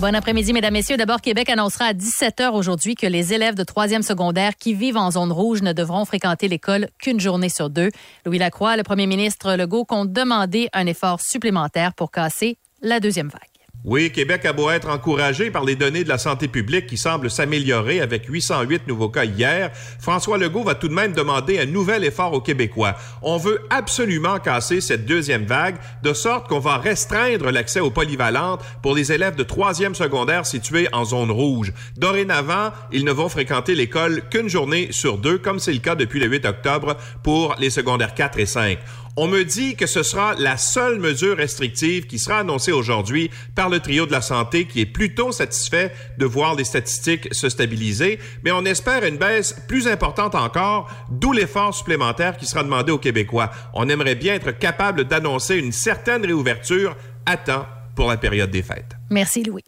Bon 0.00 0.14
après-midi, 0.14 0.54
mesdames, 0.54 0.72
messieurs. 0.72 0.96
D'abord, 0.96 1.20
Québec 1.20 1.50
annoncera 1.50 1.84
à 1.84 1.92
17 1.92 2.38
h 2.38 2.50
aujourd'hui 2.54 2.94
que 2.94 3.06
les 3.06 3.34
élèves 3.34 3.54
de 3.54 3.62
troisième 3.62 4.00
secondaire 4.00 4.56
qui 4.56 4.72
vivent 4.72 4.96
en 4.96 5.10
zone 5.10 5.30
rouge 5.30 5.60
ne 5.60 5.74
devront 5.74 6.06
fréquenter 6.06 6.48
l'école 6.48 6.88
qu'une 6.98 7.20
journée 7.20 7.50
sur 7.50 7.68
deux. 7.68 7.90
Louis 8.24 8.38
Lacroix, 8.38 8.78
le 8.78 8.84
premier 8.84 9.06
ministre 9.06 9.54
Legault, 9.54 9.84
compte 9.84 10.14
demander 10.14 10.70
un 10.72 10.86
effort 10.86 11.20
supplémentaire 11.20 11.92
pour 11.92 12.10
casser 12.10 12.56
la 12.80 13.00
deuxième 13.00 13.28
vague. 13.28 13.53
Oui, 13.86 14.10
Québec 14.10 14.46
a 14.46 14.54
beau 14.54 14.70
être 14.70 14.88
encouragé 14.88 15.50
par 15.50 15.62
les 15.62 15.76
données 15.76 16.04
de 16.04 16.08
la 16.08 16.16
santé 16.16 16.48
publique 16.48 16.86
qui 16.86 16.96
semblent 16.96 17.30
s'améliorer 17.30 18.00
avec 18.00 18.24
808 18.26 18.88
nouveaux 18.88 19.10
cas 19.10 19.26
hier, 19.26 19.72
François 19.98 20.38
Legault 20.38 20.64
va 20.64 20.74
tout 20.74 20.88
de 20.88 20.94
même 20.94 21.12
demander 21.12 21.58
un 21.58 21.66
nouvel 21.66 22.02
effort 22.02 22.32
aux 22.32 22.40
Québécois. 22.40 22.96
On 23.20 23.36
veut 23.36 23.60
absolument 23.68 24.38
casser 24.38 24.80
cette 24.80 25.04
deuxième 25.04 25.44
vague 25.44 25.76
de 26.02 26.14
sorte 26.14 26.48
qu'on 26.48 26.60
va 26.60 26.78
restreindre 26.78 27.50
l'accès 27.50 27.80
aux 27.80 27.90
polyvalentes 27.90 28.62
pour 28.80 28.94
les 28.94 29.12
élèves 29.12 29.36
de 29.36 29.42
troisième 29.42 29.94
secondaire 29.94 30.46
situés 30.46 30.88
en 30.94 31.04
zone 31.04 31.30
rouge. 31.30 31.74
Dorénavant, 31.98 32.70
ils 32.90 33.04
ne 33.04 33.12
vont 33.12 33.28
fréquenter 33.28 33.74
l'école 33.74 34.22
qu'une 34.30 34.48
journée 34.48 34.88
sur 34.92 35.18
deux, 35.18 35.36
comme 35.36 35.58
c'est 35.58 35.74
le 35.74 35.80
cas 35.80 35.94
depuis 35.94 36.20
le 36.20 36.26
8 36.28 36.46
octobre 36.46 36.96
pour 37.22 37.54
les 37.58 37.68
secondaires 37.68 38.14
4 38.14 38.38
et 38.38 38.46
5. 38.46 38.78
On 39.16 39.28
me 39.28 39.44
dit 39.44 39.76
que 39.76 39.86
ce 39.86 40.02
sera 40.02 40.34
la 40.34 40.56
seule 40.56 40.98
mesure 40.98 41.36
restrictive 41.36 42.08
qui 42.08 42.18
sera 42.18 42.40
annoncée 42.40 42.72
aujourd'hui 42.72 43.30
par 43.54 43.68
le 43.68 43.78
trio 43.78 44.06
de 44.06 44.12
la 44.12 44.20
santé 44.20 44.66
qui 44.66 44.80
est 44.80 44.86
plutôt 44.86 45.30
satisfait 45.30 45.92
de 46.18 46.26
voir 46.26 46.56
les 46.56 46.64
statistiques 46.64 47.32
se 47.32 47.48
stabiliser, 47.48 48.18
mais 48.42 48.50
on 48.50 48.64
espère 48.64 49.04
une 49.04 49.16
baisse 49.16 49.54
plus 49.68 49.86
importante 49.86 50.34
encore, 50.34 50.90
d'où 51.12 51.32
l'effort 51.32 51.72
supplémentaire 51.72 52.36
qui 52.36 52.46
sera 52.46 52.64
demandé 52.64 52.90
aux 52.90 52.98
Québécois. 52.98 53.52
On 53.72 53.88
aimerait 53.88 54.16
bien 54.16 54.34
être 54.34 54.50
capable 54.50 55.04
d'annoncer 55.04 55.58
une 55.58 55.70
certaine 55.70 56.26
réouverture 56.26 56.96
à 57.24 57.36
temps 57.36 57.66
pour 57.94 58.08
la 58.08 58.16
période 58.16 58.50
des 58.50 58.62
fêtes. 58.62 58.96
Merci, 59.10 59.44
Louis. 59.44 59.62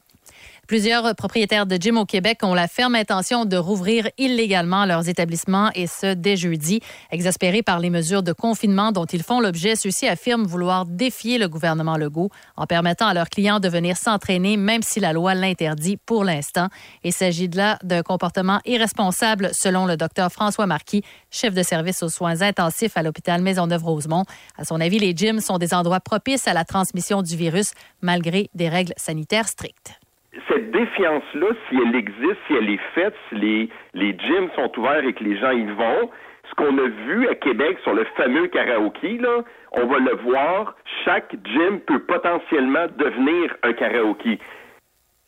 Plusieurs 0.67 1.15
propriétaires 1.15 1.65
de 1.65 1.77
gym 1.77 1.97
au 1.97 2.05
Québec 2.05 2.41
ont 2.43 2.53
la 2.53 2.67
ferme 2.67 2.97
intention 2.97 3.45
de 3.45 3.57
rouvrir 3.57 4.09
illégalement 4.19 4.85
leurs 4.85 5.09
établissements 5.09 5.71
et 5.77 5.87
ce 5.87 6.13
dès 6.13 6.37
jeudi. 6.37 6.81
Exaspérés 7.13 7.63
par 7.63 7.79
les 7.79 7.89
mesures 7.89 8.25
de 8.25 8.33
confinement 8.33 8.91
dont 8.91 9.05
ils 9.05 9.23
font 9.23 9.39
l'objet, 9.39 9.77
ceux-ci 9.77 10.09
affirment 10.09 10.45
vouloir 10.45 10.85
défier 10.85 11.39
le 11.39 11.49
gouvernement 11.49 11.97
Legault 11.97 12.31
en 12.57 12.67
permettant 12.67 13.07
à 13.07 13.15
leurs 13.15 13.29
clients 13.29 13.61
de 13.61 13.69
venir 13.69 13.97
s'entraîner 13.97 14.57
même 14.57 14.83
si 14.83 14.99
la 14.99 15.13
loi 15.13 15.37
l'interdit 15.37 15.99
pour 15.99 16.25
l'instant. 16.25 16.67
Il 17.05 17.13
s'agit 17.13 17.49
de 17.49 17.59
là 17.59 17.79
d'un 17.85 18.03
comportement 18.03 18.61
irresponsable 18.65 19.51
selon 19.53 19.87
le 19.87 19.97
docteur 19.97 20.33
François 20.33 20.67
Marquis, 20.67 21.05
chef 21.31 21.55
de 21.55 21.63
service 21.63 22.03
aux 22.03 22.09
soins 22.09 22.43
intensifs 22.43 22.97
à 22.97 23.05
l'hôpital 23.05 23.41
Maisonneuve-Rosemont. 23.41 24.25
À 24.59 24.65
son 24.65 24.81
avis, 24.81 24.99
les 24.99 25.15
gyms 25.15 25.41
sont 25.41 25.59
des 25.59 25.75
endroits 25.75 26.01
propices 26.01 26.49
à 26.49 26.55
la 26.55 26.65
transmission 26.65 27.23
du 27.23 27.37
virus 27.37 27.71
malgré 28.03 28.51
des 28.57 28.69
règles 28.69 28.95
sanitaires 28.97 29.47
strictes 29.47 30.01
cette 30.49 30.71
défiance-là, 30.71 31.47
si 31.69 31.77
elle 31.77 31.95
existe, 31.95 32.37
si 32.47 32.55
elle 32.55 32.71
est 32.71 32.81
faite, 32.95 33.15
si 33.29 33.37
les, 33.37 33.69
les 33.95 34.17
gyms 34.19 34.49
sont 34.55 34.71
ouverts 34.79 35.05
et 35.05 35.13
que 35.13 35.25
les 35.25 35.37
gens 35.39 35.51
y 35.51 35.65
vont, 35.65 36.11
ce 36.49 36.55
qu'on 36.55 36.79
a 36.79 36.89
vu 37.07 37.29
à 37.29 37.35
Québec 37.35 37.79
sur 37.83 37.95
le 37.95 38.05
fameux 38.17 38.47
karaoké, 38.49 39.19
là, 39.19 39.43
on 39.73 39.87
va 39.87 39.99
le 39.99 40.15
voir, 40.17 40.77
chaque 41.05 41.35
gym 41.45 41.81
peut 41.81 41.99
potentiellement 42.01 42.87
devenir 42.97 43.57
un 43.63 43.73
karaoké. 43.73 44.39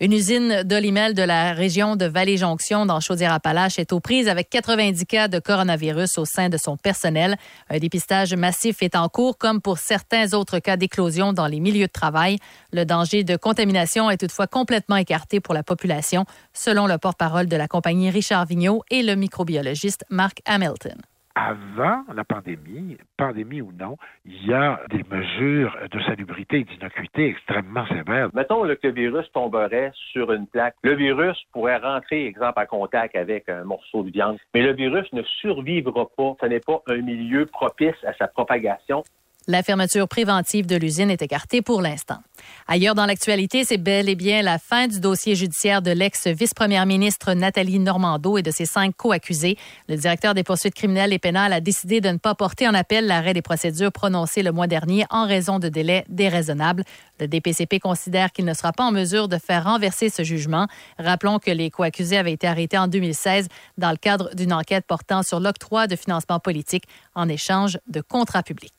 Une 0.01 0.13
usine 0.13 0.63
d'Olimel 0.63 1.13
de 1.13 1.25
la 1.25 1.53
région 1.55 1.97
de 1.97 2.05
Vallée-Jonction 2.05 2.87
dans 2.87 3.01
Chaudière-Appalaches 3.01 3.81
est 3.81 3.93
aux 3.93 3.99
prises 3.99 4.29
avec 4.29 4.49
90 4.49 5.07
cas 5.07 5.27
de 5.27 5.41
coronavirus 5.41 6.19
au 6.19 6.25
sein 6.25 6.49
de 6.49 6.57
son 6.57 6.77
personnel. 6.77 7.37
Un 7.69 7.79
dépistage 7.79 8.33
massif 8.33 8.81
est 8.81 8.95
en 8.95 9.09
cours, 9.09 9.39
comme 9.39 9.61
pour 9.61 9.79
certains 9.79 10.35
autres 10.35 10.61
cas 10.61 10.77
d'éclosion 10.77 11.33
dans 11.33 11.49
les 11.49 11.59
milieux 11.59 11.89
de 11.89 11.93
travail. 11.93 12.39
Le 12.73 12.85
danger 12.85 13.25
de 13.25 13.35
contamination 13.35 14.09
est 14.09 14.19
toutefois 14.19 14.47
complètement 14.47 14.95
écarté 14.95 15.41
pour 15.41 15.53
la 15.53 15.65
population, 15.65 16.27
selon 16.53 16.87
le 16.87 16.97
porte-parole 16.97 17.49
de 17.49 17.57
la 17.57 17.67
compagnie 17.67 18.11
Richard 18.11 18.47
Vigneault 18.47 18.85
et 18.93 19.03
le 19.03 19.17
microbiologiste 19.17 20.05
Mark 20.11 20.43
Hamilton 20.45 20.95
avant 21.39 22.03
la 22.13 22.25
pandémie, 22.25 22.99
pandémie 23.17 23.63
ou 23.63 23.71
non, 23.79 23.97
il 24.25 24.45
y 24.45 24.53
a 24.53 24.81
des 24.91 25.05
mesures 25.09 25.77
de 25.89 26.01
salubrité 26.01 26.59
et 26.59 26.65
d'innocuité 26.65 27.29
extrêmement 27.29 27.87
sévères. 27.87 28.31
Mettons 28.35 28.63
que 28.63 28.87
le 28.89 28.93
virus 28.93 29.31
tomberait 29.33 29.93
sur 30.13 30.33
une 30.33 30.49
plaque. 30.49 30.75
Le 30.83 30.95
virus 30.95 31.37
pourrait 31.53 31.77
rentrer, 31.77 32.27
exemple, 32.27 32.61
en 32.61 32.67
contact 32.67 33.15
avec 33.15 33.49
un 33.49 33.63
morceau 33.63 34.03
de 34.03 34.11
viande, 34.11 34.39
mais 34.53 34.63
le 34.63 34.73
virus 34.73 35.07
ne 35.13 35.23
survivra 35.23 36.09
pas. 36.17 36.35
Ce 36.41 36.47
n'est 36.47 36.61
pas 36.61 36.83
un 36.89 37.03
milieu 37.03 37.47
propice 37.47 38.03
à 38.05 38.13
sa 38.15 38.27
propagation. 38.27 39.05
La 39.51 39.63
fermeture 39.63 40.07
préventive 40.09 40.67
de 40.67 40.77
l'usine 40.77 41.11
est 41.11 41.23
écartée 41.23 41.63
pour 41.63 41.81
l'instant. 41.81 42.19
Ailleurs 42.67 42.95
dans 42.95 43.07
l'actualité, 43.07 43.65
c'est 43.65 43.79
bel 43.79 44.11
et 44.11 44.15
bien 44.15 44.43
la 44.43 44.59
fin 44.59 44.89
du 44.89 45.01
dossier 45.01 45.37
judiciaire 45.37 45.81
de 45.81 45.91
l'ex-vice-première 45.91 46.85
ministre 46.85 47.33
Nathalie 47.33 47.79
Normando 47.79 48.37
et 48.37 48.43
de 48.43 48.51
ses 48.51 48.67
cinq 48.67 48.95
co-accusés. 48.95 49.57
Le 49.89 49.97
directeur 49.97 50.35
des 50.35 50.45
poursuites 50.45 50.75
criminelles 50.75 51.15
et 51.15 51.19
pénales 51.19 51.55
a 51.55 51.63
décidé 51.63 52.03
de 52.03 52.11
ne 52.11 52.19
pas 52.19 52.35
porter 52.35 52.69
en 52.69 52.75
appel 52.75 53.07
l'arrêt 53.07 53.33
des 53.33 53.41
procédures 53.41 53.91
prononcé 53.91 54.43
le 54.43 54.53
mois 54.53 54.67
dernier 54.67 55.07
en 55.09 55.27
raison 55.27 55.59
de 55.59 55.71
délais 55.71 56.05
déraisonnables. 56.11 56.85
Le 57.19 57.27
DPCP 57.27 57.81
considère 57.81 58.33
qu'il 58.33 58.45
ne 58.45 58.53
sera 58.53 58.73
pas 58.73 58.85
en 58.85 58.93
mesure 58.93 59.29
de 59.29 59.39
faire 59.39 59.65
renverser 59.65 60.11
ce 60.11 60.25
jugement. 60.25 60.67
Rappelons 60.99 61.39
que 61.39 61.51
les 61.51 61.71
co-accusés 61.71 62.19
avaient 62.19 62.35
été 62.35 62.47
arrêtés 62.47 62.77
en 62.77 62.87
2016 62.87 63.49
dans 63.79 63.93
le 63.93 63.97
cadre 63.97 64.29
d'une 64.35 64.53
enquête 64.53 64.85
portant 64.87 65.23
sur 65.23 65.41
l'octroi 65.41 65.87
de 65.87 65.97
financement 65.97 66.39
politique 66.39 66.85
en 67.15 67.31
échange 67.31 67.79
de 67.87 68.03
contrats 68.03 68.43
publics. 68.43 68.78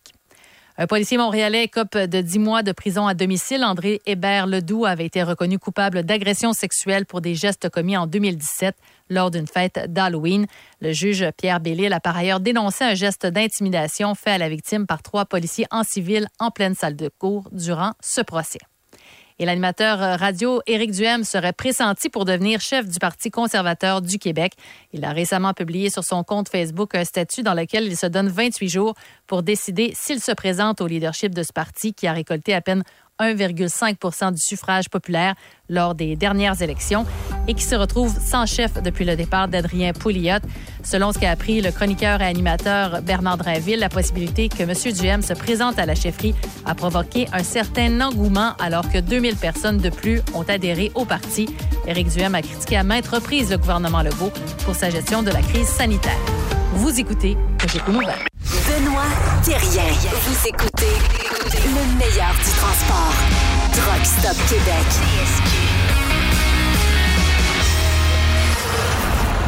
Un 0.81 0.87
policier 0.87 1.17
montréalais 1.17 1.65
écope 1.65 1.97
de 1.97 2.21
10 2.21 2.39
mois 2.39 2.63
de 2.63 2.71
prison 2.71 3.05
à 3.05 3.13
domicile. 3.13 3.65
André 3.65 3.99
Hébert 4.05 4.47
Ledoux 4.47 4.85
avait 4.85 5.05
été 5.05 5.21
reconnu 5.23 5.59
coupable 5.59 6.03
d'agression 6.03 6.53
sexuelle 6.53 7.05
pour 7.05 7.19
des 7.19 7.35
gestes 7.35 7.67
commis 7.67 7.97
en 7.97 8.07
2017 8.07 8.77
lors 9.09 9.29
d'une 9.29 9.45
fête 9.45 9.91
d'Halloween. 9.91 10.47
Le 10.79 10.93
juge 10.93 11.25
Pierre 11.35 11.59
Bellil 11.59 11.91
a 11.91 11.99
par 11.99 12.15
ailleurs 12.15 12.39
dénoncé 12.39 12.85
un 12.85 12.95
geste 12.95 13.25
d'intimidation 13.25 14.15
fait 14.15 14.31
à 14.31 14.37
la 14.37 14.47
victime 14.47 14.87
par 14.87 15.03
trois 15.03 15.25
policiers 15.25 15.67
en 15.69 15.83
civil 15.83 16.29
en 16.39 16.49
pleine 16.49 16.75
salle 16.75 16.95
de 16.95 17.09
cour 17.09 17.49
durant 17.51 17.91
ce 17.99 18.21
procès. 18.21 18.59
Et 19.41 19.45
l'animateur 19.45 20.19
radio 20.19 20.61
Éric 20.67 20.91
Duhem 20.91 21.23
serait 21.23 21.53
pressenti 21.53 22.09
pour 22.09 22.25
devenir 22.25 22.59
chef 22.59 22.85
du 22.85 22.99
Parti 22.99 23.31
conservateur 23.31 24.01
du 24.01 24.19
Québec. 24.19 24.51
Il 24.91 25.05
a 25.05 25.11
récemment 25.11 25.53
publié 25.53 25.89
sur 25.89 26.03
son 26.03 26.25
compte 26.25 26.49
Facebook 26.49 26.93
un 26.93 27.05
statut 27.05 27.41
dans 27.41 27.53
lequel 27.53 27.85
il 27.85 27.95
se 27.95 28.05
donne 28.05 28.27
28 28.27 28.67
jours 28.67 28.95
pour 29.27 29.41
décider 29.41 29.93
s'il 29.95 30.19
se 30.19 30.33
présente 30.33 30.81
au 30.81 30.87
leadership 30.87 31.33
de 31.33 31.43
ce 31.43 31.53
parti 31.53 31.93
qui 31.93 32.05
a 32.05 32.11
récolté 32.11 32.53
à 32.53 32.59
peine 32.59 32.83
1,5 33.19 34.33
du 34.33 34.41
suffrage 34.41 34.89
populaire 34.89 35.35
lors 35.69 35.93
des 35.93 36.15
dernières 36.15 36.61
élections 36.61 37.05
et 37.47 37.53
qui 37.53 37.63
se 37.63 37.75
retrouve 37.75 38.17
sans 38.19 38.45
chef 38.45 38.81
depuis 38.81 39.05
le 39.05 39.15
départ 39.15 39.47
d'Adrien 39.47 39.91
Pouliot. 39.93 40.39
Selon 40.83 41.11
ce 41.11 41.19
qu'a 41.19 41.31
appris 41.31 41.61
le 41.61 41.71
chroniqueur 41.71 42.21
et 42.21 42.25
animateur 42.25 43.01
Bernard 43.01 43.37
Drainville, 43.37 43.79
la 43.79 43.89
possibilité 43.89 44.49
que 44.49 44.63
M. 44.63 44.93
Duhem 44.93 45.21
se 45.21 45.33
présente 45.33 45.77
à 45.79 45.85
la 45.85 45.95
chefferie 45.95 46.33
a 46.65 46.75
provoqué 46.75 47.27
un 47.33 47.43
certain 47.43 47.99
engouement 48.01 48.53
alors 48.59 48.89
que 48.89 48.99
2000 48.99 49.35
personnes 49.35 49.77
de 49.77 49.89
plus 49.89 50.21
ont 50.33 50.43
adhéré 50.43 50.91
au 50.95 51.05
parti. 51.05 51.47
Éric 51.87 52.09
Duhem 52.09 52.35
a 52.35 52.41
critiqué 52.41 52.77
à 52.77 52.83
maintes 52.83 53.07
reprises 53.07 53.51
le 53.51 53.57
gouvernement 53.57 54.01
Legault 54.01 54.31
pour 54.65 54.75
sa 54.75 54.89
gestion 54.89 55.23
de 55.23 55.31
la 55.31 55.41
crise 55.41 55.67
sanitaire. 55.67 56.17
Vous 56.73 56.99
écoutez 56.99 57.35
Cogeco 57.59 57.91
Nouvelles. 57.91 58.29
Benoît 58.79 59.03
Thérien. 59.43 59.91
Vous 60.27 60.47
écoutez 60.47 60.85
le 61.65 61.97
meilleur 61.97 62.33
du 62.33 62.51
transport. 62.51 63.13
Truck 63.73 64.05
Stop 64.05 64.37
Québec. 64.47 64.85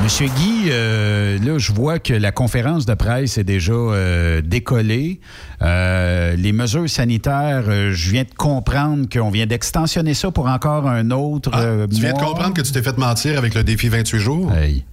Monsieur 0.03 0.27
Guy, 0.27 0.69
euh, 0.69 1.37
là, 1.39 1.57
je 1.59 1.71
vois 1.71 1.99
que 1.99 2.13
la 2.13 2.31
conférence 2.31 2.85
de 2.85 2.93
presse 2.93 3.37
est 3.37 3.43
déjà 3.43 3.71
euh, 3.73 4.41
décollée. 4.41 5.21
Euh, 5.61 6.35
les 6.35 6.51
mesures 6.51 6.89
sanitaires, 6.89 7.65
euh, 7.67 7.91
je 7.93 8.09
viens 8.09 8.23
de 8.23 8.33
comprendre 8.35 9.07
qu'on 9.07 9.29
vient 9.29 9.45
d'extensionner 9.45 10.13
ça 10.13 10.31
pour 10.31 10.47
encore 10.47 10.87
un 10.87 11.11
autre 11.11 11.51
euh, 11.55 11.87
Tu 11.87 12.01
viens 12.01 12.13
de 12.13 12.19
comprendre 12.19 12.53
que 12.53 12.61
tu 12.61 12.71
t'es 12.71 12.81
fait 12.81 12.97
mentir 12.97 13.37
avec 13.37 13.53
le 13.53 13.63
défi 13.63 13.87
28 13.87 14.19
jours? 14.19 14.51
Hey. 14.51 14.83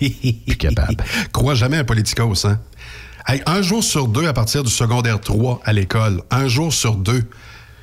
Plus 0.46 0.56
capable. 0.56 0.96
Crois 1.32 1.54
jamais 1.54 1.76
à 1.76 1.84
politicos, 1.84 2.46
hein? 2.46 2.58
Hey, 3.28 3.42
un 3.46 3.60
jour 3.60 3.82
sur 3.82 4.06
deux 4.06 4.26
à 4.28 4.32
partir 4.32 4.62
du 4.62 4.70
secondaire 4.70 5.20
3 5.20 5.60
à 5.64 5.72
l'école. 5.72 6.22
Un 6.30 6.46
jour 6.46 6.72
sur 6.72 6.94
deux. 6.94 7.24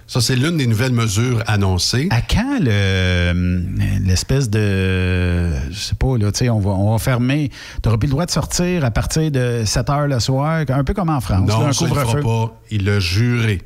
Ça, 0.07 0.21
c'est 0.21 0.35
l'une 0.35 0.57
des 0.57 0.67
nouvelles 0.67 0.93
mesures 0.93 1.43
annoncées. 1.47 2.07
À 2.11 2.21
quand 2.21 2.59
le- 2.61 3.63
l'espèce 4.05 4.49
de. 4.49 5.49
Je 5.71 5.77
sais 5.77 5.95
pas, 5.95 6.17
là, 6.17 6.31
tu 6.31 6.39
sais, 6.39 6.49
on 6.49 6.59
va, 6.59 6.71
on 6.71 6.91
va 6.93 6.97
fermer. 6.97 7.49
Tu 7.49 7.55
n'auras 7.87 7.97
plus 7.97 8.07
le 8.07 8.11
droit 8.11 8.25
de 8.25 8.31
sortir 8.31 8.85
à 8.85 8.91
partir 8.91 9.31
de 9.31 9.63
7 9.65 9.89
heures 9.89 10.07
le 10.07 10.19
soir, 10.19 10.63
un 10.69 10.83
peu 10.83 10.93
comme 10.93 11.09
en 11.09 11.19
France. 11.19 11.47
là, 11.47 11.55
Non, 11.55 11.65
un 11.67 11.73
ça, 11.73 11.85
il 11.85 11.89
le 11.89 11.93
fera 11.95 12.05
couvre-feu. 12.05 12.21
pas. 12.21 12.59
Il 12.71 12.85
l'a 12.85 12.99
juré. 12.99 13.61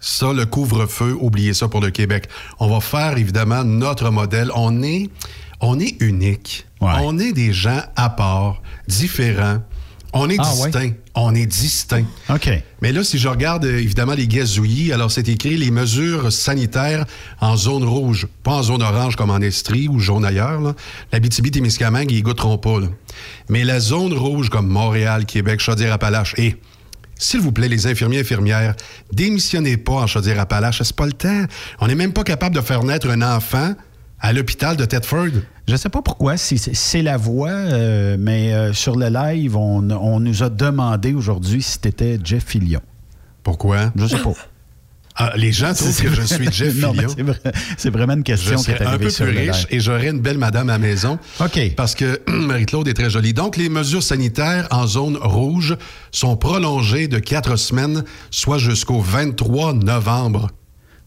Ça, 0.00 0.32
le 0.32 0.46
couvre-feu, 0.46 1.16
oubliez 1.20 1.54
ça 1.54 1.68
pour 1.68 1.80
le 1.80 1.90
Québec. 1.90 2.28
On 2.60 2.68
va 2.68 2.80
faire 2.80 3.16
évidemment 3.18 3.64
notre 3.64 4.10
modèle. 4.10 4.50
On 4.54 4.82
est, 4.82 5.10
on 5.60 5.78
est 5.78 6.00
unique. 6.02 6.66
On 6.80 7.18
est 7.18 7.32
des 7.32 7.52
gens 7.52 7.80
à 7.96 8.10
part, 8.10 8.60
différents. 8.88 9.58
On 10.16 10.30
est 10.30 10.36
Ah, 10.38 10.44
distincts. 10.50 10.92
On 11.16 11.34
est 11.34 11.46
distincts. 11.46 12.06
OK. 12.30 12.48
Mais 12.82 12.92
là, 12.92 13.02
si 13.04 13.18
je 13.18 13.28
regarde 13.28 13.64
euh, 13.64 13.78
évidemment 13.78 14.14
les 14.14 14.28
gazouillis, 14.28 14.92
alors 14.92 15.10
c'est 15.10 15.28
écrit 15.28 15.56
les 15.56 15.70
mesures 15.70 16.32
sanitaires 16.32 17.04
en 17.40 17.56
zone 17.56 17.84
rouge, 17.84 18.26
pas 18.42 18.52
en 18.52 18.62
zone 18.62 18.82
orange 18.82 19.16
comme 19.16 19.30
en 19.30 19.38
Estrie 19.40 19.88
ou 19.88 19.98
jaune 19.98 20.24
ailleurs. 20.24 20.60
Là. 20.60 20.74
La 21.12 21.18
BTB-Témiscamingue, 21.20 22.10
ils 22.12 22.22
goûteront 22.22 22.58
pas. 22.58 22.80
là. 22.80 22.86
Mais 23.48 23.64
la 23.64 23.80
zone 23.80 24.12
rouge 24.12 24.50
comme 24.50 24.68
Montréal, 24.68 25.26
Québec, 25.26 25.60
Chaudière-Appalaches 25.60 26.34
et 26.38 26.56
s'il 27.16 27.40
vous 27.40 27.52
plaît, 27.52 27.68
les 27.68 27.86
infirmiers 27.86 28.18
et 28.18 28.20
infirmières, 28.20 28.74
démissionnez 29.12 29.76
pas 29.76 29.92
en 29.92 30.06
Chaudière-Appalaches. 30.06 30.82
C'est 30.82 30.96
pas 30.96 31.06
le 31.06 31.12
temps. 31.12 31.44
On 31.80 31.86
n'est 31.86 31.94
même 31.94 32.12
pas 32.12 32.24
capable 32.24 32.54
de 32.56 32.60
faire 32.60 32.82
naître 32.82 33.08
un 33.08 33.22
enfant 33.22 33.72
à 34.20 34.32
l'hôpital 34.32 34.76
de 34.76 34.84
Thetford. 34.84 35.28
Je 35.66 35.76
sais 35.76 35.88
pas 35.88 36.02
pourquoi, 36.02 36.36
si 36.36 36.58
c'est- 36.58 37.02
la 37.02 37.16
voix, 37.16 37.48
euh, 37.50 38.16
mais 38.18 38.52
euh, 38.52 38.72
sur 38.74 38.96
le 38.96 39.08
live, 39.08 39.56
on, 39.56 39.88
on 39.90 40.20
nous 40.20 40.42
a 40.42 40.50
demandé 40.50 41.14
aujourd'hui 41.14 41.62
si 41.62 41.78
t'étais 41.78 42.18
Jeff 42.22 42.44
Fillion. 42.44 42.80
Pourquoi? 43.42 43.92
Je 43.96 44.06
sais 44.06 44.18
pas. 44.18 44.32
Ah, 45.16 45.30
les 45.36 45.52
gens 45.52 45.72
trouvent 45.74 45.96
que 46.02 46.12
je 46.12 46.22
suis 46.22 46.50
Jeff 46.50 46.74
Fillion. 46.74 47.06
c'est 47.16 47.22
vrai- 47.22 47.52
c'est 47.78 47.90
vraiment 47.90 48.14
une 48.14 48.24
Je 48.26 48.32
question 48.32 48.56
qui 48.56 48.72
est 48.72 48.82
un 48.82 48.98
peu 48.98 49.08
sur 49.10 49.24
plus 49.26 49.38
riche 49.38 49.64
et 49.70 49.78
j'aurais 49.78 50.08
une 50.08 50.18
belle 50.18 50.38
madame 50.38 50.68
à 50.68 50.72
la 50.72 50.78
maison. 50.80 51.20
OK. 51.38 51.72
Parce 51.76 51.94
que 51.94 52.20
Marie-Claude 52.28 52.88
est 52.88 52.94
très 52.94 53.10
jolie. 53.10 53.32
Donc, 53.32 53.56
les 53.56 53.68
mesures 53.68 54.02
sanitaires 54.02 54.66
en 54.72 54.88
zone 54.88 55.16
rouge 55.16 55.76
sont 56.10 56.36
prolongées 56.36 57.06
de 57.06 57.20
quatre 57.20 57.54
semaines, 57.54 58.02
soit 58.32 58.58
jusqu'au 58.58 58.98
23 59.00 59.74
novembre. 59.74 60.48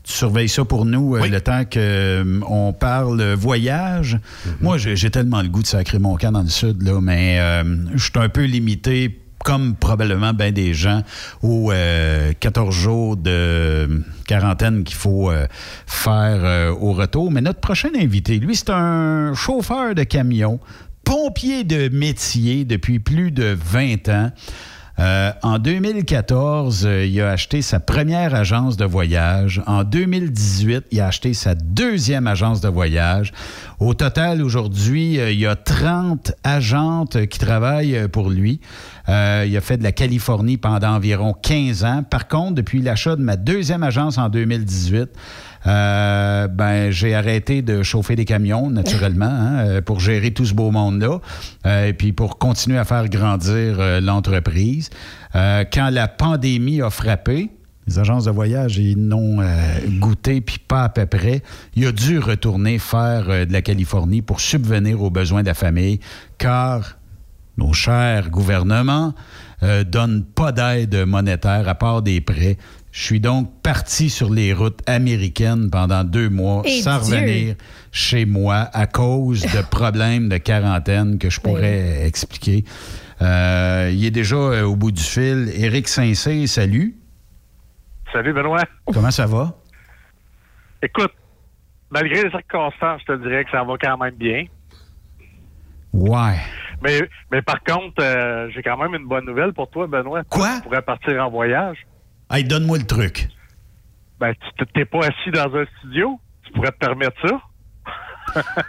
Tu 0.08 0.14
surveilles 0.14 0.50
ça 0.50 0.64
pour 0.64 0.86
nous 0.86 1.16
euh, 1.18 1.28
le 1.28 1.42
temps 1.42 1.64
qu'on 1.66 2.74
parle 2.74 3.20
euh, 3.20 3.36
voyage. 3.36 4.14
Mhm. 4.46 4.54
Moi, 4.62 4.78
j'ai 4.78 5.10
tellement 5.10 5.42
le 5.42 5.50
goût 5.50 5.62
de 5.62 5.68
sacrer 5.68 6.00
mon 6.00 6.16
camp 6.16 6.32
dans 6.32 6.44
le 6.44 6.48
sud, 6.50 6.82
là, 6.82 7.02
mais 7.02 7.40
euh, 7.40 7.64
je 7.94 8.04
suis 8.04 8.12
un 8.16 8.30
peu 8.30 8.46
limité, 8.46 9.20
comme 9.44 9.76
probablement 9.76 10.34
bien 10.34 10.52
des 10.52 10.74
gens, 10.74 11.04
aux 11.42 11.72
euh, 11.72 12.34
14 12.40 12.76
jours 12.76 13.18
de 13.18 14.04
quarantaine 14.28 14.84
qu'il 14.84 14.98
faut 14.98 15.30
euh, 15.32 15.48
faire 15.86 16.40
euh, 16.44 16.72
au 16.72 16.94
retour. 16.94 17.32
Mais 17.32 17.42
notre 17.42 17.60
prochain 17.60 17.90
invité, 17.96 18.40
lui, 18.40 18.56
c'est 18.56 18.72
un 18.72 19.34
chauffeur 19.34 19.96
de 19.96 20.04
camion, 20.04 20.60
pompier 21.04 21.64
de 21.64 21.90
métier 21.90 22.66
depuis 22.66 23.00
plus 23.00 23.32
de 23.32 23.58
20 23.58 24.10
ans. 24.10 24.32
Euh, 25.00 25.32
en 25.44 25.60
2014, 25.60 26.86
euh, 26.86 27.06
il 27.06 27.22
a 27.22 27.30
acheté 27.30 27.62
sa 27.62 27.80
première 27.80 28.34
agence 28.34 28.78
de 28.78 28.86
voyage. 28.86 29.62
En 29.68 29.84
2018, 29.84 30.86
il 30.92 31.00
a 31.02 31.08
acheté 31.08 31.34
sa 31.36 31.54
deuxième 31.54 32.26
agence 32.26 32.62
de 32.62 32.68
voyage. 32.68 33.32
Au 33.80 33.94
total, 33.94 34.42
aujourd'hui, 34.42 35.20
euh, 35.20 35.32
il 35.32 35.40
y 35.40 35.46
a 35.46 35.56
30 35.56 36.32
agentes 36.44 37.28
qui 37.28 37.38
travaillent 37.38 37.96
euh, 37.96 38.08
pour 38.08 38.32
lui. 38.32 38.60
Euh, 39.08 39.46
il 39.48 39.56
a 39.56 39.62
fait 39.62 39.78
de 39.78 39.84
la 39.84 39.92
Californie 39.92 40.58
pendant 40.58 40.96
environ 40.96 41.34
15 41.34 41.84
ans. 41.86 42.02
Par 42.02 42.28
contre, 42.28 42.56
depuis 42.56 42.82
l'achat 42.82 43.16
de 43.16 43.22
ma 43.22 43.36
deuxième 43.36 43.84
agence 43.84 44.18
en 44.18 44.30
2018, 44.30 45.10
euh, 45.68 46.48
ben, 46.48 46.90
j'ai 46.90 47.14
arrêté 47.14 47.62
de 47.62 47.84
chauffer 47.84 48.16
des 48.16 48.26
camions, 48.26 48.72
naturellement, 48.72 49.26
hein, 49.26 49.58
euh, 49.60 49.82
pour 49.82 50.00
gérer 50.00 50.32
tout 50.32 50.46
ce 50.46 50.56
beau 50.56 50.72
monde-là, 50.72 51.20
et 51.86 51.94
puis 51.94 52.14
pour 52.14 52.40
continuer 52.40 52.80
à 52.80 52.86
faire 52.86 53.08
grandir 53.10 54.02
l'entreprise. 54.02 54.90
Quand 55.34 55.90
la 55.92 56.08
pandémie 56.08 56.82
a 56.82 56.90
frappé, 56.90 57.52
les 57.88 58.00
agences 58.00 58.26
de 58.26 58.32
voyage, 58.32 58.78
ils 58.78 58.98
n'ont 58.98 59.40
euh, 59.40 59.46
goûté, 60.00 60.42
puis 60.42 60.60
pas 60.60 60.84
à 60.84 60.90
peu 60.90 61.06
près. 61.06 61.42
Il 61.76 61.88
a 61.88 61.92
dû 61.92 62.20
retourner 62.20 62.80
faire 62.80 63.30
euh, 63.30 63.46
de 63.46 63.54
la 63.54 63.62
Californie 63.62 64.22
pour 64.22 64.42
subvenir 64.42 65.02
aux 65.02 65.10
besoins 65.10 65.42
de 65.42 65.48
la 65.48 65.54
famille, 65.54 66.00
car 66.38 66.98
nos 67.58 67.74
chers 67.74 68.30
gouvernements 68.30 69.14
euh, 69.64 69.84
donnent 69.84 70.26
pas 70.26 70.52
d'aide 70.52 70.96
monétaire 71.06 71.68
à 71.68 71.76
part 71.76 72.02
des 72.02 72.20
prêts. 72.20 72.58
Je 72.92 73.04
suis 73.04 73.20
donc 73.20 73.52
parti 73.64 74.10
sur 74.10 74.34
les 74.34 74.54
routes 74.54 74.82
américaines 74.86 75.70
pendant 75.70 76.04
deux 76.04 76.30
mois 76.30 76.64
Et 76.66 76.82
sans 76.82 77.00
Dieu! 77.00 77.16
revenir 77.16 77.56
chez 77.92 78.26
moi 78.26 78.70
à 78.74 78.86
cause 78.86 79.42
de 79.42 79.62
problèmes 79.70 80.30
de 80.30 80.38
quarantaine 80.38 81.18
que 81.18 81.30
je 81.30 81.40
pourrais 81.40 82.06
expliquer. 82.06 82.66
Euh, 83.22 83.92
il 83.94 84.04
est 84.04 84.12
déjà 84.12 84.66
au 84.66 84.76
bout 84.76 84.92
du 84.92 85.02
fil. 85.02 85.52
Éric 85.56 85.88
Saint-Cyr, 85.88 86.48
salut. 86.50 86.97
Salut, 88.12 88.34
Benoît. 88.34 88.64
Comment 88.94 89.12
ça 89.12 89.26
va? 89.26 89.54
Écoute, 90.82 91.14
malgré 91.90 92.24
les 92.24 92.30
circonstances, 92.30 93.02
je 93.02 93.14
te 93.14 93.22
dirais 93.22 93.44
que 93.46 93.52
ça 93.52 93.64
va 93.64 93.74
quand 93.82 93.98
même 93.98 94.16
bien. 94.16 94.46
Ouais. 95.94 96.38
Mais, 96.82 97.02
mais 97.32 97.42
par 97.42 97.64
contre, 97.64 98.02
euh, 98.02 98.50
j'ai 98.54 98.62
quand 98.62 98.78
même 98.78 98.94
une 98.94 99.08
bonne 99.08 99.26
nouvelle 99.26 99.54
pour 99.54 99.70
toi, 99.70 99.88
Benoît. 99.88 100.24
Quoi? 100.30 100.58
Tu 100.58 100.64
pourrais 100.64 100.82
partir 100.82 101.26
en 101.26 101.30
voyage. 101.30 101.78
Hey, 102.30 102.44
donne-moi 102.44 102.78
le 102.78 102.86
truc. 102.86 103.28
Ben, 104.20 104.34
tu 104.58 104.66
t'es 104.74 104.86
pas 104.86 105.00
assis 105.00 105.32
dans 105.32 105.56
un 105.56 105.66
studio. 105.78 106.20
Tu 106.44 106.52
pourrais 106.54 106.72
te 106.72 106.78
permettre 106.78 107.18
ça. 107.28 107.42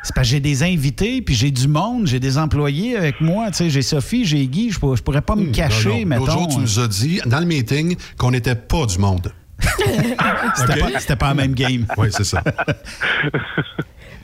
C'est 0.02 0.14
parce 0.14 0.26
que 0.26 0.32
j'ai 0.32 0.40
des 0.40 0.62
invités, 0.62 1.20
puis 1.22 1.35
j'ai 1.35 1.51
du 1.51 1.68
monde, 1.68 2.06
j'ai 2.06 2.20
des 2.20 2.39
employés 2.39 2.97
avec 2.97 3.20
moi. 3.20 3.48
Tu 3.51 3.55
sais, 3.59 3.70
j'ai 3.70 3.82
Sophie, 3.82 4.24
j'ai 4.24 4.47
Guy, 4.47 4.70
je, 4.70 4.78
pour- 4.78 4.97
je 4.97 5.02
pourrais 5.02 5.20
pas 5.22 5.36
me 5.36 5.51
cacher, 5.52 6.05
Hmm, 6.05 6.09
Non, 6.10 6.20
non. 6.20 6.26
L'autre 6.26 6.32
jour, 6.39 6.48
tu 6.48 6.59
nous 6.59 6.78
as 6.80 6.89
dit, 6.89 7.20
dans 7.26 7.40
le 7.40 7.47
meeting, 7.47 7.97
qu'on 8.16 8.30
n'était 8.30 8.55
pas 8.55 8.86
du 8.86 8.98
monde. 8.98 9.32
C'était 10.56 10.78
pas, 10.78 11.01
c'était 11.01 11.16
pas 11.16 11.28
la 11.28 11.35
même 11.35 11.55
game. 11.55 11.86
Oui, 11.97 12.09
c'est 12.10 12.24
ça. 12.24 12.43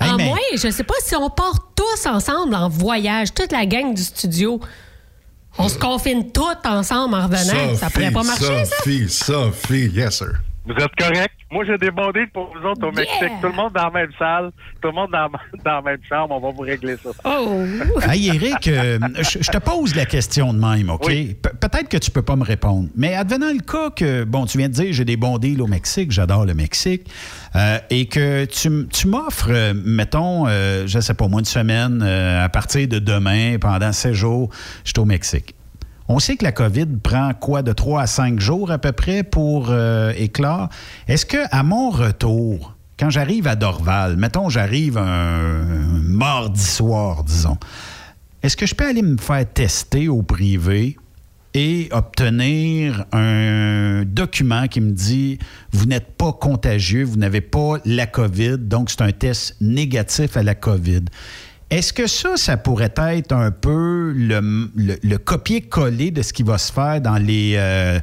En 0.01 0.17
mais- 0.17 0.25
moins, 0.27 0.39
je 0.55 0.71
sais 0.71 0.85
pas 0.85 0.95
si 1.05 1.15
on 1.17 1.31
part 1.31 1.71
tous 1.75 2.07
ensemble 2.07 2.55
en 2.55 2.69
voyage, 2.69 3.33
toute 3.33 3.53
la 3.53 3.65
gang 3.65 3.95
du 3.95 4.03
studio. 4.03 4.61
On 5.57 5.69
se 5.69 5.79
confine 5.79 6.31
tous 6.33 6.43
ensemble 6.69 7.15
en 7.15 7.25
revenant. 7.29 7.75
ça 7.77 7.89
pourrait 7.91 8.11
pas 8.11 8.25
marcher, 8.25 8.65
ça? 8.65 8.77
Sophie, 8.79 9.09
Sophie, 9.09 9.87
yes, 9.95 10.19
sir. 10.19 10.33
Vous 10.67 10.73
êtes 10.73 10.97
correct? 10.97 11.35
Moi, 11.51 11.65
j'ai 11.67 11.77
des 11.77 11.91
bons 11.91 12.11
deals 12.11 12.31
pour 12.33 12.47
vous 12.53 12.67
autres 12.69 12.89
au 12.89 12.91
Mexique. 12.91 13.31
Tout 13.43 13.49
le 13.49 13.53
monde 13.53 13.73
dans 13.75 13.85
la 13.85 13.91
même 13.91 14.11
salle, 14.19 14.51
tout 14.81 14.89
le 14.89 14.95
monde 14.95 15.11
dans, 15.13 15.29
dans 15.65 15.73
la 15.77 15.83
même 15.83 15.99
chambre. 16.09 16.35
On 16.35 16.41
va 16.41 16.51
vous 16.53 16.63
régler 16.63 16.97
ça. 16.97 17.11
Oh! 17.25 17.61
Hey, 18.09 18.29
Eric, 18.29 18.67
euh, 18.69 18.99
je 19.19 19.39
je 19.43 19.51
te 19.51 19.59
pose 19.59 19.95
la 19.95 20.07
question 20.07 20.55
de 20.55 20.59
même, 20.59 20.89
OK? 20.91 21.07
Pe- 21.07 21.51
Peut-être 21.61 21.89
que 21.91 21.99
tu 21.99 22.11
peux 22.11 22.23
pas 22.23 22.35
me 22.37 22.45
répondre, 22.45 22.89
mais 22.97 23.15
advenant 23.15 23.53
le 23.53 23.61
cas 23.61 23.91
que, 23.91 24.25
bon, 24.25 24.47
tu 24.47 24.57
viens 24.59 24.69
de 24.69 24.73
dire, 24.75 24.87
j'ai 24.93 25.05
des 25.05 25.17
bons 25.19 25.37
deals 25.39 25.61
au 25.61 25.67
Mexique, 25.67 26.11
j'adore 26.13 26.47
le 26.47 26.55
Mexique, 26.55 27.11
euh, 27.57 27.79
et 27.91 28.07
que 28.07 28.47
tu, 28.47 28.69
m- 28.69 28.89
tu 28.91 29.07
m'offres, 29.07 29.51
euh, 29.51 29.75
mettons, 29.85 30.47
euh, 30.49 30.87
je 30.87 30.99
sais 30.99 31.15
pas, 31.15 31.29
moi, 31.29 31.41
une 31.41 31.45
semaine, 31.45 32.03
euh, 32.03 32.43
à 32.45 32.49
partir 32.49 32.89
de 32.89 32.99
demain, 32.99 33.59
pendant 33.61 33.93
16 33.93 34.13
jours, 34.15 34.49
je 34.85 34.91
suis 34.91 34.99
au 35.01 35.05
Mexique. 35.05 35.55
On 36.07 36.19
sait 36.19 36.37
que 36.37 36.45
la 36.45 36.53
COVID 36.53 36.87
prend 37.03 37.33
quoi 37.33 37.63
de 37.63 37.73
3 37.73 38.03
à 38.03 38.07
5 38.07 38.39
jours 38.39 38.71
à 38.71 38.79
peu 38.79 38.93
près 38.93 39.23
pour 39.23 39.71
euh. 39.71 40.13
Est-ce 41.09 41.25
que 41.25 41.39
à 41.51 41.63
mon 41.63 41.91
retour, 41.91 42.77
quand 42.99 43.09
j'arrive 43.09 43.47
à 43.47 43.57
Dorval, 43.57 44.17
mettons 44.17 44.51
j'arrive 44.51 44.99
un 44.99 45.63
mardi 46.03 46.63
soir, 46.63 47.25
disons, 47.25 47.57
est-ce 48.43 48.57
que 48.57 48.67
je 48.67 48.75
peux 48.75 48.87
aller 48.87 49.01
me 49.01 49.17
faire 49.17 49.51
tester 49.51 50.09
au 50.09 50.23
privé 50.23 50.99
et 51.55 51.89
obtenir 51.93 53.07
un 53.13 54.03
document 54.05 54.67
qui 54.67 54.83
me 54.83 54.91
dit 54.91 55.39
vous 55.73 55.87
n'êtes 55.87 56.13
pas 56.19 56.33
contagieux, 56.33 57.05
vous 57.05 57.17
n'avez 57.17 57.41
pas 57.41 57.79
la 57.87 58.07
COVID, 58.07 58.59
donc 58.59 58.91
c'est 58.91 59.03
un 59.03 59.13
test 59.13 59.57
négatif 59.63 60.37
à 60.37 60.43
la 60.43 60.55
COVID? 60.55 61.05
Est-ce 61.71 61.93
que 61.93 62.07
ça, 62.07 62.37
ça 62.37 62.57
pourrait 62.57 62.95
être 62.97 63.33
un 63.33 63.51
peu 63.51 64.13
le, 64.15 64.69
le- 64.77 64.97
le 65.03 65.19
copier-coller 65.19 66.11
de 66.11 66.23
ce 66.23 66.33
qui 66.33 66.43
va 66.43 66.59
se 66.59 66.73
faire 66.73 67.01
dans 67.01 67.17
les 67.17 67.55
euh, 67.57 67.99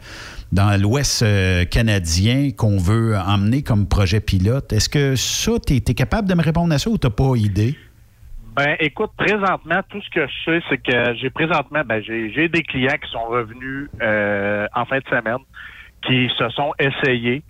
dans 0.51 0.79
l'Ouest 0.81 1.23
euh, 1.23 1.63
canadien 1.65 2.49
qu'on 2.51 2.77
veut 2.77 3.15
emmener 3.17 3.61
comme 3.61 3.87
projet 3.87 4.19
pilote? 4.19 4.73
Est-ce 4.73 4.89
que 4.89 5.15
ça, 5.15 5.53
tu 5.65 5.75
es, 5.75 5.93
capable 5.93 6.27
de 6.27 6.33
me 6.33 6.41
répondre 6.41 6.73
à 6.73 6.79
ça 6.79 6.89
ou 6.89 6.97
tu 6.97 7.09
pas 7.09 7.35
idée? 7.35 7.75
Ben, 8.55 8.75
écoute, 8.81 9.11
présentement, 9.15 9.79
tout 9.89 10.01
ce 10.01 10.09
que 10.09 10.27
je 10.27 10.33
sais, 10.43 10.63
c'est 10.69 10.77
que 10.77 11.15
j'ai 11.21 11.29
présentement, 11.29 11.83
ben, 11.85 12.03
j'ai 12.03 12.49
des 12.49 12.63
clients 12.63 12.97
qui 13.01 13.09
sont 13.09 13.25
revenus 13.25 13.89
euh, 14.01 14.67
en 14.75 14.83
fin 14.85 14.97
de 14.97 15.05
semaine, 15.09 15.37
qui 16.05 16.29
se 16.37 16.49
sont 16.49 16.73
essayés 16.77 17.43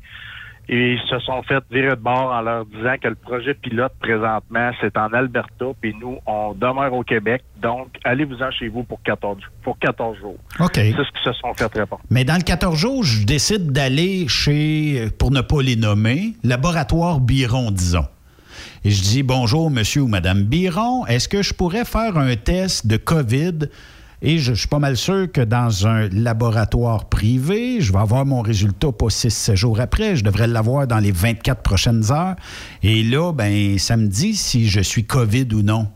et 0.72 0.94
ils 0.94 1.02
se 1.10 1.20
sont 1.20 1.44
fait 1.44 1.62
virer 1.70 1.90
de 1.90 2.02
bord 2.02 2.32
en 2.32 2.42
leur 2.42 2.66
disant 2.66 2.96
que 3.02 3.10
le 3.10 3.16
projet 3.16 3.54
pilote 3.54 3.92
présentement, 4.00 4.72
c'est 4.80 4.98
en 4.98 5.12
Alberta, 5.12 5.66
puis 5.82 5.94
nous, 6.00 6.18
on 6.26 6.54
demeure 6.54 6.94
au 6.94 7.04
Québec. 7.04 7.44
Donc, 7.62 7.90
allez-vous-en 8.06 8.50
chez 8.52 8.70
vous 8.70 8.84
pour 8.84 9.02
14, 9.04 9.38
pour 9.64 9.78
14 9.80 10.18
jours. 10.18 10.38
OK. 10.62 10.72
C'est 10.76 10.92
ce 10.92 10.94
qu'ils 10.94 11.34
se 11.34 11.34
sont 11.34 11.54
fait 11.56 11.68
répondre. 11.78 12.02
Mais 12.10 12.24
dans 12.24 12.38
le 12.38 12.44
14 12.44 12.80
jours, 12.80 13.04
je 13.04 13.26
décide 13.26 13.74
d'aller 13.74 14.30
chez, 14.30 15.10
pour 15.20 15.32
ne 15.32 15.42
pas 15.42 15.62
les 15.62 15.76
nommer, 15.76 16.36
Laboratoire 16.42 17.20
Biron, 17.20 17.70
disons. 17.70 18.08
Et 18.86 18.92
je 18.92 19.02
dis 19.02 19.24
bonjour, 19.24 19.70
monsieur 19.70 20.04
ou 20.04 20.08
madame 20.08 20.44
Biron, 20.44 21.06
est-ce 21.06 21.28
que 21.28 21.42
je 21.44 21.54
pourrais 21.54 21.84
faire 21.84 22.18
un 22.18 22.36
test 22.38 22.88
de 22.88 22.96
COVID? 22.96 23.68
Et 24.24 24.38
je, 24.38 24.54
je 24.54 24.60
suis 24.60 24.68
pas 24.68 24.78
mal 24.80 24.98
sûr 24.98 25.32
que 25.32 25.42
dans 25.42 25.88
un 25.88 26.08
laboratoire 26.10 27.10
privé, 27.10 27.82
je 27.82 27.92
vais 27.92 28.00
avoir 28.00 28.26
mon 28.26 28.42
résultat 28.42 28.92
pas 28.92 29.08
6-7 29.08 29.56
jours 29.56 29.80
après. 29.80 30.16
Je 30.16 30.24
devrais 30.24 30.48
l'avoir 30.48 30.86
dans 30.86 31.00
les 31.00 31.12
24 31.12 31.64
prochaines 31.64 32.12
heures. 32.12 32.36
Et 32.84 33.02
là, 33.04 33.32
ben, 33.34 33.78
ça 33.80 33.98
me 33.98 34.08
dit 34.08 34.36
si 34.36 34.68
je 34.70 34.82
suis 34.82 35.06
COVID 35.06 35.48
ou 35.54 35.64
non. 35.64 35.92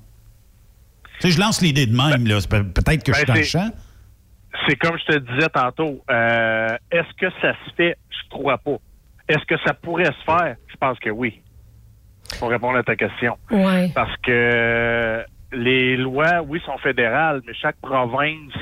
Tu 1.20 1.28
sais, 1.28 1.32
je 1.36 1.40
lance 1.40 1.62
l'idée 1.62 1.86
de 1.86 1.96
même, 1.96 2.24
Peut-être 2.24 3.04
que 3.04 3.14
je 3.14 3.18
suis 3.18 3.26
Ben, 3.28 3.34
dans 3.34 3.40
le 3.40 3.44
c'est- 3.44 3.50
champ. 3.60 3.70
C'est 4.68 4.76
comme 4.78 4.98
je 4.98 5.14
te 5.14 5.20
disais 5.20 5.50
tantôt. 5.54 6.02
euh, 6.10 6.68
Est-ce 6.92 7.14
que 7.20 7.30
ça 7.42 7.54
se 7.66 7.76
fait? 7.76 7.96
Je 8.10 8.30
crois 8.30 8.58
pas. 8.58 8.78
Est-ce 9.30 9.46
que 9.46 9.56
ça 9.66 9.74
pourrait 9.74 10.06
se 10.06 10.24
faire? 10.26 10.56
Je 10.68 10.76
pense 10.78 10.98
que 11.00 11.10
oui. 11.10 11.42
Pour 12.40 12.50
répondre 12.50 12.78
à 12.78 12.84
ta 12.84 12.96
question. 12.96 13.38
Ouais. 13.52 13.92
Parce 13.94 14.16
que 14.24 15.24
les 15.56 15.98
lois, 15.98 16.42
oui, 16.48 16.62
sont 16.66 16.78
fédérales, 16.78 17.42
mais 17.46 17.54
chaque 17.54 17.78
province, 17.82 18.54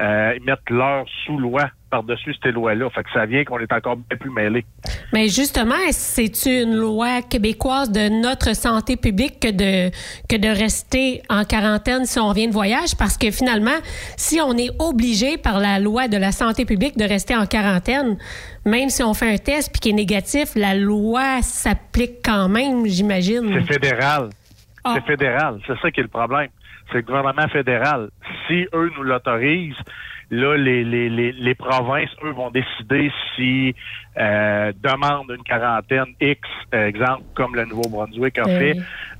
euh, 0.00 0.34
ils 0.36 0.44
mettent 0.44 0.70
leur 0.70 1.06
sous-loi 1.24 1.70
par-dessus 1.90 2.34
ces 2.42 2.52
lois-là. 2.52 2.88
Fait 2.90 3.02
que 3.02 3.10
ça 3.12 3.26
vient 3.26 3.44
qu'on 3.44 3.58
est 3.58 3.72
encore 3.72 3.96
bien 3.96 4.16
plus 4.16 4.30
mêlés. 4.30 4.64
Mais 5.12 5.28
justement, 5.28 5.74
c'est 5.90 6.46
une 6.46 6.76
loi 6.76 7.22
québécoise 7.22 7.90
de 7.90 8.08
notre 8.08 8.54
santé 8.54 8.96
publique 8.96 9.40
que 9.40 9.50
de 9.50 9.90
que 10.28 10.36
de 10.36 10.48
rester 10.48 11.22
en 11.28 11.44
quarantaine 11.44 12.04
si 12.04 12.18
on 12.20 12.28
revient 12.28 12.46
de 12.46 12.52
voyage 12.52 12.94
parce 12.96 13.16
que 13.16 13.30
finalement, 13.30 13.78
si 14.16 14.40
on 14.40 14.56
est 14.56 14.70
obligé 14.78 15.36
par 15.36 15.58
la 15.58 15.80
loi 15.80 16.08
de 16.08 16.16
la 16.16 16.30
santé 16.30 16.64
publique 16.64 16.96
de 16.96 17.04
rester 17.04 17.34
en 17.34 17.46
quarantaine, 17.46 18.18
même 18.64 18.90
si 18.90 19.02
on 19.02 19.14
fait 19.14 19.32
un 19.32 19.38
test 19.38 19.72
puis 19.72 19.80
qui 19.80 19.90
est 19.90 19.94
négatif, 19.94 20.54
la 20.54 20.74
loi 20.74 21.42
s'applique 21.42 22.22
quand 22.22 22.48
même, 22.48 22.86
j'imagine. 22.86 23.50
C'est 23.66 23.74
fédéral. 23.74 24.28
Ah. 24.84 24.94
C'est 24.94 25.04
fédéral. 25.04 25.60
C'est 25.66 25.78
ça 25.80 25.90
qui 25.90 26.00
est 26.00 26.04
le 26.04 26.08
problème. 26.08 26.48
C'est 26.88 26.98
le 26.98 27.02
gouvernement 27.02 27.48
fédéral. 27.48 28.08
Si 28.46 28.66
eux 28.72 28.90
nous 28.96 29.02
l'autorisent, 29.02 29.76
là, 30.30 30.56
les, 30.56 30.84
les, 30.84 31.08
les, 31.08 31.32
les 31.32 31.54
provinces, 31.54 32.10
eux, 32.24 32.30
vont 32.30 32.50
décider 32.50 33.10
si 33.36 33.74
euh, 34.18 34.72
demandent 34.82 35.30
une 35.30 35.42
quarantaine 35.42 36.14
X, 36.20 36.40
exemple, 36.72 37.24
comme 37.34 37.54
le 37.54 37.64
Nouveau-Brunswick 37.66 38.38
a 38.38 38.44
Eh 38.46 38.58
fait, 38.58 38.76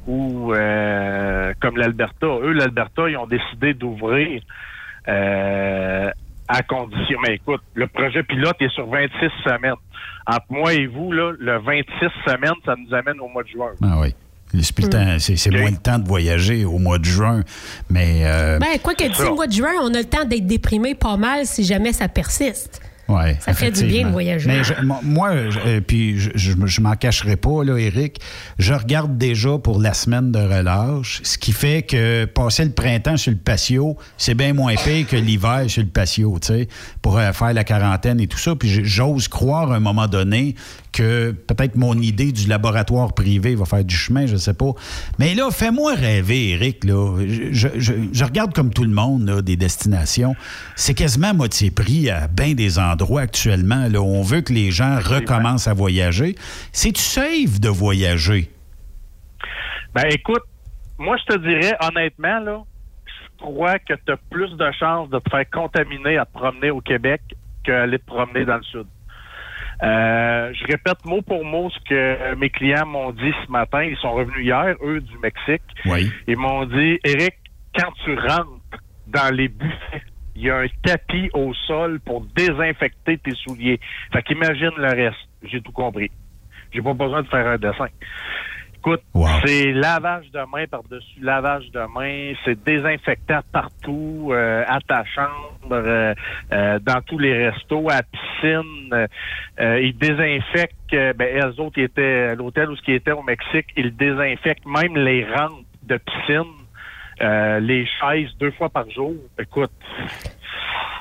ou 0.06 0.55
euh, 0.55 1.52
comme 1.60 1.76
l'Alberta. 1.76 2.26
Eux, 2.26 2.52
l'Alberta, 2.52 3.09
ils 3.09 3.16
ont 3.16 3.26
décidé 3.26 3.74
d'ouvrir 3.74 4.43
euh, 5.09 6.10
à 6.48 6.62
condition. 6.62 7.18
Mais 7.26 7.35
écoute, 7.35 7.62
le 7.74 7.86
projet 7.86 8.22
pilote 8.22 8.56
est 8.60 8.72
sur 8.72 8.86
26 8.86 9.30
semaines. 9.44 9.74
Entre 10.26 10.47
moi 10.51 10.72
et 10.72 10.86
vous, 10.86 11.12
là, 11.12 11.32
le 11.39 11.59
26 11.59 11.85
semaines, 12.26 12.55
ça 12.64 12.74
nous 12.76 12.94
amène 12.94 13.20
au 13.20 13.28
mois 13.28 13.43
de 13.43 13.48
juin. 13.48 13.72
Ah 13.82 13.98
oui. 14.01 14.14
C'est 14.53 14.73
plus 14.73 14.89
le 14.91 14.99
Hmm. 14.99 15.19
c'est 15.19 15.37
c'est 15.37 15.51
moins 15.51 15.70
le 15.70 15.77
temps 15.77 15.99
de 15.99 16.07
voyager 16.09 16.65
au 16.65 16.79
mois 16.79 16.99
de 16.99 17.05
juin. 17.05 17.43
Mais. 17.91 18.23
euh, 18.25 18.59
Ben, 18.59 18.79
quoi 18.83 18.95
que 18.95 19.07
d'ici 19.07 19.23
le 19.23 19.35
mois 19.35 19.47
de 19.47 19.53
juin, 19.53 19.73
on 19.83 19.93
a 19.95 19.99
le 19.99 20.05
temps 20.05 20.25
d'être 20.25 20.47
déprimé 20.47 20.95
pas 20.95 21.16
mal 21.16 21.45
si 21.47 21.65
jamais 21.65 21.93
ça 21.93 22.09
persiste. 22.09 22.81
ouais, 23.09 23.39
ça 23.41 23.55
fait 23.55 23.70
du 23.70 23.85
bien 23.85 24.07
de 24.07 24.12
voyager. 24.12 24.47
Mais 24.49 24.62
je- 24.65 24.75
moi- 25.03 25.49
je- 25.51 25.59
euh, 25.66 25.81
puis 25.81 26.19
je, 26.19 26.31
je, 26.35 26.53
je 26.66 26.81
m'en 26.83 26.95
cacherai 26.95 27.37
pas, 27.37 27.65
là, 27.65 27.79
Eric. 27.79 28.20
Je 28.59 28.75
regarde 28.75 29.16
déjà 29.16 29.57
pour 29.59 29.81
la 29.81 29.95
semaine 29.95 30.31
de 30.31 30.39
relâche, 30.39 31.20
ce 31.25 31.39
qui 31.39 31.53
fait 31.53 31.83
que 31.83 32.27
passer 32.27 32.65
le 32.66 32.73
printemps 32.73 33.16
sur 33.16 33.31
le 33.33 33.39
patio, 33.39 33.97
c'est 34.19 34.35
bien 34.35 34.53
moins 34.53 34.75
pire 34.77 35.07
que 35.07 35.16
l'hiver 35.16 35.65
sur 35.69 35.83
le 35.83 35.89
patio, 35.89 36.39
tu 36.41 36.49
sais, 36.49 36.69
pour 37.01 37.16
euh, 37.19 37.33
faire 37.33 37.55
la 37.55 37.65
quarantaine 37.65 38.20
et 38.20 38.27
tout 38.27 38.39
ça. 38.39 38.55
Puis 38.57 38.85
j'ose 38.85 39.27
croire 39.29 39.73
à 39.73 39.77
un 39.77 39.81
moment 39.81 40.07
donné 40.07 40.55
que 40.93 41.32
peut-être 41.32 41.77
mon 41.77 41.94
idée 41.94 42.32
du 42.32 42.48
laboratoire 42.48 43.12
privé 43.12 43.55
va 43.55 43.65
faire 43.65 43.85
du 43.85 43.94
chemin, 43.94 44.27
je 44.27 44.36
sais 44.36 44.55
pas. 44.55 44.73
Mais 45.19 45.35
là, 45.35 45.51
fais-moi 45.51 45.94
rêver, 45.94 46.51
Eric. 46.51 46.85
Là. 46.85 47.19
Je, 47.27 47.69
je- 47.77 47.93
je 48.12 48.24
regarde 48.24 48.52
comme 48.55 48.73
tout 48.73 48.85
le 48.85 48.90
monde 48.90 49.28
là, 49.28 49.43
des 49.43 49.56
destinations. 49.56 50.35
C'est 50.77 50.94
quasiment 50.94 51.28
à 51.28 51.32
moitié 51.32 51.70
prix 51.70 52.10
à 52.10 52.27
bien 52.28 52.55
des 52.55 52.78
endroits 52.78 53.23
actuellement. 53.23 53.86
Là, 53.89 54.01
où 54.01 54.06
on 54.06 54.23
veut 54.23 54.40
que 54.40 54.52
les 54.52 54.70
gens 54.70 54.98
recommencent 54.98 55.69
à 55.69 55.74
voyager. 55.74 56.35
C'est-tu 56.73 57.02
safe 57.02 57.60
de 57.60 57.69
voyager? 57.69 58.51
Ben 59.94 60.05
écoute, 60.10 60.43
moi 60.98 61.16
je 61.16 61.35
te 61.35 61.39
dirais 61.40 61.77
honnêtement, 61.81 62.39
là, 62.40 62.62
je 63.06 63.44
crois 63.44 63.78
que 63.78 63.94
tu 63.94 64.12
as 64.12 64.16
plus 64.31 64.51
de 64.56 64.70
chances 64.78 65.09
de 65.10 65.19
te 65.19 65.31
faire 65.31 65.48
contaminer 65.51 66.19
à 66.19 66.24
te 66.27 66.32
promener 66.32 66.70
au 66.70 66.81
Québec 66.81 67.20
qu'aller 67.65 67.98
te 67.98 68.05
promener 68.06 68.44
dans 68.44 68.56
le 68.56 68.62
sud. 68.65 68.86
Euh, 69.83 70.53
je 70.55 70.67
répète 70.67 71.05
mot 71.05 71.23
pour 71.23 71.45
mot 71.45 71.71
ce 71.71 71.79
que 71.89 72.35
mes 72.35 72.51
clients 72.51 72.87
m'ont 72.87 73.13
dit 73.13 73.33
ce 73.47 73.51
matin. 73.51 73.83
Ils 73.85 73.97
sont 73.97 74.13
revenus 74.13 74.45
hier, 74.45 74.75
eux, 74.83 75.01
du 75.01 75.19
Mexique. 75.19 75.63
Oui. 75.87 76.11
Ils 76.27 76.37
m'ont 76.37 76.65
dit, 76.67 76.99
Eric, 77.05 77.35
quand 77.79 77.93
tu 78.05 78.15
rentres 78.19 78.83
dans 79.07 79.35
les 79.35 79.49
buffets, 79.49 80.03
il 80.35 80.43
y 80.43 80.51
a 80.51 80.59
un 80.59 80.67
tapis 80.85 81.31
au 81.33 81.53
sol 81.67 82.01
pour 82.01 82.25
désinfecter 82.37 83.19
tes 83.19 83.35
souliers. 83.35 83.81
Fait 84.13 84.23
qu'imagine 84.23 84.71
le 84.77 84.89
reste. 84.89 85.29
J'ai 85.43 85.61
tout 85.61 85.73
compris. 85.73 86.11
J'ai 86.73 86.83
pas 86.83 86.95
besoin 86.95 87.23
de 87.23 87.29
faire 87.29 87.47
un 87.47 87.57
dessin. 87.57 87.89
Écoute, 88.81 89.03
c'est 89.45 89.73
lavage 89.73 90.31
de 90.31 90.39
main 90.53 90.67
par-dessus 90.71 91.21
lavage 91.21 91.69
de 91.73 91.81
main, 91.93 92.33
c'est 92.45 92.63
désinfectant 92.63 93.41
partout, 93.53 94.29
euh, 94.31 94.63
à 94.69 94.79
ta 94.81 95.05
chambre, 95.05 95.73
euh, 95.73 96.15
euh, 96.53 96.79
dans 96.79 97.01
tous 97.03 97.19
les 97.19 97.49
restos, 97.49 97.91
à 97.91 97.97
la 97.97 98.03
piscine. 98.05 99.09
ils 99.59 99.97
désinfectent, 99.99 101.17
ben, 101.17 101.45
eux 101.45 101.61
autres 101.61 101.75
qui 101.75 101.83
étaient 101.83 102.29
à 102.31 102.35
l'hôtel 102.37 102.71
ou 102.71 102.77
ce 102.77 102.83
qui 102.83 102.93
était 102.93 103.11
au 103.11 103.23
Mexique, 103.23 103.67
ils 103.77 103.95
désinfectent 103.97 104.67
même 104.67 104.97
les 104.97 105.25
rampes 105.25 105.65
de 105.83 105.99
piscine, 105.99 107.65
les 107.67 107.85
chaises 108.01 108.31
deux 108.39 108.53
fois 108.53 108.69
par 108.69 108.89
jour. 108.91 109.15
Écoute, 109.41 109.73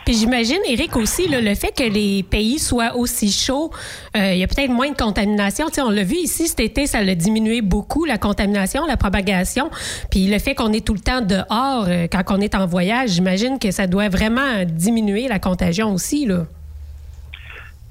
puis 0.08 0.16
j'imagine, 0.16 0.60
Eric, 0.70 0.96
aussi, 0.96 1.28
le 1.28 1.54
fait 1.54 1.76
que 1.76 1.84
les 1.84 2.24
pays 2.24 2.60
soient 2.60 2.96
aussi 2.96 3.30
chauds, 3.30 3.72
euh, 4.16 4.32
il 4.32 4.40
y 4.40 4.44
a 4.46 4.48
peut-être 4.48 4.72
moins 4.72 4.90
de 4.90 4.96
contamination. 4.96 5.66
on 5.80 5.90
l'a 5.90 6.06
vu 6.06 6.16
ici 6.16 6.48
cet 6.48 6.62
été, 6.62 6.88
ça 6.88 7.00
a 7.00 7.14
diminué 7.14 7.62
beaucoup, 7.62 8.06
la 8.06 8.18
contamination, 8.18 8.86
la 8.86 8.96
propagation. 8.96 9.70
Puis 10.10 10.28
le 10.28 10.40
fait 10.40 10.56
qu'on 10.56 10.72
est 10.72 10.88
tout 10.88 10.94
le 10.94 11.02
temps 11.02 11.20
dehors 11.20 11.88
euh, 11.90 12.08
quand 12.10 12.24
on 12.30 12.40
est 12.40 12.56
en 12.56 12.66
voyage, 12.66 13.10
j'imagine 13.10 13.60
que 13.60 13.72
ça 13.72 13.86
doit 13.86 14.08
vraiment 14.08 14.64
diminuer 14.64 15.28
la 15.28 15.40
contagion 15.40 15.92
aussi. 15.92 16.26
Là. 16.26 16.46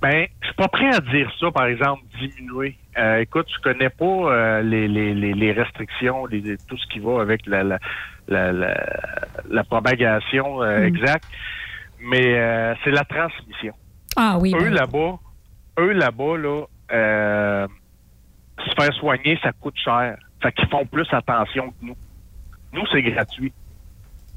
Ben, 0.00 0.26
je 0.40 0.46
suis 0.46 0.56
pas 0.56 0.68
prêt 0.68 0.94
à 0.94 1.00
dire 1.00 1.30
ça, 1.38 1.50
par 1.50 1.66
exemple, 1.66 2.00
diminuer. 2.18 2.78
Euh, 2.96 3.18
écoute, 3.18 3.46
je 3.54 3.60
connais 3.60 3.90
pas 3.90 4.62
les, 4.62 5.52
restrictions, 5.52 6.26
tout 6.66 6.78
ce 6.78 6.86
qui 6.86 6.98
va 6.98 7.20
avec 7.20 7.44
la, 7.44 7.62
la, 7.62 7.78
propagation 9.68 10.60
mm. 10.60 10.84
exacte 10.84 11.26
mais 12.00 12.38
euh, 12.38 12.74
c'est 12.84 12.90
la 12.90 13.04
transmission. 13.04 13.74
Ah 14.16 14.38
oui. 14.40 14.54
Eux 14.54 14.64
ben. 14.64 14.74
là-bas, 14.74 15.18
eux 15.78 15.92
là-bas, 15.92 16.36
là, 16.36 16.64
euh, 16.92 17.66
se 18.58 18.74
faire 18.74 18.92
soigner, 18.94 19.38
ça 19.42 19.52
coûte 19.52 19.76
cher. 19.82 20.16
Fait 20.42 20.52
qu'ils 20.52 20.68
font 20.68 20.86
plus 20.86 21.06
attention 21.12 21.70
que 21.70 21.86
nous. 21.86 21.96
Nous, 22.72 22.86
c'est 22.92 23.02
gratuit. 23.02 23.52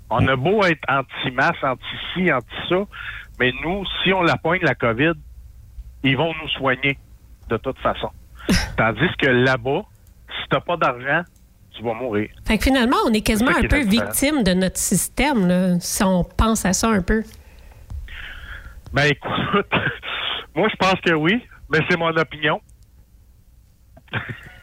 On 0.09 0.27
a 0.27 0.35
beau 0.35 0.63
être 0.63 0.83
anti-masse, 0.87 1.61
anti-ci, 1.61 2.31
anti-ça, 2.31 2.83
mais 3.39 3.53
nous, 3.63 3.85
si 4.03 4.11
on 4.13 4.23
la 4.23 4.37
poigne, 4.37 4.61
la 4.63 4.75
COVID, 4.75 5.13
ils 6.03 6.17
vont 6.17 6.33
nous 6.41 6.49
soigner 6.49 6.97
de 7.49 7.57
toute 7.57 7.77
façon. 7.79 8.09
Tandis 8.77 9.15
que 9.19 9.27
là-bas, 9.27 9.81
si 10.29 10.49
t'as 10.49 10.61
pas 10.61 10.77
d'argent, 10.77 11.23
tu 11.79 11.85
vas 11.85 11.93
mourir. 11.93 12.29
Fait 12.45 12.57
que 12.57 12.63
finalement, 12.63 12.97
on 13.07 13.13
est 13.13 13.21
quasiment 13.21 13.55
un 13.55 13.67
peu 13.67 13.81
victime 13.81 14.43
de 14.43 14.53
notre 14.53 14.77
système, 14.77 15.47
là, 15.47 15.79
si 15.79 16.03
on 16.03 16.23
pense 16.23 16.65
à 16.65 16.73
ça 16.73 16.89
un 16.89 17.01
peu. 17.01 17.23
Ben 18.93 19.05
écoute, 19.05 19.71
moi 20.55 20.67
je 20.69 20.75
pense 20.77 20.99
que 21.05 21.13
oui, 21.13 21.41
mais 21.69 21.79
c'est 21.89 21.97
mon 21.97 22.09
opinion. 22.09 22.59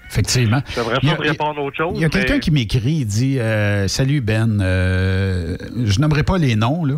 Effectivement. 0.09 0.61
Pas 0.75 1.15
répondre 1.19 1.61
à 1.61 1.63
autre 1.63 1.77
chose. 1.77 1.93
Il 1.97 2.01
y 2.01 2.05
a 2.05 2.09
quelqu'un 2.09 2.39
qui 2.39 2.51
m'écrit, 2.51 2.93
il 2.93 3.07
dit 3.07 3.41
euh, 3.41 3.89
Salut 3.89 4.21
Ben, 4.21 4.61
euh, 4.61 5.57
je 5.85 6.01
nommerai 6.01 6.23
pas 6.23 6.39
les 6.39 6.55
noms, 6.55 6.85
là. 6.85 6.95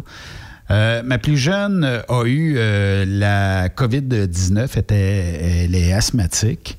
Euh, 0.71 1.03
ma 1.03 1.17
plus 1.17 1.39
jeune 1.39 2.03
a 2.07 2.25
eu 2.27 2.55
la 2.55 3.69
COVID-19, 3.69 4.83
elle 4.91 5.75
est 5.75 5.93
asthmatique. 5.95 6.79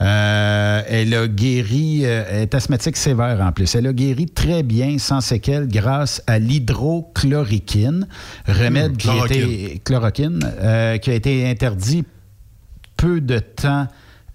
Euh, 0.00 0.82
elle 0.86 1.12
a 1.12 1.26
guéri, 1.26 2.02
euh, 2.04 2.22
elle 2.28 2.42
est 2.42 2.54
asthmatique 2.54 2.96
sévère 2.96 3.40
en 3.40 3.50
plus. 3.50 3.74
Elle 3.74 3.88
a 3.88 3.92
guéri 3.92 4.26
très 4.26 4.62
bien, 4.62 4.96
sans 4.98 5.20
séquelles, 5.20 5.66
grâce 5.66 6.22
à 6.26 6.38
l'hydrochloroquine, 6.38 8.06
remède 8.46 8.96
qui, 8.96 9.08
a 9.08 9.24
été, 9.24 9.82
chloroquine, 9.84 10.38
euh, 10.60 10.98
qui 10.98 11.10
a 11.10 11.14
été 11.14 11.48
interdit 11.48 12.04
peu 12.96 13.20
de 13.20 13.40
temps 13.40 13.88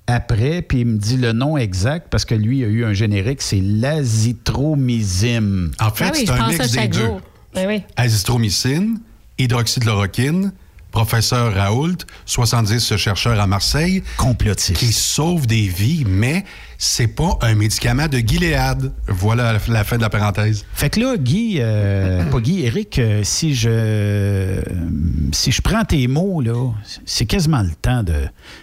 après, 0.05 0.61
puis 0.61 0.81
il 0.81 0.85
me 0.85 0.97
dit 0.97 1.15
le 1.15 1.31
nom 1.31 1.55
exact 1.55 2.07
parce 2.09 2.25
que 2.25 2.35
lui 2.35 2.65
a 2.65 2.67
eu 2.67 2.83
un 2.83 2.91
générique, 2.91 3.41
c'est 3.41 3.61
l'azithromycine. 3.61 5.71
En 5.79 5.91
fait, 5.91 6.09
ah 6.09 6.11
c'est 6.13 6.29
un 6.29 6.49
mix 6.49 6.71
des 6.71 6.89
deux. 6.89 7.11
Ben 7.55 7.81
Azithromycine, 7.95 8.99
hydroxychloroquine, 9.37 10.51
professeur 10.93 11.55
Raoult, 11.55 11.97
70 12.25 12.95
chercheurs 12.97 13.39
à 13.39 13.47
Marseille. 13.47 14.03
Complotiste. 14.15 14.77
Qui 14.77 14.93
sauve 14.93 15.47
des 15.47 15.67
vies, 15.67 16.05
mais 16.07 16.45
c'est 16.77 17.07
pas 17.07 17.37
un 17.41 17.55
médicament 17.55 18.07
de 18.07 18.19
Gilead. 18.19 18.91
Voilà 19.07 19.57
la 19.67 19.83
fin 19.83 19.97
de 19.97 20.01
la 20.03 20.09
parenthèse. 20.09 20.63
Fait 20.73 20.91
que 20.91 20.99
là, 20.99 21.17
Guy, 21.17 21.57
euh, 21.59 22.23
pas 22.31 22.39
Guy, 22.39 22.65
Eric, 22.65 22.99
euh, 22.99 23.21
si 23.23 23.55
je 23.55 24.61
si 25.31 25.51
je 25.51 25.61
prends 25.61 25.83
tes 25.83 26.07
mots, 26.07 26.41
là, 26.41 26.71
c'est 27.05 27.25
quasiment 27.25 27.63
le 27.63 27.71
temps 27.71 28.03
de. 28.03 28.13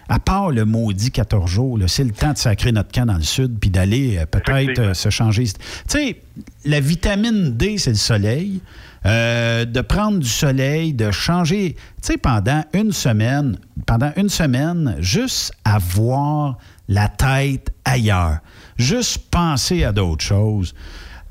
À 0.08 0.20
part 0.20 0.50
le 0.50 0.64
maudit 0.64 1.10
14 1.10 1.50
jours, 1.50 1.78
c'est 1.88 2.04
le 2.04 2.12
temps 2.12 2.32
de 2.32 2.38
sacrer 2.38 2.70
notre 2.70 2.92
camp 2.92 3.06
dans 3.06 3.16
le 3.16 3.22
sud 3.22 3.58
puis 3.60 3.70
d'aller 3.70 4.18
euh, 4.18 4.26
peut-être 4.26 4.94
se 4.94 5.10
changer. 5.10 5.46
Tu 5.46 5.52
sais, 5.88 6.20
la 6.64 6.78
vitamine 6.78 7.56
D, 7.56 7.76
c'est 7.78 7.90
le 7.90 7.96
soleil. 7.96 8.60
Euh, 9.06 9.64
de 9.64 9.80
prendre 9.80 10.18
du 10.18 10.28
soleil, 10.28 10.92
de 10.92 11.10
changer, 11.10 11.74
tu 11.74 11.80
sais, 12.02 12.16
pendant 12.18 12.62
une 12.74 12.92
semaine, 12.92 13.56
pendant 13.86 14.12
une 14.16 14.28
semaine, 14.28 14.96
juste 14.98 15.52
avoir 15.64 16.58
la 16.86 17.08
tête 17.08 17.72
ailleurs, 17.86 18.40
juste 18.76 19.30
penser 19.30 19.84
à 19.84 19.92
d'autres 19.92 20.24
choses. 20.24 20.74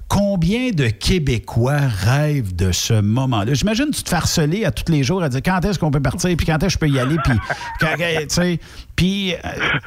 Combien 0.09 0.71
de 0.71 0.87
Québécois 0.87 1.77
rêvent 1.77 2.55
de 2.55 2.71
ce 2.71 2.99
moment-là? 2.99 3.53
J'imagine 3.53 3.91
tu 3.91 4.01
te 4.01 4.09
fais 4.09 4.15
harceler 4.15 4.65
à 4.65 4.71
tous 4.71 4.91
les 4.91 5.03
jours 5.03 5.21
à 5.21 5.29
dire 5.29 5.41
quand 5.45 5.63
est-ce 5.63 5.77
qu'on 5.77 5.91
peut 5.91 6.01
partir, 6.01 6.35
puis 6.35 6.47
quand 6.47 6.57
est-ce 6.63 6.79
que 6.79 6.87
je 6.87 6.91
peux 6.91 6.97
y 6.97 6.99
aller, 6.99 7.17
puis, 7.23 8.59
puis, 8.95 9.33
euh, 9.33 9.37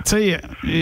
tu 0.04 0.38
sais, 0.38 0.40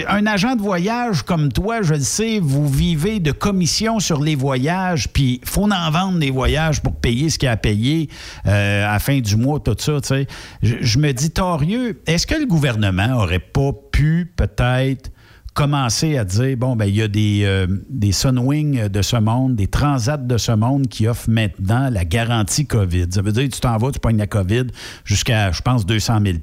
un 0.09 0.27
agent 0.27 0.57
de 0.57 0.61
voyage 0.61 1.23
comme 1.23 1.51
toi, 1.51 1.81
je 1.81 1.95
le 1.95 2.01
sais, 2.01 2.39
vous 2.39 2.69
vivez 2.69 3.19
de 3.19 3.33
commissions 3.33 3.99
sur 3.99 4.21
les 4.21 4.35
voyages, 4.35 5.09
puis 5.09 5.41
faut 5.47 5.65
en 5.65 5.91
vendre 5.91 6.19
des 6.19 6.31
voyages 6.31 6.83
pour 6.83 6.97
payer 6.97 7.31
ce 7.31 7.39
qu'il 7.39 7.47
y 7.47 7.49
a 7.49 7.53
à 7.53 7.57
payer 7.57 8.11
euh, 8.47 8.87
à 8.87 8.93
la 8.93 8.99
fin 8.99 9.21
du 9.21 9.37
mois, 9.37 9.59
tout 9.59 9.75
ça, 9.79 10.03
tu 10.03 10.09
sais. 10.09 10.27
Je, 10.63 10.77
je 10.83 10.99
me 10.99 11.13
dis, 11.13 11.31
Torieux, 11.31 12.03
est-ce 12.07 12.27
que 12.27 12.35
le 12.35 12.45
gouvernement 12.45 13.17
aurait 13.17 13.39
pas 13.39 13.71
pu 13.91 14.31
peut-être 14.37 15.11
commencer 15.55 16.17
à 16.17 16.25
dire 16.25 16.57
bon, 16.57 16.77
ben 16.77 16.87
il 16.87 16.97
y 16.97 17.03
a 17.03 17.09
des, 17.09 17.43
euh, 17.45 17.67
des 17.89 18.13
Sunwing 18.13 18.89
de 18.89 19.03
ce 19.03 19.17
monde, 19.17 19.57
des 19.57 19.67
Transat 19.67 20.27
de 20.27 20.39
ce 20.39 20.53
monde 20.53 20.89
qui 20.89 21.09
offrent 21.09 21.31
maintenant 21.31 21.91
la 21.91 22.05
garantie 22.05 22.67
COVID. 22.67 23.07
Ça 23.11 23.23
veut 23.23 23.33
dire 23.33 23.49
tu 23.49 23.61
t'en 23.61 23.77
vas, 23.77 23.91
tu 23.91 24.01
pognes 24.01 24.19
la 24.19 24.27
COVID 24.27 24.67
jusqu'à, 25.05 25.53
je 25.53 25.63
pense, 25.63 25.87
200 25.87 26.21
000 26.25 26.39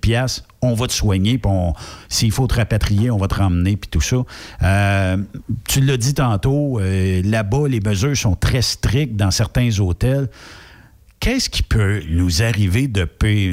on 0.62 0.74
va 0.74 0.88
te 0.88 0.94
soigner, 0.94 1.38
puis 1.38 1.52
s'il 2.10 2.32
faut 2.32 2.48
te 2.48 2.56
rapatrier, 2.56 3.12
on 3.12 3.18
va 3.18 3.28
te 3.28 3.36
ramener, 3.36 3.78
puis 3.78 3.90
tout 3.90 4.02
ça. 4.02 4.18
Euh, 4.64 5.18
tu 5.68 5.82
l'as 5.82 5.98
dit 5.98 6.14
tantôt, 6.14 6.80
euh, 6.80 7.22
là-bas, 7.24 7.68
les 7.68 7.80
mesures 7.80 8.18
sont 8.18 8.36
très 8.36 8.62
strictes 8.62 9.16
dans 9.16 9.32
certains 9.32 9.80
hôtels 9.80 10.30
qu'est-ce 11.20 11.50
qui 11.50 11.64
peut 11.64 12.02
nous 12.10 12.42
arriver 12.42 12.88
de 12.88 13.08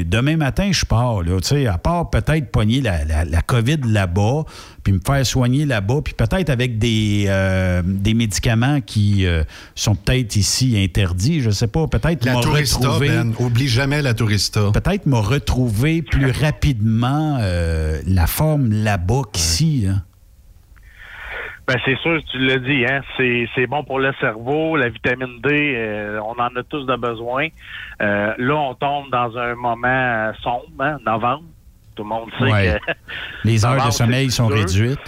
Demain 0.04 0.36
matin, 0.36 0.70
je 0.72 0.84
pars, 0.84 1.22
là, 1.22 1.38
à 1.70 1.78
part 1.78 2.10
peut-être 2.10 2.50
pogner 2.50 2.80
la, 2.80 3.04
la, 3.04 3.42
COVID 3.42 3.78
là-bas, 3.86 4.44
puis 4.82 4.92
me 4.92 5.00
faire 5.04 5.24
soigner 5.24 5.64
là-bas, 5.64 6.00
puis 6.04 6.14
peut-être 6.14 6.50
avec 6.50 6.78
des, 6.78 7.24
euh, 7.28 7.82
des 7.84 8.14
médicaments 8.14 8.80
qui 8.80 9.26
euh, 9.26 9.42
sont 9.74 9.94
peut-être 9.94 10.36
ici 10.36 10.76
interdits, 10.78 11.40
je 11.40 11.50
sais 11.50 11.66
pas, 11.66 11.86
peut-être 11.86 12.24
La 12.24 12.40
tourista, 12.40 12.98
ben, 12.98 13.32
oublie 13.38 13.68
jamais 13.68 14.02
la 14.02 14.14
tourista. 14.14 14.70
Peut-être 14.72 15.06
me 15.06 15.18
retrouver 15.18 16.02
plus 16.02 16.30
rapidement 16.30 17.38
euh, 17.40 18.00
la 18.06 18.26
forme 18.26 18.70
là-bas 18.70 19.22
qu'ici. 19.32 19.86
Hein. 19.88 20.02
Ben 21.66 21.78
c'est 21.84 21.96
sûr, 22.00 22.20
tu 22.30 22.38
l'as 22.38 22.58
dit, 22.58 22.84
hein, 22.84 23.00
c'est 23.16 23.66
bon 23.66 23.82
pour 23.84 23.98
le 23.98 24.12
cerveau, 24.20 24.76
la 24.76 24.90
vitamine 24.90 25.40
D, 25.42 25.74
euh, 25.74 26.20
on 26.20 26.38
en 26.38 26.54
a 26.54 26.62
tous 26.68 26.84
de 26.84 26.94
besoin. 26.96 27.48
Euh, 28.02 28.34
là, 28.36 28.54
on 28.54 28.74
tombe 28.74 29.10
dans 29.10 29.34
un 29.38 29.54
moment 29.54 30.32
sombre, 30.42 30.66
hein, 30.80 30.98
novembre. 31.06 31.44
Tout 31.94 32.02
le 32.02 32.08
monde 32.08 32.30
sait 32.38 32.50
que 32.50 32.92
les 33.44 33.64
heures 33.64 33.86
de 33.86 33.90
sommeil 33.90 34.30
sont 34.30 34.48
réduites. 34.48 34.98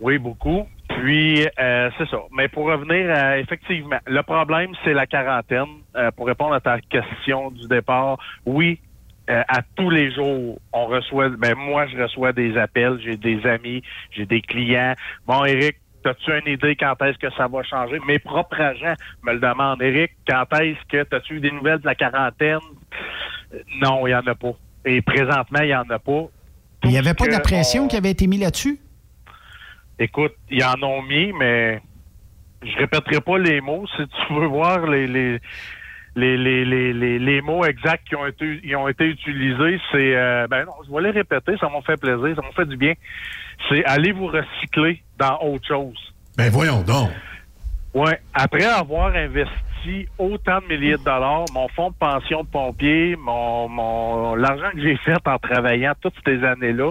Oui, 0.00 0.18
beaucoup. 0.18 0.66
Puis 0.88 1.46
euh, 1.58 1.90
c'est 1.96 2.10
ça. 2.10 2.18
Mais 2.32 2.48
pour 2.48 2.66
revenir, 2.66 3.10
à, 3.16 3.38
effectivement, 3.38 3.96
le 4.06 4.22
problème 4.22 4.72
c'est 4.84 4.92
la 4.92 5.06
quarantaine. 5.06 5.80
pour 6.14 6.26
répondre 6.26 6.52
à 6.52 6.60
ta 6.60 6.78
question 6.80 7.50
du 7.50 7.66
départ, 7.68 8.18
oui, 8.44 8.80
euh, 9.30 9.42
à 9.48 9.62
tous 9.76 9.90
les 9.90 10.12
jours, 10.12 10.60
on 10.72 10.86
reçoit, 10.86 11.30
ben 11.30 11.54
moi, 11.54 11.86
je 11.86 11.96
reçois 11.96 12.32
des 12.32 12.56
appels, 12.56 12.98
j'ai 13.02 13.16
des 13.16 13.44
amis, 13.46 13.82
j'ai 14.10 14.26
des 14.26 14.40
clients. 14.40 14.94
Bon, 15.26 15.44
Eric, 15.44 15.76
as-tu 16.04 16.30
une 16.30 16.52
idée 16.52 16.76
quand 16.76 17.00
est-ce 17.02 17.18
que 17.18 17.32
ça 17.32 17.48
va 17.48 17.62
changer? 17.62 17.98
Mes 18.06 18.18
propres 18.18 18.60
agents 18.60 18.94
me 19.22 19.32
le 19.32 19.40
demandent. 19.40 19.80
Eric, 19.80 20.12
quand 20.28 20.44
est-ce 20.60 20.84
que 20.88 21.16
as-tu 21.16 21.36
eu 21.36 21.40
des 21.40 21.50
nouvelles 21.50 21.80
de 21.80 21.86
la 21.86 21.94
quarantaine? 21.94 22.58
Non, 23.80 24.06
il 24.06 24.10
n'y 24.10 24.14
en 24.14 24.26
a 24.26 24.34
pas. 24.34 24.52
Et 24.84 25.00
présentement, 25.00 25.60
il 25.60 25.68
n'y 25.68 25.74
en 25.74 25.88
a 25.88 25.98
pas. 25.98 26.26
Il 26.82 26.90
n'y 26.90 26.98
avait 26.98 27.14
pas 27.14 27.26
de 27.26 27.32
la 27.32 27.40
pression 27.40 27.88
qui 27.88 27.96
avait 27.96 28.10
été 28.10 28.26
mise 28.26 28.42
là-dessus? 28.42 28.78
Écoute, 29.98 30.34
ils 30.50 30.62
en 30.62 30.82
ont 30.82 31.02
mis, 31.02 31.32
mais 31.32 31.80
je 32.62 32.76
répéterai 32.76 33.20
pas 33.20 33.38
les 33.38 33.60
mots. 33.60 33.86
Si 33.96 34.02
tu 34.06 34.34
veux 34.34 34.46
voir 34.46 34.86
les, 34.86 35.06
les 35.06 35.40
les, 36.16 36.36
les, 36.36 36.64
les, 36.64 36.92
les, 36.92 37.18
les 37.18 37.40
mots 37.40 37.64
exacts 37.64 38.08
qui 38.08 38.16
ont 38.16 38.26
été, 38.26 38.60
qui 38.60 38.74
ont 38.76 38.88
été 38.88 39.04
utilisés, 39.06 39.80
c'est, 39.90 40.16
euh, 40.16 40.46
ben 40.48 40.64
non, 40.64 40.72
je 40.86 40.94
vais 40.94 41.02
les 41.02 41.10
répéter, 41.10 41.56
ça 41.58 41.68
m'a 41.68 41.80
fait 41.82 41.96
plaisir, 42.00 42.36
ça 42.36 42.42
m'a 42.42 42.52
fait 42.54 42.66
du 42.66 42.76
bien. 42.76 42.94
C'est 43.68 43.84
allez 43.84 44.12
vous 44.12 44.26
recycler 44.26 45.02
dans 45.18 45.38
autre 45.40 45.66
chose. 45.66 46.14
Ben 46.36 46.50
voyons 46.50 46.82
donc. 46.82 47.10
Ouais, 47.94 48.20
après 48.32 48.64
avoir 48.64 49.14
investi 49.14 50.08
autant 50.18 50.58
de 50.60 50.66
milliers 50.66 50.96
de 50.96 51.04
dollars, 51.04 51.44
mon 51.52 51.68
fonds 51.68 51.90
de 51.90 51.94
pension 51.94 52.42
de 52.42 52.48
pompier, 52.48 53.16
mon, 53.16 53.68
mon 53.68 54.34
l'argent 54.34 54.70
que 54.72 54.82
j'ai 54.82 54.96
fait 54.96 55.18
en 55.26 55.38
travaillant 55.38 55.92
toutes 56.00 56.14
ces 56.24 56.42
années-là, 56.42 56.90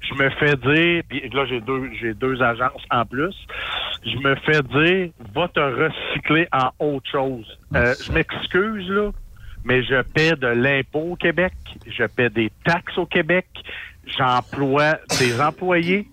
je 0.00 0.14
me 0.14 0.30
fais 0.30 0.56
dire, 0.56 1.02
puis 1.08 1.28
là 1.30 1.46
j'ai 1.46 1.60
deux 1.60 1.90
j'ai 2.00 2.14
deux 2.14 2.40
agences 2.42 2.82
en 2.90 3.04
plus, 3.04 3.34
je 4.04 4.16
me 4.18 4.34
fais 4.36 4.62
dire 4.62 5.10
va 5.34 5.48
te 5.48 5.60
recycler 5.60 6.48
en 6.52 6.70
autre 6.78 7.10
chose. 7.10 7.58
Euh, 7.74 7.94
je 8.04 8.12
m'excuse 8.12 8.88
là, 8.88 9.10
mais 9.64 9.82
je 9.82 10.02
paie 10.02 10.36
de 10.36 10.46
l'impôt 10.46 11.12
au 11.12 11.16
Québec, 11.16 11.52
je 11.86 12.04
paie 12.04 12.30
des 12.30 12.50
taxes 12.64 12.96
au 12.98 13.06
Québec, 13.06 13.46
j'emploie 14.06 14.98
des 15.18 15.40
employés, 15.40 16.08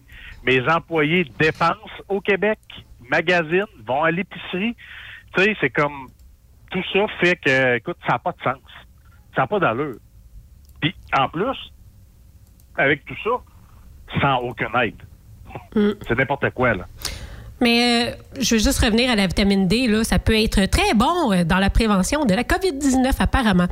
mes 0.45 0.67
employés 0.69 1.25
dépensent 1.39 2.03
au 2.09 2.19
Québec, 2.19 2.59
magasinent, 3.09 3.65
vont 3.85 4.03
à 4.03 4.11
l'épicerie. 4.11 4.75
Tu 5.35 5.43
sais, 5.43 5.55
c'est 5.61 5.69
comme 5.69 6.09
tout 6.71 6.83
ça 6.91 7.05
fait 7.19 7.35
que, 7.35 7.77
écoute, 7.77 7.97
ça 8.05 8.13
n'a 8.13 8.19
pas 8.19 8.31
de 8.31 8.41
sens. 8.43 8.71
Ça 9.35 9.43
n'a 9.43 9.47
pas 9.47 9.59
d'allure. 9.59 9.97
Puis 10.81 10.93
en 11.17 11.29
plus, 11.29 11.57
avec 12.77 13.05
tout 13.05 13.15
ça, 13.23 13.29
sans 14.21 14.37
aucune 14.37 14.75
aide. 14.81 15.97
C'est 16.07 16.17
n'importe 16.17 16.49
quoi, 16.51 16.73
là. 16.73 16.85
Mais 17.63 18.09
euh, 18.09 18.11
je 18.41 18.55
veux 18.55 18.61
juste 18.61 18.79
revenir 18.79 19.09
à 19.09 19.15
la 19.15 19.25
vitamine 19.25 19.69
D. 19.69 19.87
Là, 19.87 20.03
ça 20.03 20.19
peut 20.19 20.37
être 20.37 20.65
très 20.65 20.93
bon 20.95 21.31
euh, 21.31 21.45
dans 21.45 21.59
la 21.59 21.69
prévention 21.69 22.25
de 22.25 22.33
la 22.33 22.43
COVID-19, 22.43 23.11
apparemment. 23.19 23.67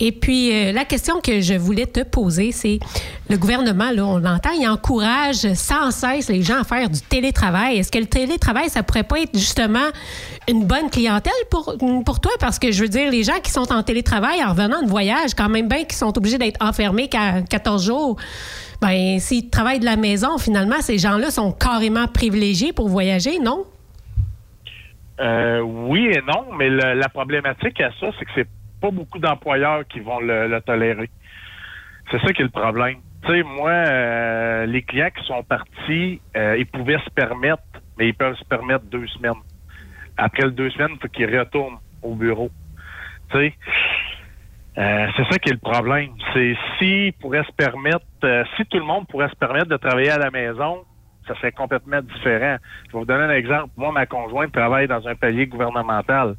Et 0.00 0.10
puis, 0.10 0.52
euh, 0.52 0.72
la 0.72 0.84
question 0.84 1.20
que 1.20 1.40
je 1.40 1.54
voulais 1.54 1.86
te 1.86 2.00
poser, 2.00 2.50
c'est 2.50 2.80
le 3.28 3.36
gouvernement, 3.36 3.92
là, 3.92 4.04
on 4.04 4.18
l'entend, 4.18 4.50
il 4.50 4.66
encourage 4.68 5.52
sans 5.54 5.92
cesse 5.92 6.28
les 6.28 6.42
gens 6.42 6.60
à 6.62 6.64
faire 6.64 6.90
du 6.90 7.00
télétravail. 7.02 7.78
Est-ce 7.78 7.92
que 7.92 7.98
le 7.98 8.06
télétravail, 8.06 8.68
ça 8.68 8.82
pourrait 8.82 9.04
pas 9.04 9.20
être 9.20 9.38
justement 9.38 9.88
une 10.48 10.64
bonne 10.64 10.90
clientèle 10.90 11.32
pour, 11.50 11.76
pour 12.04 12.18
toi? 12.18 12.32
Parce 12.40 12.58
que 12.58 12.72
je 12.72 12.82
veux 12.82 12.88
dire, 12.88 13.12
les 13.12 13.22
gens 13.22 13.38
qui 13.40 13.52
sont 13.52 13.70
en 13.72 13.84
télétravail 13.84 14.42
en 14.42 14.50
revenant 14.50 14.82
de 14.82 14.88
voyage, 14.88 15.34
quand 15.36 15.48
même 15.48 15.68
bien 15.68 15.84
qui 15.84 15.94
sont 15.94 16.16
obligés 16.18 16.38
d'être 16.38 16.60
enfermés 16.60 17.06
qu'à 17.06 17.42
14 17.42 17.86
jours, 17.86 18.16
ben 18.80 19.18
s'ils 19.18 19.50
travaillent 19.50 19.80
de 19.80 19.84
la 19.84 19.96
maison, 19.96 20.38
finalement, 20.38 20.80
ces 20.80 20.98
gens-là 20.98 21.30
sont 21.30 21.52
carrément 21.52 22.06
privilégiés 22.06 22.72
pour 22.72 22.88
voyager, 22.88 23.38
non? 23.38 23.64
Euh, 25.20 25.60
oui 25.60 26.06
et 26.06 26.22
non, 26.22 26.46
mais 26.56 26.70
la 26.70 27.08
problématique 27.08 27.80
à 27.80 27.90
ça, 28.00 28.06
c'est 28.18 28.24
que 28.24 28.30
c'est 28.34 28.48
pas 28.80 28.90
beaucoup 28.90 29.18
d'employeurs 29.18 29.86
qui 29.86 30.00
vont 30.00 30.20
le, 30.20 30.48
le 30.48 30.60
tolérer. 30.62 31.10
C'est 32.10 32.20
ça 32.20 32.32
qui 32.32 32.40
est 32.40 32.44
le 32.44 32.50
problème. 32.50 32.96
Tu 33.22 33.28
sais, 33.30 33.42
moi, 33.42 33.70
euh, 33.70 34.66
les 34.66 34.82
clients 34.82 35.10
qui 35.14 35.24
sont 35.26 35.42
partis, 35.42 36.20
euh, 36.36 36.56
ils 36.58 36.66
pouvaient 36.66 36.98
se 37.04 37.10
permettre, 37.10 37.62
mais 37.98 38.08
ils 38.08 38.14
peuvent 38.14 38.36
se 38.36 38.44
permettre 38.44 38.86
deux 38.86 39.06
semaines. 39.08 39.34
Après 40.16 40.44
les 40.44 40.52
deux 40.52 40.70
semaines, 40.70 40.92
il 40.94 40.98
faut 41.00 41.08
qu'ils 41.08 41.38
retournent 41.38 41.78
au 42.02 42.14
bureau. 42.14 42.50
Tu 43.30 43.36
sais, 43.36 43.54
euh, 44.80 45.06
c'est 45.16 45.24
ça 45.30 45.38
qui 45.38 45.50
est 45.50 45.52
le 45.52 45.58
problème. 45.58 46.10
C'est 46.32 46.54
s'ils 46.78 47.12
pourraient 47.14 47.44
se 47.44 47.52
permettre, 47.52 48.04
euh, 48.24 48.44
si 48.56 48.64
tout 48.66 48.78
le 48.78 48.84
monde 48.84 49.06
pourrait 49.08 49.28
se 49.28 49.36
permettre 49.36 49.66
de 49.68 49.76
travailler 49.76 50.10
à 50.10 50.18
la 50.18 50.30
maison, 50.30 50.84
ça 51.28 51.34
serait 51.36 51.52
complètement 51.52 52.00
différent. 52.00 52.56
Je 52.88 52.92
vais 52.92 52.98
vous 52.98 53.04
donner 53.04 53.24
un 53.24 53.30
exemple. 53.34 53.68
Moi, 53.76 53.92
ma 53.92 54.06
conjointe 54.06 54.50
travaille 54.52 54.88
dans 54.88 55.06
un 55.06 55.14
palier 55.14 55.46
gouvernemental. 55.46 56.34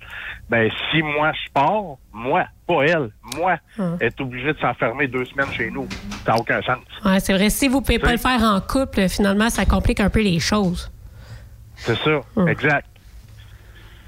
Ben, 0.49 0.69
si 0.91 1.01
moi 1.03 1.31
je 1.33 1.51
pars, 1.53 1.97
moi, 2.11 2.45
pas 2.67 2.81
elle, 2.83 3.09
moi, 3.37 3.57
Hum. 3.77 3.97
est 4.01 4.19
obligée 4.19 4.51
de 4.53 4.57
s'enfermer 4.59 5.07
deux 5.07 5.23
semaines 5.25 5.51
chez 5.53 5.69
nous. 5.69 5.87
Ça 6.25 6.33
n'a 6.33 6.39
aucun 6.39 6.61
sens. 6.63 6.79
Ouais, 7.05 7.19
c'est 7.19 7.33
vrai. 7.33 7.49
Si 7.49 7.67
vous 7.67 7.79
ne 7.79 7.85
pouvez 7.85 7.99
pas 7.99 8.11
le 8.11 8.17
faire 8.17 8.41
en 8.41 8.59
couple, 8.59 9.07
finalement, 9.07 9.49
ça 9.49 9.65
complique 9.65 9.99
un 9.99 10.09
peu 10.09 10.21
les 10.21 10.39
choses. 10.39 10.91
C'est 11.75 11.95
ça, 11.97 12.19
exact. 12.47 12.87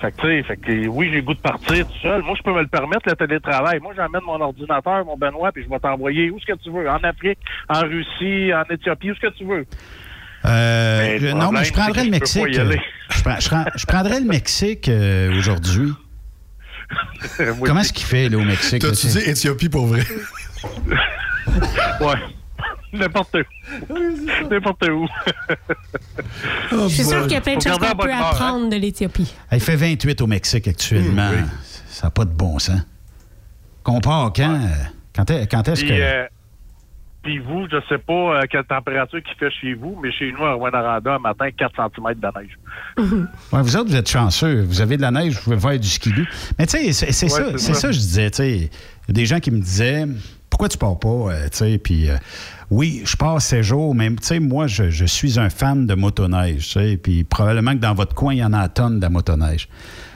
Fait 0.03 0.11
que, 0.11 0.21
tu 0.21 0.27
sais, 0.27 0.43
fait 0.43 0.57
que, 0.57 0.87
oui, 0.87 1.07
j'ai 1.11 1.15
le 1.17 1.21
goût 1.21 1.33
de 1.33 1.39
partir 1.39 1.87
tout 1.87 1.97
seul. 2.01 2.21
Moi, 2.23 2.35
je 2.37 2.43
peux 2.43 2.51
me 2.53 2.59
le 2.59 2.67
permettre, 2.67 3.03
le 3.07 3.15
télétravail. 3.15 3.79
Moi, 3.79 3.93
j'emmène 3.95 4.21
mon 4.25 4.41
ordinateur, 4.41 5.05
mon 5.05 5.15
Benoît, 5.15 5.53
puis 5.53 5.63
je 5.63 5.69
vais 5.69 5.79
t'envoyer 5.79 6.29
où 6.29 6.37
ce 6.41 6.45
que 6.45 6.57
tu 6.57 6.69
veux. 6.71 6.89
En 6.89 6.97
Afrique, 7.03 7.39
en 7.69 7.79
Russie, 7.83 8.51
en 8.53 8.63
Éthiopie, 8.73 9.11
où 9.11 9.15
ce 9.15 9.21
que 9.21 9.33
tu 9.33 9.45
veux. 9.45 9.65
Euh, 10.45 11.17
Mais 11.21 11.33
non, 11.33 11.51
mais 11.53 11.63
je 11.63 11.71
prendrais 11.71 12.03
le 12.03 12.09
Mexique. 12.11 12.43
Je, 12.53 13.21
prends- 13.23 13.39
je 13.39 13.47
prends- 13.49 13.65
je 13.77 13.85
prendrais 13.85 14.19
le 14.19 14.25
Mexique 14.27 14.89
euh, 14.89 15.37
aujourd'hui. 15.37 15.93
Comment 17.63 17.79
est-ce 17.79 17.93
qu'il 17.93 18.05
fait 18.05 18.27
là, 18.27 18.37
au 18.37 18.43
Mexique? 18.43 18.81
T'as-tu 18.81 19.07
dit 19.07 19.19
Éthiopie 19.19 19.69
pour 19.69 19.85
vrai? 19.87 20.01
ouais. 22.01 22.15
N'importe 22.93 23.35
où. 23.89 23.93
N'importe 24.49 24.87
où. 24.89 25.07
Je 26.71 26.87
suis 26.89 27.03
sûr 27.03 27.23
qu'il 27.23 27.31
y 27.33 27.35
a 27.35 27.41
plein 27.41 27.57
de 27.57 27.61
choses 27.61 27.77
qu'on 27.77 27.97
peut 27.97 28.11
hein. 28.11 28.19
apprendre 28.21 28.69
de 28.69 28.75
l'Éthiopie. 28.75 29.33
Il 29.51 29.59
fait 29.59 29.75
28 29.75 30.21
au 30.21 30.27
Mexique 30.27 30.67
actuellement. 30.67 31.29
Mmh, 31.29 31.49
Ça 31.87 32.07
n'a 32.07 32.11
pas 32.11 32.25
de 32.25 32.31
bon 32.31 32.59
sens. 32.59 32.81
Qu'on 33.83 33.99
part 33.99 34.31
quand? 34.35 34.59
Quand 35.15 35.29
est- 35.31 35.47
quand 35.51 35.67
est-ce 35.67 35.81
Puis, 35.81 35.89
que. 35.89 35.95
euh, 36.01 36.25
puis 37.21 37.39
vous, 37.39 37.67
je 37.71 37.77
sais 37.89 37.97
pas 37.99 38.13
euh, 38.13 38.41
quelle 38.49 38.63
température 38.65 39.21
qu'il 39.23 39.35
fait 39.37 39.51
chez 39.61 39.73
vous, 39.73 39.97
mais 40.01 40.11
chez 40.11 40.31
nous, 40.31 40.43
à 40.43 40.53
Rwanda, 40.53 40.99
un 41.15 41.19
matin, 41.19 41.49
4 41.57 41.71
cm 41.75 42.13
de 42.19 42.39
neige. 42.39 42.57
Ouais, 43.51 43.61
vous 43.61 43.75
autres, 43.77 43.89
vous 43.89 43.95
êtes 43.95 44.09
chanceux. 44.09 44.61
Vous 44.63 44.81
avez 44.81 44.97
de 44.97 45.01
la 45.01 45.11
neige, 45.11 45.35
vous 45.35 45.41
pouvez 45.43 45.59
faire 45.59 45.79
du 45.79 45.87
skidoo. 45.87 46.23
Mais 46.57 46.65
tu 46.65 46.77
sais, 46.77 46.93
c'est 46.93 47.11
c'est 47.11 47.25
Ouais, 47.25 47.29
ça, 47.31 47.51
c'est 47.53 47.57
c'est 47.59 47.73
ça. 47.73 47.79
ça 47.81 47.87
que 47.89 47.93
je 47.93 47.99
disais. 47.99 48.27
Il 48.37 48.61
y 48.63 48.69
a 49.09 49.13
des 49.13 49.25
gens 49.25 49.39
qui 49.39 49.51
me 49.51 49.59
disaient 49.59 50.05
pourquoi 50.49 50.69
tu 50.69 50.77
pars 50.77 50.97
pas? 50.99 51.07
euh, 51.09 51.43
tu 51.49 51.57
sais, 51.57 51.77
puis 51.77 52.09
euh, 52.09 52.15
oui, 52.73 53.03
je 53.05 53.15
pars 53.15 53.39
ces 53.39 53.61
jours, 53.61 53.93
mais 53.93 54.09
tu 54.09 54.15
sais, 54.21 54.39
moi, 54.39 54.65
je, 54.65 55.05
suis 55.05 55.39
un 55.39 55.51
fan 55.51 55.85
de 55.85 55.93
motoneige. 55.93 56.75
Puis 57.03 57.23
probablement 57.23 57.73
que 57.73 57.77
dans 57.79 57.93
votre 57.93 58.15
coin, 58.15 58.33
il 58.33 58.37
y 58.39 58.43
en 58.43 58.51
a 58.53 58.57
une 58.63 58.69
tonne 58.69 58.99
de 58.99 59.07
motoneige. 59.07 59.69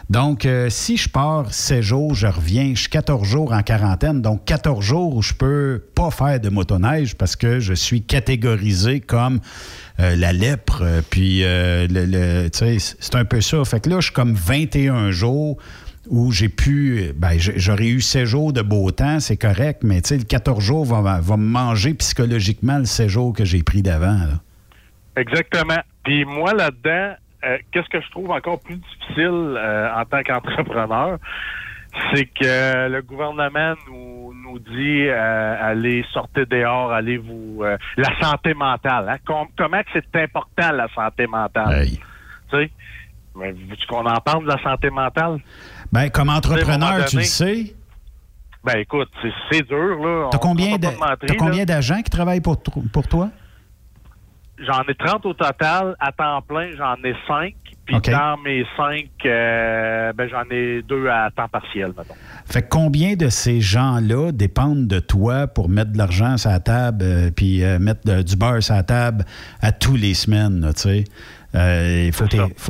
Donc, 0.10 0.46
euh, 0.46 0.68
si 0.70 0.98
je 0.98 1.08
pars 1.08 1.54
16 1.54 1.82
jours, 1.82 2.16
je 2.16 2.26
reviens, 2.26 2.72
je 2.74 2.80
suis 2.82 2.90
14 2.90 3.28
jours 3.28 3.52
en 3.54 3.62
quarantaine, 3.62 4.22
donc 4.24 4.44
14 4.46 4.84
jours 4.84 5.16
où 5.18 5.22
je 5.22 5.34
peux 5.34 5.84
pas 5.94 6.10
faire 6.10 6.40
de 6.40 6.50
motoneige 6.50 7.14
parce 7.16 7.36
que 7.36 7.60
je 7.60 7.74
suis 7.74 8.02
catégorisé 8.02 9.02
comme 9.02 9.40
euh, 10.00 10.16
la 10.16 10.34
lèpre. 10.34 10.80
euh, 10.82 11.02
Puis, 11.08 11.44
euh, 11.44 11.88
le, 11.90 12.06
le- 12.06 12.50
c'est 12.52 13.16
un 13.16 13.26
peu 13.26 13.40
ça. 13.42 13.64
Fait 13.66 13.82
que 13.82 13.90
là, 13.90 13.98
je 14.00 14.06
suis 14.06 14.14
comme 14.14 14.34
21 14.34 15.12
jours 15.12 15.58
où 16.10 16.32
j'ai 16.32 16.50
pu, 16.50 17.12
ben, 17.16 17.38
j'aurais 17.38 17.88
eu 17.88 18.02
16 18.02 18.24
jours 18.28 18.54
de 18.54 18.62
beau 18.62 18.92
temps, 18.92 19.20
c'est 19.20 19.38
correct, 19.38 19.82
mais 19.84 20.02
tu 20.02 20.10
sais, 20.10 20.18
le 20.18 20.24
14 20.24 20.64
jours 20.64 20.86
va, 20.86 21.20
va 21.22 21.38
me 21.38 21.46
manger 21.46 21.94
psychologiquement 21.94 22.78
le 22.78 22.86
16 22.86 23.08
jours 23.08 23.34
que 23.34 23.46
j'ai 23.46 23.64
pris 23.64 23.82
d'avant. 23.82 24.18
Exactement. 25.16 25.80
Puis 26.04 26.26
moi, 26.26 26.54
là-dedans, 26.54 27.16
euh, 27.46 27.58
qu'est-ce 27.72 27.90
que 27.90 28.02
je 28.02 28.10
trouve 28.12 28.32
encore 28.32 28.60
plus 28.60 28.76
difficile 28.76 29.56
euh, 29.58 29.90
en 29.96 30.06
tant 30.06 30.22
qu'entrepreneur, 30.24 31.18
c'est 32.14 32.26
que 32.26 32.90
le 32.90 33.02
gouvernement 33.02 33.74
nous, 33.90 34.34
nous 34.44 34.60
dit 34.60 35.08
euh, 35.08 35.56
allez 35.60 36.06
sortir 36.14 36.46
dehors, 36.48 36.92
allez 36.92 37.18
vous 37.18 37.64
la 37.98 38.20
santé 38.22 38.54
mentale. 38.54 39.10
Hein? 39.10 39.18
Com- 39.26 39.48
comment 39.58 39.82
que 39.82 39.90
c'est 39.94 40.22
important 40.22 40.72
la 40.72 40.88
santé 40.94 41.26
mentale? 41.26 41.88
Tu 41.88 42.58
sais, 42.58 42.72
mais 43.36 43.52
veux-tu 43.52 43.88
qu'on 43.88 44.06
en 44.06 44.20
parle 44.20 44.44
de 44.44 44.50
la 44.50 44.62
santé 44.62 44.90
mentale? 44.90 45.40
Ben, 45.92 46.10
comme 46.10 46.30
entrepreneur, 46.30 47.06
tu 47.06 47.18
le 47.18 47.24
sais. 47.24 47.74
Ben 48.64 48.80
écoute, 48.80 49.10
c'est, 49.52 49.66
dur 49.68 49.98
là. 50.02 50.28
T'as 50.32 50.40
combien, 50.40 50.78
combien 51.38 51.64
d'agents 51.66 52.02
qui 52.02 52.10
travaillent 52.10 52.42
pour, 52.42 52.58
pour 52.60 53.08
toi? 53.08 53.30
J'en 54.60 54.82
ai 54.90 54.96
30 54.96 55.26
au 55.28 55.34
total. 55.34 55.96
À 56.00 56.12
temps 56.12 56.42
plein, 56.42 56.72
j'en 56.76 56.96
ai 57.06 57.14
5. 57.28 57.54
Puis 57.86 57.96
dans 58.12 58.36
mes 58.44 58.66
5, 58.76 59.06
ben, 59.24 60.28
j'en 60.30 60.44
ai 60.52 60.82
deux 60.82 61.08
à 61.08 61.30
temps 61.34 61.48
partiel, 61.48 61.94
mettons. 61.98 62.16
Fait 62.46 62.64
que 62.64 62.68
combien 62.68 63.14
de 63.16 63.30
ces 63.30 63.62
gens-là 63.62 64.32
dépendent 64.34 64.88
de 64.88 65.00
toi 65.00 65.48
pour 65.48 65.70
mettre 65.70 65.92
de 65.94 65.98
l'argent 65.98 66.36
sur 66.38 66.50
la 66.50 66.60
table 66.60 67.04
euh, 67.04 67.32
puis 67.34 67.64
euh, 67.64 67.80
mettre 67.80 68.02
de- 68.06 68.22
du 68.24 68.36
beurre 68.36 68.62
sur 68.64 68.74
la 68.76 68.84
table 68.84 69.24
à 69.62 69.72
tous 69.72 69.96
les 69.96 70.14
semaines, 70.16 70.70
tu 70.76 70.82
sais? 70.82 71.04
Euh, 71.56 72.08
Il 72.08 72.14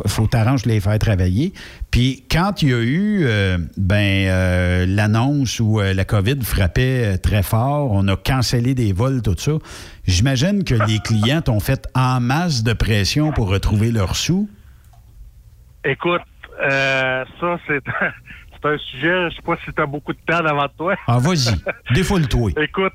faut 0.07 0.27
t'arranger 0.27 0.65
de 0.65 0.69
les 0.69 0.80
faire 0.80 0.99
travailler. 0.99 1.52
Puis 1.91 2.26
quand 2.30 2.61
il 2.61 2.69
y 2.69 2.73
a 2.73 2.80
eu 2.81 3.26
euh, 3.26 3.57
ben, 3.77 4.27
euh, 4.27 4.85
l'annonce 4.88 5.59
où 5.59 5.80
euh, 5.80 5.93
la 5.93 6.05
COVID 6.05 6.41
frappait 6.43 7.18
très 7.18 7.41
fort, 7.43 7.91
on 7.91 8.07
a 8.07 8.15
cancellé 8.18 8.76
des 8.76 8.91
vols, 8.93 9.22
tout 9.22 9.35
ça, 9.38 9.53
j'imagine 10.05 10.64
que 10.64 10.76
les 10.88 10.99
clients 10.99 11.41
t'ont 11.41 11.59
fait 11.61 11.88
en 11.95 12.19
masse 12.19 12.64
de 12.64 12.73
pression 12.73 13.31
pour 13.31 13.47
retrouver 13.49 13.91
leurs 13.91 14.15
sous. 14.15 14.49
Écoute, 15.85 16.22
euh, 16.61 17.23
ça, 17.39 17.57
c'est 17.68 17.80
c'est 18.61 18.68
un 18.68 18.77
sujet, 18.77 19.30
je 19.30 19.35
sais 19.35 19.41
pas 19.43 19.55
si 19.65 19.72
tu 19.73 19.81
as 19.81 19.85
beaucoup 19.85 20.14
de 20.14 20.19
temps 20.27 20.41
devant 20.43 20.68
toi. 20.77 20.95
Ah, 21.07 21.19
vas-y, 21.19 21.55
défoule-toi. 21.95 22.51
Écoute, 22.61 22.93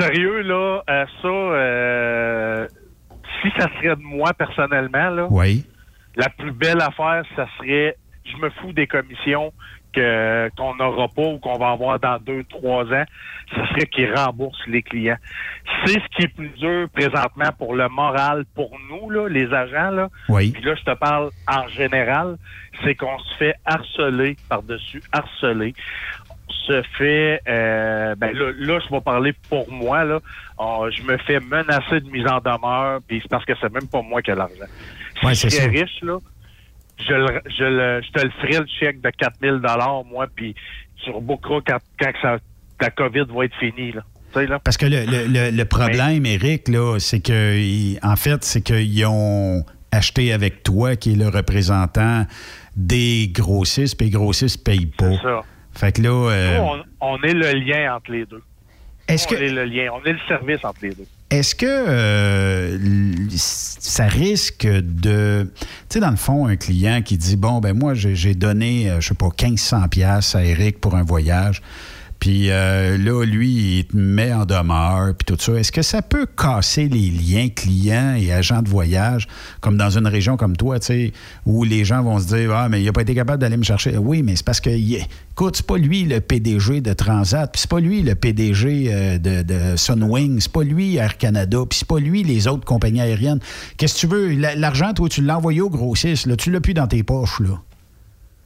sérieux, 0.00 0.40
là, 0.42 0.82
euh, 0.90 2.66
ça, 2.68 2.74
si 3.42 3.48
ça 3.58 3.68
serait 3.76 3.94
de 3.96 4.02
moi 4.02 4.32
personnellement, 4.34 5.10
là, 5.10 5.26
Oui. 5.30 5.64
la 6.16 6.28
plus 6.30 6.52
belle 6.52 6.80
affaire, 6.80 7.22
ça 7.36 7.46
serait, 7.58 7.96
je 8.24 8.36
me 8.36 8.50
fous 8.50 8.72
des 8.72 8.86
commissions 8.86 9.52
que 9.94 10.50
qu'on 10.56 10.74
n'aura 10.74 11.08
pas 11.08 11.22
ou 11.22 11.38
qu'on 11.38 11.56
va 11.56 11.70
avoir 11.70 11.98
dans 12.00 12.18
deux, 12.18 12.44
trois 12.44 12.84
ans, 12.84 13.04
ce 13.50 13.66
serait 13.66 13.86
qu'ils 13.86 14.12
remboursent 14.12 14.66
les 14.66 14.82
clients. 14.82 15.16
C'est 15.84 16.00
ce 16.00 16.16
qui 16.16 16.22
est 16.22 16.34
plus 16.34 16.48
dur 16.48 16.88
présentement 16.92 17.50
pour 17.56 17.74
le 17.74 17.88
moral, 17.88 18.44
pour 18.54 18.76
nous, 18.90 19.08
là, 19.10 19.28
les 19.28 19.52
agents. 19.52 19.90
Là. 19.90 20.08
Oui. 20.28 20.50
Puis 20.50 20.62
là, 20.62 20.74
je 20.74 20.82
te 20.82 20.94
parle 20.96 21.30
en 21.48 21.68
général, 21.68 22.36
c'est 22.82 22.94
qu'on 22.94 23.18
se 23.18 23.34
fait 23.36 23.54
harceler 23.64 24.36
par-dessus, 24.48 25.02
harceler 25.12 25.74
se 26.66 26.82
fait 26.96 27.42
euh, 27.46 28.14
ben 28.14 28.32
là, 28.32 28.52
là, 28.56 28.78
je 28.80 28.94
vais 28.94 29.00
parler 29.00 29.34
pour 29.50 29.70
moi 29.70 30.04
là 30.04 30.20
Oh, 30.58 30.88
je 30.90 31.02
me 31.02 31.18
fais 31.18 31.40
menacer 31.40 32.00
de 32.00 32.08
mise 32.10 32.26
en 32.26 32.38
demeure 32.38 33.00
puis 33.06 33.20
c'est 33.22 33.28
parce 33.28 33.44
que 33.44 33.52
c'est 33.60 33.72
même 33.72 33.88
pas 33.88 34.00
moi 34.02 34.22
qui 34.22 34.30
ai 34.30 34.34
l'argent 34.34 34.64
si 35.18 35.26
Ouais, 35.26 35.34
je 35.34 35.68
riche 35.68 36.00
là 36.02 36.18
je, 36.98 37.12
le- 37.12 37.40
je, 37.58 37.64
le- 37.64 38.02
je 38.02 38.10
te 38.12 38.24
le 38.24 38.30
ferai 38.40 38.58
le 38.60 38.66
chèque 38.80 39.00
de 39.00 39.10
4000 39.10 39.60
dollars 39.60 40.04
moi 40.04 40.26
puis 40.34 40.54
tu 41.02 41.10
rebookeras 41.10 41.60
quand, 41.66 41.78
quand 42.00 42.12
que 42.12 42.18
ça, 42.22 42.36
la 42.80 42.90
COVID 42.90 43.24
va 43.34 43.44
être 43.44 43.54
finie 43.58 43.92
là. 43.92 44.02
Parce 44.64 44.76
que 44.76 44.86
le, 44.86 45.04
le- 45.06 45.26
le- 45.28 45.56
le 45.56 45.64
problème, 45.64 46.26
Eric, 46.26 46.66
là, 46.66 46.98
c'est 46.98 47.20
que, 47.20 48.04
en 48.04 48.16
fait, 48.16 48.42
c'est 48.42 48.62
qu'ils 48.62 49.06
ont 49.06 49.64
acheté 49.92 50.32
avec 50.32 50.64
toi, 50.64 50.96
qui 50.96 51.12
est 51.12 51.16
le 51.16 51.28
représentant 51.28 52.26
des 52.74 53.28
grossistes, 53.32 53.96
puis 53.96 54.06
les 54.06 54.12
grossistes 54.12 54.58
ne 54.66 54.72
payent 54.72 54.86
pas. 54.86 55.10
C'est 55.10 55.22
ça. 55.22 55.42
Fait 55.72 55.92
que 55.92 56.02
là, 56.02 56.30
euh, 56.32 56.58
Nous, 56.58 56.64
on, 57.00 57.12
on 57.12 57.22
est 57.22 57.32
le 57.32 57.52
lien 57.52 57.94
entre 57.94 58.10
les 58.10 58.26
deux 58.26 58.42
Est-ce 59.06 59.28
on 59.32 59.38
est 59.38 59.50
le 59.50 59.64
lien 59.66 59.90
on 59.92 60.02
est 60.04 60.12
le 60.12 60.18
service 60.26 60.64
entre 60.64 60.78
les 60.82 60.94
deux 60.94 61.06
Est-ce 61.34 61.56
que 61.56 61.66
euh, 61.66 62.78
ça 63.36 64.06
risque 64.06 64.68
de... 64.68 65.50
Tu 65.58 65.66
sais, 65.88 66.00
dans 66.00 66.10
le 66.10 66.16
fond, 66.16 66.46
un 66.46 66.54
client 66.54 67.02
qui 67.02 67.18
dit, 67.18 67.34
bon, 67.34 67.58
ben 67.58 67.76
moi, 67.76 67.94
j'ai 67.94 68.14
j'ai 68.14 68.36
donné, 68.36 68.88
euh, 68.88 69.00
je 69.00 69.08
sais 69.08 69.14
pas, 69.14 69.26
1500 69.26 69.88
pièces 69.88 70.36
à 70.36 70.44
Eric 70.44 70.80
pour 70.80 70.94
un 70.94 71.02
voyage, 71.02 71.60
puis 72.24 72.50
euh, 72.50 72.96
là, 72.96 73.22
lui, 73.26 73.50
il 73.80 73.84
te 73.84 73.94
met 73.98 74.32
en 74.32 74.46
demeure, 74.46 75.12
puis 75.14 75.26
tout 75.26 75.36
ça. 75.38 75.52
Est-ce 75.60 75.70
que 75.70 75.82
ça 75.82 76.00
peut 76.00 76.24
casser 76.24 76.88
les 76.88 77.10
liens 77.10 77.50
clients 77.50 78.14
et 78.18 78.32
agents 78.32 78.62
de 78.62 78.68
voyage, 78.70 79.28
comme 79.60 79.76
dans 79.76 79.90
une 79.90 80.06
région 80.06 80.38
comme 80.38 80.56
toi, 80.56 80.80
tu 80.80 80.86
sais, 80.86 81.12
où 81.44 81.64
les 81.64 81.84
gens 81.84 82.02
vont 82.02 82.18
se 82.18 82.28
dire, 82.34 82.50
ah, 82.56 82.70
mais 82.70 82.80
il 82.80 82.86
n'a 82.86 82.92
pas 82.94 83.02
été 83.02 83.14
capable 83.14 83.42
d'aller 83.42 83.58
me 83.58 83.62
chercher? 83.62 83.98
Oui, 83.98 84.22
mais 84.22 84.36
c'est 84.36 84.44
parce 84.46 84.62
que, 84.62 84.70
écoute, 84.70 85.56
c'est 85.56 85.66
pas 85.66 85.76
lui 85.76 86.04
le 86.04 86.22
PDG 86.22 86.80
de 86.80 86.94
Transat, 86.94 87.52
puis 87.52 87.60
c'est 87.60 87.68
pas 87.70 87.80
lui 87.80 88.00
le 88.00 88.14
PDG 88.14 88.86
euh, 88.88 89.18
de, 89.18 89.42
de 89.42 89.76
Sunwing, 89.76 90.40
c'est 90.40 90.50
pas 90.50 90.62
lui 90.64 90.96
Air 90.96 91.18
Canada, 91.18 91.58
puis 91.68 91.80
c'est 91.80 91.88
pas 91.88 91.98
lui 91.98 92.22
les 92.22 92.48
autres 92.48 92.64
compagnies 92.64 93.02
aériennes. 93.02 93.40
Qu'est-ce 93.76 93.96
que 93.96 94.00
tu 94.00 94.06
veux? 94.06 94.28
La- 94.32 94.54
L'argent, 94.54 94.94
toi, 94.94 95.10
tu 95.10 95.20
l'as 95.20 95.36
envoyé 95.36 95.60
au 95.60 95.68
grossiste, 95.68 96.24
là, 96.24 96.36
tu 96.36 96.50
l'as 96.50 96.60
plus 96.62 96.72
dans 96.72 96.86
tes 96.86 97.02
poches, 97.02 97.40
là. 97.40 97.60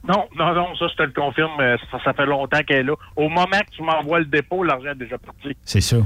Non, 0.07 0.27
non, 0.37 0.53
non, 0.53 0.75
ça, 0.75 0.87
je 0.87 0.95
te 0.95 1.03
le 1.03 1.11
confirme, 1.11 1.59
euh, 1.59 1.77
ça, 1.91 1.99
ça 2.03 2.13
fait 2.13 2.25
longtemps 2.25 2.61
qu'elle 2.63 2.77
est 2.77 2.83
là. 2.83 2.93
Au 3.15 3.27
moment 3.29 3.45
que 3.59 3.75
tu 3.75 3.83
m'envoies 3.83 4.19
le 4.19 4.25
dépôt, 4.25 4.63
l'argent 4.63 4.91
est 4.91 4.95
déjà 4.95 5.17
parti. 5.17 5.55
C'est 5.65 5.81
ça. 5.81 5.97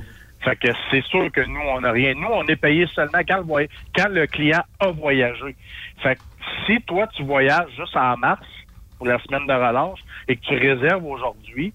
Fait 0.42 0.56
que 0.58 0.68
c'est 0.92 1.04
sûr 1.06 1.32
que 1.32 1.42
nous, 1.42 1.62
on 1.74 1.82
n'a 1.82 1.92
rien. 1.92 2.14
Nous, 2.16 2.28
on 2.28 2.46
est 2.48 2.56
payé 2.58 2.86
seulement 2.94 3.20
quand 3.28 3.38
le, 3.38 3.44
voy- 3.44 3.70
quand 3.96 4.10
le 4.10 4.26
client 4.28 4.64
a 4.80 4.88
voyagé. 4.92 5.56
Fait 6.02 6.16
que 6.16 6.22
si 6.66 6.82
toi, 6.82 7.08
tu 7.16 7.24
voyages 7.24 7.70
juste 7.78 7.96
en 7.96 8.18
mars 8.18 8.46
pour 8.98 9.08
la 9.08 9.20
semaine 9.20 9.48
de 9.48 9.54
relâche 9.54 10.00
et 10.28 10.36
que 10.36 10.42
tu 10.42 10.58
réserves 10.58 11.06
aujourd'hui, 11.06 11.74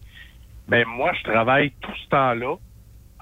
ben 0.69 0.85
moi, 0.87 1.13
je 1.19 1.31
travaille 1.31 1.71
tout 1.81 1.93
ce 2.05 2.09
temps-là, 2.11 2.57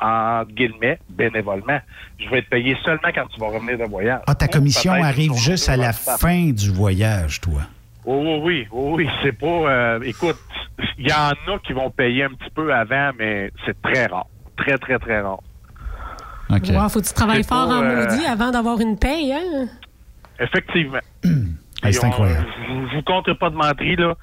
en 0.00 0.42
guillemets, 0.44 0.98
bénévolement. 1.08 1.78
Je 2.18 2.28
vais 2.28 2.38
être 2.38 2.48
payé 2.50 2.76
seulement 2.84 3.08
quand 3.14 3.26
tu 3.28 3.38
vas 3.38 3.46
revenir 3.48 3.78
de 3.78 3.84
voyage. 3.84 4.22
Ah, 4.26 4.34
ta 4.34 4.48
commission 4.48 4.90
arrive 5.04 5.32
juste 5.34 5.68
à 5.68 5.76
la 5.76 5.92
fin 6.18 6.50
du 6.50 6.70
voyage, 6.72 7.40
toi. 7.40 7.60
Oui, 8.06 8.16
oui, 8.16 8.40
oui, 8.42 8.68
oui, 8.72 8.92
oui, 9.04 9.10
c'est 9.22 9.32
pas. 9.38 9.46
euh, 9.46 10.00
écoute, 10.04 10.36
il 10.98 11.08
y 11.08 11.12
en 11.12 11.30
a 11.54 11.58
qui 11.64 11.72
vont 11.72 11.90
payer 11.90 12.24
un 12.24 12.30
petit 12.30 12.50
peu 12.54 12.72
avant, 12.72 13.10
mais 13.18 13.50
c'est 13.64 13.80
très 13.82 14.06
rare. 14.06 14.26
Très, 14.56 14.78
très, 14.78 14.98
très 14.98 15.20
rare. 15.20 15.40
OK. 16.50 16.66
Faut 16.90 17.00
que 17.00 17.06
tu 17.06 17.12
travailles 17.14 17.42
fort 17.44 17.68
pas, 17.68 17.74
en 17.76 17.82
euh, 17.82 18.04
maudit 18.06 18.24
avant 18.26 18.50
d'avoir 18.50 18.80
une 18.80 18.98
paye, 18.98 19.32
hein? 19.32 19.66
Effectivement. 20.38 21.00
Hey, 21.82 21.92
c'est 21.92 22.04
on- 22.04 22.08
incroyable. 22.08 22.46
Je 22.90 22.96
vous- 22.96 23.02
compte 23.02 23.30
pas 23.34 23.50
de 23.50 23.54
menterie, 23.54 23.96
là. 23.96 24.14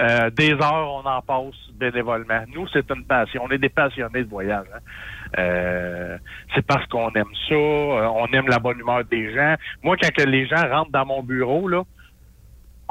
Euh, 0.00 0.30
des 0.30 0.52
heures, 0.52 0.88
on 1.04 1.06
en 1.06 1.20
passe 1.20 1.54
bénévolement. 1.78 2.40
Nous, 2.54 2.66
c'est 2.72 2.90
une 2.90 3.04
passion. 3.04 3.42
On 3.44 3.50
est 3.50 3.58
des 3.58 3.68
passionnés 3.68 4.24
de 4.24 4.28
voyage. 4.30 4.64
hein. 4.74 4.78
Euh, 5.38 6.16
c'est 6.54 6.66
parce 6.66 6.86
qu'on 6.86 7.10
aime 7.10 7.26
ça, 7.48 7.54
on 7.54 8.26
aime 8.32 8.48
la 8.48 8.58
bonne 8.58 8.78
humeur 8.80 9.04
des 9.04 9.32
gens. 9.34 9.54
Moi, 9.82 9.96
quand 10.02 10.10
que 10.10 10.22
les 10.26 10.46
gens 10.46 10.66
rentrent 10.70 10.90
dans 10.90 11.04
mon 11.04 11.22
bureau, 11.22 11.68
là, 11.68 11.82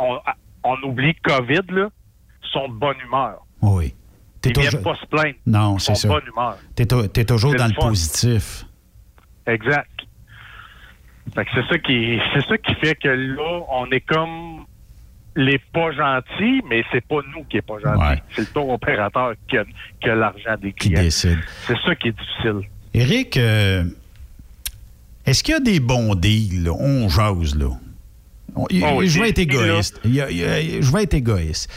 on, 0.01 0.19
on 0.63 0.75
oublie 0.89 1.15
COVID, 1.15 1.61
là, 1.69 1.89
sont 2.51 2.67
de 2.67 2.73
bonne 2.73 2.97
humeur. 3.05 3.45
Oui. 3.61 3.93
T'es 4.41 4.49
Ils 4.49 4.59
viennent 4.59 4.71
toujours- 4.71 4.83
pas 4.93 4.95
se 4.99 5.05
plaindre. 5.05 5.35
Non, 5.45 5.77
c'est 5.79 5.95
ça. 5.95 6.07
bonne 6.07 6.23
humeur. 6.33 6.57
T'es 6.75 6.85
to- 6.85 7.07
t'es 7.07 7.25
toujours 7.25 7.53
dans 7.55 7.67
le 7.67 7.73
fun. 7.73 7.89
positif. 7.89 8.65
Exact. 9.45 9.87
Fait 11.35 11.45
que 11.45 11.51
c'est 11.53 11.67
ça 11.69 11.77
qui 11.79 12.19
c'est 12.33 12.45
ça 12.47 12.57
qui 12.57 12.73
fait 12.75 12.95
que 12.95 13.07
là, 13.07 13.61
on 13.69 13.85
est 13.91 14.01
comme 14.01 14.65
les 15.35 15.59
pas 15.71 15.91
gentils, 15.91 16.61
mais 16.67 16.83
c'est 16.91 17.05
pas 17.07 17.19
nous 17.35 17.43
qui 17.45 17.57
est 17.57 17.61
pas 17.61 17.79
gentils. 17.79 18.01
Ouais. 18.01 18.21
C'est 18.35 18.41
le 18.41 18.47
tour 18.47 18.69
opérateur 18.69 19.33
qui 19.47 19.57
a, 19.57 19.63
qui 20.01 20.09
a 20.09 20.15
l'argent 20.15 20.55
des 20.61 20.73
Qui 20.73 20.89
clients. 20.89 21.03
décide. 21.03 21.39
C'est 21.67 21.77
ça 21.85 21.95
qui 21.95 22.09
est 22.09 22.11
difficile. 22.11 22.67
Éric, 22.93 23.37
euh, 23.37 23.85
est-ce 25.25 25.43
qu'il 25.43 25.53
y 25.53 25.57
a 25.57 25.61
des 25.61 25.79
bons 25.79 26.15
deals? 26.15 26.63
là? 26.65 26.71
On 26.73 27.07
jase, 27.07 27.55
là. 27.55 27.69
Oh, 28.55 28.67
je 28.69 29.19
vais 29.19 29.29
être 29.29 29.39
égoïste. 29.39 29.99
Je 30.03 30.91
vais 30.91 31.03
être 31.03 31.13
égoïste. 31.13 31.69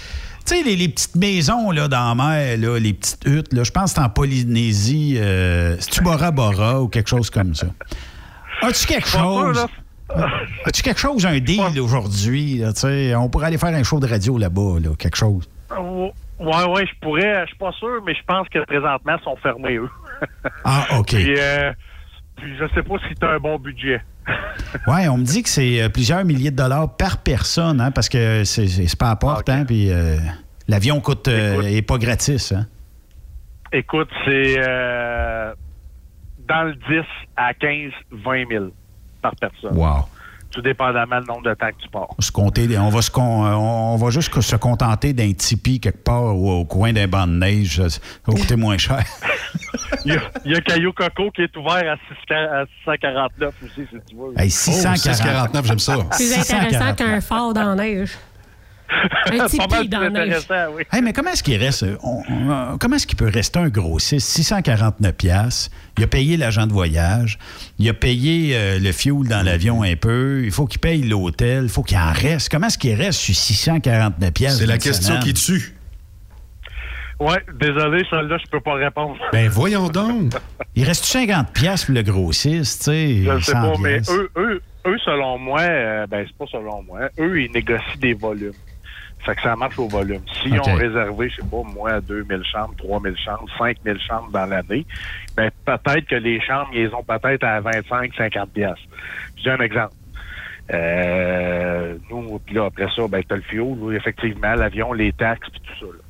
Tu 0.46 0.56
sais, 0.56 0.62
les, 0.62 0.76
les 0.76 0.88
petites 0.90 1.16
maisons 1.16 1.70
là, 1.70 1.88
dans 1.88 2.14
la 2.14 2.14
mer, 2.14 2.58
là, 2.58 2.78
les 2.78 2.92
petites 2.92 3.24
huttes, 3.24 3.52
là, 3.54 3.64
je 3.64 3.70
pense 3.70 3.94
que 3.94 4.00
c'est 4.00 4.04
en 4.04 4.10
Polynésie, 4.10 5.16
euh, 5.16 5.76
c'est-tu 5.78 6.02
Bora 6.02 6.32
Bora 6.32 6.82
ou 6.82 6.88
quelque 6.88 7.08
chose 7.08 7.30
comme 7.30 7.54
ça? 7.54 7.68
As-tu 8.60 8.86
quelque 8.86 9.08
chose? 9.08 9.66
As-tu 10.66 10.82
quelque 10.82 11.00
chose, 11.00 11.24
un 11.24 11.38
deal 11.38 11.80
aujourd'hui? 11.80 12.62
On 13.16 13.30
pourrait 13.30 13.46
aller 13.46 13.58
faire 13.58 13.74
un 13.74 13.82
show 13.82 14.00
de 14.00 14.06
radio 14.06 14.36
là-bas, 14.36 14.80
là, 14.82 14.90
quelque 14.98 15.16
chose. 15.16 15.48
Ouais, 16.40 16.64
ouais, 16.64 16.86
je 16.86 17.00
pourrais, 17.00 17.42
je 17.42 17.46
suis 17.46 17.58
pas 17.58 17.72
sûr, 17.72 18.02
mais 18.04 18.14
je 18.14 18.22
pense 18.26 18.48
que 18.48 18.58
présentement, 18.66 19.16
ils 19.18 19.24
sont 19.24 19.36
fermés, 19.36 19.76
eux. 19.76 19.90
Ah, 20.64 20.98
OK. 20.98 21.06
puis, 21.14 21.34
euh, 21.38 21.72
puis 22.36 22.56
je 22.58 22.66
sais 22.74 22.82
pas 22.82 22.96
si 23.08 23.14
tu 23.14 23.26
as 23.26 23.30
un 23.30 23.38
bon 23.38 23.58
budget. 23.58 24.00
Oui, 24.86 25.06
on 25.08 25.18
me 25.18 25.24
dit 25.24 25.42
que 25.42 25.48
c'est 25.48 25.82
euh, 25.82 25.88
plusieurs 25.88 26.24
milliers 26.24 26.50
de 26.50 26.56
dollars 26.56 26.96
par 26.96 27.18
personne, 27.18 27.80
hein, 27.80 27.90
parce 27.90 28.08
que 28.08 28.44
c'est 28.44 28.98
pas 28.98 29.10
à 29.10 29.16
porte, 29.16 29.48
hein, 29.48 29.64
puis 29.64 29.90
euh, 29.90 30.16
l'avion 30.68 31.00
coûte 31.00 31.28
euh, 31.28 31.62
est 31.62 31.82
pas 31.82 31.98
gratis. 31.98 32.52
Hein. 32.52 32.66
Écoute, 33.72 34.08
c'est 34.24 34.54
euh, 34.58 35.52
dans 36.48 36.62
le 36.64 36.74
10 36.74 37.04
à 37.36 37.54
15, 37.54 37.92
20 38.10 38.48
000 38.48 38.66
par 39.20 39.34
personne. 39.36 39.76
Wow. 39.76 40.04
Tout 40.54 40.62
dépendamment 40.62 41.20
du 41.20 41.26
nombre 41.26 41.42
de 41.42 41.54
temps 41.54 41.66
que 41.68 41.82
tu 41.82 41.88
pars. 41.88 42.06
Se 42.20 42.30
compter, 42.30 42.78
on 42.78 42.88
va 42.88 43.02
se 43.02 43.10
con- 43.10 43.44
euh, 43.44 43.54
on 43.54 43.96
va 43.96 44.10
juste 44.10 44.40
se 44.40 44.54
contenter 44.56 45.12
d'un 45.12 45.32
tipi 45.32 45.80
quelque 45.80 46.04
part 46.04 46.22
au, 46.36 46.60
au 46.60 46.64
coin 46.64 46.92
d'un 46.92 47.08
banc 47.08 47.26
de 47.26 47.32
neige. 47.32 47.82
Ça 47.88 47.98
va 48.26 48.34
coûter 48.34 48.54
moins 48.54 48.78
cher. 48.78 49.02
Il 50.04 50.12
y, 50.12 50.16
a, 50.16 50.20
il 50.44 50.52
y 50.52 50.54
a 50.54 50.60
Caillou 50.60 50.92
Coco 50.92 51.30
qui 51.30 51.42
est 51.42 51.56
ouvert 51.56 51.92
à, 51.92 51.96
6, 51.96 52.34
à 52.34 52.64
649 52.84 53.54
aussi, 53.64 53.86
si 53.90 53.96
tu 54.06 54.16
veux. 54.16 54.34
Hey, 54.38 54.50
649, 54.50 55.66
j'aime 55.66 55.78
ça. 55.78 55.96
Plus 56.10 56.32
intéressant 56.38 56.94
qu'un 56.94 57.20
phare 57.22 57.54
dans 57.54 57.74
la 57.74 57.74
neige. 57.74 58.10
Un 59.32 59.38
Pas 59.68 59.84
dans 59.84 60.00
neige. 60.10 60.34
intéressant, 60.44 60.72
oui. 60.74 60.82
Hey, 60.92 61.02
mais 61.02 61.12
comment 61.12 61.30
est-ce 61.30 61.42
qu'il 61.42 61.56
reste? 61.62 61.82
euh, 61.82 61.96
on- 62.02 62.22
on- 62.30 62.78
comment 62.78 62.96
est-ce 62.96 63.06
qu'il 63.06 63.16
peut 63.16 63.28
rester 63.32 63.58
un 63.58 63.68
grossiste? 63.68 64.26
649 64.28 65.12
pièces. 65.14 65.70
Il 65.98 66.04
a 66.04 66.06
payé 66.06 66.36
l'agent 66.36 66.66
de 66.66 66.72
voyage. 66.72 67.38
Il 67.78 67.88
a 67.88 67.94
payé 67.94 68.56
euh, 68.56 68.78
le 68.78 68.92
fuel 68.92 69.28
dans 69.28 69.42
l'avion 69.44 69.82
un 69.82 69.96
peu. 69.96 70.42
Il 70.44 70.50
faut 70.50 70.66
qu'il 70.66 70.80
paye 70.80 71.02
l'hôtel. 71.02 71.64
Il 71.64 71.68
faut 71.68 71.82
qu'il 71.82 71.96
en 71.98 72.12
reste. 72.12 72.48
Comment 72.50 72.66
est-ce 72.68 72.78
qu'il 72.78 72.94
reste 72.94 73.20
sur 73.20 73.34
649 73.34 74.30
pièces? 74.32 74.58
C'est 74.58 74.66
la 74.66 74.78
question 74.78 75.18
qui 75.20 75.34
tue. 75.34 75.74
Ouais, 77.20 77.40
désolé, 77.60 78.04
celle-là, 78.10 78.38
je 78.44 78.50
peux 78.50 78.60
pas 78.60 78.74
répondre. 78.74 79.16
Ben 79.32 79.48
voyons 79.48 79.88
donc. 79.88 80.32
Il 80.74 80.84
reste 80.84 81.04
50 81.04 81.52
pièces 81.52 81.84
pour 81.84 81.94
le 81.94 82.02
grossiste, 82.02 82.80
tu 82.80 82.84
sais? 82.90 83.22
Je 83.22 83.38
sais 83.44 83.52
100 83.52 83.60
pas, 83.72 83.78
mais 83.80 83.94
piastres? 83.94 84.12
eux, 84.14 84.30
eux, 84.36 84.62
eux, 84.86 84.96
selon 85.04 85.38
moi, 85.38 85.60
euh, 85.60 86.06
ben 86.08 86.26
c'est 86.26 86.36
pas 86.36 86.46
selon 86.50 86.82
moi, 86.82 87.02
eux, 87.20 87.40
ils 87.40 87.52
négocient 87.52 87.94
des 88.00 88.14
volumes. 88.14 88.50
Fait 89.24 89.34
que 89.34 89.42
ça 89.42 89.56
marche 89.56 89.78
au 89.78 89.88
volume. 89.88 90.20
S'ils 90.42 90.58
OK. 90.58 90.68
ont 90.68 90.74
réservé, 90.74 91.30
je 91.30 91.36
sais 91.36 91.48
pas, 91.48 91.62
moi, 91.74 92.00
2000 92.00 92.42
chambres, 92.44 92.74
3000 92.76 93.16
chambres, 93.16 93.46
5000 93.56 93.98
chambres 94.00 94.30
dans 94.30 94.46
l'année, 94.46 94.86
ben 95.36 95.50
peut-être 95.64 96.06
que 96.06 96.16
les 96.16 96.40
chambres, 96.40 96.70
ils 96.74 96.94
ont 96.94 97.02
peut-être 97.02 97.44
à 97.44 97.60
25, 97.60 98.12
50 98.14 98.50
pièces. 98.50 98.72
Je 99.38 99.44
donne 99.44 99.60
un 99.60 99.64
exemple. 99.64 99.94
Euh, 100.72 101.96
nous, 102.10 102.38
puis 102.38 102.54
là, 102.54 102.66
après 102.66 102.88
ça, 102.94 103.06
ben, 103.08 103.22
t'as 103.26 103.36
le 103.36 103.42
fioul, 103.42 103.94
effectivement, 103.94 104.54
l'avion, 104.54 104.92
les 104.92 105.12
taxes, 105.12 105.48
puis 105.50 105.60
tout 105.60 105.86
ça. 105.86 105.92
Là. 105.92 106.03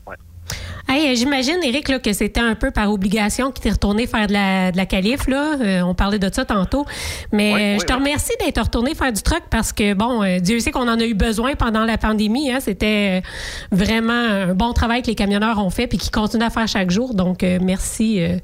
Hey, 0.86 1.16
J'imagine, 1.16 1.56
Eric, 1.64 1.88
là, 1.88 1.98
que 1.98 2.12
c'était 2.12 2.40
un 2.42 2.54
peu 2.54 2.70
par 2.70 2.92
obligation 2.92 3.50
que 3.50 3.58
tu 3.60 3.68
es 3.68 3.70
retourné 3.70 4.06
faire 4.06 4.26
de 4.26 4.34
la, 4.34 4.70
de 4.70 4.76
la 4.76 4.84
calife. 4.84 5.26
Là. 5.28 5.54
Euh, 5.60 5.80
on 5.80 5.94
parlait 5.94 6.18
de 6.18 6.28
ça 6.32 6.44
tantôt. 6.44 6.84
Mais 7.32 7.52
Oui, 7.54 7.60
euh, 7.62 7.72
oui, 7.74 7.78
je 7.80 7.86
te 7.86 7.92
oui. 7.94 7.98
remercie 8.00 8.32
d'être 8.44 8.60
retourné 8.62 8.94
faire 8.94 9.10
du 9.12 9.22
truck 9.22 9.42
parce 9.50 9.72
que, 9.72 9.94
bon, 9.94 10.22
euh, 10.22 10.38
Dieu 10.40 10.58
sait 10.60 10.70
qu'on 10.72 10.86
en 10.88 11.00
a 11.00 11.04
eu 11.04 11.14
besoin 11.14 11.54
pendant 11.54 11.84
la 11.86 11.96
pandémie. 11.96 12.52
Hein. 12.52 12.60
C'était 12.60 13.22
euh, 13.22 13.26
vraiment 13.72 14.12
un 14.12 14.54
bon 14.54 14.72
travail 14.74 15.00
que 15.00 15.06
les 15.06 15.14
camionneurs 15.14 15.58
ont 15.58 15.70
fait 15.70 15.86
puis 15.86 15.96
qu'ils 15.96 16.10
continuent 16.12 16.44
à 16.44 16.50
faire 16.50 16.68
chaque 16.68 16.90
jour. 16.90 17.14
Donc, 17.14 17.42
euh, 17.42 17.58
merci, 17.62 18.22
euh, 18.22 18.36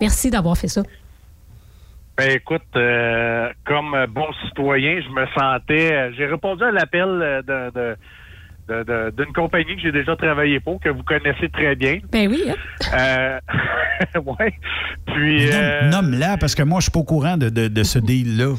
merci 0.00 0.30
d'avoir 0.30 0.56
fait 0.56 0.68
ça. 0.68 0.82
Ben 2.16 2.30
écoute, 2.30 2.62
euh, 2.76 3.48
comme 3.66 4.06
bon 4.10 4.26
citoyen, 4.46 5.00
je 5.02 5.08
me 5.08 5.26
sentais. 5.38 5.92
euh, 5.92 6.10
J'ai 6.16 6.26
répondu 6.26 6.62
à 6.64 6.70
l'appel 6.70 7.04
euh, 7.08 7.42
de- 7.42 7.96
d'une 8.68 9.32
compagnie 9.32 9.76
que 9.76 9.82
j'ai 9.82 9.92
déjà 9.92 10.14
travaillé 10.16 10.60
pour, 10.60 10.80
que 10.80 10.88
vous 10.88 11.02
connaissez 11.02 11.48
très 11.48 11.74
bien. 11.74 11.98
Ben 12.12 12.28
oui. 12.28 12.42
Euh, 12.98 13.38
ouais. 14.24 14.52
Puis. 15.06 15.48
euh, 15.52 15.82
Nomme- 15.90 16.10
Nomme-la, 16.10 16.36
parce 16.36 16.54
que 16.54 16.62
moi, 16.62 16.80
je 16.80 16.84
suis 16.84 16.92
pas 16.92 17.00
au 17.00 17.04
courant 17.04 17.36
de, 17.36 17.48
de- 17.48 17.68
de 17.68 17.82
ce 17.82 17.98
deal-là. 17.98 18.54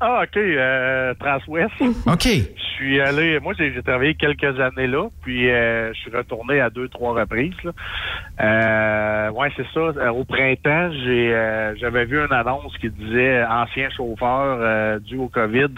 Ah, 0.00 0.22
OK. 0.24 0.36
Euh, 0.36 1.14
Transwest. 1.20 1.70
OK. 2.06 2.24
Je 2.26 2.62
suis 2.86 3.00
allé. 3.00 3.38
Moi, 3.38 3.54
j'ai 3.56 3.80
travaillé 3.82 4.14
quelques 4.16 4.58
années 4.58 4.88
là, 4.88 5.06
puis 5.22 5.48
euh, 5.48 5.92
je 5.94 6.00
suis 6.00 6.10
retourné 6.10 6.60
à 6.60 6.70
deux, 6.70 6.88
trois 6.88 7.14
reprises. 7.14 7.54
Là. 7.62 7.70
Euh, 8.40 9.30
ouais, 9.30 9.50
c'est 9.56 9.66
ça. 9.72 10.12
Au 10.12 10.24
printemps, 10.24 10.90
j'ai 11.04 11.32
euh, 11.32 11.74
j'avais 11.76 12.04
vu 12.06 12.18
une 12.18 12.32
annonce 12.32 12.76
qui 12.78 12.90
disait 12.90 13.44
ancien 13.44 13.88
chauffeur 13.90 14.58
euh, 14.60 14.98
dû 14.98 15.16
au 15.16 15.28
COVID. 15.28 15.68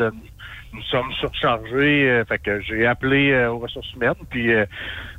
Nous 0.75 0.83
sommes 0.91 1.13
surchargés. 1.21 2.09
euh, 2.11 2.25
fait 2.25 2.39
que 2.39 2.61
j'ai 2.63 2.87
appelé 2.87 3.31
euh, 3.31 3.53
aux 3.53 3.59
ressources 3.59 3.93
humaines, 3.95 4.15
puis 4.31 4.53
euh, 4.53 4.67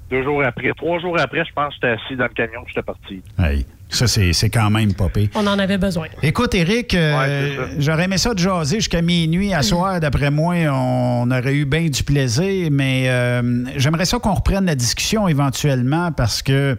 deux 0.10 0.24
jours 0.24 0.44
après, 0.44 0.72
trois 0.76 1.00
jours 1.00 1.18
après, 1.20 1.44
je 1.46 1.54
pense 1.54 1.70
que 1.70 1.88
j'étais 1.88 2.02
assis 2.04 2.16
dans 2.16 2.26
le 2.26 2.34
camion, 2.34 2.62
j'étais 2.68 2.82
parti. 2.84 3.22
Hey, 3.40 3.66
ça, 3.90 4.08
c'est 4.08 4.34
c'est 4.34 4.50
quand 4.50 4.70
même 4.70 4.94
pas 4.94 5.10
pire. 5.10 5.30
On 5.36 5.48
en 5.48 5.58
avait 5.58 5.78
besoin. 5.78 6.08
Écoute, 6.22 6.54
Eric, 6.56 6.94
euh, 6.94 7.68
j'aurais 7.80 8.06
aimé 8.06 8.18
ça 8.18 8.34
de 8.34 8.40
jaser 8.40 8.78
jusqu'à 8.78 9.02
minuit 9.02 9.54
à 9.54 9.62
soir. 9.62 10.00
D'après 10.00 10.30
moi, 10.32 10.56
on 10.72 11.30
aurait 11.32 11.56
eu 11.56 11.66
bien 11.66 11.88
du 11.88 12.04
plaisir, 12.04 12.70
mais 12.72 13.10
euh, 13.10 13.64
j'aimerais 13.78 14.06
ça 14.06 14.20
qu'on 14.20 14.34
reprenne 14.34 14.66
la 14.66 14.76
discussion 14.76 15.28
éventuellement 15.28 16.12
parce 16.12 16.42
que 16.42 16.78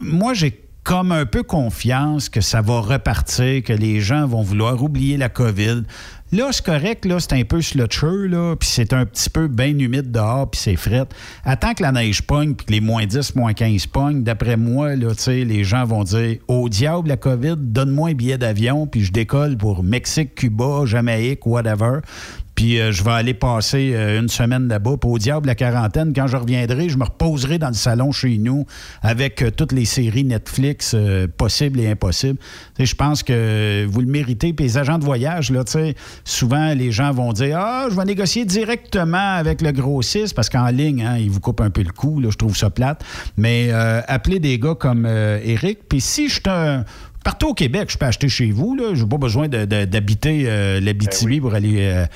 moi, 0.00 0.34
j'ai 0.34 0.58
comme 0.82 1.12
un 1.12 1.26
peu 1.26 1.42
confiance 1.42 2.28
que 2.28 2.40
ça 2.40 2.62
va 2.62 2.80
repartir, 2.80 3.62
que 3.62 3.72
les 3.72 4.00
gens 4.00 4.26
vont 4.26 4.42
vouloir 4.42 4.82
oublier 4.82 5.16
la 5.18 5.28
COVID. 5.28 5.82
Là, 6.32 6.50
c'est 6.52 6.64
correct, 6.64 7.06
là, 7.06 7.18
c'est 7.18 7.32
un 7.32 7.42
peu 7.42 7.60
slotcheux, 7.60 8.26
là, 8.26 8.54
puis 8.54 8.68
c'est 8.68 8.92
un 8.92 9.04
petit 9.04 9.28
peu 9.28 9.48
bien 9.48 9.76
humide 9.76 10.12
dehors, 10.12 10.48
puis 10.48 10.60
c'est 10.60 10.76
fret. 10.76 11.06
Attends 11.44 11.74
que 11.74 11.82
la 11.82 11.90
neige 11.90 12.22
pogne, 12.22 12.54
puis 12.54 12.66
que 12.66 12.72
les 12.72 12.80
moins 12.80 13.04
10, 13.04 13.34
moins 13.34 13.52
15 13.52 13.86
pognent, 13.86 14.22
d'après 14.22 14.56
moi, 14.56 14.94
là, 14.94 15.08
les 15.26 15.64
gens 15.64 15.84
vont 15.84 16.04
dire 16.04 16.38
«Au 16.48 16.68
diable, 16.68 17.08
la 17.08 17.16
COVID, 17.16 17.56
donne-moi 17.56 18.10
un 18.10 18.14
billet 18.14 18.38
d'avion, 18.38 18.86
puis 18.86 19.02
je 19.02 19.10
décolle 19.10 19.56
pour 19.56 19.82
Mexique, 19.82 20.36
Cuba, 20.36 20.82
Jamaïque, 20.84 21.44
whatever.» 21.46 21.98
Puis 22.60 22.78
euh, 22.78 22.92
je 22.92 23.02
vais 23.02 23.12
aller 23.12 23.32
passer 23.32 23.92
euh, 23.94 24.20
une 24.20 24.28
semaine 24.28 24.68
là-bas. 24.68 24.98
Puis 25.00 25.08
au 25.08 25.16
diable, 25.16 25.46
la 25.46 25.54
quarantaine, 25.54 26.12
quand 26.14 26.26
je 26.26 26.36
reviendrai, 26.36 26.90
je 26.90 26.98
me 26.98 27.04
reposerai 27.04 27.56
dans 27.56 27.68
le 27.68 27.74
salon 27.74 28.12
chez 28.12 28.36
nous 28.36 28.66
avec 29.00 29.40
euh, 29.40 29.50
toutes 29.50 29.72
les 29.72 29.86
séries 29.86 30.24
Netflix 30.24 30.94
possibles 31.38 31.80
et 31.80 31.90
impossibles. 31.90 32.38
Je 32.78 32.94
pense 32.94 33.22
que 33.22 33.86
vous 33.88 34.00
le 34.02 34.08
méritez. 34.08 34.52
Puis 34.52 34.66
les 34.66 34.76
agents 34.76 34.98
de 34.98 35.04
voyage, 35.04 35.50
là, 35.50 35.64
souvent, 36.24 36.74
les 36.74 36.92
gens 36.92 37.12
vont 37.12 37.32
dire 37.32 37.56
Ah, 37.58 37.86
je 37.90 37.96
vais 37.96 38.04
négocier 38.04 38.44
directement 38.44 39.36
avec 39.36 39.62
le 39.62 39.72
grossiste 39.72 40.34
parce 40.34 40.50
qu'en 40.50 40.68
ligne, 40.68 41.02
hein, 41.02 41.16
ils 41.16 41.30
vous 41.30 41.40
coupent 41.40 41.62
un 41.62 41.70
peu 41.70 41.82
le 41.82 41.92
coup. 41.92 42.20
Là, 42.20 42.28
je 42.30 42.36
trouve 42.36 42.58
ça 42.58 42.68
plate. 42.68 43.02
Mais 43.38 43.70
appelez 44.06 44.38
des 44.38 44.58
gars 44.58 44.74
comme 44.74 45.06
Eric. 45.06 45.88
Puis 45.88 46.02
si 46.02 46.28
je 46.28 46.42
te 46.42 46.82
Partout 47.24 47.48
au 47.48 47.54
Québec, 47.54 47.90
je 47.90 47.98
peux 47.98 48.06
acheter 48.06 48.28
chez 48.28 48.50
vous. 48.50 48.76
Je 48.94 49.02
n'ai 49.02 49.08
pas 49.08 49.18
besoin 49.18 49.48
d'habiter 49.48 50.44
euh, 50.46 50.80
l'Abitibi 50.80 51.40
pour 51.40 51.54
aller. 51.54 51.76
euh, 51.80 52.06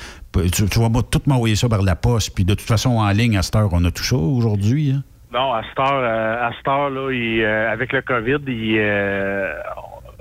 tu, 0.51 0.67
tu 0.67 0.79
vas 0.81 0.89
tout 1.11 1.21
m'envoyer 1.27 1.57
ça 1.57 1.69
par 1.69 1.83
la 1.83 1.95
poste. 1.95 2.35
Puis 2.35 2.45
de 2.45 2.55
toute 2.55 2.67
façon, 2.67 2.91
en 2.91 3.11
ligne, 3.11 3.37
à 3.37 3.43
cette 3.43 3.57
heure, 3.57 3.69
on 3.73 3.85
a 3.85 3.91
tout 3.91 4.03
ça 4.03 4.17
aujourd'hui. 4.17 4.93
hein. 4.97 5.03
Non, 5.33 5.53
à 5.53 5.63
cette 5.69 5.79
heure, 5.79 5.93
euh, 5.93 6.47
à 6.49 6.53
cette 6.57 6.69
heure 6.69 6.91
là, 6.91 7.11
il, 7.13 7.43
euh, 7.43 7.71
avec 7.73 7.93
le 7.93 8.03
COVID, 8.03 8.39
il, 8.47 8.77
euh, 8.79 9.53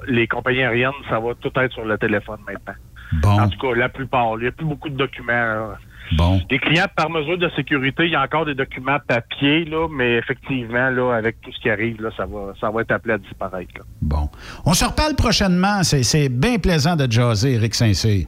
les 0.07 0.27
compagnies 0.27 0.63
aériennes, 0.63 0.91
ça 1.09 1.19
va 1.19 1.33
tout 1.39 1.51
être 1.55 1.71
sur 1.71 1.85
le 1.85 1.97
téléphone 1.97 2.39
maintenant. 2.47 2.73
Bon. 3.21 3.41
En 3.41 3.47
tout 3.47 3.59
cas, 3.59 3.75
la 3.77 3.89
plupart. 3.89 4.33
Il 4.37 4.41
n'y 4.41 4.47
a 4.47 4.51
plus 4.51 4.65
beaucoup 4.65 4.89
de 4.89 4.97
documents. 4.97 5.31
là. 5.31 5.77
Bon. 6.11 6.39
Les 6.51 6.59
clients, 6.59 6.85
par 6.95 7.09
mesure 7.09 7.37
de 7.37 7.49
sécurité, 7.55 8.05
il 8.05 8.11
y 8.11 8.15
a 8.15 8.21
encore 8.21 8.45
des 8.45 8.53
documents 8.55 8.99
papier, 9.07 9.65
là, 9.65 9.87
mais 9.89 10.15
effectivement, 10.17 10.89
là, 10.89 11.13
avec 11.15 11.41
tout 11.41 11.51
ce 11.51 11.59
qui 11.59 11.69
arrive, 11.69 12.01
là, 12.01 12.09
ça 12.15 12.25
va, 12.25 12.53
ça 12.59 12.69
va 12.69 12.81
être 12.81 12.91
appelé 12.91 13.15
à 13.15 13.17
disparaître. 13.17 13.71
là. 13.77 13.83
Bon. 14.01 14.29
On 14.65 14.73
se 14.73 14.85
reparle 14.85 15.15
prochainement. 15.15 15.81
C'est 15.83 16.03
c'est 16.03 16.29
bien 16.29 16.57
plaisant 16.59 16.95
de 16.95 17.09
jaser, 17.11 17.53
Eric 17.53 17.73
Saint-Cyr. 17.73 18.27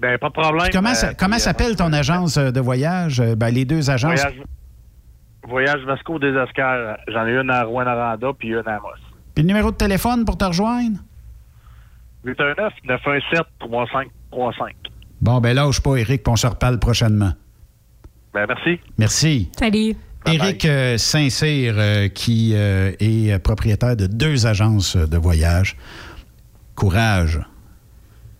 Ben, 0.00 0.18
pas 0.18 0.28
de 0.28 0.32
problème. 0.32 0.68
Comment, 0.72 0.90
Euh, 0.90 1.12
comment 1.16 1.36
puis, 1.36 1.40
s'appelle 1.40 1.76
ton 1.76 1.92
agence 1.92 2.36
euh, 2.36 2.50
de 2.50 2.60
voyage? 2.60 3.20
Euh, 3.20 3.36
Ben, 3.36 3.50
les 3.50 3.64
deux 3.64 3.88
euh, 3.88 3.92
agences. 3.92 4.20
Voyage, 4.20 4.42
voyage 5.46 5.84
Vasco 5.86 6.18
des. 6.18 6.32
J'en 7.08 7.26
ai 7.26 7.36
une 7.36 7.50
à 7.50 7.62
Rouen-Aranda 7.62 8.32
puis 8.36 8.48
une 8.48 8.62
à 8.66 8.76
Amos. 8.76 8.88
Puis 9.34 9.44
le 9.44 9.48
numéro 9.48 9.70
de 9.70 9.76
téléphone 9.76 10.24
pour 10.24 10.36
te 10.36 10.44
rejoindre? 10.44 10.98
819-917-3535. 12.26 14.72
Bon, 15.22 15.40
ben 15.40 15.54
lâche 15.54 15.80
pas, 15.80 15.94
Eric, 15.96 16.24
puis 16.24 16.32
on 16.32 16.36
se 16.36 16.48
reparle 16.48 16.80
prochainement. 16.80 17.32
Ben, 18.34 18.44
merci. 18.48 18.80
Merci. 18.98 19.48
Salut. 19.56 19.94
Éric 20.26 20.64
euh, 20.64 20.98
Saint-Cyr, 20.98 21.74
euh, 21.76 22.08
qui 22.08 22.52
euh, 22.54 22.92
est 22.98 23.38
propriétaire 23.38 23.96
de 23.96 24.06
deux 24.06 24.46
agences 24.46 24.96
de 24.96 25.16
voyage. 25.16 25.76
Courage. 26.74 27.40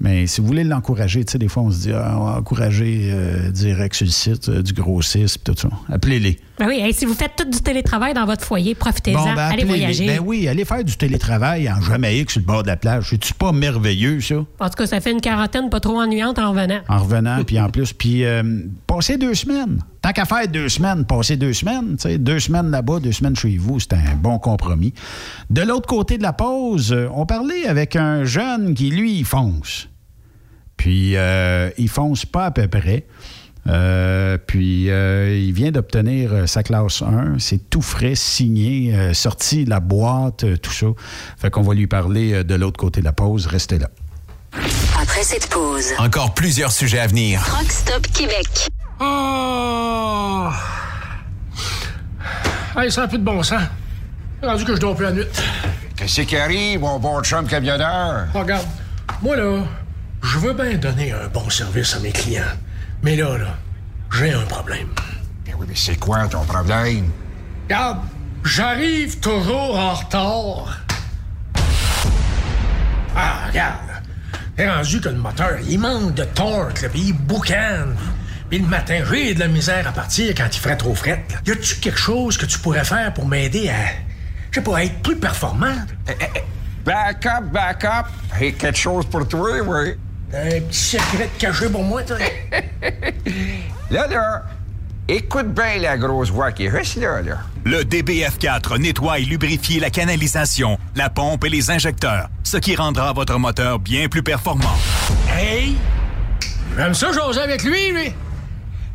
Mais 0.02 0.26
si 0.26 0.40
vous 0.40 0.48
voulez 0.48 0.64
l'encourager, 0.64 1.24
tu 1.24 1.30
sais, 1.30 1.38
des 1.38 1.46
fois, 1.46 1.62
on 1.62 1.70
se 1.70 1.82
dit, 1.82 1.92
ah, 1.92 2.16
on 2.18 2.24
va 2.24 2.38
encourager 2.38 3.10
euh, 3.12 3.50
direct 3.50 3.94
sur 3.94 4.06
le 4.06 4.10
site 4.10 4.48
euh, 4.48 4.60
du 4.60 4.72
grossiste, 4.72 5.44
tout 5.44 5.54
ça. 5.56 5.68
Appelez-les. 5.88 6.40
Ben 6.62 6.68
oui, 6.68 6.78
hey, 6.78 6.94
si 6.94 7.06
vous 7.06 7.14
faites 7.14 7.32
tout 7.34 7.50
du 7.50 7.60
télétravail 7.60 8.14
dans 8.14 8.24
votre 8.24 8.44
foyer, 8.44 8.76
profitez-en. 8.76 9.18
Bon, 9.18 9.34
ben, 9.34 9.50
allez 9.50 9.64
voyager. 9.64 10.06
Ben 10.06 10.20
oui, 10.24 10.46
allez 10.46 10.64
faire 10.64 10.84
du 10.84 10.96
télétravail 10.96 11.68
en 11.68 11.80
Jamaïque 11.80 12.30
sur 12.30 12.38
le 12.40 12.46
bord 12.46 12.62
de 12.62 12.68
la 12.68 12.76
plage. 12.76 13.08
C'est-tu 13.10 13.34
pas 13.34 13.50
merveilleux, 13.50 14.20
ça? 14.20 14.36
En 14.36 14.68
tout 14.68 14.76
cas, 14.76 14.86
ça 14.86 15.00
fait 15.00 15.10
une 15.10 15.20
quarantaine 15.20 15.70
pas 15.70 15.80
trop 15.80 16.00
ennuyante 16.00 16.38
en 16.38 16.50
revenant. 16.50 16.78
En 16.88 16.98
revenant, 16.98 17.42
puis 17.42 17.58
en 17.58 17.68
plus, 17.68 17.92
puis 17.92 18.24
euh, 18.24 18.60
passer 18.86 19.18
deux 19.18 19.34
semaines. 19.34 19.80
Tant 20.02 20.12
qu'à 20.12 20.24
faire 20.24 20.46
deux 20.46 20.68
semaines, 20.68 21.04
passer 21.04 21.36
deux 21.36 21.52
semaines, 21.52 21.96
tu 21.96 22.08
sais, 22.08 22.18
deux 22.18 22.38
semaines 22.38 22.70
là-bas, 22.70 23.00
deux 23.00 23.10
semaines 23.10 23.34
chez 23.34 23.56
vous, 23.56 23.80
c'est 23.80 23.94
un 23.94 24.14
bon 24.14 24.38
compromis. 24.38 24.94
De 25.50 25.62
l'autre 25.62 25.88
côté 25.88 26.16
de 26.16 26.22
la 26.22 26.32
pause, 26.32 26.92
euh, 26.92 27.08
on 27.12 27.26
parlait 27.26 27.66
avec 27.66 27.96
un 27.96 28.22
jeune 28.22 28.74
qui, 28.74 28.90
lui, 28.90 29.18
il 29.18 29.24
fonce. 29.24 29.88
Puis, 30.76 31.16
euh, 31.16 31.70
il 31.76 31.88
fonce 31.88 32.24
pas 32.24 32.46
à 32.46 32.50
peu 32.52 32.68
près. 32.68 33.04
Euh, 33.68 34.38
puis, 34.44 34.90
euh, 34.90 35.36
il 35.38 35.52
vient 35.52 35.70
d'obtenir 35.70 36.32
euh, 36.32 36.46
sa 36.46 36.62
classe 36.62 37.02
1. 37.02 37.38
C'est 37.38 37.70
tout 37.70 37.82
frais, 37.82 38.14
signé, 38.14 38.94
euh, 38.94 39.14
sorti 39.14 39.64
de 39.64 39.70
la 39.70 39.80
boîte, 39.80 40.44
tout 40.60 40.72
ça. 40.72 40.86
Fait 41.36 41.50
qu'on 41.50 41.62
va 41.62 41.74
lui 41.74 41.86
parler 41.86 42.42
de 42.44 42.54
l'autre 42.54 42.78
côté 42.78 43.00
de 43.00 43.04
la 43.04 43.12
pause. 43.12 43.46
Restez 43.46 43.78
là. 43.78 43.88
Après 45.00 45.22
cette 45.22 45.48
pause, 45.48 45.92
encore 45.98 46.34
plusieurs 46.34 46.72
sujets 46.72 46.98
à 46.98 47.06
venir. 47.06 47.42
Truck 47.44 47.70
Stop 47.70 48.06
Québec. 48.08 48.68
Oh! 49.00 50.48
Hey, 52.76 52.90
ça 52.90 53.02
n'a 53.02 53.08
plus 53.08 53.18
de 53.18 53.24
bon 53.24 53.42
sens. 53.42 53.62
Rendu 54.42 54.64
que 54.64 54.74
je 54.74 54.80
dors 54.80 54.94
plus 54.94 55.04
la 55.04 55.12
nuit. 55.12 55.24
Qu'est-ce 55.96 56.22
qui 56.22 56.36
arrive, 56.36 56.80
mon 56.80 56.98
bon 56.98 57.22
chum 57.22 57.46
camionneur? 57.46 58.26
Regarde, 58.34 58.66
moi 59.22 59.36
là, 59.36 59.62
je 60.22 60.38
veux 60.38 60.52
bien 60.52 60.74
donner 60.76 61.12
un 61.12 61.28
bon 61.28 61.48
service 61.48 61.94
à 61.94 62.00
mes 62.00 62.12
clients. 62.12 62.42
Mais 63.02 63.16
là, 63.16 63.36
là, 63.36 63.56
j'ai 64.16 64.32
un 64.32 64.44
problème. 64.44 64.88
Ben 65.44 65.54
oui, 65.58 65.66
mais 65.68 65.74
c'est 65.74 65.96
quoi 65.96 66.26
ton 66.28 66.44
problème? 66.44 67.10
Regarde, 67.64 67.98
j'arrive 68.44 69.18
toujours 69.18 69.76
en 69.78 69.94
retard. 69.94 70.78
Ah, 73.16 73.46
regarde. 73.48 73.78
T'es 74.56 74.70
rendu 74.70 75.00
que 75.00 75.08
le 75.08 75.16
moteur, 75.16 75.58
il 75.68 75.78
manque 75.80 76.14
de 76.14 76.24
torque, 76.24 76.88
puis 76.90 77.00
il 77.08 77.12
boucane. 77.14 77.96
Puis 78.48 78.58
le 78.58 78.66
matin, 78.66 79.02
j'ai 79.10 79.34
de 79.34 79.40
la 79.40 79.48
misère 79.48 79.88
à 79.88 79.92
partir 79.92 80.34
quand 80.36 80.46
il 80.52 80.58
ferait 80.58 80.76
trop 80.76 80.94
fret. 80.94 81.24
là. 81.30 81.38
Y 81.46 81.52
a-tu 81.52 81.76
quelque 81.76 81.98
chose 81.98 82.36
que 82.36 82.46
tu 82.46 82.58
pourrais 82.58 82.84
faire 82.84 83.12
pour 83.14 83.26
m'aider 83.26 83.70
à, 83.70 83.74
je 84.50 84.60
sais 84.60 84.62
pas, 84.62 84.84
être 84.84 85.02
plus 85.02 85.16
performant? 85.16 85.74
Back 86.84 87.26
up, 87.26 87.44
back 87.52 87.84
up. 87.84 88.06
Hey, 88.38 88.52
quelque 88.54 88.78
chose 88.78 89.06
pour 89.06 89.26
toi, 89.26 89.50
oui. 89.66 89.94
Un 90.34 90.60
petit 90.60 90.78
secret 90.78 91.28
caché 91.38 91.68
pour 91.68 91.84
moi, 91.84 92.02
toi? 92.02 92.16
Là, 93.90 94.06
là, 94.06 94.44
écoute 95.06 95.52
bien 95.52 95.76
la 95.78 95.98
grosse 95.98 96.30
voix 96.30 96.50
qui 96.52 96.66
reste 96.66 96.96
là, 96.96 97.20
là. 97.20 97.40
Le 97.64 97.82
DBF4 97.82 98.78
nettoie 98.78 99.18
et 99.18 99.24
lubrifie 99.24 99.78
la 99.78 99.90
canalisation, 99.90 100.78
la 100.96 101.10
pompe 101.10 101.44
et 101.44 101.50
les 101.50 101.70
injecteurs, 101.70 102.30
ce 102.42 102.56
qui 102.56 102.74
rendra 102.74 103.12
votre 103.12 103.38
moteur 103.38 103.78
bien 103.78 104.08
plus 104.08 104.22
performant. 104.22 104.78
Hey! 105.30 105.76
J'aime 106.78 106.94
ça, 106.94 107.12
j'ose 107.12 107.38
avec 107.38 107.64
lui, 107.64 107.92
lui! 107.92 108.14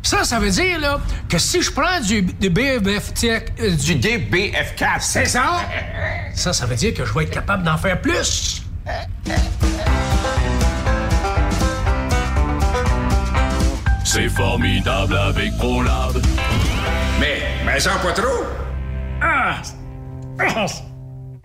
Ça, 0.02 0.24
ça 0.24 0.40
veut 0.40 0.50
dire 0.50 0.80
là, 0.80 1.00
que 1.28 1.38
si 1.38 1.62
je 1.62 1.70
prends 1.70 2.00
du, 2.00 2.22
du 2.22 2.48
euh, 2.48 2.80
du 3.76 3.94
DBF4. 3.94 5.00
C'est 5.00 5.26
ça? 5.26 5.60
Ça, 6.34 6.52
ça 6.52 6.66
veut 6.66 6.76
dire 6.76 6.94
que 6.94 7.04
je 7.04 7.12
vais 7.14 7.22
être 7.22 7.30
capable 7.30 7.62
d'en 7.62 7.76
faire 7.76 8.00
plus. 8.00 8.64
C'est 14.10 14.30
formidable 14.30 15.18
avec 15.18 15.54
ProLab. 15.58 16.16
Mais, 17.20 17.42
mais 17.66 17.78
sans 17.78 17.98
pas 17.98 18.12
trop. 18.12 18.42
Ah! 19.20 19.60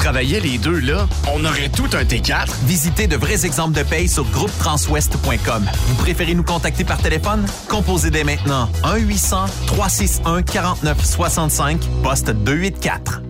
travaillait 0.00 0.40
les 0.40 0.56
deux, 0.56 0.80
là, 0.80 1.06
on 1.30 1.44
aurait 1.44 1.68
tout 1.68 1.90
un 1.92 2.04
T4. 2.04 2.46
Visitez 2.64 3.06
de 3.06 3.16
vrais 3.16 3.44
exemples 3.44 3.76
de 3.76 3.82
paye 3.82 4.08
sur 4.08 4.24
groupetranswest.com. 4.24 5.68
Vous 5.88 5.94
préférez 5.96 6.32
nous 6.34 6.42
contacter 6.42 6.84
par 6.84 6.96
téléphone? 6.98 7.44
Composez 7.68 8.10
dès 8.10 8.24
maintenant 8.24 8.70
1-800-361-4965, 8.82 11.80
poste 12.02 12.30
284. 12.30 13.29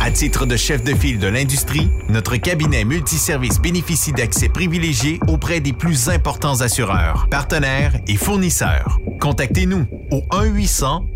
À 0.00 0.10
titre 0.10 0.46
de 0.46 0.56
chef 0.56 0.82
de 0.84 0.94
file 0.94 1.18
de 1.18 1.26
l'industrie, 1.26 1.90
notre 2.08 2.36
cabinet 2.36 2.84
multiservice 2.84 3.60
bénéficie 3.60 4.12
d'accès 4.12 4.48
privilégié 4.48 5.18
auprès 5.26 5.60
des 5.60 5.72
plus 5.72 6.08
importants 6.08 6.60
assureurs, 6.60 7.26
partenaires 7.30 7.96
et 8.06 8.16
fournisseurs. 8.16 8.98
Contactez-nous 9.20 9.86
au 10.12 10.22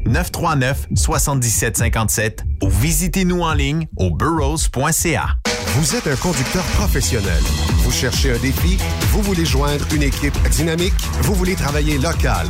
1-800-939-7757 0.06 2.38
ou 2.62 2.70
visitez-nous 2.70 3.42
en 3.42 3.54
ligne 3.54 3.86
au 3.96 4.10
burrows.ca. 4.10 5.36
Vous 5.76 5.94
êtes 5.94 6.08
un 6.08 6.16
conducteur 6.16 6.64
professionnel. 6.76 7.42
Vous 7.84 7.92
cherchez 7.92 8.32
un 8.32 8.38
défi? 8.38 8.76
Vous 9.12 9.22
voulez 9.22 9.44
joindre 9.44 9.86
une 9.94 10.02
équipe 10.02 10.36
dynamique? 10.50 10.94
Vous 11.22 11.34
voulez 11.34 11.54
travailler 11.54 11.98
local? 11.98 12.48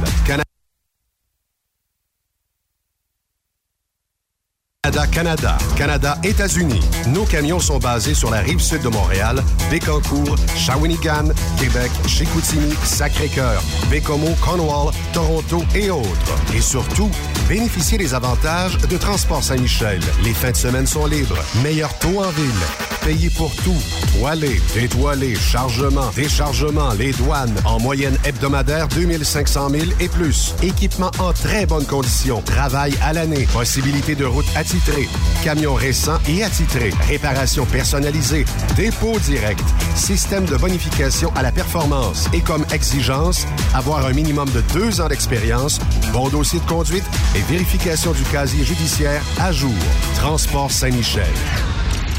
Canada, 4.82 5.06
Canada, 5.12 5.58
Canada, 5.76 6.18
États-Unis. 6.24 6.80
Nos 7.08 7.24
camions 7.26 7.60
sont 7.60 7.78
basés 7.78 8.14
sur 8.14 8.30
la 8.30 8.38
rive 8.38 8.60
sud 8.60 8.80
de 8.80 8.88
Montréal, 8.88 9.42
Bécancour, 9.70 10.36
Shawinigan, 10.56 11.28
Québec, 11.58 11.90
Chicoutimi, 12.06 12.72
Sacré-Cœur, 12.82 13.62
Bécomo, 13.90 14.34
Cornwall, 14.40 14.90
Toronto 15.12 15.62
et 15.74 15.90
autres. 15.90 16.34
Et 16.54 16.62
surtout, 16.62 17.10
bénéficiez 17.46 17.98
des 17.98 18.14
avantages 18.14 18.78
de 18.78 18.96
Transport 18.96 19.44
Saint-Michel. 19.44 20.00
Les 20.24 20.32
fins 20.32 20.52
de 20.52 20.56
semaine 20.56 20.86
sont 20.86 21.04
libres. 21.04 21.38
Meilleur 21.62 21.92
taux 21.98 22.18
en 22.18 22.30
ville. 22.30 22.50
Payé 23.04 23.30
pour 23.30 23.54
tout. 23.56 23.76
Toilé, 24.18 24.60
détoilé, 24.74 25.34
chargement, 25.34 26.10
déchargement, 26.16 26.92
les 26.94 27.12
douanes. 27.12 27.54
En 27.64 27.78
moyenne 27.80 28.16
hebdomadaire, 28.24 28.88
2500 28.88 29.70
000 29.70 29.84
et 30.00 30.08
plus. 30.08 30.54
Équipement 30.62 31.10
en 31.18 31.32
très 31.32 31.64
bonne 31.64 31.86
condition. 31.86 32.42
Travail 32.42 32.94
à 33.02 33.12
l'année. 33.12 33.46
Possibilité 33.52 34.14
de 34.14 34.24
route 34.24 34.46
attitrée. 34.70 35.08
Camion 35.42 35.74
récent 35.74 36.18
et 36.28 36.44
attitré. 36.44 36.90
Réparation 37.08 37.66
personnalisée. 37.66 38.44
Dépôt 38.76 39.18
direct. 39.18 39.64
Système 39.96 40.44
de 40.44 40.56
bonification 40.56 41.32
à 41.34 41.42
la 41.42 41.50
performance. 41.50 42.28
Et 42.32 42.40
comme 42.40 42.64
exigence, 42.72 43.46
avoir 43.74 44.06
un 44.06 44.12
minimum 44.12 44.48
de 44.50 44.60
deux 44.72 45.00
ans 45.00 45.08
d'expérience, 45.08 45.80
bon 46.12 46.28
dossier 46.28 46.60
de 46.60 46.66
conduite 46.66 47.04
et 47.34 47.40
vérification 47.52 48.12
du 48.12 48.22
casier 48.24 48.64
judiciaire 48.64 49.22
à 49.40 49.50
jour. 49.50 49.74
Transport 50.14 50.70
Saint-Michel. 50.70 51.26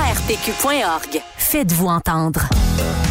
arpq.org. 0.00 1.22
Faites-vous 1.36 1.86
entendre. 1.86 2.48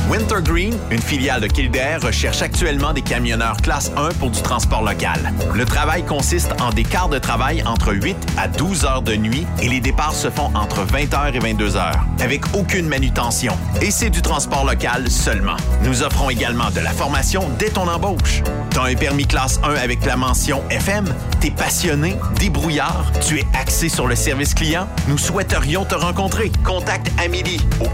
Wintergreen, 0.09 0.75
une 0.89 1.01
filiale 1.01 1.39
de 1.39 1.45
Kildare, 1.45 2.01
recherche 2.01 2.41
actuellement 2.41 2.93
des 2.93 3.03
camionneurs 3.03 3.57
classe 3.57 3.91
1 3.95 4.09
pour 4.13 4.31
du 4.31 4.41
transport 4.41 4.81
local. 4.81 5.31
Le 5.53 5.65
travail 5.65 6.03
consiste 6.03 6.51
en 6.59 6.71
des 6.71 6.83
quarts 6.83 7.09
de 7.09 7.19
travail 7.19 7.61
entre 7.63 7.93
8 7.93 8.17
à 8.35 8.47
12 8.47 8.85
heures 8.85 9.01
de 9.03 9.15
nuit 9.15 9.45
et 9.61 9.69
les 9.69 9.79
départs 9.79 10.15
se 10.15 10.31
font 10.31 10.49
entre 10.55 10.83
20h 10.83 11.35
et 11.35 11.39
22h, 11.39 11.91
avec 12.21 12.41
aucune 12.55 12.87
manutention. 12.87 13.55
Et 13.83 13.91
c'est 13.91 14.09
du 14.09 14.23
transport 14.23 14.65
local 14.65 15.11
seulement. 15.11 15.57
Nous 15.83 16.01
offrons 16.01 16.31
également 16.31 16.71
de 16.71 16.79
la 16.79 16.91
formation 16.91 17.47
dès 17.59 17.69
ton 17.69 17.87
embauche. 17.87 18.41
T'as 18.71 18.85
un 18.85 18.95
permis 18.95 19.27
classe 19.27 19.59
1 19.63 19.75
avec 19.75 20.03
la 20.05 20.17
mention 20.17 20.63
FM? 20.71 21.05
T'es 21.39 21.51
passionné, 21.51 22.15
débrouillard, 22.39 23.05
tu 23.27 23.37
es 23.37 23.45
axé 23.53 23.89
sur 23.89 24.07
le 24.07 24.15
service 24.15 24.55
client? 24.55 24.87
Nous 25.07 25.19
souhaiterions 25.19 25.85
te 25.85 25.95
rencontrer. 25.95 26.51
Contacte 26.63 27.11
Amélie 27.23 27.61
au 27.79 27.87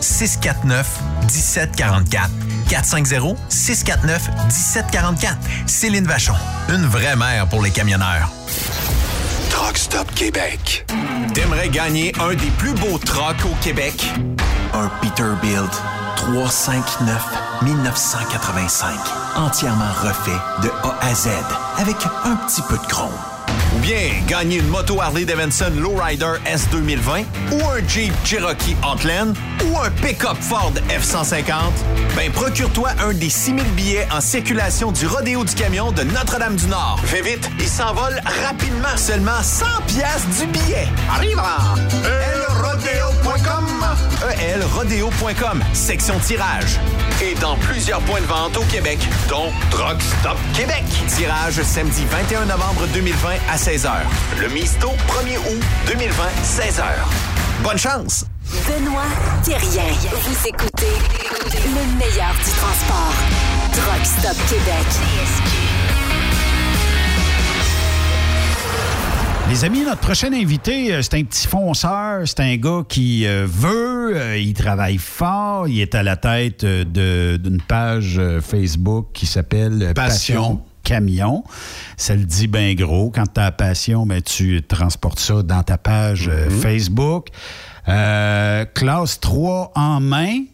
450-649-1744. 0.00 2.30
450-649-1744. 2.68 5.36
Céline 5.66 6.06
Vachon. 6.06 6.34
Une 6.68 6.86
vraie 6.86 7.16
mère 7.16 7.48
pour 7.48 7.62
les 7.62 7.70
camionneurs. 7.70 8.30
Truck 9.50 9.78
Stop 9.78 10.12
Québec. 10.14 10.86
T'aimerais 11.34 11.68
gagner 11.68 12.12
un 12.20 12.34
des 12.34 12.50
plus 12.58 12.72
beaux 12.74 12.98
trucks 12.98 13.44
au 13.44 13.54
Québec? 13.62 14.06
Un 14.74 14.88
Peterbilt 15.00 15.72
359 16.16 17.24
1985. 17.62 18.94
Entièrement 19.36 19.92
refait 20.02 20.38
de 20.62 20.68
A 20.82 20.98
à 21.00 21.14
Z 21.14 21.28
avec 21.78 21.96
un 22.24 22.36
petit 22.36 22.62
peu 22.62 22.76
de 22.76 22.86
chrome. 22.86 23.12
Ou 23.78 23.80
bien 23.80 24.10
gagner 24.26 24.56
une 24.56 24.66
moto 24.66 25.00
Harley 25.00 25.24
Davidson 25.24 25.70
Lowrider 25.76 26.32
S 26.46 26.66
2020 26.72 27.22
ou 27.52 27.68
un 27.68 27.86
Jeep 27.86 28.12
Cherokee 28.24 28.76
Outland 28.82 29.34
ou 29.64 29.78
un 29.78 29.90
pick-up 29.90 30.36
Ford 30.40 30.72
F-150? 30.88 31.44
Ben, 32.16 32.32
procure-toi 32.32 32.90
un 33.00 33.12
des 33.12 33.30
6000 33.30 33.64
billets 33.76 34.08
en 34.10 34.20
circulation 34.20 34.90
du 34.90 35.06
Rodéo 35.06 35.44
du 35.44 35.54
Camion 35.54 35.92
de 35.92 36.02
Notre-Dame-du-Nord. 36.02 36.98
Fais 37.04 37.22
vite, 37.22 37.48
il 37.60 37.68
s'envole 37.68 38.20
rapidement. 38.44 38.96
Seulement 38.96 39.42
100 39.42 39.66
piastres 39.86 40.28
du 40.40 40.46
billet. 40.46 40.88
Arrive! 41.14 41.40
elrodeo.com 42.04 43.57
elrodeo.com, 44.40 45.62
section 45.72 46.18
tirage. 46.18 46.78
Et 47.22 47.34
dans 47.36 47.56
plusieurs 47.56 48.00
points 48.00 48.20
de 48.20 48.26
vente 48.26 48.56
au 48.56 48.62
Québec, 48.64 48.98
dont 49.28 49.50
Truck 49.70 50.00
Stop 50.00 50.38
Québec. 50.54 50.84
Tirage 51.08 51.62
samedi 51.62 52.04
21 52.10 52.46
novembre 52.46 52.86
2020 52.92 53.28
à 53.50 53.56
16h. 53.56 53.90
Le 54.40 54.48
Misto, 54.48 54.88
1er 54.88 55.38
août 55.38 55.62
2020, 55.86 56.24
16h. 56.44 56.84
Bonne 57.62 57.78
chance! 57.78 58.24
Benoît 58.66 59.02
Thérien. 59.44 59.92
Vous 60.10 60.48
écoutez 60.48 60.92
le 61.52 61.98
meilleur 61.98 62.32
du 62.32 62.50
transport. 62.50 63.14
Truck 63.72 64.04
Stop 64.04 64.36
Québec. 64.48 65.87
Les 69.48 69.64
amis, 69.64 69.82
notre 69.82 70.00
prochain 70.00 70.32
invité, 70.32 70.92
euh, 70.92 71.02
c'est 71.02 71.14
un 71.14 71.24
petit 71.24 71.46
fonceur, 71.46 72.20
c'est 72.28 72.40
un 72.40 72.56
gars 72.56 72.82
qui 72.86 73.26
euh, 73.26 73.46
veut, 73.48 74.14
euh, 74.16 74.36
il 74.38 74.52
travaille 74.52 74.98
fort, 74.98 75.66
il 75.68 75.80
est 75.80 75.94
à 75.94 76.02
la 76.02 76.16
tête 76.16 76.64
de- 76.64 77.38
d'une 77.42 77.60
page 77.62 78.20
Facebook 78.42 79.08
qui 79.14 79.26
s'appelle 79.26 79.92
Passion. 79.94 80.62
Camion. 80.84 81.44
Ça 81.96 82.14
le 82.14 82.24
dit 82.24 82.46
bien 82.46 82.74
gros. 82.74 83.10
Quand 83.10 83.26
tu 83.34 83.40
as 83.40 83.50
passion, 83.52 84.06
ben, 84.06 84.22
tu 84.22 84.62
transportes 84.62 85.18
ça 85.18 85.42
dans 85.42 85.62
ta 85.62 85.76
page 85.76 86.28
euh, 86.28 86.48
Facebook. 86.50 87.28
Euh, 87.88 88.64
classe 88.66 89.18
3 89.20 89.72
en 89.74 90.00
main, 90.00 90.44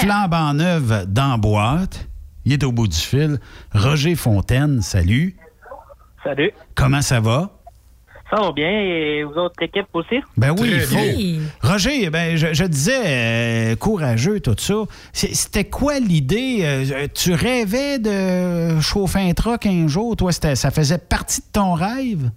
flambant 0.00 0.52
neuve 0.54 1.06
dans 1.08 1.38
boîte. 1.38 2.06
Il 2.44 2.52
est 2.52 2.62
au 2.64 2.70
bout 2.72 2.86
du 2.88 2.96
fil. 2.96 3.38
Roger 3.72 4.14
Fontaine, 4.14 4.82
salut. 4.82 5.36
Salut. 6.22 6.52
Comment 6.74 7.02
ça 7.02 7.20
va? 7.20 7.53
Ça 8.34 8.40
va 8.40 8.52
bien 8.52 8.68
et 8.68 9.22
vous 9.22 9.34
autres 9.34 9.62
équipes 9.62 9.86
aussi? 9.92 10.20
Ben 10.36 10.50
oui, 10.50 10.70
il 10.72 10.78
Très 10.82 10.86
faut. 10.86 11.18
bien. 11.18 11.40
Roger, 11.62 12.10
ben, 12.10 12.36
je, 12.36 12.52
je 12.52 12.64
disais, 12.64 13.02
euh, 13.72 13.76
courageux, 13.76 14.40
tout 14.40 14.56
ça. 14.58 14.74
C'était 15.12 15.64
quoi 15.64 16.00
l'idée? 16.00 16.60
euh, 16.62 17.06
tu 17.14 17.32
rêvais 17.32 17.98
de 18.00 18.80
chauffer 18.80 19.20
un 19.20 19.32
truck 19.34 19.66
un 19.66 19.86
jour? 19.86 20.16
Toi, 20.16 20.32
c'était- 20.32 20.56
ça 20.56 20.72
faisait 20.72 20.98
partie 20.98 21.42
de 21.42 21.46
ton 21.52 21.74
rêve? 21.74 22.30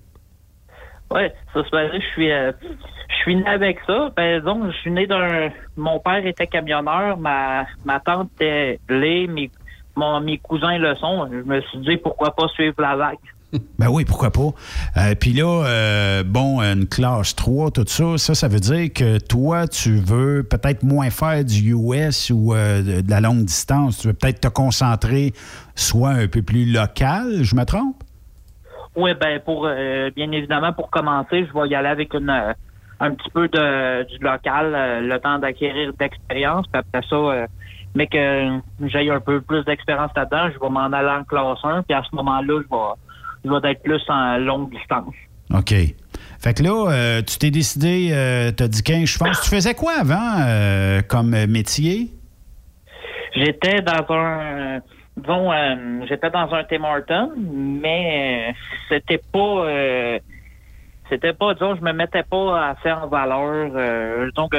Oui, 1.09 1.21
ça 1.53 1.63
se 1.63 1.69
passe. 1.69 1.89
Je 1.93 2.05
suis, 2.13 2.31
euh, 2.31 2.51
je 2.61 3.15
suis 3.23 3.35
né 3.35 3.47
avec 3.47 3.79
ça. 3.87 4.11
Ben, 4.15 4.39
donc, 4.41 4.67
je 4.71 4.77
suis 4.77 4.91
né 4.91 5.07
d'un. 5.07 5.49
Mon 5.77 5.99
père 5.99 6.23
était 6.25 6.47
camionneur, 6.47 7.17
ma, 7.17 7.65
ma 7.85 7.99
tante 8.01 8.29
était 8.35 8.79
lait, 8.89 9.25
mes, 9.27 9.49
mon, 9.95 10.19
mes 10.21 10.37
cousins 10.37 10.77
le 10.77 10.95
sont. 10.97 11.27
Je 11.31 11.37
me 11.49 11.61
suis 11.61 11.79
dit 11.79 11.97
pourquoi 11.97 12.35
pas 12.35 12.47
suivre 12.49 12.75
la 12.79 12.95
vague. 12.95 13.15
Ben 13.79 13.87
oui, 13.89 14.05
pourquoi 14.05 14.31
pas. 14.31 14.49
Euh, 14.97 15.15
Puis 15.19 15.33
là, 15.33 15.65
euh, 15.65 16.23
bon, 16.23 16.61
une 16.61 16.87
classe 16.87 17.35
3, 17.35 17.71
tout 17.71 17.85
ça, 17.87 18.17
ça, 18.17 18.35
ça 18.35 18.47
veut 18.47 18.59
dire 18.59 18.91
que 18.93 19.19
toi, 19.19 19.67
tu 19.67 19.97
veux 19.97 20.43
peut-être 20.43 20.83
moins 20.83 21.09
faire 21.09 21.43
du 21.43 21.73
US 21.73 22.29
ou 22.29 22.53
euh, 22.53 23.01
de, 23.01 23.09
la 23.09 23.21
longue 23.21 23.45
distance. 23.45 23.99
Tu 23.99 24.07
veux 24.07 24.13
peut-être 24.13 24.41
te 24.41 24.47
concentrer 24.47 25.33
soit 25.75 26.09
un 26.09 26.27
peu 26.27 26.41
plus 26.41 26.65
local, 26.71 27.43
je 27.43 27.55
me 27.55 27.63
trompe? 27.65 28.03
Oui, 28.95 29.11
ben 29.13 29.39
pour 29.39 29.67
euh, 29.67 30.09
bien 30.15 30.31
évidemment 30.31 30.73
pour 30.73 30.89
commencer, 30.89 31.45
je 31.45 31.53
vais 31.53 31.69
y 31.69 31.75
aller 31.75 31.89
avec 31.89 32.15
une 32.15 32.31
un 32.99 33.11
petit 33.11 33.29
peu 33.29 33.47
de 33.47 34.03
du 34.09 34.17
local, 34.17 35.05
le 35.05 35.17
temps 35.19 35.37
d'acquérir 35.37 35.93
d'expérience, 35.99 36.65
puis 36.65 36.79
après 36.79 37.07
ça, 37.07 37.45
mais 37.93 38.07
que 38.07 38.59
j'ai 38.87 39.11
un 39.11 39.19
peu 39.19 39.39
plus 39.39 39.63
d'expérience 39.65 40.09
là-dedans, 40.15 40.49
je 40.51 40.59
vais 40.59 40.69
m'en 40.69 40.91
aller 40.91 41.09
en 41.09 41.23
classe 41.23 41.59
1, 41.63 41.83
puis 41.83 41.95
à 41.95 42.01
ce 42.09 42.15
moment-là, 42.15 42.61
je 42.63 42.75
vais 42.75 42.93
je 43.47 43.61
vais 43.61 43.71
être 43.71 43.83
plus 43.83 44.01
en 44.09 44.37
longue 44.37 44.69
distance. 44.71 45.13
OK. 45.53 45.73
Fait 46.39 46.53
que 46.53 46.63
là, 46.63 46.91
euh, 46.91 47.21
tu 47.21 47.37
t'es 47.39 47.51
décidé, 47.51 48.09
euh, 48.11 48.51
t'as 48.51 48.67
dit 48.67 48.83
15 48.83 49.05
chevaux. 49.05 49.25
Tu 49.43 49.49
faisais 49.49 49.73
quoi 49.73 49.93
avant 49.99 50.41
euh, 50.45 51.01
comme 51.01 51.31
métier? 51.47 52.09
J'étais 53.35 53.81
dans 53.81 54.05
un 54.13 54.79
disons 55.15 55.51
euh, 55.51 56.05
j'étais 56.07 56.29
dans 56.29 56.53
un 56.53 56.63
Tim 56.63 56.83
Hortons, 56.83 57.33
mais 57.37 58.53
c'était 58.87 59.21
pas 59.31 59.65
c'était 61.09 61.33
pas 61.33 61.53
disons 61.53 61.75
je 61.75 61.81
me 61.81 61.93
mettais 61.93 62.23
pas 62.23 62.69
assez 62.69 62.91
en 62.91 63.07
valeur 63.07 64.31
donc 64.35 64.55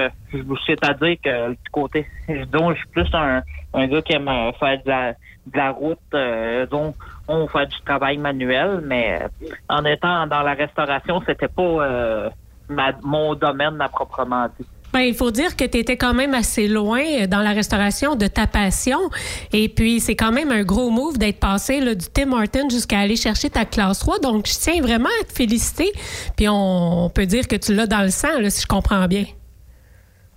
c'est-à-dire 0.67 1.17
que 1.23 1.51
du 1.51 1.71
côté 1.71 2.07
disons 2.29 2.73
je 2.73 2.79
suis 2.79 2.89
plus 2.89 3.15
un, 3.15 3.43
un 3.75 3.87
gars 3.87 4.03
qui 4.03 4.15
aime 4.15 4.31
faire 4.59 4.83
de 4.83 4.89
la 4.89 5.13
de 5.13 5.57
la 5.57 5.71
route 5.71 6.71
donc 6.71 6.95
on 7.29 7.47
fait 7.47 7.67
du 7.67 7.77
travail 7.85 8.19
manuel 8.19 8.81
mais 8.85 9.21
euh, 9.23 9.49
en 9.69 9.85
étant 9.85 10.27
dans 10.27 10.43
la 10.43 10.55
restauration 10.55 11.23
c'était 11.27 11.49
pas 11.49 11.63
euh, 11.63 12.31
ma, 12.69 12.93
mon 13.03 13.35
domaine 13.35 13.81
à 13.81 13.89
proprement 13.89 14.47
dit 14.59 14.67
Ben, 14.93 15.01
il 15.01 15.15
faut 15.15 15.31
dire 15.31 15.57
que 15.57 15.65
tu 15.65 15.79
étais 15.79 15.97
quand 15.97 16.15
même 16.15 16.35
assez 16.35 16.67
loin 16.67 17.01
euh, 17.01 17.27
dans 17.27 17.41
la 17.41 17.53
restauration 17.53 18.17
de 18.17 18.27
ta 18.27 18.47
passion. 18.47 18.99
Et 19.53 19.69
puis, 19.69 20.01
c'est 20.01 20.17
quand 20.17 20.33
même 20.33 20.51
un 20.51 20.63
gros 20.63 20.91
move 20.91 21.19
d'être 21.19 21.41
passé 21.41 21.81
là, 21.81 21.95
du 21.95 22.07
Tim 22.07 22.33
Hortons 22.33 22.71
jusqu'à 22.71 23.01
aller 23.01 23.17
chercher 23.17 23.51
ta 23.51 23.67
classe 23.67 23.99
3. 24.01 24.21
Donc, 24.21 24.47
je 24.47 24.59
tiens 24.59 24.81
vraiment 24.81 25.11
à 25.21 25.25
te 25.25 25.33
féliciter. 25.33 25.93
Puis, 26.37 26.49
on, 26.49 27.05
on 27.05 27.11
peut 27.11 27.27
dire 27.27 27.47
que 27.47 27.57
tu 27.57 27.75
l'as 27.75 27.87
dans 27.87 28.03
le 28.03 28.09
sang, 28.09 28.41
là, 28.41 28.49
si 28.49 28.63
je 28.63 28.67
comprends 28.67 29.07
bien. 29.07 29.25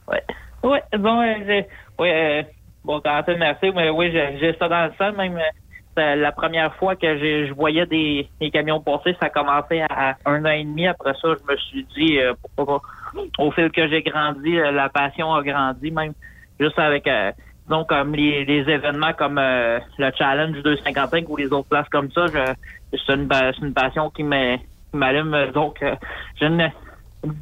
Ouais. 0.09 0.21
Oui, 0.63 0.77
bon, 0.97 1.21
euh, 1.21 1.61
oui, 1.99 2.09
euh, 2.09 2.43
bon, 2.83 3.01
merci, 3.39 3.71
mais 3.75 3.89
oui, 3.89 4.11
j'ai 4.11 4.37
j'ai 4.39 4.55
ça 4.57 4.67
dans 4.67 4.85
le 4.85 4.91
sang, 4.97 5.11
même 5.13 5.37
euh, 5.37 5.41
c'est 5.95 6.15
la 6.15 6.31
première 6.31 6.73
fois 6.75 6.95
que 6.95 7.17
je 7.17 7.53
voyais 7.53 7.85
des, 7.85 8.29
camions 8.51 8.81
passer, 8.81 9.15
ça 9.19 9.27
a 9.27 9.29
commencé 9.29 9.81
à, 9.89 10.15
un 10.25 10.45
an 10.45 10.49
et 10.51 10.63
demi. 10.63 10.87
Après 10.87 11.13
ça, 11.21 11.29
je 11.39 11.51
me 11.51 11.57
suis 11.57 11.87
dit, 11.95 12.19
euh, 12.19 12.33
pourquoi 12.55 12.79
pas. 12.79 13.21
Au 13.43 13.51
fil 13.51 13.69
que 13.71 13.87
j'ai 13.89 14.01
grandi, 14.01 14.57
euh, 14.57 14.71
la 14.71 14.89
passion 14.89 15.33
a 15.33 15.43
grandi, 15.43 15.91
même 15.91 16.13
juste 16.59 16.79
avec, 16.79 17.07
euh, 17.07 17.31
disons, 17.67 17.83
comme 17.85 18.13
les, 18.15 18.43
événements 18.43 19.13
comme 19.13 19.37
euh, 19.37 19.79
le 19.97 20.11
Challenge 20.17 20.61
255 20.61 21.27
ou 21.27 21.35
les 21.35 21.47
autres 21.47 21.67
places 21.67 21.89
comme 21.89 22.11
ça, 22.11 22.29
je- 22.33 22.97
c'est 22.97 23.13
une, 23.13 23.29
une 23.61 23.73
passion 23.73 24.09
qui 24.09 24.23
me- 24.23 24.57
qui 24.57 24.97
m'allume, 24.97 25.51
donc 25.53 25.81
euh, 25.83 25.95
j'ai 26.39 26.49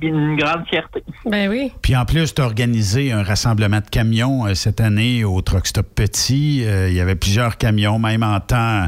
une, 0.01 0.35
grande 0.35 0.65
fierté. 0.67 1.03
Ben 1.25 1.49
oui. 1.49 1.71
Puis 1.81 1.95
en 1.95 2.05
plus, 2.05 2.33
tu 2.33 2.41
as 2.41 2.45
organisé 2.45 3.11
un 3.11 3.23
rassemblement 3.23 3.79
de 3.79 3.89
camions 3.89 4.45
euh, 4.45 4.53
cette 4.53 4.81
année 4.81 5.23
au 5.23 5.41
Truck 5.41 5.67
Stop 5.67 5.87
Petit. 5.95 6.63
Euh, 6.65 6.89
il 6.89 6.95
y 6.95 6.99
avait 6.99 7.15
plusieurs 7.15 7.57
camions, 7.57 7.99
même 7.99 8.23
en 8.23 8.39
temps 8.39 8.87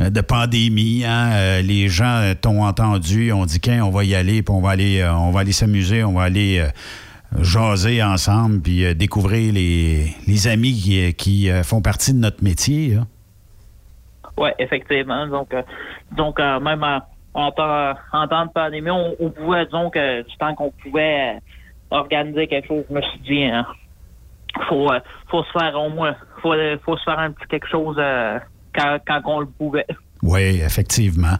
euh, 0.00 0.10
de 0.10 0.20
pandémie. 0.20 1.04
hein. 1.04 1.30
Euh, 1.32 1.62
les 1.62 1.88
gens 1.88 2.32
t'ont 2.40 2.64
entendu, 2.64 3.32
ont 3.32 3.46
dit 3.46 3.60
qu'un, 3.60 3.82
on 3.84 3.90
va 3.90 4.04
y 4.04 4.14
aller, 4.14 4.42
puis 4.42 4.54
on 4.54 4.60
va 4.60 4.70
aller, 4.70 5.00
euh, 5.00 5.14
on 5.14 5.30
va 5.30 5.40
aller 5.40 5.52
s'amuser, 5.52 6.02
on 6.04 6.12
va 6.12 6.22
aller 6.24 6.58
euh, 6.58 7.42
jaser 7.42 8.02
ensemble, 8.02 8.60
puis 8.60 8.84
euh, 8.84 8.94
découvrir 8.94 9.52
les, 9.52 10.14
les 10.26 10.48
amis 10.48 10.72
qui, 10.74 11.14
qui, 11.14 11.50
euh, 11.50 11.62
font 11.62 11.80
partie 11.82 12.12
de 12.12 12.18
notre 12.18 12.42
métier. 12.42 12.98
Oui, 14.38 14.50
effectivement. 14.58 15.26
Donc, 15.28 15.54
euh, 15.54 15.62
donc 16.16 16.38
euh, 16.40 16.60
même 16.60 16.82
en, 16.82 17.00
temps, 17.50 17.94
en 18.12 18.28
temps 18.28 18.46
de 18.46 18.50
pandémie, 18.50 18.90
on, 18.90 19.14
on 19.20 19.30
pouvait, 19.30 19.64
disons 19.66 19.90
du 19.90 20.36
temps 20.38 20.54
qu'on 20.54 20.70
pouvait 20.82 21.36
euh, 21.36 21.38
organiser 21.90 22.46
quelque 22.46 22.68
chose, 22.68 22.84
je 22.88 22.94
me 22.94 23.02
suis 23.02 23.20
dit, 23.20 23.44
hein, 23.44 23.66
faut, 24.68 24.90
euh, 24.90 25.00
faut 25.30 25.44
se 25.44 25.58
faire 25.58 25.74
au 25.78 25.90
moins, 25.90 26.14
faut, 26.42 26.52
euh, 26.52 26.76
faut 26.84 26.96
se 26.96 27.04
faire 27.04 27.18
un 27.18 27.32
petit 27.32 27.46
quelque 27.48 27.68
chose 27.68 27.96
quand, 28.74 28.98
quand 29.06 29.20
on 29.26 29.40
le 29.40 29.46
pouvait. 29.46 29.86
Oui, 30.22 30.60
effectivement. 30.64 31.36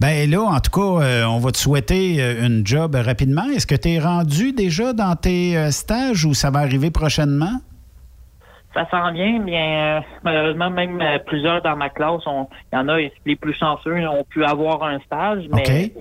Ben 0.00 0.28
là, 0.28 0.42
en 0.42 0.58
tout 0.58 0.72
cas, 0.72 1.26
on 1.28 1.38
va 1.38 1.52
te 1.52 1.58
souhaiter 1.58 2.20
une 2.44 2.66
job 2.66 2.96
rapidement. 2.96 3.44
Est-ce 3.44 3.68
que 3.68 3.76
tu 3.76 3.90
es 3.90 4.00
rendu 4.00 4.52
déjà 4.52 4.92
dans 4.92 5.14
tes 5.14 5.70
stages 5.70 6.24
ou 6.24 6.34
ça 6.34 6.50
va 6.50 6.58
arriver 6.58 6.90
prochainement? 6.90 7.60
Ça 8.76 8.86
s'en 8.90 9.10
vient, 9.12 9.40
bien 9.40 9.96
euh, 9.96 10.00
malheureusement, 10.22 10.68
même 10.68 11.00
euh, 11.00 11.18
plusieurs 11.26 11.62
dans 11.62 11.76
ma 11.76 11.88
classe, 11.88 12.20
il 12.26 12.76
y 12.76 12.78
en 12.78 12.86
a, 12.88 12.98
les 13.24 13.36
plus 13.36 13.54
chanceux, 13.54 14.06
ont 14.06 14.24
pu 14.28 14.44
avoir 14.44 14.82
un 14.82 14.98
stage, 15.00 15.44
mais 15.50 15.92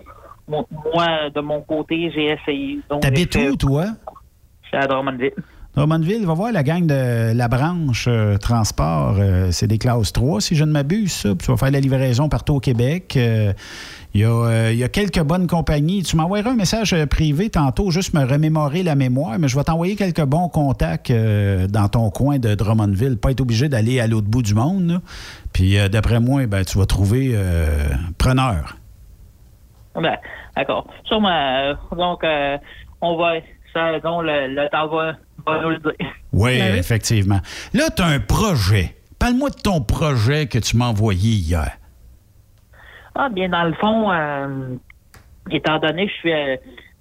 mo- 0.46 0.68
moi, 0.94 1.30
de 1.34 1.40
mon 1.40 1.62
côté, 1.62 2.12
j'ai 2.14 2.32
essayé. 2.32 2.80
T'habites 3.00 3.36
où, 3.36 3.56
toi? 3.56 3.86
Je 4.64 4.68
suis 4.68 4.78
à 4.78 4.88
Drummondville. 4.88 5.32
Drummondville, 5.74 6.26
va 6.26 6.34
voir 6.34 6.52
la 6.52 6.64
gang 6.64 6.86
de 6.86 7.34
la 7.34 7.48
branche 7.48 8.08
euh, 8.10 8.38
transport. 8.38 9.16
c'est 9.52 9.68
des 9.68 9.78
classes 9.78 10.12
3, 10.14 10.42
si 10.42 10.56
je 10.56 10.64
ne 10.66 10.72
m'abuse, 10.72 11.12
ça. 11.14 11.30
Puis 11.30 11.46
tu 11.46 11.52
vas 11.52 11.58
faire 11.58 11.72
la 11.72 11.80
livraison 11.80 12.28
partout 12.30 12.56
au 12.56 12.60
Québec. 12.60 13.18
Euh, 14.16 14.18
Il 14.18 14.22
y, 14.22 14.24
a, 14.24 14.30
euh, 14.30 14.72
il 14.72 14.78
y 14.80 14.84
a 14.84 14.88
quelques 14.90 15.22
bonnes 15.22 15.48
compagnies. 15.48 16.04
Tu 16.04 16.16
m'envoieras 16.16 16.52
un 16.52 16.56
message 16.56 16.94
euh, 16.94 17.06
privé 17.06 17.50
tantôt, 17.50 17.92
juste 17.92 18.14
me 18.14 18.24
remémorer 18.26 18.82
la 18.84 18.96
mémoire, 18.96 19.38
mais 19.40 19.48
je 19.50 19.58
vais 19.58 19.64
t'envoyer 19.64 19.96
quelques 19.96 20.24
bons 20.24 20.48
contacts 20.48 21.12
euh, 21.12 21.68
dans 21.68 21.90
ton 21.90 22.10
coin 22.10 22.40
de 22.40 22.56
Drummondville. 22.56 23.18
Pas 23.18 23.32
être 23.32 23.42
obligé 23.42 23.68
d'aller 23.68 24.00
à 24.00 24.08
l'autre 24.08 24.28
bout 24.28 24.42
du 24.42 24.54
monde. 24.54 24.88
là. 24.90 25.02
Puis 25.54 25.78
euh, 25.78 25.90
d'après 25.90 26.20
moi, 26.20 26.46
ben, 26.48 26.64
tu 26.64 26.78
vas 26.78 26.86
trouver 26.86 27.36
preneur. 28.18 28.78
Ben, 29.96 30.18
d'accord. 30.56 30.88
Sûrement. 31.06 31.74
donc, 31.96 32.24
on 33.02 33.18
va. 33.18 33.34
Ça, 33.74 34.00
donc, 34.00 34.24
le, 34.24 34.48
le 34.56 34.70
temps 34.70 34.88
va, 34.88 35.14
va 35.46 35.62
nous 35.62 35.70
le 35.72 35.80
dire. 35.80 35.94
Oui, 36.32 36.58
Ben 36.58 36.76
effectivement. 36.76 37.40
Là, 37.74 37.90
tu 37.94 38.02
as 38.02 38.06
un 38.06 38.20
projet. 38.20 38.96
Parle-moi 39.20 39.50
de 39.50 39.56
ton 39.62 39.82
projet 39.82 40.48
que 40.48 40.58
tu 40.60 40.78
m'as 40.78 40.88
envoyé 40.88 41.32
hier. 41.32 41.72
Ah, 43.16 43.30
bien, 43.30 43.48
dans 43.50 43.64
le 43.64 43.74
fond, 43.74 44.12
euh, 44.12 44.76
étant 45.50 45.80
donné 45.80 46.08
que 46.08 46.12
je 46.12 46.18
suis 46.18 46.34
euh, 46.34 46.58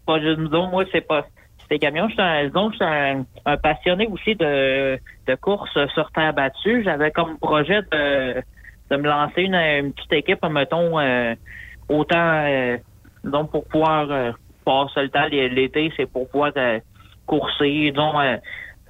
pas 0.06 0.20
juste 0.20 0.38
disons, 0.38 0.68
moi, 0.68 0.84
c'est 0.92 1.00
pas 1.00 1.26
c'est 1.68 1.78
camions, 1.78 2.08
je 2.08 2.12
suis 2.12 2.22
un, 2.22 2.44
je 2.44 2.74
suis 2.74 2.84
un, 2.84 3.24
un 3.46 3.56
passionné 3.56 4.06
aussi 4.06 4.34
de, 4.36 4.98
de 5.26 5.34
course 5.36 5.76
sur 5.94 6.10
terre 6.12 6.34
battue. 6.34 6.84
J'avais 6.84 7.10
comme 7.10 7.38
projet 7.38 7.80
de, 7.90 8.42
de 8.90 8.96
me 8.96 9.08
lancer 9.08 9.42
une, 9.42 9.54
une 9.54 9.92
petite 9.92 10.12
équipe, 10.12 10.44
mettons, 10.48 10.98
euh, 11.00 11.34
autant 11.88 12.44
euh, 12.44 12.76
donc 13.24 13.50
pour 13.50 13.64
pouvoir 13.66 14.10
euh, 14.10 14.32
passer 14.64 15.02
le 15.02 15.08
temps 15.08 15.26
l'é- 15.30 15.48
l'été, 15.48 15.90
c'est 15.96 16.06
pour 16.06 16.28
pouvoir 16.28 16.52
euh, 16.56 16.78
courser, 17.26 17.92
euh, 17.96 18.36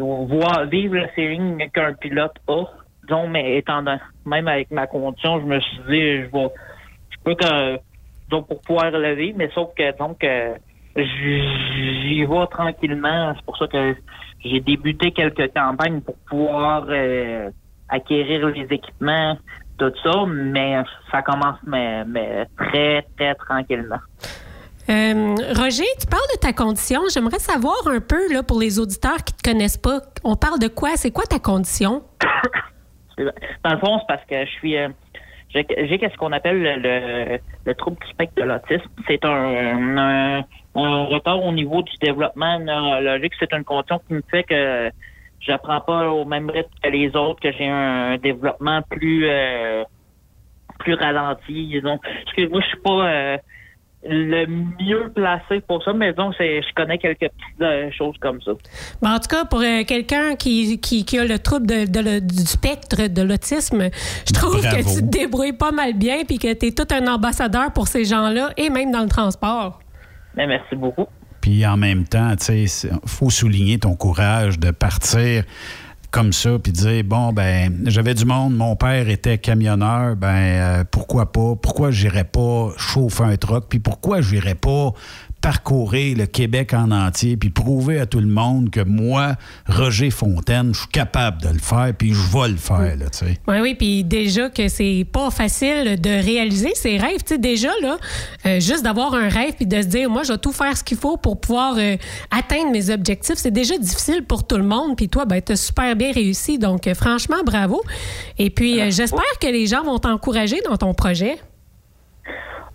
voir 0.01 0.67
vivre 0.67 0.97
la 0.97 1.15
série 1.15 1.39
qu'un 1.73 1.95
pilote 1.95 2.35
a. 2.49 2.65
Disons, 3.05 3.29
mais 3.29 3.59
étant 3.59 3.83
même 4.27 4.49
avec 4.49 4.71
ma 4.73 4.87
condition, 4.89 5.39
je 5.41 5.45
me 5.47 5.61
suis 5.61 5.79
dit, 5.89 6.23
je 6.23 6.27
vais 6.33 6.49
je 7.25 7.33
peux 7.33 7.35
que 7.35 7.79
donc 8.29 8.49
pour 8.49 8.61
pouvoir 8.63 8.91
le 8.91 9.15
vivre, 9.15 9.37
mais 9.39 9.51
sauf 9.55 9.71
que 9.77 9.97
donc 9.99 10.23
euh, 10.25 10.55
j'y 10.97 12.25
vais 12.25 12.47
tranquillement. 12.51 13.33
C'est 13.37 13.45
pour 13.45 13.57
ça 13.57 13.67
que 13.67 13.97
j'ai 14.45 14.61
débuté 14.61 15.13
quelques 15.13 15.53
campagnes 15.53 16.01
pour 16.01 16.17
pouvoir 16.29 16.87
euh, 16.89 17.51
acquérir 17.89 18.49
les 18.49 18.67
équipements, 18.71 19.37
tout 19.79 19.93
ça, 20.03 20.25
mais 20.27 20.83
ça 21.11 21.23
commence 21.23 21.59
mais, 21.67 22.05
mais 22.05 22.47
très, 22.57 23.07
très 23.17 23.35
tranquillement. 23.35 24.01
Euh, 24.91 25.35
Roger, 25.57 25.85
tu 25.99 26.07
parles 26.07 26.29
de 26.35 26.39
ta 26.41 26.53
condition. 26.53 27.01
J'aimerais 27.13 27.39
savoir 27.39 27.77
un 27.87 28.01
peu, 28.01 28.31
là, 28.33 28.43
pour 28.43 28.61
les 28.61 28.79
auditeurs 28.79 29.17
qui 29.25 29.33
ne 29.33 29.39
te 29.39 29.51
connaissent 29.51 29.79
pas, 29.79 30.01
on 30.25 30.37
parle 30.37 30.59
de 30.59 30.69
quoi? 30.69 30.91
C'est 30.97 31.11
quoi 31.11 31.25
ta 31.25 31.39
condition? 31.39 32.03
Dans 33.17 33.73
le 33.73 33.79
fond, 33.79 33.99
c'est 34.01 34.07
parce 34.09 34.25
que 34.29 34.45
je 34.45 34.51
suis 34.59 34.77
euh, 34.77 34.89
j'ai 35.55 35.99
qu'est-ce 35.99 36.17
qu'on 36.17 36.33
appelle 36.33 36.61
le, 36.61 36.77
le, 36.77 37.39
le 37.65 37.75
trouble 37.75 37.97
du 38.05 38.11
spectre 38.11 38.35
de 38.37 38.43
l'autisme. 38.43 38.89
C'est 39.07 39.25
un, 39.25 39.99
un, 39.99 40.45
un 40.75 41.05
retard 41.05 41.43
au 41.45 41.53
niveau 41.53 41.83
du 41.83 41.93
développement 42.01 42.59
neurologique. 42.59 43.33
C'est 43.39 43.53
une 43.53 43.65
condition 43.65 44.01
qui 44.07 44.15
me 44.15 44.23
fait 44.31 44.43
que 44.43 44.91
j'apprends 45.41 45.81
pas 45.81 46.11
au 46.11 46.25
même 46.25 46.51
rythme 46.51 46.71
que 46.83 46.89
les 46.91 47.15
autres, 47.15 47.41
que 47.41 47.53
j'ai 47.53 47.69
un, 47.69 48.17
développement 48.19 48.83
plus 48.83 49.29
euh, 49.29 49.85
plus 50.81 50.95
ralenti. 50.95 51.69
Disons. 51.69 51.99
Parce 51.99 52.37
que 52.37 52.49
moi, 52.49 52.61
je 52.61 52.67
suis 52.67 52.81
pas 52.81 53.09
euh, 53.09 53.39
le 54.07 54.47
mieux 54.47 55.11
placé 55.15 55.61
pour 55.67 55.83
ça, 55.83 55.93
mais 55.93 56.13
donc 56.13 56.35
c'est 56.37 56.61
je 56.63 56.75
connais 56.75 56.99
quelques 56.99 57.21
petites 57.21 57.63
euh, 57.63 57.91
choses 57.97 58.17
comme 58.21 58.41
ça. 58.43 58.53
Ben, 59.03 59.15
en 59.15 59.19
tout 59.19 59.29
cas, 59.29 59.45
pour 59.45 59.61
euh, 59.61 59.83
quelqu'un 59.85 60.37
qui, 60.37 60.81
qui, 60.81 61.05
qui 61.05 61.19
a 61.19 61.25
le 61.25 61.39
trouble 61.39 61.67
de, 61.67 61.87
de 61.91 62.01
le- 62.01 62.21
du 62.21 62.45
spectre 62.45 63.09
de 63.09 63.23
l'autisme, 63.23 63.89
je 64.27 64.33
trouve 64.33 64.61
Bravo. 64.61 64.77
que 64.77 64.83
tu 64.83 64.97
te 65.03 65.07
débrouilles 65.19 65.53
pas 65.55 65.73
mal 65.73 65.95
bien 65.95 66.25
puis 66.27 66.39
que 66.39 66.53
tu 66.53 66.67
es 66.67 66.73
tout 66.73 66.87
un 66.95 67.07
ambassadeur 67.07 67.73
pour 67.73 67.89
ces 67.89 68.05
gens-là 68.05 68.51
et 68.57 68.71
même 68.71 68.91
dans 68.93 69.03
le 69.03 69.09
transport. 69.09 69.81
Mais 70.37 70.47
merci 70.47 70.77
beaucoup. 70.77 71.07
Puis 71.41 71.65
en 71.67 71.77
même 71.77 72.05
temps, 72.05 72.35
tu 72.37 72.67
sais, 72.67 72.89
il 72.89 73.09
faut 73.09 73.29
souligner 73.31 73.79
ton 73.79 73.95
courage 73.97 74.59
de 74.59 74.71
partir 74.71 75.45
comme 76.15 76.33
ça 76.33 76.61
puis 76.63 76.71
dire 76.71 77.03
bon 77.03 77.33
ben 77.33 77.83
j'avais 77.87 78.15
du 78.15 78.25
monde, 78.25 78.55
mon 78.55 78.77
père 78.77 79.09
était 79.09 79.37
camionneur, 79.37 80.15
ben 80.15 80.29
euh, 80.29 80.85
pourquoi 80.89 81.33
pas? 81.33 81.57
Pourquoi 81.61 81.91
j'irais 81.91 82.23
pas 82.23 82.71
chauffer 82.77 83.25
un 83.25 83.37
truck? 83.37 83.65
Puis 83.69 83.81
pourquoi 83.81 84.21
j'irais 84.21 84.55
pas 84.55 84.93
parcourir 85.45 86.17
le 86.17 86.25
Québec 86.25 86.73
en 86.73 86.91
entier 86.91 87.37
puis 87.37 87.51
prouver 87.51 88.01
à 88.01 88.07
tout 88.07 88.21
le 88.21 88.27
monde 88.27 88.71
que 88.71 88.81
moi 88.81 89.35
Roger 89.69 90.09
Fontaine, 90.09 90.73
je 90.73 90.79
suis 90.79 90.89
capable 90.89 91.43
de 91.43 91.51
le 91.51 91.59
faire 91.59 91.93
puis 91.99 92.15
je 92.15 92.33
vais 92.35 92.49
le 92.49 92.57
faire 92.57 92.97
là, 92.97 93.11
tu 93.11 93.19
sais. 93.19 93.39
Oui, 93.47 93.57
oui, 93.61 93.75
puis 93.75 94.05
déjà 94.05 94.49
que 94.49 94.69
c'est 94.69 95.07
pas 95.13 95.31
facile 95.31 96.01
de 96.01 96.25
réaliser 96.25 96.73
ses 96.75 96.97
rêves. 96.97 97.23
Tu 97.27 97.35
sais, 97.35 97.39
déjà, 97.39 97.69
là, 97.83 97.99
euh, 98.47 98.59
juste 98.59 98.85
d'avoir 98.85 99.13
un 99.13 99.29
rêve 99.29 99.53
puis 99.55 99.67
de 99.67 99.83
se 99.83 99.87
dire, 99.87 100.09
moi, 100.09 100.23
je 100.23 100.33
vais 100.33 100.39
tout 100.39 100.53
faire 100.53 100.75
ce 100.79 100.83
qu'il 100.83 100.97
faut 100.97 101.19
pour 101.19 101.39
pouvoir 101.39 101.75
euh, 101.77 101.97
atteindre 102.31 102.71
mes 102.71 102.89
objectifs, 102.89 103.37
c'est 103.37 103.51
déjà 103.51 103.77
difficile 103.77 104.25
pour 104.25 104.47
tout 104.47 104.57
le 104.57 104.65
monde. 104.65 104.97
Puis 104.97 105.11
toi, 105.11 105.27
ben, 105.27 105.43
tu 105.43 105.53
as 105.53 105.57
super 105.57 105.95
bien 105.95 106.11
réussi. 106.11 106.59
Donc, 106.59 106.87
euh, 106.87 106.95
franchement, 106.95 107.43
bravo. 107.45 107.83
Et 108.39 108.49
puis, 108.49 108.81
euh, 108.81 108.91
j'espère 108.91 109.39
que 109.43 109.47
les 109.47 109.67
gens 109.67 109.85
vont 109.85 109.99
t'encourager 109.99 110.63
dans 110.69 110.79
ton 110.79 110.95
projet. 110.95 111.37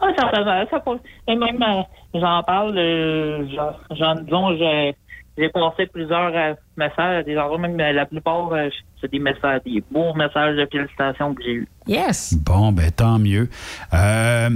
Ah, 0.01 0.07
ça, 0.17 0.31
ça, 0.31 0.43
ça, 0.71 0.81
ça- 0.85 0.93
et 1.27 1.35
même, 1.35 1.61
euh, 1.61 1.81
j'en 2.13 2.41
parle, 2.43 2.77
euh, 2.77 3.45
j'en, 3.53 3.95
j'en- 3.95 4.15
disons, 4.15 4.55
j'ai, 4.57 4.95
j'ai 5.37 5.49
passé 5.49 5.87
plusieurs 5.87 6.31
euh, 6.35 6.53
messages, 6.77 7.25
des 7.25 7.37
endroits, 7.37 7.57
même 7.57 7.79
euh, 7.79 7.91
la 7.91 8.05
plupart, 8.05 8.51
euh, 8.53 8.69
c'est 9.01 9.11
des 9.11 9.19
messages, 9.19 9.61
des 9.65 9.83
beaux 9.91 10.13
messages 10.13 10.55
de 10.55 10.67
félicitations 10.71 11.33
que 11.35 11.43
j'ai 11.43 11.51
eus. 11.53 11.67
Yes. 11.87 12.33
Bon, 12.33 12.71
ben 12.71 12.91
tant 12.91 13.19
mieux. 13.19 13.49
Euh, 13.93 14.49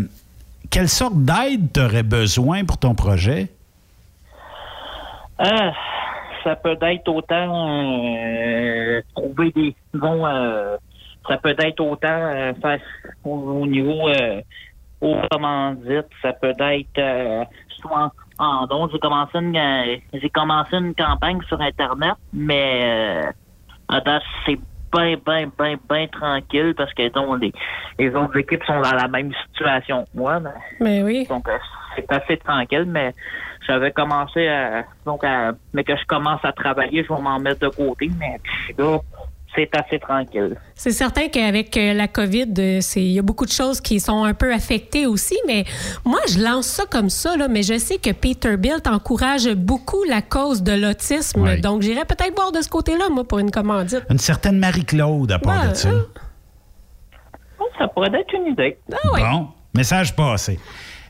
quelle 0.71 0.89
sorte 0.89 1.15
d'aide 1.17 1.73
tu 1.73 1.81
aurais 1.81 2.03
besoin 2.03 2.63
pour 2.63 2.77
ton 2.77 2.95
projet? 2.95 3.47
Ah, 5.37 5.71
ça 6.43 6.55
peut 6.55 6.77
être 6.81 7.07
autant 7.09 7.69
euh, 7.85 9.01
trouver 9.15 9.51
des, 9.51 9.75
euh, 9.95 10.77
ça 11.27 11.37
peut 11.37 11.55
être 11.57 11.79
autant 11.81 12.07
euh, 12.07 12.53
faire 12.61 12.79
au, 13.23 13.35
au 13.35 13.67
niveau 13.67 14.09
euh, 15.03 15.07
aux 15.07 15.27
commandites, 15.31 16.09
ça 16.21 16.33
peut 16.33 16.53
être 16.59 16.97
euh, 16.97 17.43
soit 17.81 18.11
en, 18.39 18.45
en 18.45 18.67
don. 18.67 18.89
J'ai 18.91 18.99
commencé 18.99 19.37
une 19.37 19.55
euh, 19.57 19.97
j'ai 20.13 20.29
commencé 20.29 20.75
une 20.77 20.95
campagne 20.95 21.41
sur 21.47 21.59
internet, 21.61 22.15
mais 22.31 22.81
euh, 22.83 23.31
à 23.89 24.01
date, 24.01 24.23
c'est 24.45 24.59
bien, 24.93 25.15
bien, 25.25 25.49
bien, 25.59 25.75
bien 25.89 26.07
tranquille 26.07 26.73
parce 26.75 26.93
que 26.93 27.09
donc, 27.09 27.41
les, 27.41 27.51
les 27.99 28.15
autres 28.15 28.37
équipes 28.37 28.63
sont 28.65 28.79
dans 28.79 28.95
la 28.95 29.07
même 29.07 29.31
situation 29.47 30.03
que 30.03 30.17
moi. 30.17 30.39
Mais, 30.39 30.49
Mais 30.79 31.03
oui. 31.03 31.25
donc, 31.27 31.47
euh, 31.47 31.57
c'est 31.95 32.11
assez 32.11 32.37
tranquille, 32.37 32.85
mais 32.87 33.13
j'avais 33.67 33.91
commencé 33.91 34.47
à, 34.47 34.83
donc 35.05 35.23
à, 35.23 35.51
mais 35.73 35.83
que 35.83 35.95
je 35.95 36.05
commence 36.05 36.43
à 36.43 36.51
travailler, 36.51 37.03
je 37.03 37.13
vais 37.13 37.21
m'en 37.21 37.39
mettre 37.39 37.61
de 37.61 37.69
côté, 37.69 38.09
mais 38.19 38.37
là, 38.77 38.97
c'est 39.55 39.69
assez 39.75 39.99
tranquille. 39.99 40.55
C'est 40.75 40.91
certain 40.91 41.27
qu'avec 41.29 41.75
euh, 41.77 41.93
la 41.93 42.07
COVID, 42.07 42.53
euh, 42.57 42.79
c'est- 42.81 43.01
il 43.01 43.11
y 43.13 43.19
a 43.19 43.21
beaucoup 43.21 43.45
de 43.45 43.51
choses 43.51 43.79
qui 43.81 43.99
sont 43.99 44.23
un 44.23 44.33
peu 44.33 44.53
affectées 44.53 45.05
aussi, 45.05 45.35
mais 45.47 45.65
moi, 46.05 46.19
je 46.29 46.39
lance 46.39 46.67
ça 46.67 46.83
comme 46.89 47.09
ça, 47.09 47.37
là, 47.37 47.47
mais 47.47 47.63
je 47.63 47.77
sais 47.77 47.97
que 47.97 48.11
Peterbilt 48.11 48.87
encourage 48.87 49.47
beaucoup 49.53 50.03
la 50.03 50.21
cause 50.21 50.63
de 50.63 50.71
l'autisme. 50.73 51.43
Oui. 51.43 51.61
Donc, 51.61 51.81
j'irais 51.81 52.05
peut-être 52.05 52.35
voir 52.35 52.51
de 52.51 52.61
ce 52.61 52.69
côté-là, 52.69 53.09
moi, 53.09 53.23
pour 53.23 53.39
une 53.39 53.51
commandite. 53.51 54.03
Une 54.09 54.17
certaine 54.19 54.57
Marie-Claude 54.59 55.31
à 55.31 55.39
part 55.39 55.63
Ouais, 55.63 55.69
de 55.69 55.75
ça. 55.75 55.89
Ça 57.79 57.87
pourrait 57.87 58.07
être 58.13 58.33
une 58.33 58.51
idée. 58.53 58.77
Bon, 59.03 59.47
message 59.73 60.15
passé. 60.15 60.59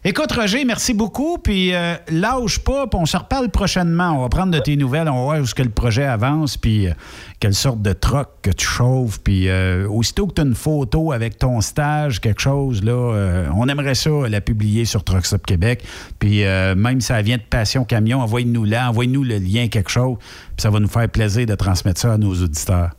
Écoute, 0.05 0.33
Roger, 0.33 0.65
merci 0.65 0.93
beaucoup. 0.93 1.37
Puis 1.37 1.73
euh, 1.73 1.95
lâche 2.11 2.59
pas, 2.59 2.87
puis 2.87 2.99
on 3.01 3.05
se 3.05 3.15
reparle 3.15 3.49
prochainement. 3.49 4.17
On 4.17 4.21
va 4.23 4.27
prendre 4.27 4.51
de 4.51 4.59
tes 4.59 4.75
nouvelles, 4.75 5.07
on 5.07 5.15
va 5.15 5.21
voir 5.21 5.39
où 5.39 5.43
est-ce 5.43 5.55
que 5.55 5.63
le 5.63 5.69
projet 5.69 6.03
avance, 6.03 6.57
puis 6.57 6.87
euh, 6.87 6.93
quelle 7.39 7.53
sorte 7.53 7.81
de 7.81 7.93
troc 7.93 8.27
que 8.41 8.49
tu 8.49 8.65
chauffes. 8.65 9.21
Puis 9.23 9.47
euh, 9.47 9.87
aussitôt 9.87 10.27
que 10.27 10.33
tu 10.33 10.41
as 10.41 10.43
une 10.43 10.55
photo 10.55 11.13
avec 11.13 11.37
ton 11.37 11.61
stage, 11.61 12.19
quelque 12.19 12.41
chose, 12.41 12.83
là, 12.83 12.91
euh, 12.91 13.47
on 13.55 13.69
aimerait 13.69 13.95
ça 13.95 14.09
la 14.27 14.41
publier 14.41 14.83
sur 14.83 15.05
Truck 15.05 15.25
Stop 15.25 15.45
Québec. 15.45 15.85
Puis 16.19 16.43
même 16.43 16.99
si 16.99 17.07
ça 17.07 17.21
vient 17.21 17.37
de 17.37 17.41
Passion 17.41 17.85
Camion, 17.85 18.19
envoyez-nous 18.19 18.65
là, 18.65 18.89
envoyez-nous 18.89 19.23
le 19.23 19.37
lien, 19.37 19.69
quelque 19.69 19.89
chose. 19.89 20.17
Puis 20.19 20.57
ça 20.57 20.69
va 20.69 20.81
nous 20.81 20.89
faire 20.89 21.07
plaisir 21.07 21.45
de 21.45 21.55
transmettre 21.55 22.01
ça 22.01 22.13
à 22.13 22.17
nos 22.17 22.33
auditeurs. 22.33 22.89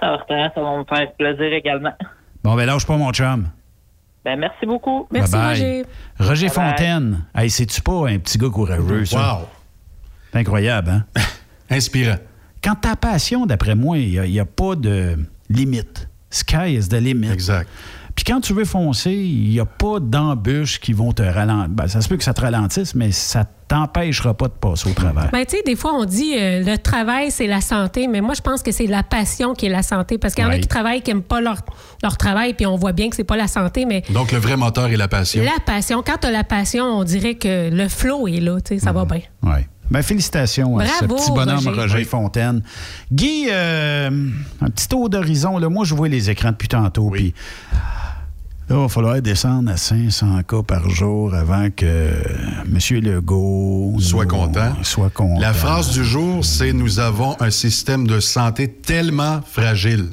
Ça 0.00 0.12
va, 0.12 0.50
ça 0.54 0.60
va 0.62 0.78
me 0.78 0.84
faire 0.84 1.12
plaisir 1.12 1.52
également. 1.52 1.92
Bon, 2.42 2.54
ben 2.54 2.64
lâche 2.64 2.86
pas, 2.86 2.96
mon 2.96 3.12
chum. 3.12 3.48
Ben, 4.24 4.38
merci 4.38 4.66
beaucoup. 4.66 5.08
Bye-bye. 5.10 5.84
Roger 6.18 6.46
Bye-bye. 6.46 6.50
Fontaine. 6.50 7.24
Hey, 7.34 7.50
c'est-tu 7.50 7.82
pas 7.82 8.08
un 8.08 8.18
petit 8.18 8.38
gars 8.38 8.50
courageux, 8.50 9.04
ça? 9.04 9.34
Wow. 9.34 9.48
C'est 10.32 10.38
incroyable, 10.38 10.90
hein? 10.90 11.04
Inspirant. 11.70 12.18
Quand 12.62 12.76
ta 12.76 12.94
passion, 12.94 13.46
d'après 13.46 13.74
moi, 13.74 13.98
il 13.98 14.20
n'y 14.20 14.38
a, 14.38 14.44
pas 14.44 14.76
de 14.76 15.18
limite. 15.48 16.08
Sky 16.30 16.76
is 16.76 16.88
the 16.88 16.94
limit. 16.94 17.32
Exact. 17.32 17.68
Puis 18.14 18.24
quand 18.24 18.40
tu 18.40 18.52
veux 18.52 18.64
foncer, 18.64 19.12
il 19.12 19.48
n'y 19.48 19.58
a 19.58 19.64
pas 19.64 19.98
d'embûches 19.98 20.78
qui 20.78 20.92
vont 20.92 21.12
te 21.12 21.22
ralentir. 21.22 21.70
Ben, 21.70 21.88
ça 21.88 22.00
se 22.00 22.08
peut 22.08 22.16
que 22.16 22.24
ça 22.24 22.34
te 22.34 22.40
ralentisse, 22.40 22.94
mais 22.94 23.10
ça 23.10 23.44
t'empêchera 23.72 24.34
pas 24.34 24.48
de 24.48 24.52
passer 24.52 24.90
au 24.90 24.92
travail. 24.92 25.28
Ben, 25.32 25.46
tu 25.46 25.56
sais, 25.56 25.62
des 25.64 25.76
fois, 25.76 25.92
on 25.94 26.04
dit 26.04 26.34
euh, 26.36 26.62
le 26.62 26.76
travail, 26.76 27.30
c'est 27.30 27.46
la 27.46 27.62
santé, 27.62 28.06
mais 28.06 28.20
moi, 28.20 28.34
je 28.34 28.42
pense 28.42 28.62
que 28.62 28.70
c'est 28.70 28.86
la 28.86 29.02
passion 29.02 29.54
qui 29.54 29.64
est 29.66 29.70
la 29.70 29.82
santé. 29.82 30.18
Parce 30.18 30.34
qu'il 30.34 30.44
y 30.44 30.46
en 30.46 30.50
a 30.50 30.54
Oui. 30.54 30.60
qui 30.60 30.68
travaillent, 30.68 31.00
qui 31.00 31.10
n'aiment 31.10 31.22
pas 31.22 31.40
leur, 31.40 31.56
leur 32.02 32.18
travail, 32.18 32.52
puis 32.52 32.66
on 32.66 32.76
voit 32.76 32.92
bien 32.92 33.08
que 33.08 33.16
c'est 33.16 33.24
pas 33.24 33.36
la 33.36 33.48
santé, 33.48 33.86
mais 33.86 34.02
Donc, 34.10 34.30
le 34.32 34.38
vrai 34.38 34.58
moteur 34.58 34.88
est 34.88 34.96
la 34.96 35.08
passion. 35.08 35.42
la 35.42 35.58
passion, 35.64 36.02
quand 36.06 36.18
tu 36.20 36.26
as 36.26 36.30
la 36.30 36.44
passion, 36.44 36.84
on 36.84 37.04
dirait 37.04 37.36
que 37.36 37.70
le 37.70 37.88
flow 37.88 38.28
est 38.28 38.40
là, 38.40 38.60
tu 38.60 38.74
sais, 38.74 38.78
ça 38.84 38.92
va 38.92 39.06
bien. 39.06 39.22
Oui. 39.42 39.60
Ben, 39.90 40.02
félicitations 40.02 40.78
à 40.78 40.86
ce 40.86 41.04
petit 41.06 41.30
bonhomme 41.30 41.66
Roger, 41.66 41.80
Roger. 41.80 42.04
Fontaine. 42.04 42.62
Guy, 43.10 43.46
euh, 43.50 44.10
un 44.60 44.70
petit 44.70 44.88
tour 44.88 45.08
d'horizon. 45.10 45.56
Là, 45.58 45.68
moi, 45.70 45.84
je 45.84 45.94
vois 45.94 46.08
les 46.08 46.28
écrans 46.30 46.50
depuis 46.50 46.68
tantôt. 46.68 47.10
Puis 47.10 47.34
là, 48.72 48.78
il 48.78 48.82
va 48.82 48.88
falloir 48.88 49.22
descendre 49.22 49.70
à 49.70 49.76
500 49.76 50.42
cas 50.44 50.62
par 50.62 50.88
jour 50.88 51.34
avant 51.34 51.68
que 51.70 51.84
M. 52.64 53.00
Legault 53.00 53.96
Soit 54.00 54.26
content. 54.26 54.74
Soit 54.82 55.10
content. 55.10 55.40
La 55.40 55.52
phrase 55.52 55.90
du 55.90 56.04
jour, 56.04 56.44
c'est 56.44 56.72
Nous 56.72 56.98
avons 56.98 57.36
un 57.40 57.50
système 57.50 58.06
de 58.06 58.20
santé 58.20 58.68
tellement 58.68 59.40
fragile. 59.42 60.06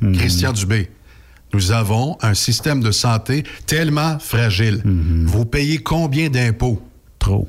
Mhm. 0.00 0.16
Christian 0.16 0.52
Dubé. 0.52 0.90
Nous 1.54 1.70
avons 1.70 2.16
un 2.22 2.34
système 2.34 2.80
de 2.80 2.90
santé 2.90 3.44
tellement 3.66 4.18
fragile. 4.18 4.82
Vous 5.26 5.44
payez 5.44 5.78
combien 5.78 6.28
d'impôts? 6.30 6.82
Trop. 7.18 7.46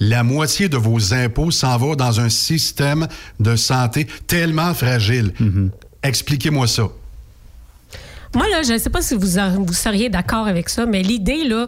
La 0.00 0.22
moitié 0.22 0.68
de 0.68 0.76
vos 0.76 1.12
impôts 1.12 1.50
s'en 1.50 1.76
va 1.76 1.96
dans 1.96 2.20
un 2.20 2.28
système 2.28 3.08
de 3.40 3.56
santé 3.56 4.06
tellement 4.26 4.74
fragile. 4.74 5.32
Mhm. 5.38 5.70
Expliquez-moi 6.02 6.66
ça. 6.66 6.88
Moi, 8.34 8.48
là, 8.48 8.62
je 8.62 8.72
ne 8.72 8.78
sais 8.78 8.90
pas 8.90 9.00
si 9.00 9.14
vous, 9.14 9.26
vous 9.58 9.72
seriez 9.72 10.08
d'accord 10.08 10.46
avec 10.46 10.68
ça, 10.68 10.86
mais 10.86 11.02
l'idée, 11.02 11.44
là, 11.44 11.66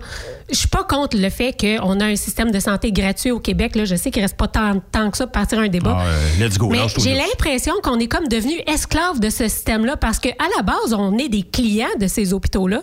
je 0.51 0.57
suis 0.57 0.69
pas 0.69 0.85
contre 0.85 1.17
le 1.17 1.31
fait 1.31 1.55
qu'on 1.59 2.01
a 2.01 2.05
un 2.05 2.17
système 2.17 2.51
de 2.51 2.61
santé 2.61 2.93
gratuit 2.93 3.31
au 3.31 3.41
Québec. 3.41 3.77
Là. 3.77 3.85
Je 3.85 3.97
sais 3.97 4.11
qu'il 4.11 4.23
reste 4.23 4.37
pas 4.37 4.49
tant, 4.49 4.81
tant 4.93 5.11
que 5.11 5.17
ça 5.17 5.27
pour 5.27 5.33
partir 5.33 5.59
un 5.59 5.69
débat. 5.69 5.99
Ah, 6.01 6.05
let's 6.39 6.59
go, 6.59 6.69
Mais 6.71 6.87
j'ai 6.99 7.15
l'impression 7.15 7.75
qu'on 7.83 7.99
est 7.99 8.07
comme 8.07 8.29
devenu 8.29 8.55
esclave 8.67 9.21
de 9.21 9.31
ce 9.31 9.49
système-là 9.49 9.97
parce 9.97 10.19
qu'à 10.19 10.35
la 10.57 10.63
base, 10.63 10.95
on 10.95 11.17
est 11.19 11.29
des 11.29 11.43
clients 11.43 11.87
de 12.01 12.07
ces 12.07 12.33
hôpitaux-là. 12.33 12.81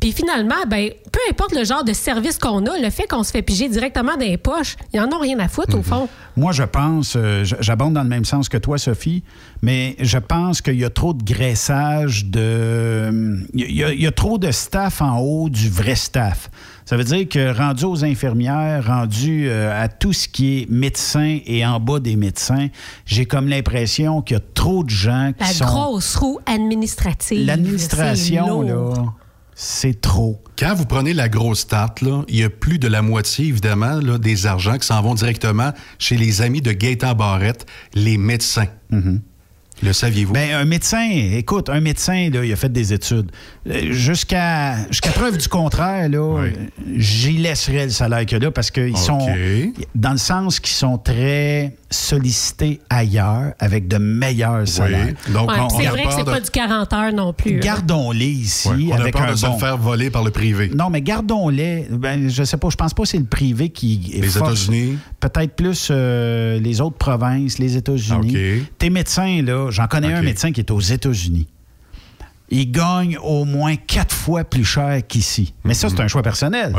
Puis 0.00 0.12
finalement, 0.12 0.54
ben, 0.68 0.90
peu 1.12 1.20
importe 1.30 1.54
le 1.54 1.64
genre 1.64 1.84
de 1.84 1.92
service 1.92 2.38
qu'on 2.38 2.66
a, 2.66 2.78
le 2.78 2.90
fait 2.90 3.06
qu'on 3.08 3.22
se 3.22 3.30
fait 3.30 3.42
piger 3.42 3.68
directement 3.68 4.16
dans 4.16 4.26
les 4.26 4.36
poches, 4.36 4.76
ils 4.92 5.00
en 5.00 5.10
ont 5.12 5.18
rien 5.18 5.38
à 5.38 5.48
foutre, 5.48 5.78
au 5.78 5.82
fond. 5.82 6.08
Moi, 6.36 6.52
je 6.52 6.64
pense, 6.64 7.14
euh, 7.16 7.44
j'abonde 7.60 7.94
dans 7.94 8.02
le 8.02 8.08
même 8.08 8.24
sens 8.24 8.48
que 8.48 8.58
toi, 8.58 8.76
Sophie, 8.78 9.22
mais 9.62 9.96
je 10.00 10.18
pense 10.18 10.60
qu'il 10.60 10.78
y 10.78 10.84
a 10.84 10.90
trop 10.90 11.14
de 11.14 11.22
graissage 11.22 12.26
de. 12.26 13.10
Il 13.54 13.70
y, 13.72 13.84
a- 13.84 13.92
il 13.92 14.00
y 14.00 14.06
a 14.06 14.10
trop 14.12 14.38
de 14.38 14.50
staff 14.50 15.00
en 15.02 15.18
haut 15.18 15.48
du 15.48 15.68
vrai 15.68 15.94
staff. 15.94 16.50
Ça 16.84 16.96
veut 16.96 17.04
dire 17.04 17.28
que 17.28 17.56
rendu 17.56 17.84
aux 17.84 18.04
infirmières, 18.04 18.86
rendu 18.86 19.48
euh, 19.48 19.82
à 19.82 19.88
tout 19.88 20.12
ce 20.12 20.28
qui 20.28 20.58
est 20.62 20.70
médecin 20.70 21.38
et 21.44 21.66
en 21.66 21.80
bas 21.80 21.98
des 22.00 22.16
médecins, 22.16 22.68
j'ai 23.06 23.26
comme 23.26 23.48
l'impression 23.48 24.22
qu'il 24.22 24.36
y 24.36 24.40
a 24.40 24.42
trop 24.54 24.84
de 24.84 24.90
gens 24.90 25.32
qui 25.36 25.42
La 25.44 25.52
sont. 25.52 25.64
grosse 25.64 26.14
roue 26.16 26.38
administrative. 26.46 27.44
L'administration, 27.46 28.62
là, 28.62 29.04
c'est 29.54 30.00
trop. 30.00 30.42
Quand 30.58 30.74
vous 30.74 30.84
prenez 30.86 31.12
la 31.12 31.28
grosse 31.28 31.66
tarte, 31.66 32.02
là, 32.02 32.22
il 32.28 32.36
y 32.36 32.44
a 32.44 32.50
plus 32.50 32.78
de 32.78 32.88
la 32.88 33.02
moitié, 33.02 33.46
évidemment, 33.46 33.98
là, 34.00 34.18
des 34.18 34.46
argents 34.46 34.78
qui 34.78 34.86
s'en 34.86 35.02
vont 35.02 35.14
directement 35.14 35.72
chez 35.98 36.16
les 36.16 36.40
amis 36.42 36.60
de 36.62 36.72
Gaëtan 36.72 37.14
Barrette, 37.14 37.66
les 37.94 38.16
médecins. 38.18 38.66
Le 39.82 39.92
saviez-vous? 39.92 40.32
Ben, 40.32 40.54
un 40.54 40.64
médecin, 40.64 41.06
écoute, 41.10 41.68
un 41.68 41.80
médecin, 41.80 42.30
là, 42.32 42.44
il 42.44 42.52
a 42.52 42.56
fait 42.56 42.72
des 42.72 42.92
études. 42.92 43.30
Euh, 43.68 43.92
Jusqu'à 43.92 44.86
jusqu'à 44.90 45.10
preuve 45.10 45.36
du 45.36 45.48
contraire, 45.48 46.08
là, 46.08 46.44
j'y 46.96 47.32
laisserais 47.38 47.84
le 47.84 47.90
salaire 47.90 48.20
qu'il 48.24 48.38
y 48.38 48.40
a 48.40 48.44
là 48.44 48.50
parce 48.50 48.70
qu'ils 48.70 48.96
sont. 48.96 49.18
Dans 49.94 50.12
le 50.12 50.18
sens 50.18 50.60
qu'ils 50.60 50.74
sont 50.74 50.96
très 50.98 51.74
sollicités 51.90 52.80
ailleurs 52.90 53.52
avec 53.58 53.88
de 53.88 53.98
meilleurs 53.98 54.66
salaires. 54.66 55.12
Donc, 55.28 55.50
Ouais, 55.50 55.56
c'est 55.76 55.86
vrai 55.88 56.04
que 56.04 56.12
c'est 56.12 56.24
pas 56.24 56.40
du 56.40 56.50
40 56.50 56.92
heures 56.92 57.12
non 57.12 57.32
plus. 57.32 57.58
Gardons-les 57.60 58.26
ici 58.26 58.68
Ouais, 58.68 58.76
on 58.92 58.94
a 59.00 59.10
peur 59.10 59.22
un 59.22 59.32
de 59.32 59.36
se 59.36 59.46
bon- 59.46 59.58
faire 59.58 59.76
voler 59.78 60.10
par 60.10 60.24
le 60.24 60.30
privé. 60.30 60.70
Non, 60.74 60.90
mais 60.90 61.02
gardons-les. 61.02 61.86
Ben, 61.90 62.28
je 62.28 62.42
sais 62.44 62.56
pas, 62.56 62.68
je 62.70 62.76
pense 62.76 62.94
pas 62.94 63.02
que 63.02 63.08
c'est 63.08 63.18
le 63.18 63.24
privé 63.24 63.68
qui. 63.68 64.10
Les 64.14 64.22
force- 64.28 64.64
États-Unis? 64.64 64.98
Peut-être 65.20 65.54
plus 65.54 65.88
euh, 65.90 66.58
les 66.60 66.80
autres 66.80 66.96
provinces, 66.96 67.58
les 67.58 67.76
États-Unis. 67.76 68.60
OK. 68.62 68.68
Tes 68.78 68.90
médecins, 68.90 69.42
là, 69.42 69.65
j'en 69.70 69.86
connais 69.86 70.12
un 70.12 70.22
médecin 70.22 70.52
qui 70.52 70.60
est 70.60 70.70
aux 70.70 70.80
États-Unis. 70.80 71.48
Il 72.48 72.70
gagne 72.70 73.18
au 73.18 73.44
moins 73.44 73.76
quatre 73.76 74.14
fois 74.14 74.44
plus 74.44 74.64
cher 74.64 75.00
qu'ici. 75.06 75.54
Mais 75.64 75.74
ça, 75.74 75.88
c'est 75.88 76.00
un 76.00 76.08
choix 76.08 76.22
personnel. 76.22 76.74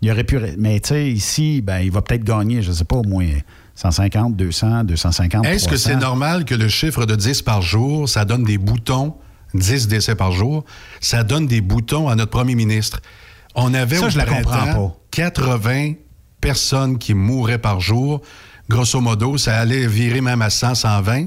Il 0.00 0.10
aurait 0.10 0.24
pu. 0.24 0.38
Mais 0.58 0.80
tu 0.80 0.88
sais, 0.88 1.10
ici, 1.10 1.60
ben, 1.62 1.78
il 1.78 1.92
va 1.92 2.02
peut-être 2.02 2.24
gagner, 2.24 2.60
je 2.60 2.72
sais 2.72 2.84
pas, 2.84 2.96
au 2.96 3.04
moins 3.04 3.28
150, 3.76 4.34
200, 4.36 4.84
250. 4.84 5.46
Est-ce 5.46 5.64
que 5.64 5.76
300. 5.76 5.90
c'est 5.90 5.96
normal 5.96 6.44
que 6.44 6.56
le 6.56 6.68
chiffre 6.68 7.06
de 7.06 7.14
10 7.14 7.42
par 7.42 7.62
jour, 7.62 8.08
ça 8.08 8.24
donne 8.24 8.42
des 8.42 8.58
boutons, 8.58 9.14
10 9.54 9.86
décès 9.86 10.16
par 10.16 10.32
jour, 10.32 10.64
ça 11.00 11.22
donne 11.22 11.46
des 11.46 11.60
boutons 11.60 12.08
à 12.08 12.16
notre 12.16 12.30
premier 12.32 12.56
ministre? 12.56 13.00
On 13.54 13.74
avait 13.74 13.96
Ça, 13.96 14.06
au 14.06 14.10
je 14.10 14.18
la 14.18 14.24
comprends 14.26 14.96
80 15.12 15.92
personnes 16.40 16.98
qui 16.98 17.14
mouraient 17.14 17.58
par 17.58 17.80
jour. 17.80 18.22
Grosso 18.68 19.00
modo, 19.00 19.38
ça 19.38 19.58
allait 19.58 19.86
virer 19.86 20.20
même 20.20 20.42
à 20.42 20.50
100, 20.50 20.74
120. 20.74 21.26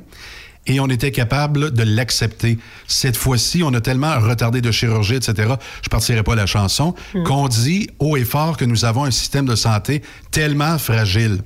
Et 0.68 0.80
on 0.80 0.88
était 0.88 1.12
capable 1.12 1.72
de 1.72 1.84
l'accepter. 1.84 2.58
Cette 2.88 3.18
fois-ci, 3.18 3.62
on 3.64 3.74
a 3.74 3.82
tellement 3.82 4.20
retardé 4.20 4.62
de 4.62 4.72
chirurgie, 4.72 5.16
etc., 5.16 5.54
je 5.84 5.90
partirai 5.90 6.24
pas 6.24 6.34
la 6.36 6.46
chanson, 6.48 6.96
qu'on 7.26 7.48
dit 7.48 7.88
haut 8.00 8.18
et 8.18 8.26
fort 8.26 8.58
que 8.58 8.66
nous 8.66 8.84
avons 8.86 9.04
un 9.06 9.12
système 9.12 9.46
de 9.46 9.56
santé 9.56 10.02
tellement 10.32 10.78
fragile 10.80 11.42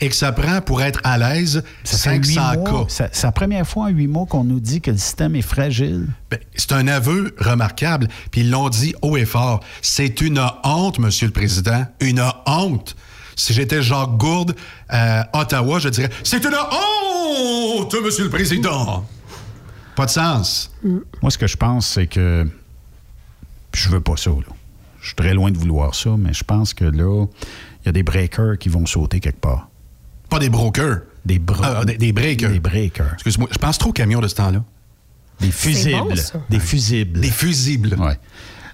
et 0.00 0.08
que 0.08 0.16
ça 0.16 0.32
prend 0.32 0.60
pour 0.62 0.82
être 0.82 1.00
à 1.04 1.18
l'aise 1.18 1.62
Ça 1.84 1.98
fait 1.98 2.16
huit 2.16 2.34
500 2.34 2.54
mois. 2.60 2.70
cas. 2.84 2.88
Ça- 2.88 3.08
C'est 3.12 3.26
la 3.26 3.32
première 3.32 3.66
fois 3.66 3.84
en 3.84 3.88
huit 3.88 4.06
mois 4.08 4.26
qu'on 4.26 4.44
nous 4.44 4.60
dit 4.60 4.80
que 4.80 4.90
le 4.90 4.96
système 4.98 5.36
est 5.36 5.42
fragile. 5.42 6.06
Ben, 6.30 6.40
c'est 6.56 6.72
un 6.72 6.88
aveu 6.88 7.34
remarquable. 7.38 8.08
Puis 8.30 8.40
ils 8.40 8.50
l'ont 8.50 8.68
dit 8.70 8.94
haut 9.02 9.16
et 9.16 9.26
fort. 9.26 9.60
C'est 9.82 10.20
une 10.22 10.42
honte, 10.64 10.98
Monsieur 10.98 11.26
le 11.26 11.32
Président. 11.32 11.84
Une 12.00 12.22
honte. 12.46 12.96
Si 13.36 13.52
j'étais 13.52 13.82
Jacques 13.82 14.16
Gourde 14.16 14.54
à 14.88 15.28
Ottawa, 15.38 15.78
je 15.78 15.88
dirais 15.88 16.10
C'est 16.22 16.44
une 16.44 16.54
honte, 16.54 17.94
Monsieur 18.04 18.24
le 18.24 18.30
Président. 18.30 19.06
Pas 19.96 20.06
de 20.06 20.10
sens. 20.10 20.70
Moi, 21.22 21.30
ce 21.30 21.38
que 21.38 21.46
je 21.46 21.56
pense, 21.56 21.86
c'est 21.86 22.06
que 22.06 22.46
je 23.74 23.88
veux 23.88 24.00
pas 24.00 24.16
ça. 24.16 24.30
Là. 24.30 24.36
Je 25.00 25.06
suis 25.08 25.16
très 25.16 25.34
loin 25.34 25.50
de 25.50 25.58
vouloir 25.58 25.94
ça, 25.94 26.10
mais 26.18 26.32
je 26.32 26.44
pense 26.44 26.74
que 26.74 26.84
là, 26.84 27.26
il 27.82 27.86
y 27.86 27.88
a 27.88 27.92
des 27.92 28.02
breakers 28.02 28.58
qui 28.58 28.68
vont 28.68 28.86
sauter 28.86 29.20
quelque 29.20 29.40
part. 29.40 29.68
Pas 30.28 30.38
des 30.38 30.48
brokers. 30.48 31.00
Des, 31.24 31.38
bro- 31.38 31.62
Ah, 31.62 31.84
des, 31.84 31.96
des 31.98 32.12
breakers. 32.12 32.50
Des 32.50 32.60
breakers. 32.60 33.12
Excuse-moi, 33.14 33.48
je 33.52 33.58
pense 33.58 33.78
trop 33.78 33.90
au 33.90 33.92
camion 33.92 34.20
de 34.20 34.28
ce 34.28 34.34
temps-là. 34.36 34.62
Des 35.40 35.50
fusibles. 35.50 35.98
bon, 36.00 36.16
ça. 36.16 36.40
des 36.50 36.60
fusibles. 36.60 37.20
Des 37.20 37.30
fusibles. 37.30 37.94
Ouais. 38.00 38.18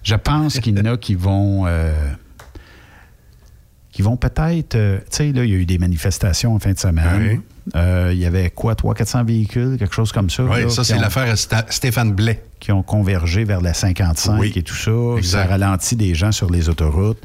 Je 0.03 0.15
pense 0.15 0.59
qu'il 0.61 0.77
y 0.79 0.81
en 0.81 0.85
a 0.93 0.97
qui 0.97 1.15
vont. 1.15 1.65
euh, 1.67 2.13
qui 3.99 4.03
vont 4.03 4.17
peut-être. 4.17 4.77
euh, 4.77 4.99
tu 5.11 5.17
sais, 5.17 5.33
là, 5.33 5.43
il 5.43 5.51
y 5.51 5.55
a 5.55 5.57
eu 5.57 5.67
des 5.67 5.77
manifestations 5.77 6.55
en 6.55 6.61
fin 6.61 6.71
de 6.71 6.79
semaine. 6.79 7.41
Euh, 7.75 8.11
il 8.13 8.19
y 8.21 8.27
avait 8.27 8.49
quoi, 8.49 8.75
300-400 8.75 9.27
véhicules, 9.27 9.77
quelque 9.77 9.93
chose 9.93 10.13
comme 10.13 10.31
ça. 10.31 10.45
Oui, 10.45 10.63
là, 10.63 10.69
ça, 10.69 10.85
c'est 10.85 11.01
l'affaire 11.01 11.35
Stéphane 11.37 12.13
Blais. 12.13 12.41
qui 12.61 12.71
ont 12.71 12.85
convergé 12.85 13.43
vers 13.43 13.61
la 13.61 13.75
55 13.75 14.39
Oui, 14.39 14.53
et 14.55 14.63
tout 14.63 14.77
ça. 14.77 14.93
exact. 15.17 15.43
Ça 15.43 15.47
ralentit 15.49 15.97
des 15.97 16.15
gens 16.15 16.31
sur 16.31 16.49
les 16.49 16.69
autoroutes. 16.69 17.19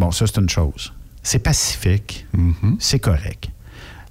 Bon, 0.00 0.10
ça, 0.10 0.26
c'est 0.26 0.40
une 0.40 0.48
chose. 0.48 0.92
C'est 1.22 1.38
pacifique. 1.38 2.26
Mm-hmm. 2.36 2.74
C'est 2.80 2.98
correct. 2.98 3.48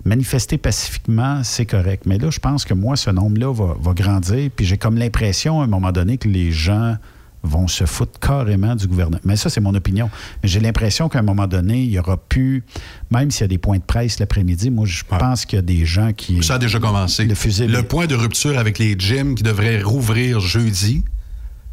Manifester 0.05 0.57
pacifiquement, 0.57 1.43
c'est 1.43 1.65
correct. 1.65 2.03
Mais 2.05 2.17
là, 2.17 2.29
je 2.29 2.39
pense 2.39 2.63
que 2.63 2.73
moi, 2.73 2.95
ce 2.95 3.09
nombre-là 3.09 3.51
va, 3.53 3.75
va 3.77 3.93
grandir. 3.93 4.49
Puis 4.55 4.65
j'ai 4.65 4.77
comme 4.77 4.95
l'impression, 4.97 5.59
à 5.59 5.65
un 5.65 5.67
moment 5.67 5.91
donné, 5.91 6.17
que 6.17 6.29
les 6.29 6.53
gens 6.53 6.95
vont 7.43 7.67
se 7.67 7.85
foutre 7.85 8.19
carrément 8.19 8.75
du 8.75 8.87
gouvernement. 8.87 9.21
Mais 9.23 9.35
ça, 9.35 9.49
c'est 9.49 9.61
mon 9.61 9.73
opinion. 9.73 10.09
J'ai 10.43 10.59
l'impression 10.59 11.09
qu'à 11.09 11.19
un 11.19 11.23
moment 11.23 11.47
donné, 11.47 11.81
il 11.81 11.91
y 11.91 11.99
aura 11.99 12.17
plus, 12.17 12.63
même 13.11 13.31
s'il 13.31 13.41
y 13.41 13.45
a 13.45 13.47
des 13.47 13.57
points 13.57 13.77
de 13.77 13.83
presse 13.83 14.19
l'après-midi, 14.19 14.69
moi, 14.69 14.85
je 14.85 15.03
pense 15.03 15.45
qu'il 15.45 15.57
y 15.57 15.59
a 15.59 15.63
des 15.63 15.85
gens 15.85 16.11
qui... 16.13 16.43
Ça 16.43 16.55
a 16.55 16.59
déjà 16.59 16.79
commencé. 16.79 17.25
Le 17.25 17.81
point 17.83 18.07
de 18.07 18.15
rupture 18.15 18.57
avec 18.57 18.79
les 18.79 18.95
gyms 18.97 19.35
qui 19.35 19.43
devraient 19.43 19.81
rouvrir 19.81 20.39
jeudi, 20.39 21.03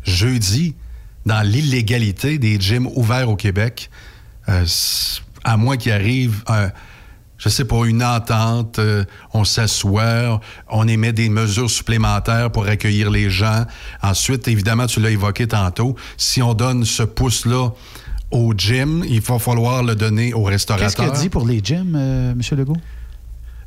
jeudi, 0.04 0.74
dans 1.24 1.42
l'illégalité 1.42 2.38
des 2.38 2.60
gyms 2.60 2.86
ouverts 2.94 3.28
au 3.28 3.36
Québec, 3.36 3.90
euh, 4.48 4.64
à 5.42 5.56
moins 5.56 5.76
qu'il 5.76 5.92
arrive, 5.92 6.44
un, 6.46 6.70
je 7.38 7.48
sais 7.48 7.64
pas, 7.64 7.84
une 7.84 8.02
entente, 8.02 8.78
euh, 8.78 9.04
on 9.32 9.44
s'assoit, 9.44 10.40
on 10.70 10.88
émet 10.88 11.12
des 11.12 11.28
mesures 11.28 11.70
supplémentaires 11.70 12.50
pour 12.50 12.66
accueillir 12.66 13.10
les 13.10 13.28
gens. 13.30 13.64
Ensuite, 14.02 14.48
évidemment, 14.48 14.86
tu 14.86 15.00
l'as 15.00 15.10
évoqué 15.10 15.46
tantôt, 15.46 15.96
si 16.16 16.42
on 16.42 16.54
donne 16.54 16.84
ce 16.84 17.02
pouce-là 17.02 17.70
au 18.30 18.54
gym, 18.56 19.04
il 19.08 19.20
va 19.20 19.38
falloir 19.38 19.82
le 19.82 19.94
donner 19.94 20.34
aux 20.34 20.42
restaurateurs. 20.44 20.88
Qu'est-ce 20.88 20.96
qu'il 20.96 21.18
a 21.18 21.22
dit 21.22 21.28
pour 21.28 21.46
les 21.46 21.60
gyms, 21.62 21.94
euh, 21.96 22.32
M. 22.32 22.40
Legault? 22.58 22.76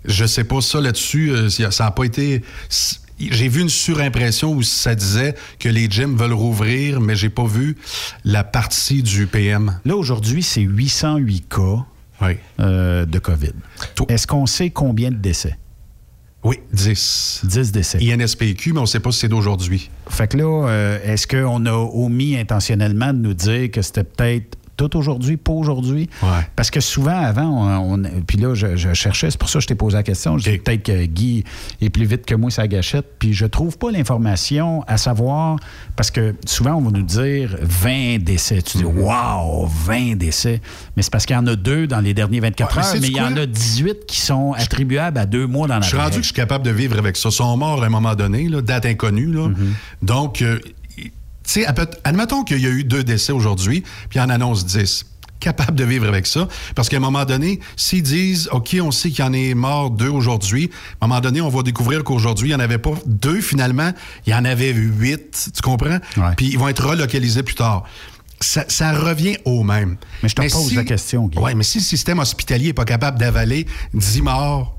Je 0.06 0.26
sais 0.26 0.44
pas 0.44 0.62
ça 0.62 0.82
là-dessus. 0.82 1.32
euh, 1.32 1.50
ça 1.50 1.84
n'a 1.84 1.92
pas 1.92 2.04
été. 2.06 2.42
j'ai 3.20 3.48
vu 3.50 3.62
une 3.62 3.70
surimpression 3.70 4.54
où 4.54 4.64
ça 4.64 4.96
disait 4.96 5.36
que 5.60 5.70
les 5.70 5.90
gyms 5.90 6.16
veulent 6.16 6.34
rouvrir, 6.34 7.02
mais 7.02 7.16
j'ai 7.16 7.30
pas 7.30 7.46
vu 7.46 7.78
la 8.24 8.44
partie 8.44 9.04
du 9.04 9.28
PM. 9.28 9.80
Là, 9.86 9.96
aujourd'hui, 9.96 10.42
c'est 10.42 10.62
808 10.62 11.50
cas 11.50 11.86
euh, 12.60 13.06
de 13.06 13.20
COVID. 13.20 13.54
Est-ce 14.08 14.28
qu'on 14.28 14.46
sait 14.46 14.70
combien 14.70 15.12
de 15.12 15.16
décès? 15.16 15.58
Oui, 16.44 16.60
10. 16.72 17.42
10 17.44 17.72
décès. 17.72 18.00
INSPQ, 18.02 18.72
mais 18.72 18.80
on 18.80 18.84
ne 18.84 18.88
sait 18.88 19.02
pas 19.02 19.12
si 19.12 19.20
c'est 19.20 19.28
d'aujourd'hui. 19.28 19.90
Fait 20.08 20.28
que 20.28 20.38
là, 20.38 20.68
euh, 20.68 21.00
est-ce 21.04 21.28
qu'on 21.28 21.66
a 21.66 21.74
omis 21.74 22.38
intentionnellement 22.38 23.12
de 23.14 23.20
nous 23.20 23.34
dire 23.34 23.70
que 23.72 23.82
c'était 23.82 24.06
peut-être 24.06 24.58
tout 24.80 24.96
aujourd'hui, 24.96 25.36
pas 25.36 25.52
aujourd'hui. 25.52 26.10
Parce 26.56 26.72
que 26.72 26.80
souvent, 26.80 27.20
avant, 27.20 27.82
on, 27.84 28.02
puis 28.26 28.38
là, 28.38 28.54
je, 28.56 28.94
cherchais, 28.94 29.30
c'est 29.30 29.38
pour 29.38 29.50
ça 29.50 29.60
que 29.60 29.64
je 29.64 29.68
t'ai 29.68 29.76
posé 29.76 29.98
la 29.98 30.04
question. 30.04 30.38
Je 30.38 30.50
dis 30.52 30.58
peut-être 30.58 30.84
que 30.84 31.06
Guy 31.06 31.44
est 31.82 31.90
plus 31.90 32.06
vite 32.06 32.26
que 32.26 32.34
moi, 32.34 32.50
sa 32.50 32.66
gâchette. 32.68 33.06
Puis 33.20 33.34
je 33.34 33.46
trouve 33.46 33.78
pas 33.78 33.92
l'information 33.92 34.84
à 34.88 34.96
savoir, 34.98 35.58
parce 35.98 36.12
que 36.12 36.34
souvent, 36.46 36.76
on 36.76 36.82
va 36.82 36.92
nous 36.92 37.04
dire 37.04 37.58
20 37.62 38.20
décès. 38.24 38.62
Tu 38.62 38.78
dis, 38.78 38.86
Mhm. 38.86 39.00
wow, 39.00 39.66
20 39.68 40.16
décès. 40.18 40.62
Mais 40.96 41.04
c'est 41.04 41.12
parce 41.12 41.26
qu'il 41.26 41.36
y 41.36 41.40
en 41.40 41.48
a 41.48 41.56
deux 41.58 41.86
dans 41.86 42.00
les 42.00 42.14
derniers 42.14 42.40
24 42.40 42.78
Ouais, 42.78 42.82
mais 42.82 42.88
heures, 42.88 43.02
mais 43.02 43.08
il 43.10 43.18
y 43.18 43.22
en 43.22 43.36
a 43.36 43.46
18 43.46 44.06
qui 44.08 44.22
sont 44.22 44.54
attribuables 44.54 45.18
à 45.18 45.26
deux 45.26 45.46
mois 45.46 45.68
dans 45.68 45.76
la 45.76 45.82
Je 45.82 45.88
suis 45.90 45.98
rendu 45.98 46.12
que 46.18 46.22
je 46.22 46.28
suis 46.28 46.34
capable 46.34 46.64
de 46.64 46.72
vivre 46.72 46.98
avec 46.98 47.18
ça. 47.18 47.28
Ils 47.30 47.34
sont 47.34 47.58
morts 47.58 47.84
à 47.84 47.86
un 47.86 47.90
moment 47.90 48.16
donné, 48.16 48.48
là, 48.48 48.62
date 48.62 48.86
inconnue. 48.86 49.34
Là. 49.34 49.50
Donc, 50.02 50.42
euh, 50.42 50.58
tu 51.52 51.64
sais, 51.64 51.68
admettons 52.04 52.44
qu'il 52.44 52.60
y 52.60 52.68
a 52.68 52.70
eu 52.70 52.84
deux 52.84 53.04
décès 53.04 53.32
aujourd'hui, 53.32 53.84
puis 54.10 54.20
on 54.20 54.30
annonce 54.30 54.68
10. 54.68 55.06
Capable 55.40 55.76
de 55.76 55.84
vivre 55.84 56.08
avec 56.08 56.28
ça. 56.28 56.48
Parce 56.76 56.90
qu'à 56.90 56.98
un 56.98 57.00
moment 57.00 57.26
donné, 57.26 57.60
s'ils 57.76 58.04
disent, 58.04 58.50
OK, 58.52 58.76
on 58.80 58.92
sait 58.92 59.10
qu'il 59.10 59.26
y 59.26 59.28
en 59.28 59.34
est 59.34 59.56
mort 59.56 59.90
deux 59.90 60.10
aujourd'hui, 60.10 60.70
à 61.02 61.06
un 61.06 61.08
moment 61.08 61.22
donné, 61.22 61.42
on 61.42 61.50
va 61.50 61.64
découvrir 61.64 62.04
qu'aujourd'hui, 62.04 62.50
il 62.50 62.52
n'y 62.52 62.56
en 62.56 62.60
avait 62.60 62.78
pas 62.78 62.92
deux 63.08 63.42
finalement, 63.42 63.94
il 64.28 64.34
y 64.34 64.36
en 64.36 64.46
avait 64.46 64.74
huit. 64.74 65.50
Tu 65.56 65.62
comprends? 65.64 65.98
Puis 66.38 66.50
ils 66.50 66.60
vont 66.60 66.68
être 66.68 66.86
relocalisés 66.86 67.42
plus 67.42 67.56
tard. 67.56 67.84
Ça, 68.42 68.66
ça 68.68 68.94
revient 68.94 69.38
au 69.44 69.64
même. 69.64 69.98
Mais 70.22 70.30
je 70.30 70.36
te 70.36 70.42
pose 70.42 70.74
la 70.76 70.84
question, 70.84 71.28
Guy. 71.28 71.40
Oui, 71.42 71.56
mais 71.56 71.64
si 71.64 71.80
le 71.80 71.84
système 71.84 72.20
hospitalier 72.20 72.68
n'est 72.68 72.74
pas 72.74 72.86
capable 72.86 73.18
d'avaler 73.18 73.66
10 73.94 74.22
morts 74.22 74.79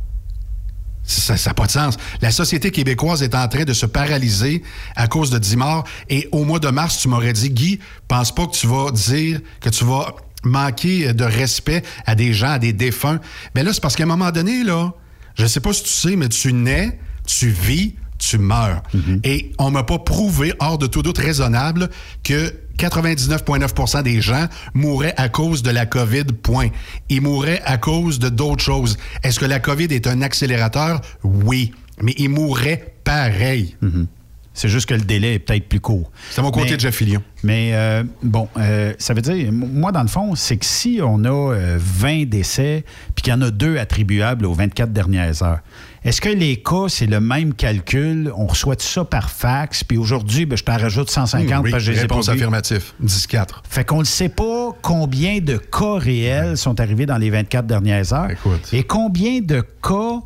ça 1.11 1.35
n'a 1.35 1.55
pas 1.55 1.67
de 1.67 1.71
sens. 1.71 1.97
La 2.21 2.31
société 2.31 2.71
québécoise 2.71 3.23
est 3.23 3.35
en 3.35 3.49
train 3.49 3.65
de 3.65 3.73
se 3.73 3.87
paralyser 3.87 4.63
à 4.97 5.09
cause 5.09 5.31
de 5.31 5.39
10 5.39 5.57
morts. 5.57 5.85
Et 6.09 6.29
au 6.33 6.45
mois 6.45 6.59
de 6.59 6.69
mars, 6.69 6.99
tu 6.99 7.09
m'aurais 7.09 7.33
dit, 7.33 7.51
Guy, 7.51 7.81
pense 8.09 8.35
pas 8.35 8.47
que 8.47 8.53
tu 8.53 8.67
vas 8.67 8.91
dire 8.91 9.41
que 9.61 9.71
tu 9.71 9.85
vas 9.85 10.15
manquer 10.45 11.13
de 11.13 11.25
respect 11.25 11.83
à 12.07 12.15
des 12.15 12.33
gens, 12.33 12.53
à 12.53 12.59
des 12.59 12.73
défunts. 12.73 13.21
Mais 13.55 13.63
là, 13.63 13.73
c'est 13.73 13.81
parce 13.81 13.97
qu'à 13.97 14.05
un 14.05 14.07
moment 14.07 14.31
donné, 14.31 14.65
là, 14.65 14.93
je 15.35 15.47
sais 15.47 15.61
pas 15.61 15.73
si 15.73 15.83
tu 15.85 15.91
sais, 15.91 16.17
mais 16.17 16.29
tu 16.29 16.53
nais, 16.53 16.99
tu 17.27 17.49
vis, 17.49 17.95
tu 18.21 18.39
meurs. 18.39 18.83
Et 19.25 19.51
on 19.59 19.71
m'a 19.73 19.83
pas 19.83 19.99
prouvé, 19.99 20.53
hors 20.61 20.79
de 20.79 20.87
tout 20.87 21.03
doute 21.03 21.19
raisonnable, 21.19 21.89
que 22.23 22.53
99,9% 22.79 24.03
des 24.03 24.21
gens 24.21 24.47
mourraient 24.75 25.15
à 25.17 25.29
cause 25.29 25.63
de 25.63 25.71
la 25.71 25.87
COVID, 25.87 26.25
point. 26.43 26.69
Ils 27.09 27.21
mourraient 27.21 27.63
à 27.65 27.77
cause 27.79 28.19
de 28.19 28.29
d'autres 28.29 28.63
choses. 28.63 28.97
Est-ce 29.23 29.41
que 29.41 29.45
la 29.47 29.59
COVID 29.59 29.87
est 29.91 30.07
un 30.07 30.23
accélérateur? 30.23 31.01
Oui. 31.25 31.73
Mais 32.03 32.15
ils 32.19 32.29
mourraient 32.31 32.95
pareil. 33.05 33.77
C'est 34.55 34.69
juste 34.69 34.89
que 34.89 34.95
le 34.95 35.03
délai 35.03 35.35
est 35.35 35.39
peut-être 35.39 35.69
plus 35.69 35.81
court. 35.81 36.11
C'est 36.31 36.43
mon 36.43 36.51
côté 36.51 36.71
Mais- 36.71 36.77
de 36.77 36.81
Jeff 36.81 36.95
Fillion. 36.97 37.23
Mais 37.45 37.71
euh, 37.73 38.03
bon, 38.23 38.49
euh, 38.59 38.93
ça 38.99 39.15
veut 39.15 39.23
dire, 39.23 39.51
moi, 39.53 39.93
dans 39.93 40.03
le 40.03 40.09
fond, 40.09 40.35
c'est 40.35 40.57
que 40.57 40.67
si 40.67 41.01
on 41.03 41.25
a 41.25 41.29
euh, 41.55 41.79
20 41.81 42.25
décès, 42.29 42.85
puis 43.15 43.23
qu'il 43.23 43.33
y 43.33 43.37
en 43.37 43.41
a 43.43 43.51
deux 43.51 43.79
attribuables 43.79 44.45
aux 44.47 44.53
24 44.53 44.93
dernières 44.93 45.43
heures, 45.43 45.61
est-ce 46.05 46.21
que 46.21 46.31
les 46.31 46.63
cas, 46.63 46.87
c'est 46.89 47.07
le 47.07 47.21
même 47.21 47.53
calcul? 47.53 48.33
On 48.35 48.47
reçoit 48.47 48.77
tout 48.77 48.87
ça 48.87 49.05
par 49.05 49.31
fax, 49.31 49.85
puis 49.85 49.99
aujourd'hui, 49.99 50.47
ben, 50.47 50.57
je 50.57 50.65
t'en 50.65 50.79
rajoute 50.79 51.11
150 51.11 51.65
Oui, 51.65 51.71
parce 51.71 51.83
que 51.83 51.87
je 51.87 51.93
les 51.93 51.99
ai 51.99 52.03
réponse 52.03 52.29
affirmative. 52.29 52.93
10-4. 53.05 53.47
Fait 53.69 53.85
qu'on 53.85 54.01
ne 54.01 54.05
sait 54.05 54.31
pas 54.31 54.71
combien 54.81 55.41
de 55.41 55.59
cas 55.59 55.99
réels 55.99 56.57
sont 56.57 56.81
arrivés 56.81 57.07
dans 57.07 57.19
les 57.19 57.29
24 57.31 57.67
dernières 57.67 58.13
heures 58.13 58.31
et 58.73 58.83
combien 58.83 59.41
de 59.41 59.61
cas 59.83 60.21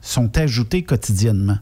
sont 0.00 0.36
ajoutés 0.38 0.82
quotidiennement. 0.82 1.58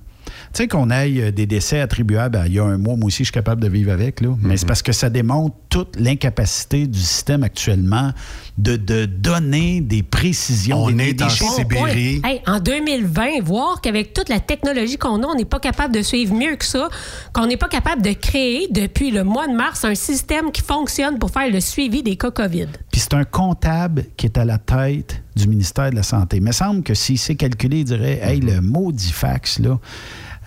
Tu 0.52 0.62
sais 0.62 0.68
qu'on 0.68 0.90
ait 0.90 1.20
euh, 1.20 1.32
des 1.32 1.46
décès 1.46 1.80
attribuables 1.80 2.36
à 2.36 2.46
il 2.46 2.54
y 2.54 2.58
a 2.58 2.64
un 2.64 2.78
mois, 2.78 2.96
moi 2.96 3.06
aussi, 3.06 3.18
je 3.18 3.24
suis 3.24 3.32
capable 3.32 3.62
de 3.62 3.68
vivre 3.68 3.92
avec, 3.92 4.20
là. 4.20 4.30
mais 4.40 4.56
c'est 4.56 4.66
parce 4.66 4.82
que 4.82 4.92
ça 4.92 5.10
démontre 5.10 5.56
toute 5.68 5.98
l'incapacité 5.98 6.86
du 6.86 6.98
système 6.98 7.42
actuellement 7.42 8.12
de, 8.62 8.76
de 8.76 9.06
donner 9.06 9.80
des 9.80 10.02
précisions. 10.02 10.84
On 10.84 10.90
des, 10.90 11.10
est 11.10 11.14
des 11.14 11.24
en. 11.24 11.28
Sibérie. 11.28 12.20
Hey, 12.24 12.42
en 12.46 12.60
2020, 12.60 13.42
voir 13.42 13.80
qu'avec 13.80 14.12
toute 14.12 14.28
la 14.28 14.40
technologie 14.40 14.96
qu'on 14.98 15.22
a, 15.22 15.26
on 15.26 15.34
n'est 15.34 15.44
pas 15.44 15.60
capable 15.60 15.94
de 15.94 16.02
suivre 16.02 16.34
mieux 16.34 16.56
que 16.56 16.64
ça, 16.64 16.88
qu'on 17.32 17.46
n'est 17.46 17.56
pas 17.56 17.68
capable 17.68 18.02
de 18.02 18.12
créer 18.12 18.68
depuis 18.70 19.10
le 19.10 19.24
mois 19.24 19.46
de 19.48 19.54
mars 19.54 19.84
un 19.84 19.94
système 19.94 20.52
qui 20.52 20.62
fonctionne 20.62 21.18
pour 21.18 21.30
faire 21.30 21.50
le 21.50 21.60
suivi 21.60 22.02
des 22.02 22.16
cas 22.16 22.30
COVID. 22.30 22.66
Puis 22.92 23.00
c'est 23.00 23.14
un 23.14 23.24
comptable 23.24 24.04
qui 24.16 24.26
est 24.26 24.36
à 24.38 24.44
la 24.44 24.58
tête 24.58 25.22
du 25.36 25.48
ministère 25.48 25.90
de 25.90 25.96
la 25.96 26.02
Santé. 26.02 26.36
Il 26.38 26.42
me 26.42 26.52
semble 26.52 26.82
que 26.82 26.94
s'il 26.94 27.18
s'est 27.18 27.36
calculé, 27.36 27.78
il 27.78 27.84
dirait 27.84 28.20
Hey, 28.22 28.40
le 28.40 28.60
maudit 28.60 29.12
fax, 29.12 29.58
là. 29.58 29.78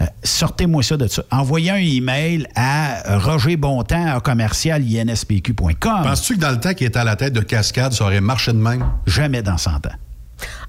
euh, 0.02 0.06
Sortez-moi 0.24 0.84
ça 0.84 0.98
de 0.98 1.08
ça. 1.08 1.24
Envoyez 1.32 1.72
un 1.72 1.76
email 1.78 2.48
à 2.56 3.18
Roger 3.20 3.56
Bontemps 3.58 4.16
à 4.16 4.20
commercial. 4.20 4.84
Penses-tu 6.04 6.36
que 6.36 6.40
dans 6.40 6.52
le 6.52 6.60
temps 6.60 6.74
qu'il 6.74 6.88
était 6.88 7.00
à 7.00 7.04
la 7.04 7.16
tête 7.16 7.34
de 7.34 7.42
Cascade, 7.42 7.94
ça 8.04 8.08
aurait 8.08 8.22
marché 8.22 8.52
de 8.52 8.58
même? 8.58 8.86
Jamais 9.06 9.42
dans 9.42 9.58
100 9.58 9.72
ans. 9.72 9.80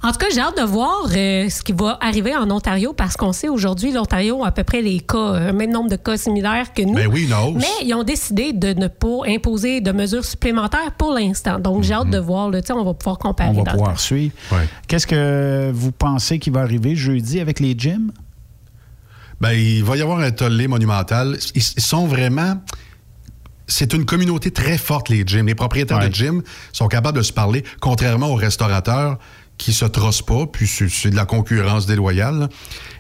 En 0.04 0.12
tout 0.12 0.18
cas, 0.18 0.26
j'ai 0.32 0.40
hâte 0.40 0.56
de 0.56 0.62
voir 0.62 1.06
euh, 1.10 1.48
ce 1.48 1.62
qui 1.62 1.72
va 1.72 1.98
arriver 2.00 2.36
en 2.36 2.48
Ontario 2.48 2.92
parce 2.92 3.16
qu'on 3.16 3.32
sait 3.32 3.48
aujourd'hui, 3.48 3.90
l'Ontario 3.90 4.44
a 4.44 4.48
à 4.48 4.52
peu 4.52 4.62
près 4.62 4.82
les 4.82 5.00
cas, 5.00 5.34
euh, 5.34 5.52
même 5.52 5.72
nombre 5.72 5.90
de 5.90 5.96
cas 5.96 6.16
similaires 6.16 6.72
que 6.72 6.82
nous. 6.82 6.94
Ben 6.94 7.08
oui. 7.12 7.28
Mais 7.56 7.84
ils 7.84 7.92
ont 7.94 8.04
décidé 8.04 8.52
de 8.52 8.72
ne 8.74 8.86
pas 8.86 9.26
imposer 9.26 9.80
de 9.80 9.90
mesures 9.90 10.24
supplémentaires 10.24 10.92
pour 10.96 11.12
l'instant. 11.12 11.58
Donc, 11.58 11.82
j'ai 11.82 11.94
hâte 11.94 12.10
de 12.10 12.18
voir. 12.18 12.50
Là, 12.50 12.60
on 12.70 12.84
va 12.84 12.94
pouvoir 12.94 13.18
comparer. 13.18 13.50
On 13.50 13.54
va 13.54 13.62
dans 13.62 13.72
le 13.72 13.78
pouvoir 13.78 13.94
temps. 13.94 13.98
suivre. 13.98 14.34
Qu'est-ce 14.86 15.08
que 15.08 15.72
vous 15.74 15.90
pensez 15.90 16.38
qui 16.38 16.50
va 16.50 16.60
arriver 16.60 16.94
jeudi 16.94 17.40
avec 17.40 17.58
les 17.58 17.74
gyms? 17.76 18.12
Ben, 19.40 19.52
il 19.52 19.82
va 19.82 19.96
y 19.96 20.02
avoir 20.02 20.20
un 20.20 20.30
tollé 20.30 20.68
monumental. 20.68 21.36
Ils 21.56 21.62
sont 21.62 22.06
vraiment. 22.06 22.58
C'est 23.66 23.94
une 23.94 24.04
communauté 24.04 24.50
très 24.50 24.76
forte, 24.76 25.08
les 25.08 25.24
gyms. 25.26 25.46
Les 25.46 25.54
propriétaires 25.54 25.98
de 25.98 26.12
gyms 26.12 26.42
sont 26.72 26.88
capables 26.88 27.18
de 27.18 27.22
se 27.22 27.32
parler, 27.32 27.64
contrairement 27.80 28.28
aux 28.28 28.34
restaurateurs 28.34 29.18
qui 29.58 29.72
se 29.72 29.84
trossent 29.84 30.22
pas, 30.22 30.46
puis 30.46 30.66
c'est 30.66 31.10
de 31.10 31.16
la 31.16 31.26
concurrence 31.26 31.86
déloyale. 31.86 32.48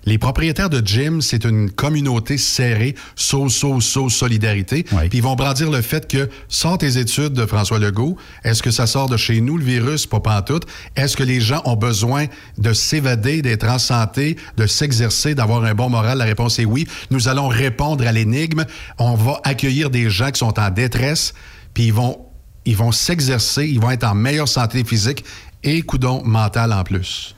Les 0.04 0.18
propriétaires 0.18 0.70
de 0.70 0.86
gyms, 0.86 1.20
c'est 1.20 1.44
une 1.44 1.70
communauté 1.70 2.38
serrée, 2.38 2.94
so, 3.16 3.48
so, 3.48 3.80
so, 3.80 4.08
solidarité. 4.08 4.84
Puis 4.84 5.08
ils 5.14 5.22
vont 5.22 5.34
brandir 5.34 5.70
le 5.70 5.82
fait 5.82 6.06
que, 6.06 6.28
sort 6.48 6.78
tes 6.78 6.98
études 6.98 7.32
de 7.32 7.46
François 7.46 7.78
Legault, 7.78 8.16
est-ce 8.44 8.62
que 8.62 8.70
ça 8.70 8.86
sort 8.86 9.08
de 9.08 9.16
chez 9.16 9.40
nous, 9.40 9.58
le 9.58 9.64
virus? 9.64 10.06
Pas 10.06 10.20
pantoute. 10.20 10.66
Est-ce 10.94 11.16
que 11.16 11.22
les 11.22 11.40
gens 11.40 11.62
ont 11.64 11.76
besoin 11.76 12.26
de 12.58 12.72
s'évader, 12.72 13.42
d'être 13.42 13.66
en 13.68 13.78
santé, 13.78 14.36
de 14.56 14.66
s'exercer, 14.66 15.34
d'avoir 15.34 15.64
un 15.64 15.74
bon 15.74 15.90
moral? 15.90 16.18
La 16.18 16.24
réponse 16.24 16.58
est 16.58 16.64
oui. 16.64 16.86
Nous 17.10 17.28
allons 17.28 17.48
répondre 17.48 18.06
à 18.06 18.12
l'énigme. 18.12 18.64
On 18.98 19.14
va 19.14 19.40
accueillir 19.44 19.90
des 19.90 20.08
gens 20.10 20.30
qui 20.30 20.38
sont 20.38 20.58
en 20.60 20.70
détresse, 20.70 21.34
puis 21.72 21.86
ils 21.86 21.92
vont, 21.92 22.18
ils 22.64 22.76
vont 22.76 22.92
s'exercer, 22.92 23.66
ils 23.66 23.80
vont 23.80 23.90
être 23.90 24.04
en 24.04 24.14
meilleure 24.14 24.48
santé 24.48 24.84
physique 24.84 25.24
et, 25.64 25.82
coudon, 25.82 26.22
mental 26.24 26.72
en 26.72 26.84
plus. 26.84 27.34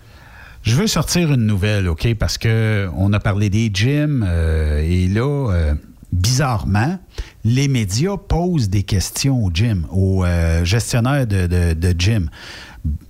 Je 0.62 0.74
veux 0.74 0.88
sortir 0.88 1.32
une 1.32 1.46
nouvelle, 1.46 1.88
OK? 1.88 2.12
Parce 2.14 2.38
que 2.38 2.88
on 2.96 3.12
a 3.12 3.20
parlé 3.20 3.50
des 3.50 3.70
gyms 3.72 4.24
euh, 4.28 4.82
et 4.82 5.06
là, 5.06 5.52
euh, 5.52 5.74
bizarrement, 6.12 6.98
les 7.44 7.68
médias 7.68 8.16
posent 8.16 8.68
des 8.68 8.82
questions 8.82 9.44
aux 9.44 9.50
gyms, 9.52 9.86
aux 9.92 10.24
euh, 10.24 10.64
gestionnaires 10.64 11.26
de, 11.26 11.46
de, 11.46 11.94
gym. 11.96 12.28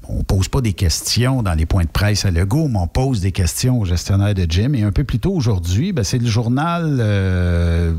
On 0.09 0.23
pose 0.23 0.48
pas 0.48 0.61
des 0.61 0.73
questions 0.73 1.43
dans 1.43 1.55
les 1.55 1.66
points 1.66 1.85
de 1.85 1.89
presse 1.90 2.24
à 2.24 2.31
Legault, 2.31 2.69
mais 2.69 2.78
on 2.78 2.86
pose 2.86 3.20
des 3.20 3.32
questions 3.32 3.81
aux 3.81 3.85
gestionnaires 3.85 4.35
de 4.35 4.47
gym. 4.48 4.74
Et 4.74 4.82
un 4.82 4.93
peu 4.93 5.05
plus 5.05 5.19
tôt 5.19 5.32
aujourd'hui, 5.32 5.93
ben, 5.93 6.05
c'est 6.05 6.19
le 6.19 6.27
journal 6.28 6.98
euh, 7.01 7.93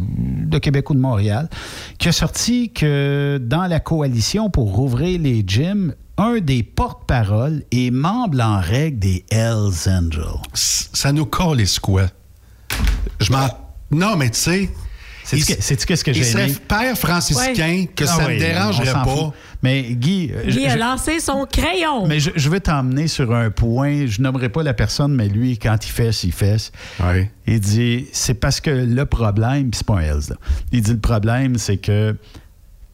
de 0.45 0.57
Québec 0.57 0.89
ou 0.89 0.93
de 0.95 0.99
Montréal 0.99 1.49
qui 1.97 2.07
a 2.07 2.11
sorti 2.11 2.71
que 2.71 3.39
dans 3.43 3.65
la 3.67 3.79
coalition 3.79 4.49
pour 4.49 4.73
rouvrir 4.75 5.19
les 5.19 5.43
gyms, 5.45 5.93
un 6.17 6.39
des 6.39 6.63
porte-paroles 6.63 7.63
est 7.71 7.91
membre 7.91 8.41
en 8.41 8.59
règle 8.59 8.99
des 8.99 9.25
Hells 9.29 9.87
Angels. 9.87 10.41
Ça 10.53 11.11
nous 11.11 11.25
colle 11.25 11.61
quoi? 11.81 12.07
Je 13.19 13.31
m'en. 13.31 13.47
Non, 13.91 14.15
mais 14.17 14.29
tu 14.29 14.39
sais. 14.39 14.69
Que- 15.29 15.37
sais-tu 15.61 15.85
qu'est-ce 15.85 16.03
que 16.05 16.11
il 16.11 16.15
j'ai 16.15 16.23
serait 16.23 16.45
aimé? 16.49 16.57
père 16.69 16.97
franciscain 16.97 17.85
que 17.93 18.05
Ah 18.05 18.07
ça 18.07 18.25
oui, 18.27 18.35
me 18.35 18.39
dérangerait 18.39 18.93
pas. 18.93 19.33
Mais 19.67 19.83
Guy, 19.83 20.27
Guy 20.27 20.33
je- 20.63 20.65
a 20.65 20.69
je- 20.69 20.77
lancé 20.79 21.19
son 21.19 21.45
crayon. 21.45 22.07
mais 22.07 22.19
je, 22.21 22.31
je 22.35 22.49
veux 22.49 22.59
t'emmener 22.61 23.07
sur 23.07 23.33
un 23.35 23.49
point. 23.51 24.05
Je 24.05 24.21
nommerai 24.21 24.47
pas 24.49 24.63
la 24.63 24.73
personne, 24.73 25.13
mais 25.13 25.27
lui, 25.27 25.57
quand 25.57 25.77
il 25.85 25.91
fesse, 25.91 26.23
il 26.23 26.31
fesse. 26.31 26.71
Il 27.47 27.59
dit 27.59 28.07
c'est 28.13 28.33
parce 28.35 28.61
que 28.61 28.69
le 28.69 29.05
problème, 29.05 29.69
puis 29.71 29.79
c'est 29.79 29.87
pas 29.87 29.95
un 29.97 30.01
Hells, 30.01 30.29
là. 30.29 30.35
Il 30.71 30.81
dit 30.81 30.91
le 30.93 30.99
problème, 30.99 31.57
c'est 31.57 31.77
que 31.77 32.15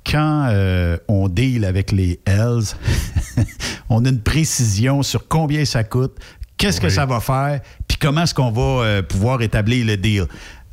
quand 0.05 0.47
euh, 0.49 0.97
on 1.07 1.29
deal 1.29 1.63
avec 1.63 1.91
les 1.91 2.19
Hells, 2.25 2.75
on 3.89 4.03
a 4.05 4.09
une 4.09 4.21
précision 4.21 5.03
sur 5.03 5.27
combien 5.27 5.63
ça 5.65 5.83
coûte, 5.83 6.13
qu'est-ce 6.57 6.81
que 6.81 6.89
ça 6.89 7.05
va 7.05 7.19
faire, 7.19 7.61
puis 7.87 7.97
comment 7.97 8.23
est-ce 8.23 8.33
qu'on 8.33 8.51
va 8.51 8.83
euh, 8.83 9.01
pouvoir 9.01 9.41
établir 9.41 9.85
le 9.85 9.97
deal? 9.97 10.25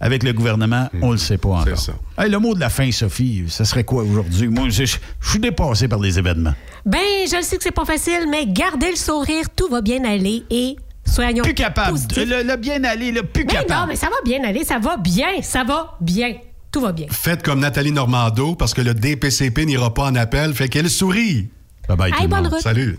Avec 0.02 0.22
le 0.22 0.32
gouvernement, 0.32 0.89
on 1.02 1.09
ne 1.09 1.12
le 1.12 1.18
sait 1.18 1.36
pas 1.36 1.51
encore. 1.51 1.78
ça. 1.78 1.93
Hey, 2.18 2.31
le 2.31 2.39
mot 2.39 2.55
de 2.55 2.60
la 2.60 2.70
fin, 2.70 2.90
Sophie, 2.90 3.44
ça 3.48 3.64
serait 3.66 3.85
quoi 3.85 4.02
aujourd'hui? 4.02 4.48
Moi, 4.48 4.70
je, 4.70 4.85
je- 4.86 4.97
je 5.20 5.28
suis 5.31 5.39
dépassé 5.39 5.89
par 5.89 5.98
les 5.98 6.18
événements. 6.18 6.55
Ben, 6.86 6.98
je 7.27 7.43
sais 7.43 7.59
que 7.59 7.62
c'est 7.62 7.70
pas 7.70 7.85
facile, 7.85 8.27
mais 8.31 8.47
gardez 8.47 8.90
le 8.90 8.97
sourire, 8.97 9.44
tout 9.55 9.68
va 9.68 9.82
bien 9.82 10.02
aller 10.05 10.44
et 10.48 10.77
soyons 11.05 11.43
Plus 11.44 11.52
capable. 11.52 11.98
Le, 12.16 12.43
le 12.43 12.56
bien 12.56 12.82
aller, 12.85 13.12
le 13.12 13.24
plus 13.24 13.44
Mais 13.44 13.52
capable. 13.52 13.72
non, 13.81 13.86
mais 13.89 13.97
ça 13.97 14.06
va 14.06 14.16
bien 14.24 14.43
aller, 14.43 14.64
ça 14.64 14.78
va 14.78 14.97
bien, 14.97 15.43
ça 15.43 15.64
va 15.64 15.98
bien. 16.01 16.35
Tout 16.72 16.81
va 16.81 16.93
bien. 16.93 17.06
Faites 17.10 17.43
comme 17.43 17.60
Nathalie 17.60 17.93
Normando 17.93 18.55
parce 18.55 18.72
que 18.72 18.81
le 18.81 18.94
DPCP 18.94 19.66
n'ira 19.66 19.93
pas 19.93 20.05
en 20.05 20.14
appel, 20.14 20.55
fait 20.55 20.68
qu'elle 20.70 20.89
sourit. 20.89 21.48
Bye 21.89 21.97
bye, 21.98 22.10
Hey, 22.12 22.16
tout 22.16 22.22
le 22.22 22.28
bonne 22.28 22.43
monde. 22.44 22.52
route. 22.55 22.62
Salut. 22.62 22.98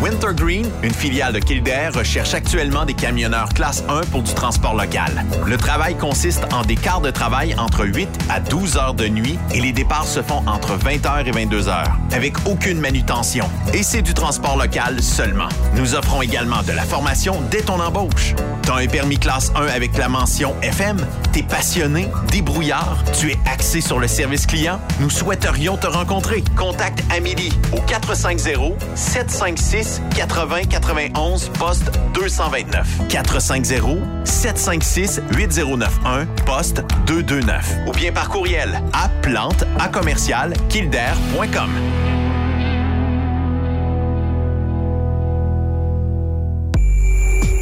Wintergreen, 0.00 0.66
une 0.82 0.94
filiale 0.94 1.34
de 1.34 1.40
Kildare, 1.40 1.92
recherche 1.92 2.32
actuellement 2.32 2.86
des 2.86 2.94
camionneurs 2.94 3.50
classe 3.50 3.84
1 3.86 4.00
pour 4.10 4.22
du 4.22 4.32
transport 4.32 4.74
local. 4.74 5.26
Le 5.46 5.56
travail 5.58 5.94
consiste 5.94 6.42
en 6.54 6.62
des 6.62 6.76
quarts 6.76 7.02
de 7.02 7.10
travail 7.10 7.54
entre 7.58 7.84
8 7.84 8.08
à 8.30 8.40
12 8.40 8.78
heures 8.78 8.94
de 8.94 9.08
nuit 9.08 9.38
et 9.52 9.60
les 9.60 9.72
départs 9.72 10.06
se 10.06 10.22
font 10.22 10.42
entre 10.46 10.72
20 10.76 11.04
heures 11.04 11.26
et 11.26 11.30
22 11.32 11.68
heures, 11.68 11.98
avec 12.12 12.34
aucune 12.46 12.80
manutention. 12.80 13.44
Et 13.74 13.82
c'est 13.82 14.00
du 14.00 14.14
transport 14.14 14.56
local 14.56 15.02
seulement. 15.02 15.48
Nous 15.74 15.94
offrons 15.94 16.22
également 16.22 16.62
de 16.62 16.72
la 16.72 16.84
formation 16.84 17.42
dès 17.50 17.60
ton 17.60 17.78
embauche. 17.78 18.34
T'as 18.62 18.76
un 18.76 18.86
permis 18.86 19.18
classe 19.18 19.52
1 19.54 19.66
avec 19.66 19.98
la 19.98 20.08
mention 20.08 20.54
FM? 20.62 20.96
T'es 21.32 21.42
passionné, 21.42 22.08
débrouillard, 22.30 22.96
tu 23.18 23.32
es 23.32 23.38
axé 23.52 23.82
sur 23.82 23.98
le 23.98 24.08
service 24.08 24.46
client? 24.46 24.80
Nous 24.98 25.10
souhaiterions 25.10 25.76
te 25.76 25.86
rencontrer. 25.86 26.42
Contacte 26.56 27.02
Amélie 27.10 27.52
au 27.76 27.80
450 27.82 28.78
756 28.94 29.89
80 30.14 30.64
91 30.64 31.48
poste 31.58 31.90
229. 32.14 33.08
450 33.08 33.98
756 34.24 35.20
8091 35.36 36.26
poste 36.44 36.82
229. 37.06 37.76
Ou 37.86 37.92
bien 37.92 38.12
par 38.12 38.28
courriel 38.28 38.80
à 38.92 39.08
plante 39.22 39.64
à 39.78 39.88
commercial 39.88 40.52
kildare.com. 40.68 41.70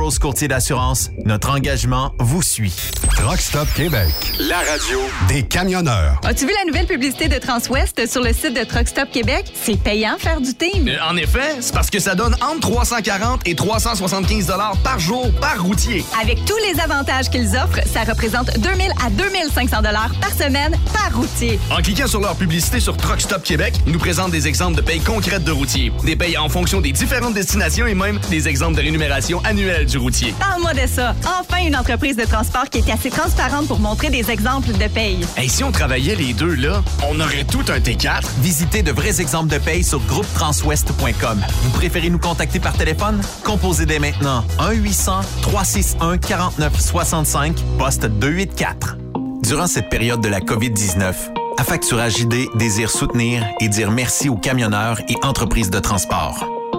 Courtier 0.00 0.48
d'assurance, 0.48 1.10
notre 1.26 1.50
engagement 1.50 2.14
vous 2.18 2.40
suit. 2.42 2.74
Truck 3.16 3.38
Stop 3.38 3.68
Québec. 3.76 4.08
La 4.38 4.56
radio 4.58 4.98
Des 5.28 5.42
camionneurs. 5.42 6.18
As-tu 6.24 6.46
vu 6.46 6.52
la 6.58 6.64
nouvelle 6.64 6.86
publicité 6.86 7.28
de 7.28 7.36
Transwest 7.38 8.06
sur 8.10 8.22
le 8.22 8.32
site 8.32 8.58
de 8.58 8.64
Truck 8.64 8.88
Stop 8.88 9.10
Québec? 9.12 9.52
C'est 9.62 9.78
payant 9.78 10.16
faire 10.18 10.40
du 10.40 10.54
team. 10.54 10.88
Euh, 10.88 10.96
En 11.06 11.16
effet, 11.18 11.56
c'est 11.60 11.74
parce 11.74 11.90
que 11.90 11.98
ça 11.98 12.14
donne 12.14 12.34
entre 12.40 12.60
340 12.60 13.42
et 13.46 13.54
375 13.54 14.46
dollars 14.46 14.76
par 14.82 14.98
jour 14.98 15.30
par 15.38 15.62
routier. 15.62 16.02
Avec 16.20 16.44
tous 16.46 16.56
les 16.66 16.80
avantages 16.80 17.28
qu'ils 17.28 17.54
offrent, 17.56 17.86
ça 17.86 18.02
représente 18.04 18.58
2000 18.58 18.90
à 19.06 19.10
2500 19.10 19.82
dollars 19.82 20.10
par 20.18 20.32
semaine 20.32 20.74
par 20.94 21.14
routier. 21.14 21.60
En 21.70 21.82
cliquant 21.82 22.06
sur 22.06 22.20
leur 22.20 22.36
publicité 22.36 22.80
sur 22.80 22.96
Truck 22.96 23.20
Stop 23.20 23.42
Québec, 23.42 23.74
ils 23.86 23.92
nous 23.92 23.98
présentent 23.98 24.32
des 24.32 24.48
exemples 24.48 24.76
de 24.76 24.82
payes 24.82 25.00
concrètes 25.00 25.44
de 25.44 25.52
routiers, 25.52 25.92
des 26.04 26.16
payes 26.16 26.38
en 26.38 26.48
fonction 26.48 26.80
des 26.80 26.92
différentes 26.92 27.34
destinations 27.34 27.86
et 27.86 27.94
même 27.94 28.18
des 28.30 28.48
exemples 28.48 28.76
de 28.76 28.82
rémunération 28.82 29.42
annuelle 29.44 29.88
du 29.90 29.98
routier. 29.98 30.32
Parle-moi 30.38 30.72
de 30.72 30.86
ça. 30.86 31.14
Enfin, 31.40 31.66
une 31.66 31.76
entreprise 31.76 32.16
de 32.16 32.24
transport 32.24 32.70
qui 32.70 32.78
est 32.78 32.90
assez 32.90 33.10
transparente 33.10 33.66
pour 33.66 33.80
montrer 33.80 34.08
des 34.08 34.30
exemples 34.30 34.72
de 34.72 34.88
paye. 34.88 35.18
Et 35.36 35.48
si 35.48 35.64
on 35.64 35.72
travaillait 35.72 36.14
les 36.14 36.32
deux, 36.32 36.54
là, 36.54 36.82
on 37.10 37.18
aurait 37.20 37.44
tout 37.44 37.64
un 37.68 37.80
T4. 37.80 38.22
Visitez 38.40 38.82
de 38.82 38.92
vrais 38.92 39.20
exemples 39.20 39.52
de 39.52 39.58
paye 39.58 39.82
sur 39.82 39.98
groupetranswest.com. 40.00 41.42
Vous 41.62 41.70
préférez 41.70 42.08
nous 42.08 42.18
contacter 42.18 42.60
par 42.60 42.74
téléphone? 42.74 43.20
Composez 43.44 43.86
dès 43.86 43.98
maintenant 43.98 44.44
1-800-361-4965, 44.58 47.54
poste 47.78 48.06
284. 48.06 48.96
Durant 49.42 49.66
cette 49.66 49.88
période 49.88 50.20
de 50.20 50.28
la 50.28 50.40
COVID-19, 50.40 51.14
Affacturage 51.58 52.18
JD 52.18 52.48
désire 52.54 52.90
soutenir 52.90 53.44
et 53.60 53.68
dire 53.68 53.90
merci 53.90 54.28
aux 54.30 54.36
camionneurs 54.36 55.00
et 55.08 55.16
entreprises 55.22 55.70
de 55.70 55.78
transport. 55.78 56.46